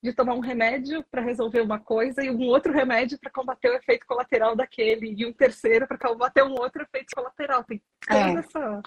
De 0.02 0.12
tomar 0.12 0.34
um 0.34 0.40
remédio 0.40 1.04
para 1.10 1.22
resolver 1.22 1.60
uma 1.60 1.78
coisa 1.78 2.24
e 2.24 2.30
um 2.30 2.42
outro 2.48 2.72
remédio 2.72 3.18
para 3.18 3.30
combater 3.30 3.70
o 3.70 3.76
efeito 3.76 4.04
colateral 4.06 4.56
daquele, 4.56 5.14
e 5.16 5.24
um 5.24 5.32
terceiro 5.32 5.86
para 5.86 5.96
combater 5.96 6.42
um 6.42 6.52
outro 6.52 6.82
efeito 6.82 7.14
colateral. 7.14 7.62
Tem 7.62 7.80
toda 8.08 8.18
é. 8.18 8.34
essa 8.34 8.82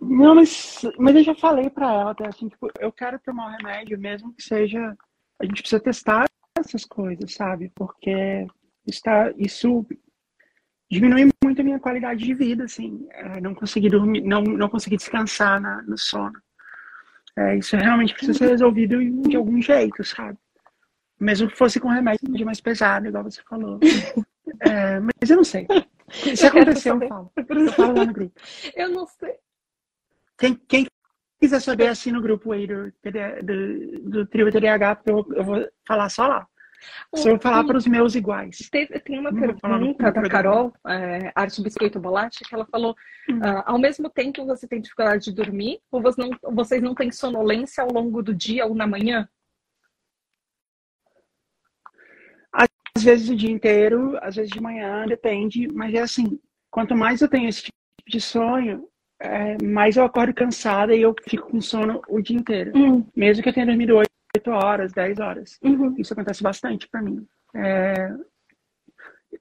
não, 0.00 0.34
mas, 0.34 0.82
mas 0.98 1.16
eu 1.16 1.24
já 1.24 1.34
falei 1.34 1.70
pra 1.70 1.92
ela, 1.92 2.10
até 2.10 2.26
assim, 2.26 2.48
tipo, 2.48 2.68
eu 2.78 2.92
quero 2.92 3.18
tomar 3.18 3.46
um 3.46 3.56
remédio, 3.56 3.98
mesmo 3.98 4.32
que 4.34 4.42
seja. 4.42 4.96
A 5.38 5.44
gente 5.44 5.60
precisa 5.62 5.80
testar 5.80 6.26
essas 6.58 6.84
coisas, 6.84 7.34
sabe? 7.34 7.70
Porque 7.74 8.46
está, 8.86 9.32
isso 9.36 9.86
diminui 10.90 11.30
muito 11.42 11.60
a 11.60 11.64
minha 11.64 11.80
qualidade 11.80 12.24
de 12.24 12.34
vida, 12.34 12.64
assim. 12.64 13.06
É, 13.10 13.40
não 13.40 13.54
conseguir 13.54 13.90
dormir, 13.90 14.22
não, 14.22 14.42
não 14.42 14.68
conseguir 14.68 14.96
descansar 14.96 15.60
na, 15.60 15.82
no 15.82 15.98
sono. 15.98 16.40
É, 17.36 17.56
isso 17.56 17.76
realmente 17.76 18.14
precisa 18.14 18.38
ser 18.38 18.48
resolvido 18.48 18.98
de 19.28 19.36
algum 19.36 19.60
jeito, 19.60 20.02
sabe? 20.02 20.38
Mesmo 21.20 21.48
que 21.48 21.56
fosse 21.56 21.78
com 21.78 21.88
remédio 21.88 22.44
mais 22.44 22.60
pesado, 22.60 23.06
igual 23.06 23.24
você 23.24 23.42
falou. 23.42 23.78
É, 24.60 25.00
mas 25.00 25.28
eu 25.28 25.36
não 25.36 25.44
sei. 25.44 25.66
Se 26.08 26.44
eu 26.44 26.48
aconteceu, 26.48 27.00
eu 27.00 27.08
falo. 27.08 27.32
Eu 27.36 27.72
falo 27.72 27.96
lá 27.96 28.04
no 28.04 28.12
grupo. 28.12 28.40
Eu 28.74 28.88
não 28.90 29.06
sei. 29.06 29.34
Quem, 30.38 30.54
quem 30.54 30.86
quiser 31.40 31.60
saber, 31.60 31.88
assim 31.88 32.12
no 32.12 32.22
grupo 32.22 32.52
aí 32.52 32.66
do, 32.66 32.92
do, 33.42 34.10
do 34.10 34.26
Trio 34.26 34.50
TDAH, 34.50 35.02
eu, 35.06 35.26
eu 35.34 35.44
vou 35.44 35.68
falar 35.86 36.08
só 36.08 36.26
lá. 36.26 36.46
Só 37.14 37.30
vou 37.30 37.40
falar 37.40 37.64
para 37.64 37.76
os 37.76 37.86
meus 37.86 38.14
iguais. 38.14 38.68
Teve, 38.70 38.98
tem 39.00 39.18
uma 39.18 39.32
pergunta 39.32 40.12
da 40.12 40.28
Carol, 40.28 40.72
é, 40.86 41.32
Arte 41.34 41.62
Biscoito 41.62 42.00
Bolacha, 42.00 42.44
que 42.46 42.54
ela 42.54 42.66
falou: 42.66 42.94
hum. 43.28 43.38
uh, 43.38 43.62
ao 43.64 43.78
mesmo 43.78 44.10
tempo 44.10 44.44
você 44.44 44.66
tem 44.66 44.80
dificuldade 44.80 45.24
de 45.24 45.32
dormir, 45.32 45.80
ou 45.90 46.02
você 46.02 46.20
não, 46.20 46.54
vocês 46.54 46.82
não 46.82 46.94
têm 46.94 47.10
sonolência 47.10 47.82
ao 47.82 47.92
longo 47.92 48.22
do 48.22 48.34
dia 48.34 48.66
ou 48.66 48.74
na 48.74 48.86
manhã? 48.86 49.28
Às 52.52 53.02
vezes 53.02 53.28
o 53.28 53.36
dia 53.36 53.50
inteiro, 53.50 54.18
às 54.22 54.36
vezes 54.36 54.50
de 54.50 54.60
manhã, 54.60 55.06
depende, 55.06 55.68
mas 55.72 55.94
é 55.94 56.00
assim: 56.00 56.38
quanto 56.70 56.96
mais 56.96 57.20
eu 57.20 57.28
tenho 57.28 57.48
esse 57.48 57.64
tipo 57.64 57.76
de 58.06 58.20
sonho, 58.20 58.88
é, 59.20 59.62
mais 59.62 59.96
eu 59.96 60.04
acordo 60.04 60.34
cansada 60.34 60.94
e 60.94 61.02
eu 61.02 61.14
fico 61.26 61.50
com 61.50 61.60
sono 61.60 62.00
o 62.08 62.20
dia 62.20 62.36
inteiro. 62.36 62.72
Uhum. 62.74 63.06
Mesmo 63.14 63.42
que 63.42 63.48
eu 63.48 63.52
tenha 63.52 63.66
dormido 63.66 63.96
8, 63.96 64.08
8 64.36 64.50
horas, 64.50 64.92
10 64.92 65.18
horas. 65.18 65.58
Uhum. 65.62 65.94
Isso 65.98 66.12
acontece 66.12 66.42
bastante 66.42 66.88
pra 66.88 67.02
mim. 67.02 67.26
É... 67.54 68.14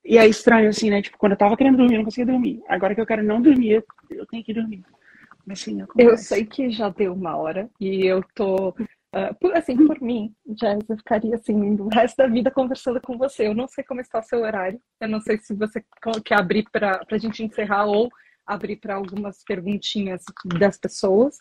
E 0.03 0.17
é 0.17 0.27
estranho, 0.27 0.69
assim, 0.69 0.89
né? 0.89 1.01
Tipo, 1.01 1.17
quando 1.17 1.33
eu 1.33 1.37
tava 1.37 1.57
querendo 1.57 1.77
dormir, 1.77 1.95
eu 1.95 1.97
não 1.99 2.05
conseguia 2.05 2.31
dormir. 2.31 2.61
Agora 2.67 2.93
que 2.93 3.01
eu 3.01 3.05
quero 3.05 3.23
não 3.23 3.41
dormir, 3.41 3.83
eu 4.09 4.25
tenho 4.25 4.43
que 4.43 4.53
dormir. 4.53 4.83
Mas, 5.45 5.59
sim, 5.59 5.77
eu 5.97 6.17
sei 6.17 6.43
que 6.43 6.71
já 6.71 6.89
deu 6.89 7.13
uma 7.13 7.35
hora 7.37 7.69
e 7.79 8.05
eu 8.05 8.23
tô. 8.33 8.69
Uh, 8.69 9.53
assim, 9.53 9.77
por 9.85 10.01
mim, 10.01 10.33
Jess, 10.59 10.89
eu 10.89 10.97
ficaria 10.97 11.35
assim 11.35 11.79
o 11.79 11.87
resto 11.87 12.17
da 12.17 12.27
vida 12.27 12.51
conversando 12.51 12.99
com 12.99 13.17
você. 13.17 13.47
Eu 13.47 13.53
não 13.53 13.67
sei 13.67 13.83
como 13.83 14.01
está 14.01 14.19
o 14.19 14.23
seu 14.23 14.39
horário. 14.41 14.81
Eu 14.99 15.07
não 15.07 15.21
sei 15.21 15.37
se 15.37 15.53
você 15.53 15.83
quer 16.25 16.39
abrir 16.39 16.65
para 16.71 16.99
a 17.09 17.17
gente 17.17 17.43
encerrar 17.43 17.85
ou 17.85 18.09
abrir 18.45 18.77
para 18.77 18.95
algumas 18.95 19.43
perguntinhas 19.43 20.23
das 20.59 20.77
pessoas. 20.77 21.37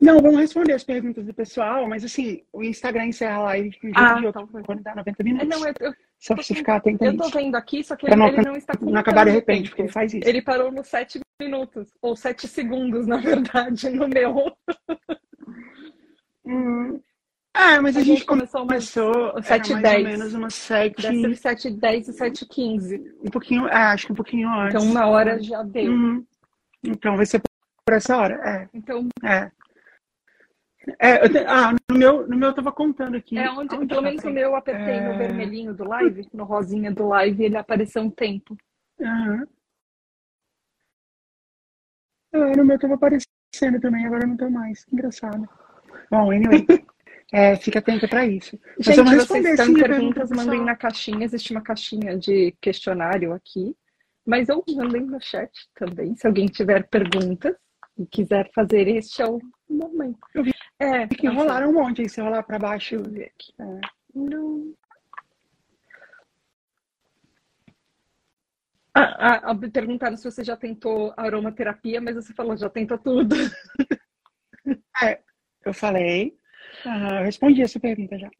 Não, 0.00 0.18
vamos 0.20 0.40
responder 0.40 0.72
as 0.72 0.82
perguntas 0.82 1.26
do 1.26 1.34
pessoal, 1.34 1.86
mas 1.86 2.02
assim, 2.02 2.42
o 2.52 2.62
Instagram 2.62 3.06
encerra 3.06 3.36
a 3.36 3.42
live 3.42 3.70
de 3.70 3.92
ah, 3.94 4.14
dia 4.14 4.32
tá. 4.32 4.46
quando 4.64 4.82
dá 4.82 4.94
90 4.94 5.22
minutos. 5.22 5.48
Não, 5.48 5.66
eu, 5.66 5.74
eu, 5.78 5.94
só 6.18 6.34
pra 6.34 6.42
você 6.42 6.54
ficar 6.54 6.76
atento 6.76 7.04
Eu 7.04 7.16
tô 7.16 7.28
vendo 7.28 7.54
aqui, 7.54 7.84
só 7.84 7.94
que 7.94 8.06
ele 8.06 8.16
não, 8.16 8.28
ele 8.28 8.42
não 8.42 8.56
está 8.56 8.72
Não 8.80 8.96
acabar 8.96 9.26
de 9.26 9.32
repente, 9.32 9.68
porque 9.68 9.82
ele 9.82 9.92
faz 9.92 10.14
isso. 10.14 10.26
Ele 10.26 10.40
parou 10.40 10.72
nos 10.72 10.86
7 10.86 11.20
minutos, 11.40 11.92
ou 12.00 12.16
7 12.16 12.48
segundos, 12.48 13.06
na 13.08 13.18
verdade, 13.18 13.90
no 13.90 14.08
meu. 14.08 14.56
Hum, 16.46 17.00
É, 17.54 17.78
mas 17.80 17.94
a, 17.94 18.00
A 18.00 18.02
gente 18.02 18.18
gente 18.18 18.24
começou 18.24 18.66
começou 18.66 19.30
era 19.30 19.42
7 19.42 19.66
e 19.66 19.72
mais 19.72 19.82
10. 19.82 19.96
ou 19.96 20.04
menos 20.04 20.34
umas 20.34 20.54
sete, 20.54 21.02
Deve 21.02 21.20
ser 21.20 21.34
7 21.36 21.70
10 21.70 22.08
e 22.08 22.12
7 22.14 22.46
15. 22.46 23.14
um 23.22 23.30
pouquinho, 23.30 23.68
é, 23.68 23.74
acho 23.74 24.06
que 24.06 24.12
um 24.12 24.16
pouquinho 24.16 24.48
antes. 24.48 24.74
Então, 24.82 24.90
uma 24.90 25.06
hora 25.06 25.42
já 25.42 25.62
deu. 25.62 25.92
Uhum. 25.92 26.24
Então 26.82 27.16
vai 27.18 27.26
ser 27.26 27.42
por 27.84 27.94
essa 27.94 28.16
hora, 28.16 28.34
é. 28.48 28.68
Então, 28.72 29.06
É. 29.22 29.50
É, 30.98 31.28
te- 31.28 31.38
ah, 31.46 31.72
no 31.90 31.98
meu, 31.98 32.26
no 32.26 32.36
meu 32.36 32.48
eu 32.48 32.54
tava 32.54 32.72
contando 32.72 33.16
aqui. 33.16 33.36
é 33.38 33.50
onde, 33.50 33.74
Onde 33.74 33.86
pelo 33.86 34.02
menos 34.02 34.22
no 34.24 34.30
meu, 34.30 34.42
eu 34.50 34.56
apertei 34.56 34.94
É. 34.94 35.00
no 35.00 35.16
vermelhinho 35.16 35.74
do 35.74 35.84
live, 35.84 36.26
no 36.32 36.44
rosinha 36.44 36.90
do 36.90 37.06
live, 37.06 37.44
ele 37.44 37.56
apareceu 37.56 38.02
um 38.02 38.10
tempo. 38.10 38.56
Aham. 39.00 39.46
É, 42.32 42.56
no 42.56 42.64
meu 42.64 42.78
tava 42.78 42.94
aparecendo 42.94 43.80
também, 43.80 44.06
agora 44.06 44.26
não 44.26 44.36
tá 44.36 44.48
mais. 44.48 44.86
Engraçado. 44.92 45.48
Bom, 46.10 46.30
anyway. 46.30 46.64
é, 47.32 47.56
fica 47.56 47.80
atenta 47.80 48.08
pra 48.08 48.24
isso. 48.24 48.58
Mas 48.78 48.88
eu 48.96 49.04
Gente, 49.04 49.16
vou 49.16 49.26
vocês 49.26 49.56
têm 49.56 49.56
sim 49.56 49.80
a 49.80 49.86
pergunta 49.86 49.88
perguntas, 49.88 50.30
mandem 50.30 50.64
na 50.64 50.76
caixinha. 50.76 51.24
Existe 51.24 51.52
uma 51.52 51.60
caixinha 51.62 52.16
de 52.16 52.52
questionário 52.60 53.32
aqui. 53.32 53.76
Mas 54.26 54.48
ou 54.48 54.64
mandem 54.76 55.02
no 55.02 55.20
chat 55.20 55.50
também, 55.74 56.14
se 56.14 56.26
alguém 56.26 56.46
tiver 56.46 56.86
perguntas 56.88 57.56
e 57.98 58.06
quiser 58.06 58.50
fazer 58.54 58.86
este 58.86 59.22
é 59.22 59.26
o 59.26 59.40
momento. 59.68 60.18
Eu 60.34 60.44
vi 60.44 60.52
É, 60.80 61.06
Que 61.06 61.28
rolaram 61.28 61.68
um 61.68 61.74
monte 61.74 62.00
aí, 62.00 62.08
se 62.08 62.22
rolar 62.22 62.42
pra 62.42 62.58
baixo. 62.58 62.94
eu 62.94 63.02
ver 63.02 63.24
aqui. 63.26 63.52
É. 63.60 63.80
Não. 64.14 64.74
Ah, 68.94 69.14
ah, 69.18 69.50
ah, 69.50 69.70
perguntaram 69.72 70.16
se 70.16 70.24
você 70.24 70.42
já 70.42 70.56
tentou 70.56 71.12
aromaterapia, 71.16 72.00
mas 72.00 72.16
você 72.16 72.32
falou, 72.32 72.56
já 72.56 72.68
tentou 72.70 72.98
tudo. 72.98 73.36
Eu 75.64 75.74
falei. 75.74 76.36
Ah, 76.84 77.18
eu 77.20 77.24
respondi 77.24 77.62
essa 77.62 77.78
pergunta 77.78 78.18
já. 78.18 78.30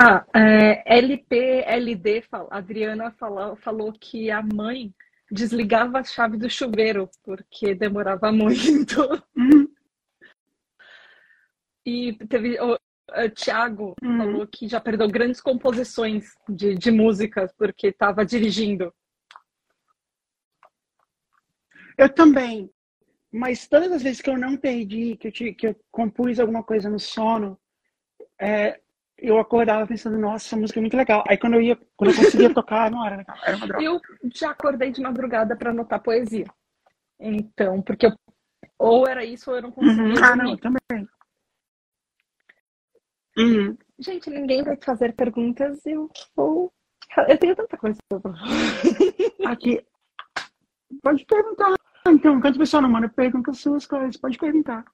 Ah, 0.00 0.24
é, 0.32 0.96
LPLD, 0.98 2.24
a 2.32 2.58
Adriana 2.58 3.10
falou, 3.12 3.56
falou 3.56 3.92
que 3.92 4.30
a 4.30 4.40
mãe 4.40 4.94
desligava 5.30 5.98
a 5.98 6.04
chave 6.04 6.36
do 6.36 6.48
chuveiro 6.48 7.10
porque 7.24 7.74
demorava 7.74 8.30
muito. 8.30 9.00
Uhum. 9.36 9.68
E 11.84 12.12
teve 12.28 12.60
o, 12.60 12.74
o 12.74 13.30
Thiago 13.34 13.94
Uhum. 14.02 14.18
falou 14.18 14.46
que 14.46 14.68
já 14.68 14.80
perdeu 14.80 15.08
grandes 15.08 15.40
composições 15.40 16.32
de, 16.48 16.74
de 16.76 16.90
músicas 16.92 17.52
porque 17.56 17.88
estava 17.88 18.24
dirigindo. 18.24 18.94
Eu 21.96 22.08
também. 22.08 22.70
Mas 23.32 23.66
todas 23.66 23.90
as 23.90 24.02
vezes 24.02 24.20
que 24.22 24.30
eu 24.30 24.38
não 24.38 24.56
perdi, 24.56 25.16
que 25.16 25.28
eu, 25.28 25.32
te- 25.32 25.52
que 25.54 25.66
eu 25.66 25.76
compus 25.90 26.38
alguma 26.38 26.62
coisa 26.62 26.88
no 26.88 26.98
sono, 27.00 27.58
é, 28.40 28.80
eu 29.18 29.38
acordava 29.38 29.86
pensando, 29.86 30.16
nossa, 30.18 30.46
essa 30.46 30.56
música 30.56 30.78
é 30.78 30.82
muito 30.82 30.96
legal. 30.96 31.24
Aí 31.28 31.36
quando 31.36 31.54
eu 31.54 31.60
ia, 31.60 31.78
quando 31.96 32.10
eu 32.10 32.16
conseguia 32.16 32.54
tocar, 32.54 32.90
não 32.90 33.04
era 33.04 33.16
legal, 33.16 33.36
era 33.44 33.56
uma 33.56 33.66
droga. 33.66 33.84
Eu 33.84 34.00
já 34.34 34.50
acordei 34.50 34.90
de 34.90 35.00
madrugada 35.00 35.56
para 35.56 35.70
anotar 35.70 36.02
poesia. 36.02 36.46
Então, 37.18 37.82
porque 37.82 38.06
eu, 38.06 38.12
ou 38.78 39.06
era 39.06 39.24
isso 39.24 39.50
ou 39.50 39.56
eu 39.56 39.62
não 39.62 39.72
conseguia 39.72 40.04
Uhum. 40.04 40.14
Ah, 40.22 40.36
não, 40.36 40.56
também. 40.56 41.08
Uhum. 43.36 43.76
Gente, 43.98 44.30
ninguém 44.30 44.62
vai 44.62 44.76
fazer 44.76 45.14
perguntas, 45.14 45.84
eu 45.84 46.08
vou. 46.34 46.72
Eu 47.28 47.38
tenho 47.38 47.56
tanta 47.56 47.76
coisa 47.76 47.98
pra 48.08 48.20
Aqui. 49.52 49.84
Pode 51.02 51.24
perguntar. 51.24 51.74
Então, 52.06 52.38
enquanto 52.38 52.56
o 52.56 52.58
pessoal 52.58 52.82
não 52.82 52.90
manda 52.90 53.08
pergunta 53.08 53.52
suas 53.52 53.86
coisas, 53.86 54.16
pode 54.16 54.38
perguntar. 54.38 54.84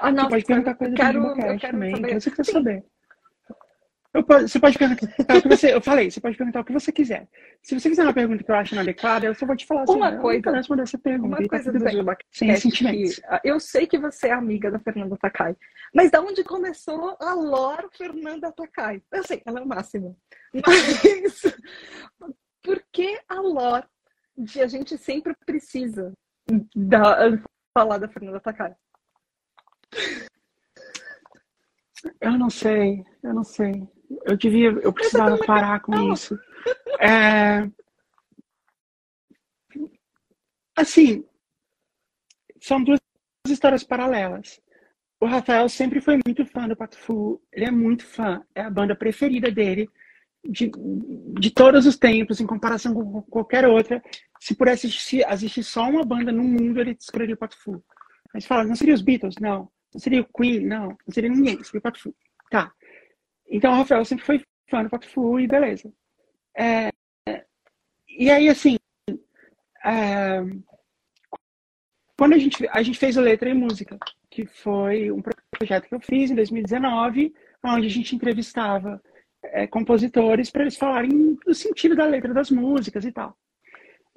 Ah, 0.00 0.06
Você 0.10 0.12
nossa, 0.12 0.28
pode 0.30 0.44
perguntar 0.44 0.74
coisa 0.74 0.94
quero, 0.94 1.20
do 1.20 1.34
também, 1.60 1.96
saber. 1.96 2.08
que 2.08 2.14
você 2.20 2.30
quer 2.30 2.44
Sim. 2.44 2.52
saber. 2.52 2.84
Eu 4.14 4.24
você 4.48 4.58
pode 4.58 4.78
perguntar 4.78 5.04
o 5.36 5.42
que 5.42 5.48
você. 5.48 5.74
Eu 5.74 5.80
falei, 5.82 6.10
você 6.10 6.20
pode 6.22 6.36
perguntar 6.38 6.60
o 6.60 6.64
que 6.64 6.72
você 6.72 6.90
quiser. 6.90 7.28
Se 7.62 7.78
você 7.78 7.90
fizer 7.90 8.02
uma 8.02 8.14
pergunta 8.14 8.42
que 8.42 8.50
eu 8.50 8.54
acho 8.54 8.74
inadequada, 8.74 9.26
eu 9.26 9.34
só 9.34 9.44
vou 9.44 9.54
te 9.54 9.66
falar 9.66 9.82
assim. 9.82 9.92
Uma 9.94 10.08
eu 10.08 10.12
não 10.14 10.20
coisa- 10.22 10.50
responder 10.52 10.82
essa 10.84 10.96
pergunta. 10.98 11.28
Uma 11.28 11.42
tá 11.42 11.48
coisa 11.50 11.64
tudo 11.70 11.78
do 11.78 11.84
bem. 11.84 12.16
Sem 12.30 12.56
sentimentos. 12.56 13.16
que, 13.16 13.22
ah, 13.26 13.40
eu 13.44 13.60
sei 13.60 13.86
que 13.86 13.98
você 13.98 14.28
é 14.28 14.32
amiga 14.32 14.70
da 14.70 14.78
Fernanda 14.78 15.18
Takai, 15.20 15.54
mas 15.94 16.10
da 16.10 16.22
onde 16.22 16.42
começou 16.44 17.14
a 17.20 17.34
lore 17.34 17.88
Fernanda 17.92 18.50
Takai? 18.52 19.02
Eu 19.12 19.22
sei, 19.22 19.42
ela 19.44 19.60
é 19.60 19.62
o 19.62 19.66
máximo. 19.68 20.16
Mas 20.66 21.54
por 22.62 22.82
que 22.90 23.20
a 23.28 23.34
lore 23.40 23.84
de 24.38 24.62
a 24.62 24.66
gente 24.66 24.96
sempre 24.96 25.34
precisa 25.44 26.12
da- 26.74 27.38
falar 27.74 27.98
da 27.98 28.08
Fernanda 28.08 28.40
Takai? 28.40 28.74
Eu 32.20 32.32
não 32.32 32.50
sei, 32.50 33.04
eu 33.22 33.34
não 33.34 33.44
sei. 33.44 33.86
Eu 34.24 34.36
devia, 34.36 34.68
eu 34.68 34.92
precisava 34.92 35.36
parar 35.38 35.80
com 35.80 36.12
isso. 36.12 36.38
É... 37.00 37.68
Assim, 40.76 41.24
são 42.60 42.82
duas 42.82 43.00
histórias 43.48 43.82
paralelas. 43.82 44.60
O 45.20 45.26
Rafael 45.26 45.68
sempre 45.68 46.00
foi 46.00 46.18
muito 46.26 46.44
fã 46.44 46.68
do 46.68 46.76
Pato 46.76 46.98
Fu. 46.98 47.42
Ele 47.52 47.64
é 47.64 47.70
muito 47.70 48.04
fã. 48.04 48.44
É 48.54 48.62
a 48.62 48.70
banda 48.70 48.94
preferida 48.94 49.50
dele 49.50 49.88
de, 50.44 50.70
de 51.40 51.50
todos 51.50 51.86
os 51.86 51.96
tempos, 51.96 52.40
em 52.40 52.46
comparação 52.46 52.94
com 52.94 53.22
qualquer 53.22 53.66
outra. 53.66 54.02
Se 54.40 54.54
pudesse 54.54 54.86
existir, 54.86 55.26
existir 55.30 55.62
só 55.64 55.88
uma 55.88 56.04
banda 56.04 56.30
no 56.30 56.44
mundo, 56.44 56.80
ele 56.80 56.96
escolheria 56.98 57.34
o 57.34 57.38
Pato 57.38 57.56
Fu. 57.56 57.82
Aí 58.34 58.40
você 58.40 58.46
fala, 58.46 58.64
não 58.64 58.76
seria 58.76 58.94
os 58.94 59.02
Beatles? 59.02 59.36
Não. 59.40 59.70
Não 59.96 60.00
seria 60.00 60.20
o 60.20 60.26
Queen? 60.26 60.60
Não. 60.60 60.88
Não 60.88 61.10
seria 61.10 61.30
ninguém. 61.30 61.62
Seria 61.64 61.78
o 61.78 61.82
Pato 61.82 61.98
Fu. 61.98 62.14
Tá. 62.50 62.70
Então 63.48 63.72
o 63.72 63.76
Rafael 63.76 64.04
sempre 64.04 64.26
foi 64.26 64.44
fã 64.68 64.82
do 64.82 64.90
Pato 64.90 65.08
Fu 65.08 65.40
e 65.40 65.46
beleza. 65.46 65.90
É, 66.54 66.90
e 68.06 68.30
aí, 68.30 68.46
assim, 68.50 68.76
é, 69.82 70.42
quando 72.18 72.34
a 72.34 72.38
gente, 72.38 72.68
a 72.68 72.82
gente 72.82 72.98
fez 72.98 73.16
o 73.16 73.22
Letra 73.22 73.48
e 73.48 73.54
Música, 73.54 73.98
que 74.30 74.44
foi 74.44 75.10
um 75.10 75.22
projeto 75.50 75.88
que 75.88 75.94
eu 75.94 76.00
fiz 76.00 76.30
em 76.30 76.34
2019, 76.34 77.34
onde 77.64 77.86
a 77.86 77.90
gente 77.90 78.14
entrevistava 78.14 79.02
é, 79.44 79.66
compositores 79.66 80.50
para 80.50 80.62
eles 80.62 80.76
falarem 80.76 81.38
do 81.46 81.54
sentido 81.54 81.96
da 81.96 82.04
letra 82.04 82.34
das 82.34 82.50
músicas 82.50 83.06
e 83.06 83.12
tal. 83.12 83.34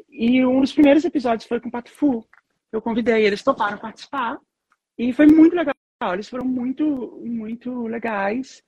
E 0.10 0.46
um 0.46 0.60
dos 0.60 0.74
primeiros 0.74 1.06
episódios 1.06 1.48
foi 1.48 1.62
com 1.62 1.70
o 1.70 1.72
Pato 1.72 1.90
Fu. 1.90 2.28
Eu 2.70 2.82
convidei 2.82 3.26
eles, 3.26 3.42
toparam 3.42 3.78
participar, 3.78 4.38
e 5.00 5.14
foi 5.14 5.28
muito 5.28 5.56
legal. 5.56 5.74
Eles 6.14 6.28
foram 6.28 6.46
muito, 6.46 7.22
muito 7.24 7.88
legais. 7.88 8.62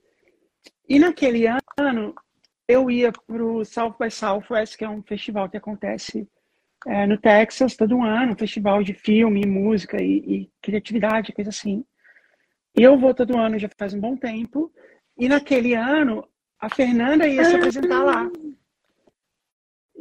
E 0.88 0.98
naquele 0.98 1.46
ano, 1.78 2.16
eu 2.68 2.90
ia 2.90 3.12
para 3.12 3.44
o 3.44 3.66
South 3.66 3.96
by 4.00 4.10
Southwest, 4.10 4.78
que 4.78 4.86
é 4.86 4.90
um 4.90 5.04
festival 5.04 5.50
que 5.50 5.58
acontece 5.58 6.26
é, 6.88 7.06
no 7.06 7.18
Texas 7.18 7.76
todo 7.76 8.02
ano, 8.02 8.32
um 8.32 8.38
festival 8.38 8.82
de 8.82 8.94
filme, 8.94 9.46
música 9.46 10.02
e, 10.02 10.18
e 10.20 10.52
criatividade, 10.62 11.34
coisa 11.34 11.50
assim. 11.50 11.84
E 12.78 12.82
eu 12.82 12.98
vou 12.98 13.14
todo 13.14 13.38
ano 13.38 13.60
já 13.60 13.70
faz 13.78 13.94
um 13.94 14.00
bom 14.00 14.16
tempo. 14.16 14.72
E 15.18 15.28
naquele 15.28 15.74
ano, 15.74 16.26
a 16.62 16.70
Fernanda 16.74 17.28
ia 17.28 17.44
se 17.44 17.56
apresentar 17.58 18.04
lá. 18.04 18.32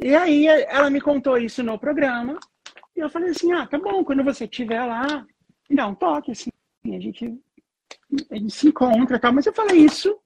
E 0.01 0.15
aí 0.15 0.47
ela 0.47 0.89
me 0.89 1.01
contou 1.01 1.37
isso 1.37 1.61
no 1.61 1.77
programa. 1.77 2.39
E 2.95 3.01
eu 3.01 3.09
falei 3.09 3.31
assim, 3.31 3.51
ah, 3.51 3.67
tá 3.67 3.77
bom, 3.77 4.01
quando 4.05 4.23
você 4.23 4.45
estiver 4.45 4.83
lá, 4.85 5.25
dá 5.75 5.87
um 5.87 5.95
toque, 5.95 6.31
assim, 6.31 6.49
a 6.85 6.99
gente, 6.99 7.39
a 8.29 8.35
gente 8.35 8.53
se 8.53 8.67
encontra 8.67 9.17
e 9.17 9.19
tal. 9.19 9.33
Mas 9.33 9.45
eu 9.45 9.53
falei 9.53 9.77
isso, 9.85 10.17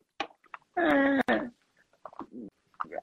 é, 0.78 1.50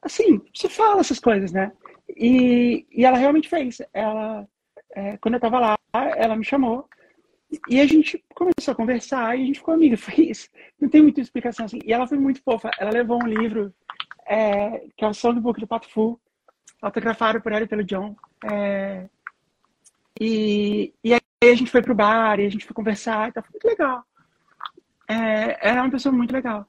assim, 0.03 0.41
você 0.55 0.69
fala 0.69 1.01
essas 1.01 1.19
coisas, 1.19 1.53
né? 1.53 1.73
E, 2.09 2.87
e 2.91 3.05
ela 3.05 3.19
realmente 3.19 3.49
fez. 3.49 3.81
Ela, 3.93 4.47
é, 4.95 5.17
quando 5.19 5.35
eu 5.35 5.41
tava 5.41 5.59
lá, 5.59 5.79
ela 6.17 6.37
me 6.37 6.45
chamou 6.45 6.89
e 7.69 7.81
a 7.81 7.87
gente 7.87 8.23
começou 8.35 8.73
a 8.73 8.75
conversar 8.75 9.37
e 9.37 9.43
a 9.43 9.47
gente 9.47 9.59
ficou 9.59 9.75
amiga. 9.75 9.97
Foi 9.99 10.15
isso. 10.25 10.49
Não 10.81 10.89
tem 10.89 11.03
muita 11.03 11.21
explicação 11.21 11.67
assim. 11.67 11.79
E 11.85 11.93
ela 11.93 12.07
foi 12.07 12.19
muito 12.19 12.43
fofa. 12.43 12.71
Ela 12.79 12.91
levou 12.91 13.23
um 13.23 13.27
livro 13.27 13.75
é, 14.27 14.87
que 14.97 15.05
é 15.05 15.09
o 15.09 15.15
Songbook 15.15 15.61
do 15.61 15.67
Pato 15.67 15.89
Fu, 15.89 16.21
autografado 16.81 17.41
por 17.41 17.53
ela 17.53 17.65
e 17.65 17.69
pelo 17.69 17.85
John. 17.85 18.15
É, 18.51 19.09
e, 20.21 20.93
e 21.03 21.15
a 21.51 21.55
gente 21.55 21.71
foi 21.71 21.83
pro 21.83 21.95
bar 21.95 22.39
e 22.41 22.47
a 22.47 22.49
gente 22.49 22.65
foi 22.65 22.75
conversar 22.75 23.29
e 23.29 23.33
tal. 23.33 23.43
Foi 23.43 23.53
muito 23.53 23.67
legal. 23.67 24.05
É, 25.09 25.69
ela 25.69 25.79
é 25.79 25.83
uma 25.83 25.91
pessoa 25.91 26.15
muito 26.15 26.33
legal. 26.33 26.67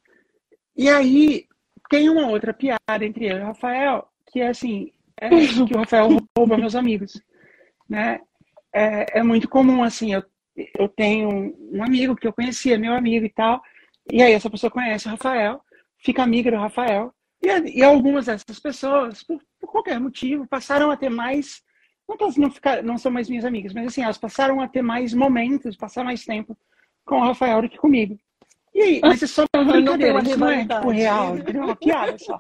E 0.76 0.90
aí 0.90 1.48
tem 1.90 2.10
uma 2.10 2.28
outra 2.28 2.54
piada 2.54 3.06
entre 3.06 3.26
eu 3.26 3.38
e 3.38 3.42
o 3.42 3.46
Rafael, 3.46 4.08
que 4.32 4.40
é 4.40 4.48
assim, 4.48 4.92
é 5.18 5.30
que 5.68 5.74
o 5.76 5.80
Rafael 5.80 6.10
rouba 6.38 6.58
meus 6.58 6.76
amigos, 6.76 7.22
né? 7.88 8.20
É, 8.74 9.20
é 9.20 9.24
muito 9.24 9.48
comum, 9.48 9.84
assim, 9.84 10.14
eu, 10.14 10.24
eu 10.80 10.90
tenho 10.90 11.56
um 11.72 11.84
amigo 11.84 12.16
que 12.16 12.26
eu 12.26 12.34
conhecia, 12.34 12.78
meu 12.78 12.94
amigo 12.94 13.26
e 13.26 13.30
tal, 13.30 13.62
e 14.12 14.22
aí 14.22 14.34
essa 14.34 14.50
pessoa 14.50 14.72
conhece 14.72 15.08
o 15.08 15.12
Rafael, 15.12 15.62
fica 15.98 16.24
amiga 16.24 16.52
do 16.52 16.58
Rafael, 16.58 17.14
E, 17.42 17.80
e 17.80 17.84
algumas 17.84 18.26
dessas 18.26 18.60
pessoas, 18.60 19.24
por, 19.24 19.40
por, 19.60 19.70
qualquer 19.70 20.00
motivo, 20.00 20.48
passaram 20.48 20.92
a 20.92 20.98
ter 20.98 21.10
mais. 21.10 21.62
Não, 22.08 22.18
não, 22.38 22.52
ficar, 22.52 22.84
não 22.84 22.98
são 22.98 23.12
mais 23.12 23.30
minhas 23.30 23.46
amigas, 23.46 23.74
mas 23.74 23.88
assim, 23.88 24.04
elas 24.04 24.18
passaram 24.18 24.60
a 24.62 24.68
ter 24.68 24.82
mais 24.82 25.14
momentos, 25.14 25.78
passar 25.78 26.04
mais 26.04 26.26
tempo 26.26 26.58
com 27.06 27.18
o 27.18 27.24
Rafael 27.24 27.62
do 27.62 27.70
que 27.70 27.78
comigo. 27.78 28.18
E 28.74 28.82
aí, 28.82 29.02
mas 29.02 29.22
é 29.24 29.28
só 29.28 29.46
uma 29.56 29.64
brincadeira, 29.64 30.20
isso 30.22 30.38
não 30.38 30.50
é 30.50 30.66
tipo 30.66 30.90
real, 30.90 31.38
é 31.38 31.58
uma 31.60 31.76
piada 31.76 32.18
só. 32.18 32.40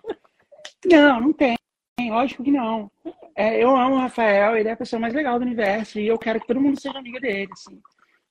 Não, 0.85 1.21
não 1.21 1.33
tem. 1.33 1.55
Lógico 1.99 2.43
que 2.43 2.51
não. 2.51 2.91
É, 3.35 3.63
eu 3.63 3.75
amo 3.75 3.95
o 3.95 3.99
Rafael, 3.99 4.57
ele 4.57 4.69
é 4.69 4.73
a 4.73 4.77
pessoa 4.77 4.99
mais 4.99 5.13
legal 5.13 5.39
do 5.39 5.45
universo 5.45 5.99
e 5.99 6.07
eu 6.07 6.17
quero 6.17 6.39
que 6.39 6.47
todo 6.47 6.59
mundo 6.59 6.79
seja 6.79 6.97
amiga 6.97 7.19
dele. 7.19 7.49
Assim. 7.51 7.79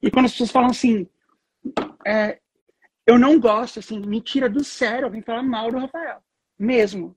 E 0.03 0.11
quando 0.11 0.27
as 0.27 0.33
pessoas 0.33 0.51
falam 0.51 0.71
assim, 0.71 1.07
é, 2.07 2.39
eu 3.07 3.19
não 3.19 3.39
gosto, 3.39 3.79
assim, 3.79 4.01
me 4.01 4.21
tira 4.21 4.49
do 4.49 4.63
sério 4.63 5.07
alguém 5.07 5.23
falar 5.23 5.43
mal 5.43 5.71
do 5.71 5.79
Rafael. 5.79 6.19
Mesmo. 6.59 7.17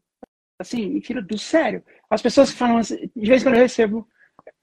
Assim, 0.59 0.87
me 0.89 1.01
tira 1.01 1.21
do 1.21 1.37
sério. 1.37 1.83
As 2.09 2.21
pessoas 2.21 2.51
falam 2.51 2.77
assim, 2.77 3.09
de 3.15 3.27
vez 3.29 3.41
em 3.41 3.45
quando 3.45 3.55
eu 3.55 3.61
recebo 3.61 4.07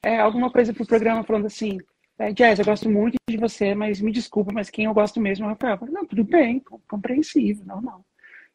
é, 0.03 0.19
alguma 0.19 0.51
coisa 0.51 0.73
pro 0.73 0.87
programa 0.87 1.23
falando 1.23 1.47
assim, 1.47 1.79
é, 2.19 2.33
Jazz, 2.33 2.59
eu 2.59 2.65
gosto 2.65 2.89
muito 2.91 3.17
de 3.29 3.37
você, 3.37 3.75
mas 3.75 4.01
me 4.01 4.13
desculpa, 4.13 4.53
mas 4.53 4.71
quem 4.71 4.87
eu 4.87 4.95
gosto 4.95 5.21
mesmo 5.21 5.45
é 5.45 5.49
o 5.49 5.51
Rafael. 5.51 5.79
Falo, 5.79 5.93
não, 5.93 6.07
tudo 6.07 6.25
bem, 6.25 6.63
compreensível, 6.89 7.65
normal. 7.67 8.05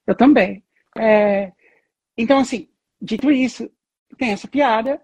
Eu 0.06 0.16
também. 0.16 0.64
É, 0.98 1.52
então, 2.18 2.40
assim, 2.40 2.70
dito 3.02 3.32
isso, 3.32 3.70
tem 4.18 4.32
essa 4.32 4.48
piada. 4.48 5.02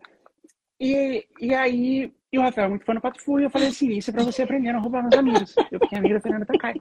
E, 0.80 1.26
e 1.40 1.54
aí, 1.54 2.12
e 2.32 2.40
o 2.40 2.42
Rafael, 2.42 2.70
muito 2.70 2.86
fã 2.86 2.96
do 2.96 3.02
Pato 3.02 3.22
Fu, 3.22 3.40
e 3.40 3.44
eu 3.44 3.50
falei 3.50 3.68
assim: 3.68 3.90
Isso 3.92 4.10
é 4.10 4.14
pra 4.14 4.24
você 4.24 4.44
aprender 4.44 4.70
a 4.70 4.80
roubar 4.80 5.04
meus 5.04 5.16
amigos. 5.16 5.56
Eu 5.72 5.80
fiquei 5.80 5.98
amiga 5.98 6.16
da 6.16 6.22
Fernanda 6.22 6.46
Takai. 6.46 6.76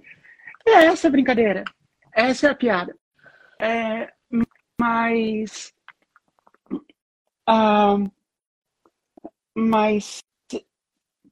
E 0.66 0.70
é 0.70 0.87
essa 0.87 1.09
a 1.09 1.11
brincadeira. 1.11 1.65
Essa 2.15 2.49
é 2.49 2.51
a 2.51 2.55
piada. 2.55 2.97
É, 3.61 4.12
mas. 4.82 5.72
Uh, 7.48 8.10
mas. 9.54 10.18
O 10.52 10.59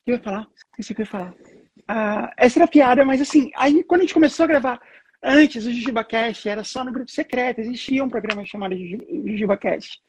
que 0.05 0.13
eu 0.13 0.15
ia 0.15 0.23
falar? 0.23 0.47
Esqueci 0.55 0.93
o 0.93 0.95
que 0.95 1.03
eu 1.03 1.05
ia 1.05 1.11
falar. 1.11 1.33
Uh, 1.33 2.31
essa 2.37 2.59
era 2.59 2.65
a 2.65 2.69
piada, 2.69 3.05
mas 3.05 3.21
assim, 3.21 3.51
aí 3.57 3.83
quando 3.83 4.03
a 4.03 4.05
gente 4.05 4.15
começou 4.15 4.45
a 4.45 4.47
gravar, 4.47 4.81
antes 5.23 5.67
o 5.67 5.73
JujubaCast 5.73 6.49
era 6.49 6.63
só 6.63 6.85
no 6.85 6.93
grupo 6.93 7.11
secreto, 7.11 7.61
existia 7.61 8.05
um 8.05 8.09
programa 8.09 8.45
chamado 8.47 8.77
JujubaCast. 8.77 10.01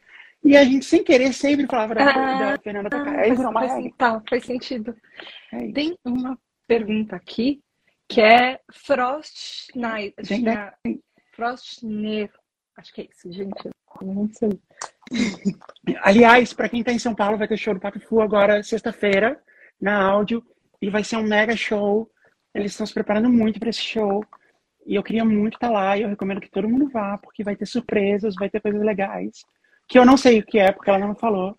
E 0.44 0.56
a 0.56 0.64
gente, 0.64 0.86
sem 0.86 1.04
querer, 1.04 1.34
sempre 1.34 1.68
falava 1.68 1.96
da, 1.96 2.04
ah, 2.04 2.52
da 2.52 2.62
Fernanda 2.62 2.90
Takai. 2.90 3.26
Aí 3.26 3.32
virou 3.32 3.52
uma 3.52 3.68
faz, 3.68 3.92
tá, 3.98 4.22
faz 4.30 4.46
sentido. 4.46 4.96
É 5.52 5.72
Tem 5.72 5.98
uma 6.06 6.38
pergunta 6.68 7.16
aqui 7.16 7.62
que 8.08 8.22
é 8.22 8.60
Frost 8.72 9.70
Night. 9.76 10.16
É 10.20 10.96
Frostner. 11.34 12.32
Acho 12.82 12.94
que 12.94 13.02
é 13.02 13.08
isso, 13.12 13.32
gente. 13.32 13.70
Não 14.02 14.28
sei. 14.34 14.60
Aliás, 16.02 16.52
para 16.52 16.68
quem 16.68 16.80
está 16.80 16.92
em 16.92 16.98
São 16.98 17.14
Paulo, 17.14 17.38
vai 17.38 17.48
ter 17.48 17.58
show 17.58 17.76
do 17.76 17.80
Papo 17.80 18.00
Fu 18.00 18.22
agora, 18.22 18.64
sexta-feira, 18.64 19.40
na 19.80 20.02
áudio. 20.02 20.44
E 20.82 20.90
vai 20.90 21.04
ser 21.04 21.18
um 21.18 21.24
mega 21.24 21.56
show. 21.56 22.10
Eles 22.56 22.72
estão 22.72 22.88
se 22.88 22.94
preparando 22.94 23.30
muito 23.30 23.60
para 23.60 23.70
esse 23.70 23.82
show. 23.82 24.26
E 24.84 24.96
eu 24.96 25.04
queria 25.04 25.24
muito 25.24 25.54
estar 25.54 25.68
tá 25.68 25.74
lá. 25.74 25.96
E 25.96 26.02
eu 26.02 26.10
recomendo 26.10 26.42
que 26.42 26.50
todo 26.50 26.68
mundo 26.68 26.90
vá, 26.90 27.20
porque 27.20 27.44
vai 27.44 27.56
ter 27.56 27.68
surpresas, 27.68 28.34
vai 28.34 28.50
ter 28.50 28.60
coisas 28.60 28.82
legais 28.82 29.44
que 29.88 30.00
eu 30.00 30.06
não 30.06 30.16
sei 30.16 30.40
o 30.40 30.46
que 30.46 30.58
é, 30.58 30.72
porque 30.72 30.90
ela 30.90 31.00
não 31.00 31.14
falou, 31.14 31.54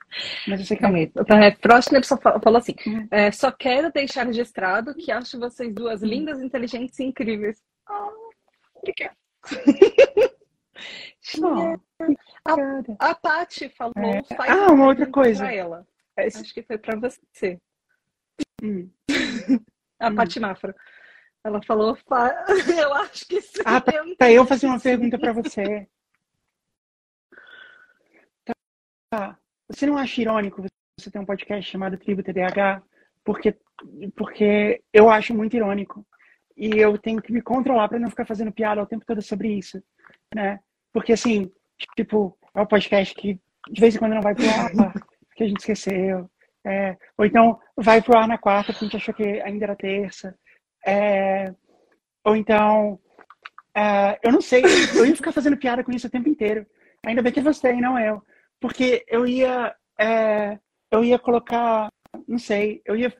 mas 0.49 0.59
eu 0.59 0.65
sei 0.65 0.75
que 0.79 0.87
é. 0.87 1.03
Então, 1.03 1.37
é, 1.37 1.55
Frostner 1.55 2.03
só 2.03 2.17
falou 2.17 2.57
assim, 2.57 2.75
hum. 2.87 3.07
é, 3.11 3.31
só 3.31 3.53
quero 3.53 3.93
deixar 3.93 4.25
registrado 4.25 4.95
que 4.95 5.13
acho 5.13 5.39
vocês 5.39 5.71
duas 5.75 6.03
hum. 6.03 6.07
lindas, 6.07 6.41
inteligentes 6.41 6.99
e 6.99 7.05
incríveis. 7.05 7.63
Oh, 7.87 8.11
obrigada. 8.75 9.15
a, 12.45 13.11
a 13.11 13.15
Paty 13.15 13.69
falou, 13.71 13.95
é. 13.97 14.23
ah, 14.49 14.73
uma 14.73 14.87
outra 14.87 15.07
coisa. 15.07 15.45
Pra 15.45 15.55
ela. 15.55 15.87
Acho 16.17 16.53
que 16.53 16.63
foi 16.63 16.79
para 16.79 16.99
você. 16.99 17.59
Hum. 18.63 18.91
a 20.01 20.09
hum. 20.09 20.15
Paty 20.15 20.41
Mafra. 20.41 20.75
Ela 21.45 21.61
falou, 21.63 21.97
eu 22.79 22.95
acho 22.95 23.27
que 23.27 23.41
sim. 23.41 23.63
Ah, 23.65 23.81
tá, 24.17 24.31
eu 24.31 24.47
fazer 24.47 24.67
uma 24.67 24.79
pergunta 24.79 25.19
para 25.19 25.33
você. 25.33 25.89
Tá. 29.11 29.39
Você 29.69 29.87
não 29.87 29.97
acha 29.97 30.21
irônico 30.21 30.63
você 30.99 31.11
ter 31.11 31.19
um 31.19 31.27
podcast 31.27 31.71
chamado 31.71 31.99
Tribo 31.99 32.23
TDAH? 32.23 32.83
Porque, 33.25 33.57
porque 34.17 34.83
eu 34.93 35.11
acho 35.11 35.35
muito 35.35 35.57
irônico. 35.57 36.07
E 36.57 36.79
eu 36.79 36.97
tenho 36.99 37.21
que 37.21 37.33
me 37.33 37.43
controlar 37.43 37.89
para 37.89 37.99
não 37.99 38.11
ficar 38.11 38.27
fazendo 38.27 38.53
piada 38.53 38.83
o 38.83 38.87
tempo 38.87 39.05
todo 39.05 39.21
sobre 39.21 39.49
isso, 39.53 39.83
né? 40.35 40.61
Porque, 40.93 41.13
assim, 41.13 41.51
tipo, 41.97 42.37
é 42.55 42.61
um 42.61 42.67
podcast 42.67 43.15
que 43.15 43.41
de 43.71 43.81
vez 43.81 43.95
em 43.95 43.99
quando 43.99 44.15
não 44.15 44.23
vai 44.23 44.35
pro 44.35 44.45
ar, 44.49 44.93
que 45.37 45.45
a 45.45 45.49
gente 45.49 45.61
esqueceu. 45.61 46.29
É, 46.65 46.97
ou 47.19 47.25
então 47.25 47.59
vai 47.77 48.01
pro 48.01 48.17
ar 48.17 48.29
na 48.29 48.39
quarta, 48.39 48.73
porque 48.73 48.85
a 48.85 48.89
gente 48.89 48.97
achou 48.97 49.15
que 49.15 49.41
ainda 49.41 49.65
era 49.65 49.77
terça. 49.77 50.35
É, 50.87 51.53
ou 52.25 52.37
então, 52.37 52.99
é, 53.77 54.19
eu 54.23 54.33
não 54.33 54.41
sei, 54.41 54.63
eu 54.95 55.07
ia 55.07 55.17
ficar 55.17 55.33
fazendo 55.33 55.57
piada 55.57 55.83
com 55.83 55.93
isso 55.93 56.07
o 56.07 56.11
tempo 56.11 56.29
inteiro. 56.29 56.67
Ainda 57.05 57.23
bem 57.23 57.33
que 57.33 57.41
você 57.41 57.73
e 57.73 57.81
não 57.81 57.99
eu 57.99 58.23
porque 58.63 59.05
eu 59.09 59.27
ia 59.27 59.75
é, 60.01 60.57
eu 60.91 61.05
ia 61.05 61.19
colocar, 61.19 61.89
não 62.29 62.39
sei, 62.39 62.81
eu 62.87 62.97
ia 62.97 63.13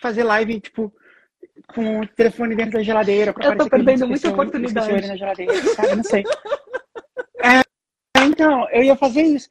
fazer 0.00 0.22
live 0.22 0.60
tipo 0.60 0.94
com 1.74 2.00
o 2.00 2.06
telefone 2.06 2.54
dentro 2.54 2.74
da 2.74 2.82
geladeira. 2.82 3.34
Eu 3.42 3.56
tô 3.56 3.68
perdendo 3.68 4.06
muita 4.06 4.30
oportunidade. 4.30 5.08
Na 5.08 5.16
geladeira, 5.16 5.54
sabe? 5.74 5.96
Não 5.96 6.04
sei. 6.04 6.22
Então, 8.36 8.68
eu 8.68 8.82
ia 8.82 8.94
fazer 8.94 9.22
isso, 9.22 9.50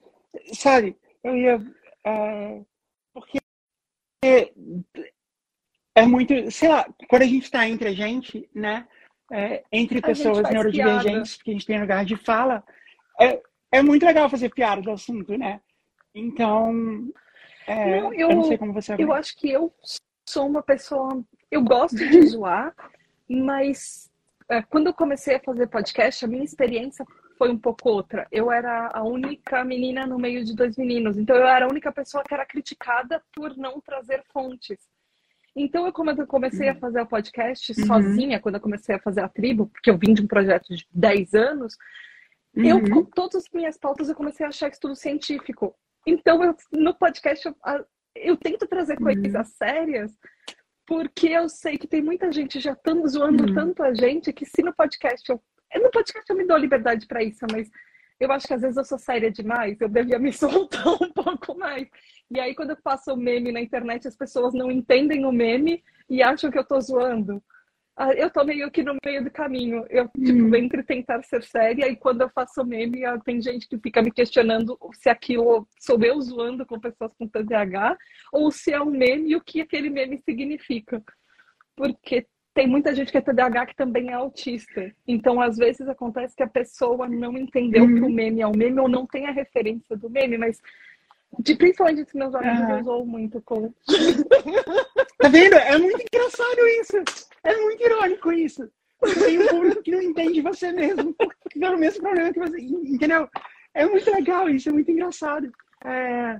sabe? 0.53 0.95
Eu 1.24 1.36
ia. 1.36 1.60
É, 2.06 2.62
porque 3.12 3.40
é 5.95 6.06
muito, 6.06 6.52
sei 6.52 6.70
lá, 6.70 6.86
quando 7.10 7.24
a 7.24 7.26
gente 7.26 7.49
tá 7.49 7.68
entre 7.68 7.88
a 7.88 7.94
gente, 7.94 8.48
né? 8.53 8.88
É, 9.32 9.64
entre 9.72 9.99
pessoas 10.02 10.48
neurodivergentes, 10.52 11.41
que 11.41 11.49
a 11.49 11.53
gente 11.53 11.66
tem 11.66 11.82
lugar 11.82 12.06
de 12.06 12.16
fala, 12.16 12.64
é, 13.20 13.41
é 13.72 13.82
muito 13.82 14.06
legal 14.06 14.30
fazer 14.30 14.53
piada 14.53 14.84
do 14.84 14.91
assunto, 14.91 15.36
né? 15.36 15.60
Então, 16.14 17.12
é, 17.66 18.02
não, 18.02 18.14
eu, 18.14 18.30
eu, 18.30 18.36
não 18.36 18.44
sei 18.44 18.56
como 18.56 18.72
você 18.72 18.95
Eu 18.99 19.12
acho 19.12 19.36
que 19.36 19.49
eu 19.49 19.74
sou 20.30 20.45
uma 20.45 20.62
pessoa. 20.62 21.26
Eu 21.49 21.64
gosto 21.64 21.95
de 21.95 22.22
zoar, 22.30 22.72
mas 23.28 24.12
é, 24.48 24.62
quando 24.62 24.88
eu 24.88 24.94
comecei 24.94 25.38
a 25.38 25.44
fazer 25.44 25.66
podcast, 25.66 26.24
a 26.24 26.28
minha 26.28 26.44
experiência 26.44 27.03
foi 27.38 27.49
um 27.52 27.57
pouco 27.57 27.90
outra. 27.90 28.28
Eu 28.32 28.52
era 28.52 28.90
a 28.94 29.03
única 29.03 29.64
menina 29.64 30.06
no 30.06 30.18
meio 30.18 30.44
de 30.44 30.56
dois 30.56 30.78
meninos, 30.78 31.18
então 31.18 31.36
eu 31.36 31.48
era 31.48 31.66
a 31.66 31.70
única 31.70 31.91
pessoa 31.91 32.24
que 32.24 32.34
era 32.34 32.45
criticada 32.45 33.22
por 33.34 33.56
não 33.57 33.82
trazer 33.82 34.24
fontes. 34.32 34.80
Então, 35.56 35.86
eu, 35.86 35.94
quando 35.94 36.20
eu 36.20 36.28
comecei 36.28 36.68
a 36.68 36.74
uhum. 36.74 36.80
fazer 36.80 37.02
o 37.02 37.07
podcast 37.07 37.72
uhum. 37.72 37.88
sozinha, 37.88 38.41
quando 38.41 38.56
eu 38.56 38.62
comecei 38.62 38.95
a 38.95 38.99
fazer 38.99 39.22
a 39.22 39.30
tribo, 39.30 39.68
porque 39.68 39.90
eu 39.90 39.98
vim 39.98 40.14
de 40.14 40.22
um 40.22 40.28
projeto 40.28 40.76
de 40.76 40.86
10 40.91 41.34
anos, 41.34 41.78
Uhum. 42.56 42.66
Eu, 42.66 42.90
com 42.90 43.03
todas 43.03 43.36
as 43.36 43.49
minhas 43.53 43.78
pautas, 43.78 44.07
eu 44.07 44.16
comecei 44.16 44.45
a 44.45 44.49
achar 44.49 44.70
estudo 44.70 44.95
científico. 44.95 45.76
Então, 46.07 46.44
eu, 46.44 46.56
no 46.72 46.95
podcast, 46.95 47.45
eu, 47.45 47.56
eu 48.16 48.38
tento 48.38 48.66
trazer 48.68 48.98
uhum. 48.98 49.06
coisas 49.06 49.48
sérias, 49.49 50.14
porque 50.86 51.28
eu 51.28 51.49
sei 51.49 51.78
que 51.78 51.88
tem 51.88 52.02
muita 52.02 52.32
gente 52.32 52.60
já 52.60 52.76
tão 52.76 53.06
zoando 53.07 53.45
uhum. 53.45 53.53
tanto 53.53 53.84
a 53.84 53.94
gente, 53.94 54.32
que 54.32 54.45
se 54.45 54.64
no 54.64 54.74
podcast 54.74 55.30
eu. 55.30 55.41
No 55.80 55.92
podcast 55.92 56.30
eu 56.30 56.36
me 56.36 56.46
dou 56.46 56.58
liberdade 56.58 57.06
para 57.08 57.24
isso, 57.24 57.46
mas 57.52 57.70
eu 58.20 58.32
acho 58.32 58.48
que 58.48 58.54
às 58.54 58.62
vezes 58.62 58.78
eu 58.78 58.86
sou 58.86 58.98
séria 58.98 59.30
demais, 59.30 59.80
eu 59.80 59.90
devia 59.90 60.18
me 60.20 60.32
soltar 60.34 60.88
um 60.88 61.12
pouco 61.12 61.58
mais. 61.58 61.88
E 62.32 62.40
aí, 62.40 62.56
quando 62.56 62.72
eu 62.72 62.78
faço 62.84 63.14
o 63.14 63.18
meme 63.18 63.52
na 63.52 63.62
internet, 63.62 64.08
as 64.08 64.16
pessoas 64.16 64.54
não 64.54 64.72
entendem 64.72 65.26
o 65.26 65.32
meme 65.32 65.84
e 66.10 66.24
acham 66.24 66.50
que 66.50 66.58
eu 66.58 66.66
tô 66.66 66.80
zoando. 66.80 67.44
Ah, 67.98 68.14
eu 68.14 68.30
tô 68.30 68.44
meio 68.44 68.70
que 68.70 68.84
no 68.84 68.98
meio 69.06 69.24
do 69.24 69.32
caminho. 69.32 69.86
Eu, 69.90 70.10
tipo, 70.10 70.44
hum. 70.44 70.56
entre 70.56 70.84
tentar 70.84 71.24
ser 71.24 71.44
séria 71.44 71.88
e 71.88 71.96
quando 71.96 72.22
eu 72.22 72.30
faço 72.30 72.66
meme, 72.66 73.06
ah, 73.06 73.18
tem 73.20 73.42
gente 73.42 73.68
que 73.70 73.78
fica 73.78 74.02
me 74.02 74.12
questionando 74.12 74.78
se 74.94 75.08
aquilo 75.08 75.68
sou 75.80 76.02
eu 76.04 76.20
zoando 76.20 76.66
com 76.66 76.80
pessoas 76.80 77.12
com 77.18 77.28
TDAH 77.28 77.98
ou 78.34 78.52
se 78.52 78.74
é 78.74 78.82
um 78.82 78.92
meme 78.92 79.32
e 79.32 79.36
o 79.36 79.42
que 79.42 79.62
aquele 79.62 79.90
meme 79.90 80.22
significa. 80.26 81.02
Porque 81.76 82.28
tem 82.56 82.68
muita 82.68 82.95
gente 82.95 83.11
que 83.11 83.18
é 83.18 83.22
TDAH 83.22 83.65
que 83.68 83.76
também 83.76 84.10
é 84.10 84.14
autista. 84.14 84.90
Então, 85.06 85.41
às 85.41 85.57
vezes 85.57 85.88
acontece 85.90 86.34
que 86.34 86.41
a 86.41 86.48
pessoa 86.48 87.07
não 87.07 87.38
entendeu 87.38 87.86
que 87.86 88.02
o 88.02 88.10
meme 88.10 88.41
é 88.41 88.48
um 88.48 88.56
meme 88.56 88.80
ou 88.80 88.88
não 88.88 89.06
tem 89.06 89.27
a 89.27 89.32
referência 89.32 89.95
do 89.98 90.10
meme, 90.10 90.38
mas 90.38 90.61
de, 91.38 91.53
principalmente 91.56 92.02
entre 92.02 92.18
meus 92.18 92.34
amigos, 92.34 92.69
eu 92.69 92.80
usou 92.80 93.06
muito 93.06 93.41
com. 93.41 93.72
Tá 95.18 95.30
vendo? 95.30 95.56
É 95.56 95.77
muito 95.77 96.02
engraçado 96.02 96.68
isso. 96.82 96.98
É 97.44 97.56
muito 97.57 97.84
irônico 97.84 98.32
isso. 98.32 98.69
Tem 99.02 99.40
um 99.40 99.48
público 99.48 99.82
que 99.82 99.91
não 99.91 100.02
entende 100.02 100.41
você 100.41 100.72
mesmo, 100.72 101.14
porque 101.14 101.60
tem 101.60 101.69
o 101.69 101.77
mesmo 101.77 102.02
problema 102.02 102.32
que 102.32 102.40
você. 102.40 102.61
Entendeu? 102.61 103.27
É 103.73 103.86
muito 103.86 104.10
legal 104.11 104.49
isso, 104.49 104.69
é 104.69 104.72
muito 104.72 104.91
engraçado. 104.91 105.52
É, 105.84 106.40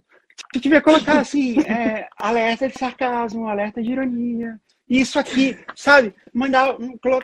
se 0.54 0.62
tiver 0.62 0.82
colocar 0.82 1.20
assim, 1.20 1.60
é, 1.62 2.08
alerta 2.18 2.68
de 2.68 2.78
sarcasmo, 2.78 3.48
alerta 3.48 3.82
de 3.82 3.92
ironia, 3.92 4.60
isso 4.88 5.18
aqui, 5.18 5.58
sabe? 5.76 6.14
Mandar, 6.34 6.78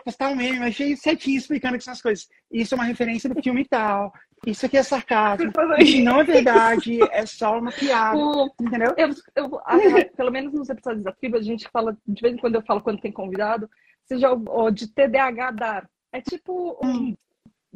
postar 0.04 0.30
um 0.30 0.36
meme, 0.36 0.60
achei 0.60 0.96
certinho 0.96 1.38
explicando 1.38 1.78
que 1.78 1.84
são 1.84 1.94
as 1.94 2.02
coisas. 2.02 2.28
Isso 2.52 2.74
é 2.74 2.78
uma 2.78 2.86
referência 2.86 3.30
do 3.30 3.42
filme 3.42 3.66
tal, 3.66 4.12
isso 4.46 4.66
aqui 4.66 4.78
é 4.78 4.84
sarcasmo. 4.84 5.52
Isso 5.80 6.04
não 6.04 6.22
é 6.22 6.24
verdade, 6.24 7.00
é 7.12 7.26
só 7.26 7.60
uma 7.60 7.72
piada. 7.72 8.18
O, 8.18 8.50
entendeu? 8.60 8.94
Eu, 8.98 9.10
eu, 9.36 9.62
a, 9.64 9.78
pelo 10.18 10.32
menos 10.32 10.54
nos 10.54 10.70
episódios 10.70 11.04
da 11.04 11.14
a 11.38 11.42
gente 11.42 11.70
fala, 11.70 11.96
de 12.08 12.22
vez 12.22 12.34
em 12.34 12.38
quando 12.38 12.56
eu 12.56 12.64
falo 12.64 12.82
quando 12.82 13.02
tem 13.02 13.12
convidado, 13.12 13.70
seja 14.06 14.32
o, 14.32 14.72
de 14.72 14.88
TDAH 14.88 15.52
dar. 15.52 15.90
É 16.12 16.20
tipo 16.20 16.78
um, 16.84 16.90
hum. 16.90 17.18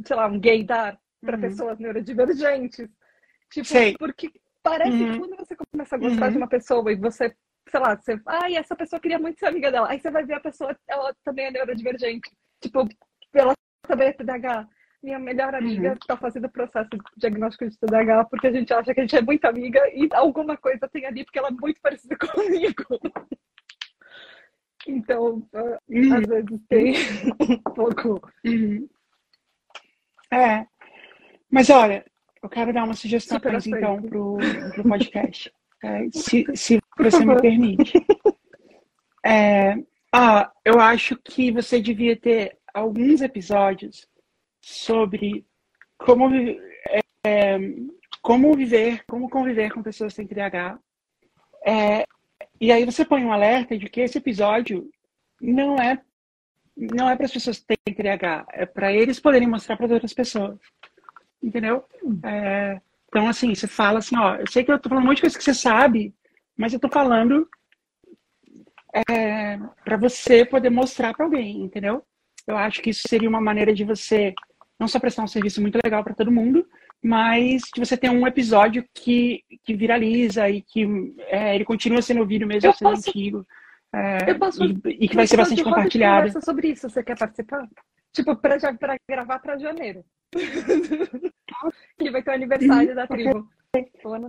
sei 0.04 0.16
lá, 0.16 0.28
um 0.28 0.40
gay 0.40 0.64
dar 0.64 0.98
para 1.22 1.36
uhum. 1.36 1.42
pessoas 1.42 1.80
neurodivergentes. 1.80 2.90
Tipo, 3.52 3.68
Sei. 3.68 3.96
porque 3.98 4.32
parece 4.64 4.92
uhum. 4.92 5.12
que 5.12 5.20
quando 5.20 5.38
você 5.38 5.56
começa 5.56 5.96
a 5.96 6.00
gostar 6.00 6.26
uhum. 6.26 6.32
de 6.32 6.38
uma 6.38 6.48
pessoa 6.48 6.92
e 6.92 6.96
você, 6.96 7.36
sei 7.70 7.80
lá, 7.80 7.96
você, 7.96 8.20
ai, 8.26 8.56
essa 8.56 8.76
pessoa 8.76 9.00
queria 9.00 9.20
muito 9.20 9.40
ser 9.40 9.48
amiga 9.48 9.72
dela. 9.72 9.90
Aí 9.90 10.00
você 10.00 10.12
vai 10.12 10.24
ver 10.26 10.36
a 10.36 10.40
pessoa, 10.40 10.78
ela 10.88 11.14
também 11.24 11.46
é 11.46 11.52
neurodivergente. 11.52 12.32
Tipo, 12.62 12.88
ela 13.34 13.54
também 13.88 14.10
é 14.10 14.14
TDAH 14.14 14.68
minha 15.06 15.20
melhor 15.20 15.54
amiga 15.54 15.94
está 15.94 16.16
uhum. 16.16 16.20
fazendo 16.20 16.46
o 16.46 16.52
processo 16.52 16.90
de 16.90 17.00
diagnóstico 17.18 17.70
de 17.70 17.78
TDAH 17.78 18.26
porque 18.26 18.48
a 18.48 18.52
gente 18.52 18.74
acha 18.74 18.92
que 18.92 19.00
a 19.00 19.04
gente 19.04 19.16
é 19.16 19.22
muito 19.22 19.46
amiga 19.46 19.80
e 19.94 20.10
alguma 20.12 20.58
coisa 20.58 20.90
tem 20.90 21.06
ali 21.06 21.24
porque 21.24 21.38
ela 21.38 21.50
é 21.50 21.52
muito 21.52 21.80
parecida 21.80 22.18
comigo. 22.18 23.00
Então, 24.88 25.48
uhum. 25.54 26.14
às 26.16 26.26
vezes 26.28 26.60
tem 26.68 26.96
um 27.40 27.74
pouco. 27.74 28.32
Uhum. 28.44 28.90
É. 30.32 30.66
Mas 31.52 31.70
olha, 31.70 32.04
eu 32.42 32.50
quero 32.50 32.74
dar 32.74 32.84
uma 32.84 32.96
sugestão 32.96 33.40
para 33.40 33.58
então 33.58 34.02
pro, 34.02 34.38
pro 34.74 34.84
podcast. 34.84 35.54
É, 35.86 36.10
se, 36.12 36.46
se 36.56 36.80
você 36.98 37.26
me 37.26 37.40
permite. 37.40 37.94
É, 39.28 39.74
ah, 40.14 40.52
eu 40.64 40.80
acho 40.80 41.18
que 41.18 41.52
você 41.52 41.82
devia 41.82 42.16
ter 42.16 42.60
alguns 42.72 43.24
episódios 43.24 44.08
sobre 44.62 45.44
como, 45.98 46.30
é, 47.26 47.60
como 48.22 48.56
viver, 48.56 49.04
como 49.08 49.28
conviver 49.28 49.74
com 49.74 49.82
pessoas 49.82 50.14
sem 50.14 50.28
TDAH. 50.28 50.78
É, 51.66 52.06
e 52.62 52.72
aí 52.72 52.86
você 52.86 53.04
põe 53.04 53.26
um 53.26 53.34
alerta 53.34 53.76
de 53.76 53.90
que 53.90 54.02
esse 54.02 54.20
episódio 54.20 54.88
não 55.42 55.76
é 55.78 56.00
não 56.78 57.10
é 57.10 57.16
para 57.16 57.26
as 57.26 57.34
pessoas 57.34 57.58
que 57.58 57.66
têm 57.66 57.96
TDAH, 57.96 58.46
é 58.52 58.66
para 58.68 58.94
eles 58.94 59.20
poderem 59.20 59.48
mostrar 59.48 59.76
para 59.76 59.92
outras 59.92 60.14
pessoas. 60.14 60.60
Entendeu? 61.42 61.84
É, 62.24 62.80
então, 63.16 63.30
assim, 63.30 63.56
você 63.56 63.66
fala 63.66 64.00
assim, 64.00 64.18
ó, 64.18 64.36
eu 64.36 64.46
sei 64.52 64.62
que 64.62 64.70
eu 64.70 64.78
tô 64.78 64.90
falando 64.90 65.06
um 65.06 65.08
monte 65.08 65.16
de 65.16 65.22
coisa 65.22 65.38
que 65.38 65.44
você 65.46 65.54
sabe, 65.54 66.14
mas 66.58 66.74
eu 66.74 66.80
tô 66.82 66.90
falando 66.90 67.48
é, 69.10 69.58
para 69.86 69.96
você 69.96 70.44
poder 70.44 70.70
mostrar 70.70 71.14
para 71.14 71.26
alguém, 71.26 71.62
entendeu? 71.64 72.04
Eu 72.46 72.58
acho 72.58 72.82
que 72.82 72.90
isso 72.90 73.04
seria 73.08 73.30
uma 73.30 73.40
maneira 73.40 73.74
de 73.74 73.86
você 73.86 74.34
não 74.78 74.86
só 74.86 75.00
prestar 75.00 75.24
um 75.24 75.28
serviço 75.28 75.62
muito 75.62 75.80
legal 75.82 76.04
para 76.04 76.14
todo 76.14 76.30
mundo, 76.30 76.68
mas 77.02 77.62
de 77.74 77.80
você 77.80 77.96
ter 77.96 78.10
um 78.10 78.28
episódio 78.28 78.84
que, 78.94 79.42
que 79.64 79.74
viraliza 79.74 80.50
e 80.50 80.62
que 80.62 80.86
é, 81.28 81.56
ele 81.56 81.64
continua 81.64 82.02
sendo 82.02 82.20
ouvido 82.20 82.46
mesmo 82.46 82.68
eu 82.68 82.74
sendo 82.74 82.90
posso, 82.90 83.10
antigo. 83.10 83.48
É, 83.94 84.34
posso, 84.34 84.62
e, 84.62 85.06
e, 85.06 85.08
que 85.08 85.16
vai 85.16 85.26
ser 85.26 85.38
bastante 85.38 85.64
compartilhado. 85.64 86.44
sobre 86.44 86.68
isso, 86.68 86.90
você 86.90 87.02
quer 87.02 87.18
participar? 87.18 87.66
Tipo, 88.16 88.36
para 88.36 88.58
gravar 89.08 89.40
para 89.40 89.58
janeiro. 89.58 90.04
que 92.00 92.10
vai 92.10 92.24
ter 92.24 92.32
o 92.32 92.34
aniversário 92.34 92.96
da 92.96 93.06
tribo. 93.06 93.48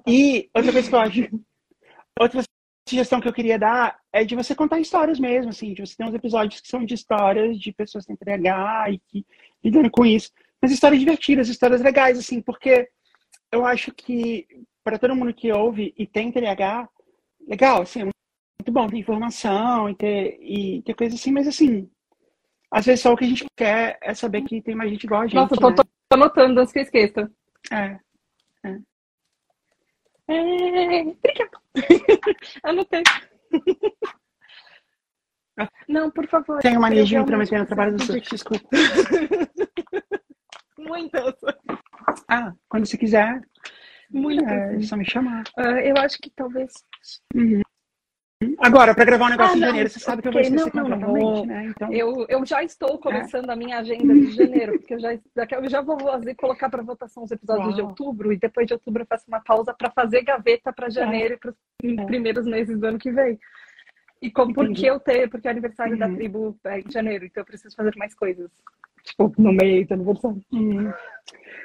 E 0.07 0.51
outra 0.53 0.73
coisa 0.73 0.89
que 0.89 0.95
eu 0.95 0.99
acho, 0.99 1.21
outra 2.19 2.43
sugestão 2.89 3.21
que 3.21 3.29
eu 3.29 3.33
queria 3.33 3.59
dar 3.59 3.99
é 4.13 4.25
de 4.25 4.35
você 4.35 4.55
contar 4.55 4.81
histórias 4.81 5.21
mesmo, 5.21 5.51
assim, 5.51 5.73
de 5.73 5.87
você 5.87 5.97
ter 5.97 6.05
uns 6.05 6.15
episódios 6.15 6.61
que 6.61 6.69
são 6.69 6.85
de 6.85 6.95
histórias 6.95 7.59
de 7.59 7.73
pessoas 7.73 8.05
que 8.05 8.17
têm 8.17 8.37
TDAH 8.37 8.91
e 8.91 8.99
que 8.99 9.27
lidando 9.63 9.91
com 9.91 10.05
isso. 10.05 10.33
Mas 10.61 10.73
histórias 10.73 10.99
divertidas, 10.99 11.49
histórias 11.49 11.81
legais, 11.81 12.19
assim, 12.19 12.41
porque 12.41 12.89
eu 13.53 13.65
acho 13.65 13.93
que 13.93 14.47
para 14.83 14.99
todo 14.99 15.15
mundo 15.15 15.35
que 15.35 15.53
ouve 15.53 15.95
e 15.97 16.07
tem 16.07 16.33
TDAH, 16.33 16.89
legal, 17.47 17.83
assim, 17.83 18.01
é 18.01 18.05
muito 18.05 18.73
bom 18.73 18.89
ter 18.89 18.97
informação 18.97 19.89
e 19.89 19.95
ter, 19.95 20.39
e 20.41 20.83
ter 20.83 20.95
coisa 20.95 21.15
assim, 21.15 21.31
mas 21.31 21.47
assim, 21.47 21.89
às 22.71 22.87
vezes 22.87 23.01
só 23.01 23.13
o 23.13 23.17
que 23.17 23.25
a 23.25 23.29
gente 23.29 23.45
quer 23.57 23.99
é 24.03 24.15
saber 24.15 24.43
que 24.43 24.63
tem 24.63 24.75
mais 24.75 24.91
gente 24.91 25.05
igual 25.05 25.23
a 25.23 25.27
gente. 25.27 25.37
Nossa, 25.37 25.57
tô, 25.57 25.71
né? 25.71 25.77
tô 25.77 25.85
anotando 26.11 26.61
antes 26.61 26.73
que 26.73 26.79
eu 26.79 26.83
esqueça. 26.83 27.31
É. 27.71 27.99
é. 28.65 28.79
É, 30.29 31.03
obrigada. 31.03 31.61
Anotei. 32.65 33.03
Não, 35.89 36.11
por 36.11 36.27
favor. 36.27 36.61
Tenho 36.61 36.81
mania 36.81 37.05
de 37.05 37.19
me 37.19 37.25
prometer 37.25 37.59
no 37.59 37.67
trabalho 37.67 37.97
do 37.97 38.03
seu. 38.03 38.21
Desculpa. 38.21 38.69
Muitas. 40.79 41.35
Ah, 42.29 42.53
quando 42.69 42.87
você 42.87 42.99
quiser. 42.99 43.41
Muitas. 44.11 44.47
É, 44.47 44.81
só 44.83 44.97
me 44.97 45.09
chamar. 45.09 45.45
Uh, 45.57 45.79
eu 45.79 45.97
acho 45.97 46.19
que 46.19 46.31
talvez. 46.31 46.73
Uhum. 47.35 47.63
Agora, 48.59 48.95
para 48.95 49.05
gravar 49.07 49.27
um 49.27 49.31
negócio 49.31 49.55
ah, 49.55 49.57
em 49.57 49.61
janeiro, 49.61 49.89
você 49.89 49.99
sabe 49.99 50.21
que 50.21 50.29
eu 50.29 50.33
vou 50.33 50.41
esquecer 50.43 50.75
não, 50.75 50.83
completamente, 50.83 51.47
né? 51.47 51.67
Então... 51.69 51.91
Eu, 51.91 52.27
eu 52.29 52.45
já 52.45 52.63
estou 52.63 52.99
começando 52.99 53.49
é. 53.49 53.53
a 53.53 53.57
minha 53.57 53.79
agenda 53.79 54.13
de 54.13 54.31
janeiro, 54.33 54.79
porque 54.79 54.93
eu 54.93 55.01
já, 55.01 55.13
eu 55.15 55.71
já 55.71 55.81
vou 55.81 55.99
fazer, 55.99 56.35
colocar 56.35 56.69
para 56.69 56.83
votação 56.83 57.25
os 57.25 57.31
episódios 57.31 57.69
Uau. 57.69 57.75
de 57.75 57.83
outubro, 57.83 58.33
e 58.33 58.37
depois 58.37 58.67
de 58.67 58.75
outubro 58.75 59.03
eu 59.03 59.07
faço 59.07 59.25
uma 59.27 59.41
pausa 59.41 59.73
para 59.73 59.91
fazer 59.91 60.23
gaveta 60.23 60.71
para 60.71 60.91
janeiro 60.91 61.33
é. 61.33 61.37
e 61.37 61.39
para 61.39 61.51
os 61.51 61.99
é. 61.99 62.05
primeiros 62.05 62.45
meses 62.45 62.79
do 62.79 62.87
ano 62.87 62.99
que 62.99 63.11
vem. 63.11 63.39
E 64.21 64.31
como 64.31 64.53
porque 64.53 64.85
eu 64.85 65.01
tenho, 65.01 65.31
porque 65.31 65.49
é 65.49 65.51
aniversário 65.51 65.95
uhum. 65.95 65.99
da 65.99 66.09
tribo 66.11 66.59
é 66.65 66.81
em 66.81 66.91
janeiro, 66.91 67.25
então 67.25 67.41
eu 67.41 67.47
preciso 67.47 67.75
fazer 67.75 67.95
mais 67.97 68.15
coisas. 68.15 68.51
Tipo, 69.03 69.33
no 69.39 69.53
meio 69.53 69.87
do 69.87 69.95
aniversário. 69.95 70.43
Uhum. 70.53 70.93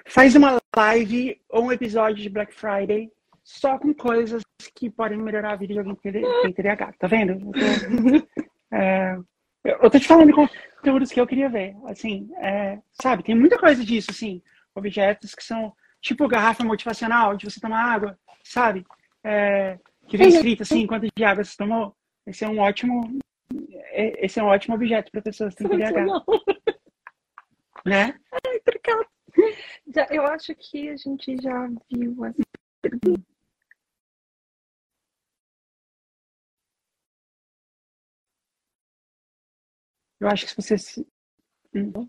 Faz 0.06 0.36
uma 0.36 0.58
live 0.78 1.42
ou 1.50 1.66
um 1.66 1.72
episódio 1.72 2.24
de 2.24 2.30
Black 2.30 2.54
Friday 2.54 3.12
só 3.60 3.78
com 3.78 3.94
coisas 3.94 4.42
que 4.76 4.90
podem 4.90 5.18
melhorar 5.18 5.54
a 5.54 5.56
vida 5.56 5.74
de 5.74 5.80
alguém 5.80 5.96
que 5.96 6.12
tem 6.12 6.54
TDAH, 6.54 6.94
tá 6.94 7.08
vendo? 7.08 7.34
Eu 7.34 7.52
tô, 7.52 8.28
é, 8.76 9.18
eu 9.66 9.90
tô 9.90 10.00
te 10.00 10.08
falando 10.08 10.28
de 10.28 10.34
conteúdos 10.34 11.12
que 11.12 11.20
eu 11.20 11.28
queria 11.28 11.50
ver, 11.50 11.76
assim, 11.86 12.30
é, 12.38 12.80
sabe, 12.92 13.24
tem 13.24 13.36
muita 13.36 13.58
coisa 13.60 13.84
disso, 13.84 14.12
assim, 14.12 14.42
objetos 14.74 15.36
que 15.36 15.44
são 15.44 15.74
tipo 16.00 16.28
garrafa 16.28 16.64
motivacional 16.64 17.36
de 17.36 17.46
você 17.46 17.60
tomar 17.60 17.84
água, 17.84 18.18
sabe? 18.44 18.86
É, 19.24 19.78
que 20.08 20.18
vem 20.18 20.30
escrito 20.30 20.64
assim, 20.64 20.88
quanto 20.88 21.08
de 21.16 21.24
água 21.24 21.44
você 21.44 21.56
tomou. 21.58 21.96
Esse 22.26 22.46
é 22.46 22.50
um 22.50 22.60
ótimo, 22.60 23.20
é, 23.92 24.26
esse 24.26 24.40
é 24.40 24.44
um 24.44 24.48
ótimo 24.48 24.76
objeto 24.76 25.12
para 25.12 25.22
pessoas 25.22 25.54
que 25.54 25.68
têm 25.68 25.78
TDAH. 25.78 26.24
Né? 27.86 28.16
Ai, 28.32 28.60
obrigada. 28.62 29.08
Eu 30.12 30.26
acho 30.28 30.54
que 30.56 30.90
a 30.90 30.96
gente 30.96 31.36
já 31.42 31.68
viu 31.92 32.26
essa 32.26 32.42
pergunta. 32.82 33.31
Eu 40.22 40.28
acho 40.28 40.46
que 40.46 40.56
você 40.56 40.78
se. 40.78 41.06
Hum. 41.76 42.08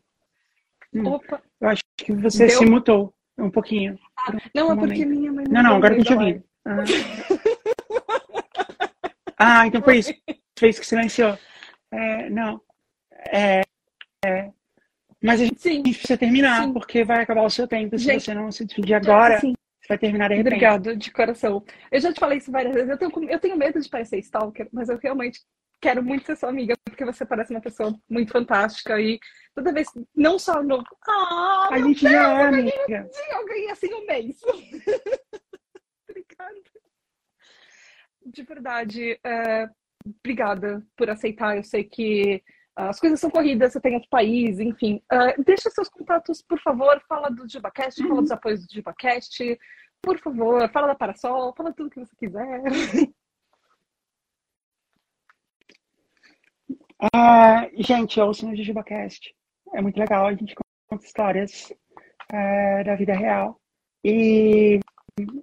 Hum. 0.94 1.06
Opa. 1.06 1.43
Eu 1.59 1.68
acho 1.70 1.82
que 1.97 2.12
você 2.12 2.47
Deu? 2.47 2.59
se 2.59 2.66
mutou 2.66 3.14
um 3.39 3.51
pouquinho. 3.51 3.98
Ah, 4.18 4.32
não, 4.55 4.68
um 4.68 4.72
é 4.72 4.76
porque 4.76 5.06
minha 5.06 5.32
mãe. 5.32 5.47
Não, 5.48 5.62
não, 5.62 5.76
agora 5.76 5.94
eu 5.94 5.98
tô 5.98 6.05
te 6.05 6.12
ouvindo. 6.12 6.44
Ah. 9.39 9.66
então 9.66 9.82
foi 9.82 9.98
isso. 9.98 10.12
Fez 10.59 10.78
que 10.78 10.86
silenciou. 10.86 11.39
É, 11.90 12.28
não. 12.28 12.60
É, 13.32 13.62
é, 14.24 14.52
mas 15.22 15.40
a 15.40 15.44
gente 15.44 15.60
sim. 15.60 15.82
precisa 15.82 16.18
terminar, 16.18 16.64
sim. 16.64 16.72
porque 16.72 17.05
vai 17.05 17.22
acabar 17.22 17.43
o 17.43 17.51
seu 17.51 17.66
tempo. 17.66 17.98
Se 17.98 18.05
gente, 18.05 18.24
você 18.24 18.34
não 18.34 18.52
se 18.52 18.64
despedir 18.64 18.94
agora, 18.94 19.40
sim. 19.40 19.55
você 19.80 19.89
vai 19.89 19.98
terminar 19.98 20.28
de 20.28 20.34
repente. 20.34 20.52
Obrigada, 20.52 20.97
de 20.97 21.10
coração. 21.10 21.64
Eu 21.90 22.01
já 22.01 22.12
te 22.12 22.20
falei 22.20 22.39
isso 22.39 22.52
várias 22.52 22.74
vezes. 22.74 22.90
Eu 22.90 22.98
tenho, 22.98 23.30
eu 23.30 23.40
tenho 23.40 23.56
medo 23.56 23.80
de 23.80 23.89
parecer 23.89 24.18
stalker, 24.18 24.68
mas 24.72 24.89
eu 24.89 24.98
realmente 24.98 25.40
quero 25.83 26.03
muito 26.03 26.25
ser 26.25 26.37
sua 26.37 26.49
amiga, 26.49 26.75
porque 26.85 27.05
você 27.05 27.27
parece 27.27 27.53
uma 27.53 27.61
pessoa 27.61 27.93
muito 28.09 28.33
fantástica 28.33 28.99
e 29.01 29.19
toda 29.55 29.73
vez, 29.73 29.89
não 30.15 30.39
só 30.39 30.63
no. 30.63 30.83
Ah, 31.07 31.69
a 31.73 31.79
gente 31.79 32.01
Deus, 32.01 32.13
já 32.13 32.41
é 32.41 32.45
amiga. 32.45 33.11
Eu 33.31 33.47
ganhei 33.47 33.71
assim 33.71 33.93
um 33.93 34.07
mês. 34.07 34.41
obrigada. 36.09 36.63
De 38.25 38.43
verdade, 38.45 39.19
é, 39.25 39.69
obrigada 40.07 40.87
por 40.97 41.11
aceitar. 41.11 41.57
Eu 41.57 41.65
sei 41.65 41.83
que 41.83 42.41
as 42.77 43.01
coisas 43.01 43.19
são 43.19 43.31
corridas, 43.31 43.73
você 43.73 43.81
tem 43.81 43.95
outro 43.95 44.09
país, 44.09 44.61
enfim. 44.61 45.03
Uh, 45.13 45.43
deixa 45.43 45.69
seus 45.69 45.89
contatos, 45.89 46.41
por 46.43 46.61
favor. 46.61 47.03
Fala 47.09 47.29
do 47.29 47.49
JubaCast, 47.51 48.01
uhum. 48.03 48.09
fala 48.09 48.23
dos 48.23 48.31
apoios 48.31 48.65
do 48.65 48.73
JubaCast. 48.73 49.59
Por 50.01 50.19
favor, 50.21 50.71
fala 50.71 50.89
da 50.89 50.95
Parasol, 50.95 51.55
fala 51.57 51.73
tudo 51.73 51.91
que 51.91 51.99
você 51.99 52.15
quiser. 52.17 52.63
Uh, 57.03 57.83
gente, 57.83 58.20
ouçam 58.20 58.53
o 58.53 58.57
JujubaCast. 58.57 59.35
É 59.74 59.83
muito 59.83 59.99
legal, 59.99 60.27
a 60.27 60.35
gente 60.35 60.55
conta 60.89 61.05
histórias 61.05 61.73
uh, 62.33 62.85
da 62.85 62.95
vida 62.95 63.12
real. 63.12 63.61
E 64.05 64.79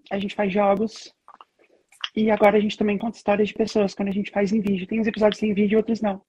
a 0.10 0.18
gente 0.18 0.36
faz 0.36 0.54
jogos. 0.54 1.14
E 2.16 2.32
agora 2.32 2.58
a 2.58 2.62
gente 2.62 2.78
também 2.78 2.98
conta 2.98 3.18
histórias 3.18 3.50
de 3.50 3.54
pessoas 3.54 3.94
quando 3.94 4.08
a 4.08 4.14
gente 4.14 4.32
faz 4.32 4.54
em 4.54 4.62
vídeo. 4.62 4.88
Tem 4.88 5.02
uns 5.02 5.08
episódios 5.08 5.44
em 5.44 5.54
vídeo 5.54 5.76
e 5.76 5.78
outros 5.78 6.02
não. 6.02 6.22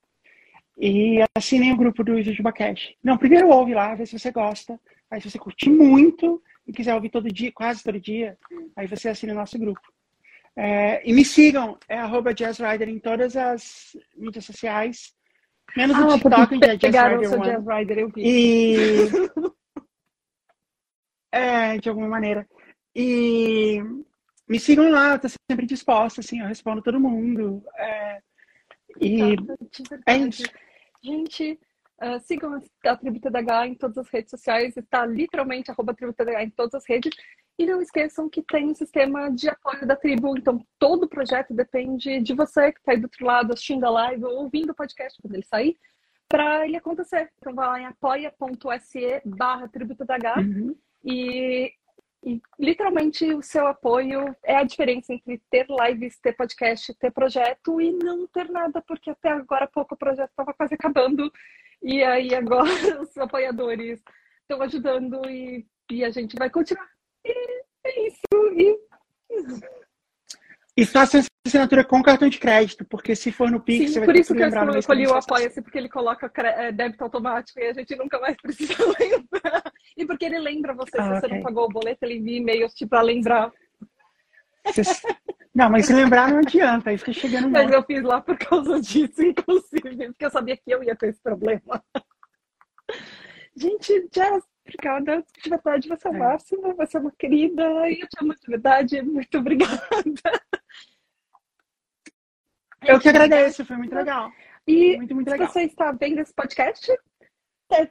E 0.76 1.18
assinem 1.36 1.72
o 1.72 1.76
grupo 1.76 2.02
do 2.02 2.20
JujubaCast. 2.20 2.98
Não, 3.02 3.16
primeiro 3.16 3.48
ouve 3.50 3.72
lá, 3.72 3.94
vê 3.94 4.06
se 4.06 4.18
você 4.18 4.32
gosta. 4.32 4.80
Aí 5.08 5.20
se 5.20 5.30
você 5.30 5.38
curtir 5.38 5.70
muito 5.70 6.42
e 6.66 6.72
quiser 6.72 6.94
ouvir 6.94 7.10
todo 7.10 7.32
dia, 7.32 7.52
quase 7.52 7.84
todo 7.84 8.00
dia, 8.00 8.36
aí 8.74 8.86
você 8.88 9.08
assina 9.08 9.32
o 9.32 9.36
nosso 9.36 9.58
grupo. 9.58 9.80
É, 10.56 11.08
e 11.08 11.12
me 11.12 11.24
sigam, 11.24 11.78
é 11.88 11.96
arroba 11.96 12.34
jazzrider 12.34 12.88
em 12.88 12.98
todas 12.98 13.36
as 13.36 13.96
mídias 14.16 14.44
sociais. 14.44 15.14
Menos 15.76 15.96
Ah, 15.96 16.06
o 16.06 16.12
TikTok, 16.14 16.58
que 16.78 16.86
é 16.86 17.24
seu 17.24 17.38
one. 17.38 17.50
Jazz 17.50 17.66
Rider, 17.66 17.98
eu 17.98 18.08
vi. 18.08 18.22
E. 18.24 19.08
É, 21.32 21.78
de 21.78 21.88
alguma 21.88 22.08
maneira. 22.08 22.44
E 22.92 23.80
me 24.48 24.58
sigam 24.58 24.90
lá, 24.90 25.12
eu 25.12 25.18
tô 25.20 25.28
sempre 25.48 25.64
disposta, 25.64 26.20
assim, 26.20 26.40
eu 26.40 26.48
respondo 26.48 26.82
todo 26.82 26.98
mundo. 26.98 27.62
É, 27.76 28.20
e 29.00 29.36
Tá, 29.36 29.54
é 30.06 30.16
isso. 30.16 30.42
Gente, 31.02 31.58
ah, 32.00 32.18
sigam 32.18 32.60
a 32.84 32.96
Tribo 32.96 33.20
TDH 33.20 33.68
em 33.68 33.74
todas 33.74 33.98
as 33.98 34.08
redes 34.08 34.30
sociais, 34.30 34.76
está 34.76 35.06
literalmente 35.06 35.70
arroba 35.70 35.94
Tribo 35.94 36.12
TDH 36.12 36.42
em 36.42 36.50
todas 36.50 36.74
as 36.74 36.88
redes. 36.88 37.14
E 37.60 37.66
não 37.66 37.82
esqueçam 37.82 38.26
que 38.26 38.40
tem 38.40 38.70
um 38.70 38.74
sistema 38.74 39.30
de 39.30 39.46
apoio 39.46 39.86
da 39.86 39.94
tribo, 39.94 40.34
então 40.34 40.64
todo 40.78 41.02
o 41.02 41.08
projeto 41.08 41.52
depende 41.52 42.18
de 42.18 42.32
você 42.32 42.72
que 42.72 42.78
está 42.78 42.92
aí 42.92 42.96
do 42.96 43.04
outro 43.04 43.26
lado 43.26 43.52
assistindo 43.52 43.84
a 43.84 43.90
live 43.90 44.24
ou 44.24 44.44
ouvindo 44.44 44.70
o 44.70 44.74
podcast 44.74 45.20
quando 45.20 45.34
ele 45.34 45.44
sair, 45.44 45.76
para 46.26 46.66
ele 46.66 46.78
acontecer. 46.78 47.30
Então 47.36 47.54
vai 47.54 47.68
lá 47.68 47.78
em 47.78 47.84
apoia.se 47.84 49.20
barra 49.26 49.68
Tribo 49.68 49.94
TDH 49.94 50.38
Uhum. 50.38 50.74
e, 51.04 51.70
e 52.24 52.40
literalmente 52.58 53.30
o 53.34 53.42
seu 53.42 53.66
apoio 53.66 54.34
é 54.42 54.56
a 54.56 54.64
diferença 54.64 55.12
entre 55.12 55.36
ter 55.50 55.66
lives, 55.68 56.18
ter 56.18 56.32
podcast, 56.32 56.94
ter 56.94 57.10
projeto 57.10 57.78
e 57.78 57.92
não 57.92 58.26
ter 58.26 58.48
nada, 58.48 58.80
porque 58.80 59.10
até 59.10 59.32
agora 59.32 59.66
há 59.66 59.68
pouco 59.68 59.94
o 59.94 59.98
projeto 59.98 60.30
estava 60.30 60.54
quase 60.54 60.72
acabando. 60.76 61.30
E 61.82 62.02
aí 62.02 62.34
agora 62.34 62.62
os 63.02 63.14
apoiadores 63.18 64.02
estão 64.40 64.62
ajudando 64.62 65.28
e, 65.28 65.66
e 65.90 66.02
a 66.02 66.10
gente 66.10 66.36
vai 66.38 66.48
continuar. 66.48 66.88
E 67.24 67.62
é 67.84 68.06
isso. 68.06 68.20
E 68.56 68.78
E 70.76 70.82
essa 70.82 71.20
assinatura 71.46 71.84
com 71.84 72.02
cartão 72.02 72.28
de 72.28 72.38
crédito, 72.38 72.84
porque 72.84 73.14
se 73.14 73.30
for 73.32 73.50
no 73.50 73.60
Pix, 73.60 73.78
sim, 73.86 73.92
você 73.92 73.98
vai 74.00 74.06
por 74.06 74.16
isso 74.16 74.34
que 74.34 74.42
eu 74.42 74.78
escolhi 74.78 75.06
o 75.06 75.10
você- 75.10 75.18
Apoia-se, 75.18 75.62
porque 75.62 75.78
ele 75.78 75.88
coloca 75.88 76.30
é, 76.42 76.72
débito 76.72 77.04
automático 77.04 77.58
e 77.60 77.64
a 77.66 77.72
gente 77.72 77.94
nunca 77.96 78.18
mais 78.18 78.36
precisa 78.42 78.74
lembrar. 78.98 79.72
E 79.96 80.06
porque 80.06 80.24
ele 80.24 80.38
lembra 80.38 80.74
você, 80.74 80.98
Ah, 80.98 81.02
se 81.02 81.20
você 81.20 81.26
ok. 81.26 81.36
não 81.36 81.42
pagou 81.42 81.64
o 81.64 81.68
boleto, 81.68 82.04
ele 82.04 82.16
envia 82.16 82.38
e-mails 82.38 82.72
tipo, 82.74 82.90
para 82.90 83.02
lembrar. 83.02 83.52
Não, 85.54 85.68
mas 85.68 85.86
se 85.86 85.92
lembrar 85.92 86.30
não 86.30 86.38
adianta, 86.38 86.90
aí 86.90 86.98
fica 86.98 87.12
chegando 87.12 87.50
Mas 87.50 87.70
eu 87.70 87.82
fiz 87.82 88.02
lá 88.02 88.20
por 88.20 88.38
causa 88.38 88.80
disso, 88.80 89.20
inclusive, 89.24 90.06
porque 90.08 90.24
eu 90.24 90.30
sabia 90.30 90.56
que 90.56 90.70
eu 90.70 90.82
ia 90.84 90.94
ter 90.94 91.08
esse 91.08 91.20
problema. 91.20 91.82
Gente, 93.56 94.08
Jazz, 94.12 94.44
obrigada. 94.64 95.24
De 95.42 95.50
verdade, 95.50 95.88
você 95.88 96.08
é 96.08 96.10
o 96.10 96.14
É. 96.14 96.18
máximo, 96.18 96.74
você 96.76 96.96
é 96.96 97.00
uma 97.00 97.12
querida, 97.12 97.88
e 97.90 98.00
eu 98.00 98.08
te 98.08 98.16
amo 98.22 98.34
de 98.34 98.46
verdade. 98.46 99.02
Muito 99.02 99.38
obrigada. 99.38 99.80
Eu 102.82 102.98
que 102.98 103.08
agradeço, 103.08 103.64
foi 103.64 103.76
muito 103.76 103.94
legal. 103.94 104.30
E 104.66 104.96
Muito, 104.96 105.14
muito 105.14 105.28
se 105.28 105.32
legal. 105.36 105.48
você 105.52 105.62
está 105.64 105.92
vendo 105.92 106.18
esse 106.20 106.32
podcast, 106.32 106.90
até, 107.70 107.90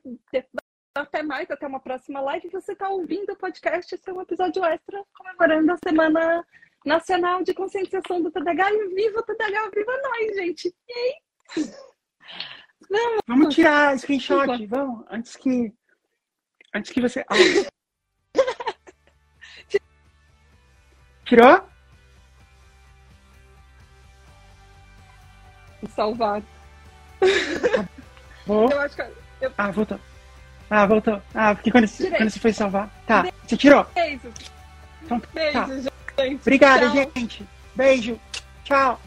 até 0.96 1.24
mais, 1.24 1.50
até 1.52 1.68
uma 1.68 1.80
próxima 1.80 2.20
live. 2.22 2.50
Você 2.50 2.72
está 2.74 2.90
ouvindo 2.90 3.32
o 3.34 3.36
podcast, 3.38 3.94
esse 3.94 4.10
é 4.10 4.14
um 4.14 4.22
episódio 4.22 4.64
extra 4.66 5.04
comemorando 5.16 5.72
a 5.74 5.78
Semana 5.84 6.46
Nacional 6.86 7.44
de 7.44 7.54
Conscientização 7.54 8.22
do 8.22 8.32
TDAH. 8.32 8.72
E 8.72 8.88
viva 8.96 9.20
o 9.20 9.24
TDAH, 9.24 9.70
viva 9.76 9.92
nós, 10.02 10.36
gente! 10.36 10.74
Aí? 10.90 11.66
Vamos 13.28 13.54
tirar 13.54 13.98
screenshot, 14.00 14.66
vamos, 14.68 15.06
antes 15.10 15.36
que. 15.36 15.74
Antes 16.74 16.92
que 16.92 17.02
você. 17.02 17.26
Tirou? 21.26 21.62
Salvar. 25.96 26.42
Vou. 28.46 28.70
Eu 28.72 28.82
acho 28.82 28.96
que 28.96 29.02
eu 29.42 29.54
Ah, 29.58 29.72
voltou. 29.72 30.00
Ah, 30.70 30.86
voltou. 30.86 31.22
Ah, 31.34 31.56
porque 31.56 31.72
quando, 31.72 31.88
Tirei. 31.88 32.18
quando 32.18 32.30
você 32.30 32.40
foi 32.40 32.54
salvar. 32.54 32.90
Tá, 33.08 33.26
você 33.48 33.58
tirou. 33.58 33.84
Beijo. 33.96 34.32
Então, 35.04 35.22
Beijo, 35.34 35.54
tá. 35.54 35.68
gente. 36.24 36.42
Obrigada, 36.42 36.86
Tchau. 36.88 37.12
gente. 37.16 37.48
Beijo. 37.76 38.20
Tchau. 38.64 39.00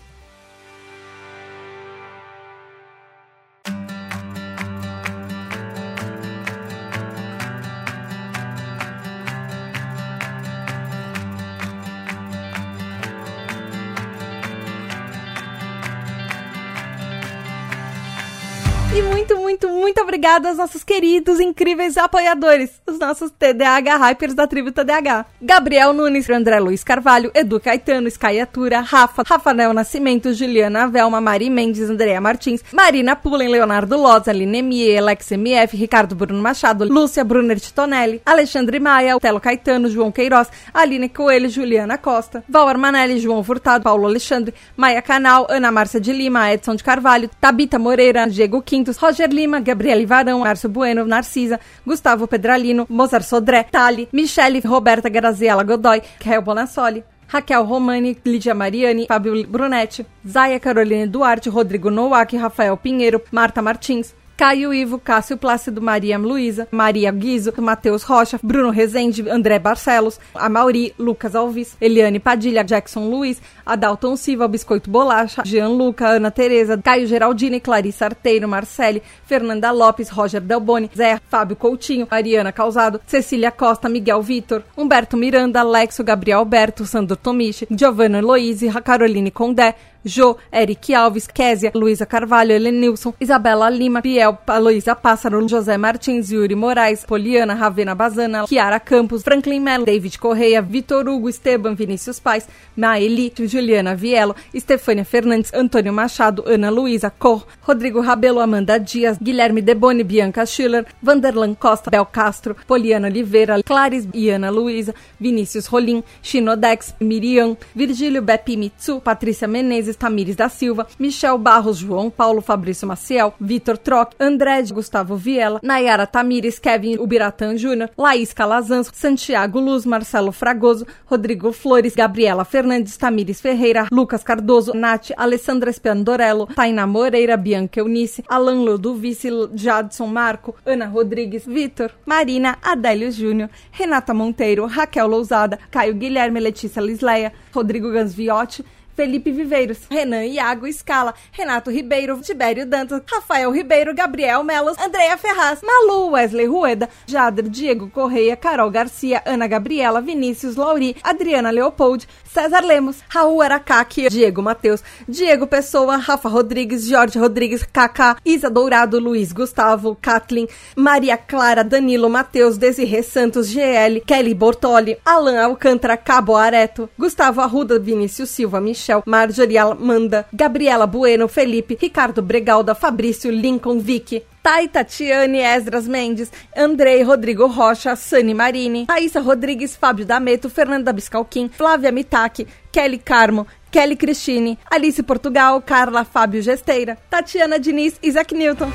Obrigada 20.13 20.51
aos 20.51 20.59
nossos 20.59 20.85
queridos, 20.85 21.41
incríveis 21.41 21.97
apoiadores, 21.97 22.83
os 22.87 22.99
nossos 22.99 23.31
TDAH 23.31 23.97
Hypers 23.97 24.35
da 24.35 24.47
tribo 24.47 24.71
TDAH. 24.71 25.25
Gabriel 25.41 25.95
Nunes, 25.95 26.29
André 26.29 26.61
Luiz 26.61 26.85
Carvalho, 26.85 27.31
Edu 27.35 27.59
Caetano, 27.59 28.07
Skyatura, 28.09 28.83
Rafa, 28.83 29.23
Rafael 29.27 29.73
Nascimento, 29.73 30.35
Juliana 30.35 30.87
Velma, 30.87 31.19
Mari 31.19 31.49
Mendes, 31.49 31.89
Andrea 31.89 32.21
Martins, 32.21 32.63
Marina 32.75 33.17
Pullen, 33.17 33.51
Leonardo 33.51 33.97
Loz, 33.97 34.29
Aline 34.29 34.61
Mie, 34.61 34.99
Alex 34.99 35.33
MF, 35.33 35.79
Ricardo 35.79 36.15
Bruno 36.15 36.43
Machado, 36.43 36.85
Lúcia 36.85 37.25
Brunner 37.25 37.59
Titonelli, 37.59 38.21
Alexandre 38.27 38.79
Maia, 38.79 39.19
Telo 39.19 39.41
Caetano, 39.41 39.89
João 39.89 40.13
Queiroz, 40.13 40.49
Aline 40.75 41.09
Coelho, 41.09 41.49
Juliana 41.49 41.97
Costa, 41.97 42.45
Val 42.47 42.69
Armanelli, 42.69 43.19
João 43.19 43.43
Furtado, 43.43 43.83
Paulo 43.83 44.07
Alexandre, 44.07 44.53
Maia 44.77 45.01
Canal, 45.01 45.47
Ana 45.49 45.73
Márcia 45.73 45.99
de 45.99 46.13
Lima, 46.13 46.53
Edson 46.53 46.75
de 46.75 46.85
Carvalho, 46.85 47.31
Tabita 47.41 47.79
Moreira, 47.79 48.29
Diego 48.29 48.61
Quintos, 48.61 48.99
Roger 48.99 49.33
Lima, 49.33 49.59
Gabriele 50.03 50.07
Varão, 50.07 50.41
Márcio 50.41 50.69
Bueno, 50.69 51.05
Narcisa, 51.05 51.59
Gustavo 51.87 52.27
Pedralino, 52.27 52.87
Mozart 52.89 53.25
Sodré, 53.25 53.65
Tali, 53.65 54.09
Michele, 54.13 54.61
Roberta 54.61 55.09
Graziella 55.09 55.63
Godoy, 55.63 56.03
Rael 56.25 56.43
Bonassoli, 56.43 57.05
Raquel 57.29 57.65
Romani, 57.65 58.17
Lídia 58.25 58.55
Mariani, 58.55 59.07
Fábio 59.07 59.47
Brunetti, 59.47 60.05
Zaya 60.27 60.61
Caroline 60.61 61.07
Duarte, 61.07 61.51
Rodrigo 61.51 61.91
Nowak, 61.91 62.33
Rafael 62.35 62.77
Pinheiro, 62.77 63.23
Marta 63.31 63.63
Martins, 63.63 64.15
Caio 64.43 64.75
Ivo, 64.75 64.99
Cássio 64.99 65.37
Plácido, 65.37 65.81
Maria 65.81 66.19
Luísa, 66.19 66.67
Maria 66.73 67.13
Guizo, 67.13 67.55
Matheus 67.59 68.03
Rocha, 68.03 68.41
Bruno 68.43 68.73
Rezende, 68.73 69.31
André 69.31 69.57
Barcelos, 69.61 70.19
Amauri, 70.35 70.93
Lucas 70.99 71.37
Alves, 71.37 71.77
Eliane 71.81 72.19
Padilha, 72.19 72.65
Jackson 72.65 73.09
Luiz, 73.09 73.41
Adalton 73.65 74.17
Silva, 74.17 74.49
Biscoito 74.49 74.91
Bolacha, 74.91 75.45
Jean 75.45 75.69
Luca, 75.69 76.09
Ana 76.09 76.33
Tereza, 76.33 76.77
Caio 76.77 77.07
Geraldini, 77.07 77.61
Clarissa 77.61 78.07
Arteiro, 78.07 78.49
Marcele, 78.49 79.01
Fernanda 79.27 79.71
Lopes, 79.71 80.11
Roger 80.11 80.41
Delboni, 80.41 80.91
Zé, 80.93 81.21
Fábio 81.31 81.55
Coutinho, 81.55 82.09
Mariana 82.11 82.51
Causado, 82.51 83.01
Cecília 83.07 83.53
Costa, 83.53 83.89
Miguel 83.89 84.23
Vitor, 84.23 84.65
Humberto 84.77 85.17
Miranda, 85.17 85.61
Alexo, 85.61 86.03
Gabriel 86.03 86.41
Alberto, 86.41 86.85
Sandro 86.85 87.15
Tomichi, 87.17 87.69
Giovanna 87.71 88.19
Eloise, 88.19 88.73
Caroline 88.83 89.31
Condé, 89.31 89.77
Jô, 90.05 90.37
Eric 90.51 90.95
Alves, 90.95 91.27
Késia, 91.27 91.71
Luísa 91.75 92.05
Carvalho, 92.05 92.53
Helenilson, 92.53 93.15
Isabela 93.21 93.71
Lima, 93.71 94.01
Biel, 94.01 94.37
Aloísa 94.47 94.97
Pássaro, 94.97 95.41
José 95.47 95.79
Martins, 95.79 96.31
Yuri 96.31 96.57
Moraes, 96.57 97.05
Poliana, 97.07 97.55
Ravena 97.55 97.95
Bazana, 97.95 98.45
Kiara 98.47 98.81
Campos, 98.81 99.23
Franklin 99.23 99.61
Mello, 99.61 99.85
David 99.85 100.19
Correia, 100.19 100.61
Vitor 100.61 101.09
Hugo, 101.09 101.29
Esteban, 101.29 101.75
Vinícius 101.75 102.19
Pais, 102.19 102.49
Maeli, 102.77 103.33
Juliana 103.47 103.95
Vielo, 103.95 104.35
Estefânia 104.53 105.05
Fernandes, 105.05 105.55
Antônio 105.55 105.93
Machado, 105.93 106.45
Ana 106.47 106.71
Luísa, 106.71 107.11
Cor, 107.11 107.47
Rodrigo 107.67 108.01
Rabelo, 108.01 108.41
Amanda 108.41 108.79
Dias, 108.79 109.19
Guilherme 109.21 109.63
Deboni, 109.63 110.03
Bianca 110.03 110.45
Schiller, 110.45 110.85
Vanderlan 111.01 111.55
Costa, 111.55 111.91
Bel 111.91 112.07
Castro, 112.07 112.57
Poliana 112.67 113.07
Oliveira, 113.07 113.63
Clares 113.63 114.09
e 114.13 114.31
Ana 114.31 114.51
Luísa, 114.51 114.95
Vinícius 115.21 115.69
Rolim, 115.69 116.03
Shinodex, 116.23 116.95
Miriam, 117.01 117.57
Virgílio 117.75 118.21
Bepi 118.21 118.57
Mitsu, 118.57 119.01
Patrícia 119.01 119.47
Menezes, 119.47 119.92
Tamires 119.97 120.37
da 120.37 120.49
Silva, 120.49 120.87
Michel 120.99 121.39
Barros, 121.39 121.79
João 121.79 122.11
Paulo, 122.11 122.41
Fabrício 122.41 122.87
Maciel, 122.87 123.33
Vitor 123.41 123.79
Troc, 123.79 124.15
André 124.19 124.63
de 124.63 124.73
Gustavo 124.73 125.17
Viela, 125.17 125.61
Nayara 125.63 126.07
Tamires, 126.07 126.59
Kevin 126.59 126.99
Ubiratan 126.99 127.57
Júnior, 127.57 127.91
Laís 127.97 128.33
Calazans, 128.33 128.91
Santiago 128.93 129.61
Luz, 129.61 129.87
Marcelo 129.87 130.33
Fragoso, 130.33 130.87
Rodrigo 131.11 131.53
Flores, 131.53 131.95
Gabriela 131.95 132.45
Fernandes, 132.45 132.97
Tamires 132.97 133.41
Ferreira, 133.41 133.87
Lucas 133.91 134.23
Cardoso, 134.23 134.73
Nath, 134.75 135.11
Alessandra 135.17 135.73
Spiandorello, 135.73 136.47
Tainá 136.47 136.87
Moreira, 136.87 137.37
Bianca 137.37 137.81
Eunice, 137.81 138.25
Alan 138.29 138.65
Ludovice, 138.65 139.29
Jadson 139.55 140.07
Marco, 140.09 140.55
Ana 140.67 140.87
Rodrigues, 140.87 141.47
Vitor, 141.47 141.93
Marina, 142.07 142.59
Adélio 142.63 143.11
Júnior, 143.11 143.51
Renata 143.73 144.15
Monteiro, 144.15 144.67
Raquel 144.67 145.09
Lousada, 145.09 145.59
Caio 145.71 145.95
Guilherme, 145.95 146.41
Letícia 146.41 146.81
Lisleia, 146.81 147.33
Rodrigo 147.55 147.91
Gansviotti, 147.91 148.65
Felipe 148.95 149.31
Viveiros, 149.31 149.81
Renan 149.91 150.25
Iago 150.25 150.71
Scala, 150.73 151.15
Renato 151.33 151.71
Ribeiro, 151.71 152.21
Tibério 152.21 152.67
Dantas, 152.67 153.03
Rafael 153.11 153.51
Ribeiro, 153.51 153.95
Gabriel 153.95 154.45
Melos, 154.45 154.77
Andréa 154.79 155.17
Ferraz, 155.17 155.61
Malu, 155.63 156.11
Wesley 156.11 156.47
Rueda, 156.47 156.89
Jader, 157.07 157.49
Diego 157.49 157.89
Correia, 157.89 158.37
Carol 158.37 158.71
Garcia, 158.71 159.23
Ana 159.25 159.47
Gabriela, 159.47 160.01
Vinícius 160.01 160.57
Lauri, 160.57 160.97
Adriana 161.03 161.51
Leopold, 161.51 162.07
César 162.33 162.65
Lemos, 162.65 162.97
Raul 163.11 163.43
Aracaki, 163.43 164.09
Diego 164.09 164.41
Matheus, 164.41 164.83
Diego 165.07 165.47
Pessoa, 165.47 165.99
Rafa 165.99 166.31
Rodrigues, 166.31 166.91
Jorge 166.91 167.19
Rodrigues, 167.19 167.63
Kaká, 167.63 168.17
Isa 168.25 168.49
Dourado, 168.49 168.99
Luiz 168.99 169.33
Gustavo, 169.35 169.95
Kathleen, 170.01 170.49
Maria 170.75 171.19
Clara, 171.19 171.63
Danilo 171.63 172.09
Matheus, 172.09 172.57
Desirê 172.57 173.03
Santos, 173.03 173.49
GL, 173.49 174.01
Kelly 174.07 174.33
Bortoli, 174.33 174.97
Alan 175.05 175.37
Alcântara, 175.37 175.95
Cabo 175.99 176.35
Areto, 176.35 176.89
Gustavo 176.99 177.43
Arruda, 177.43 177.79
Vinícius 177.79 178.31
Silva, 178.31 178.63
Michel, 178.63 179.03
Marjorie 179.05 179.59
Amanda, 179.59 180.25
Gabriela 180.33 180.87
Bueno, 180.87 181.29
Felipe, 181.29 181.77
Ricardo 181.79 182.23
Bregalda, 182.23 182.75
Fabrício, 182.75 183.31
Lincoln, 183.31 183.79
Vicky, 183.79 184.23
Thay 184.43 184.67
Tatiane 184.67 185.39
Esdras 185.39 185.87
Mendes, 185.87 186.31
Andrei 186.57 187.05
Rodrigo 187.05 187.47
Rocha, 187.47 187.95
Sani 187.95 188.35
Marini, 188.35 188.87
Thaisa 188.87 189.21
Rodrigues, 189.21 189.77
Fábio 189.77 190.05
Dameto, 190.05 190.51
Fernanda 190.51 190.93
Biscalquim, 190.93 191.49
Flávia 191.49 191.93
Mitaki, 191.93 192.47
Kelly 192.73 192.99
Carmo, 192.99 193.47
Kelly 193.71 193.97
Cristine, 193.97 194.59
Alice 194.69 195.03
Portugal, 195.03 195.63
Carla 195.63 196.05
Fábio 196.05 196.43
Gesteira, 196.43 196.99
Tatiana 197.09 197.59
Diniz, 197.59 197.99
Isaac 198.03 198.35
Newton. 198.35 198.73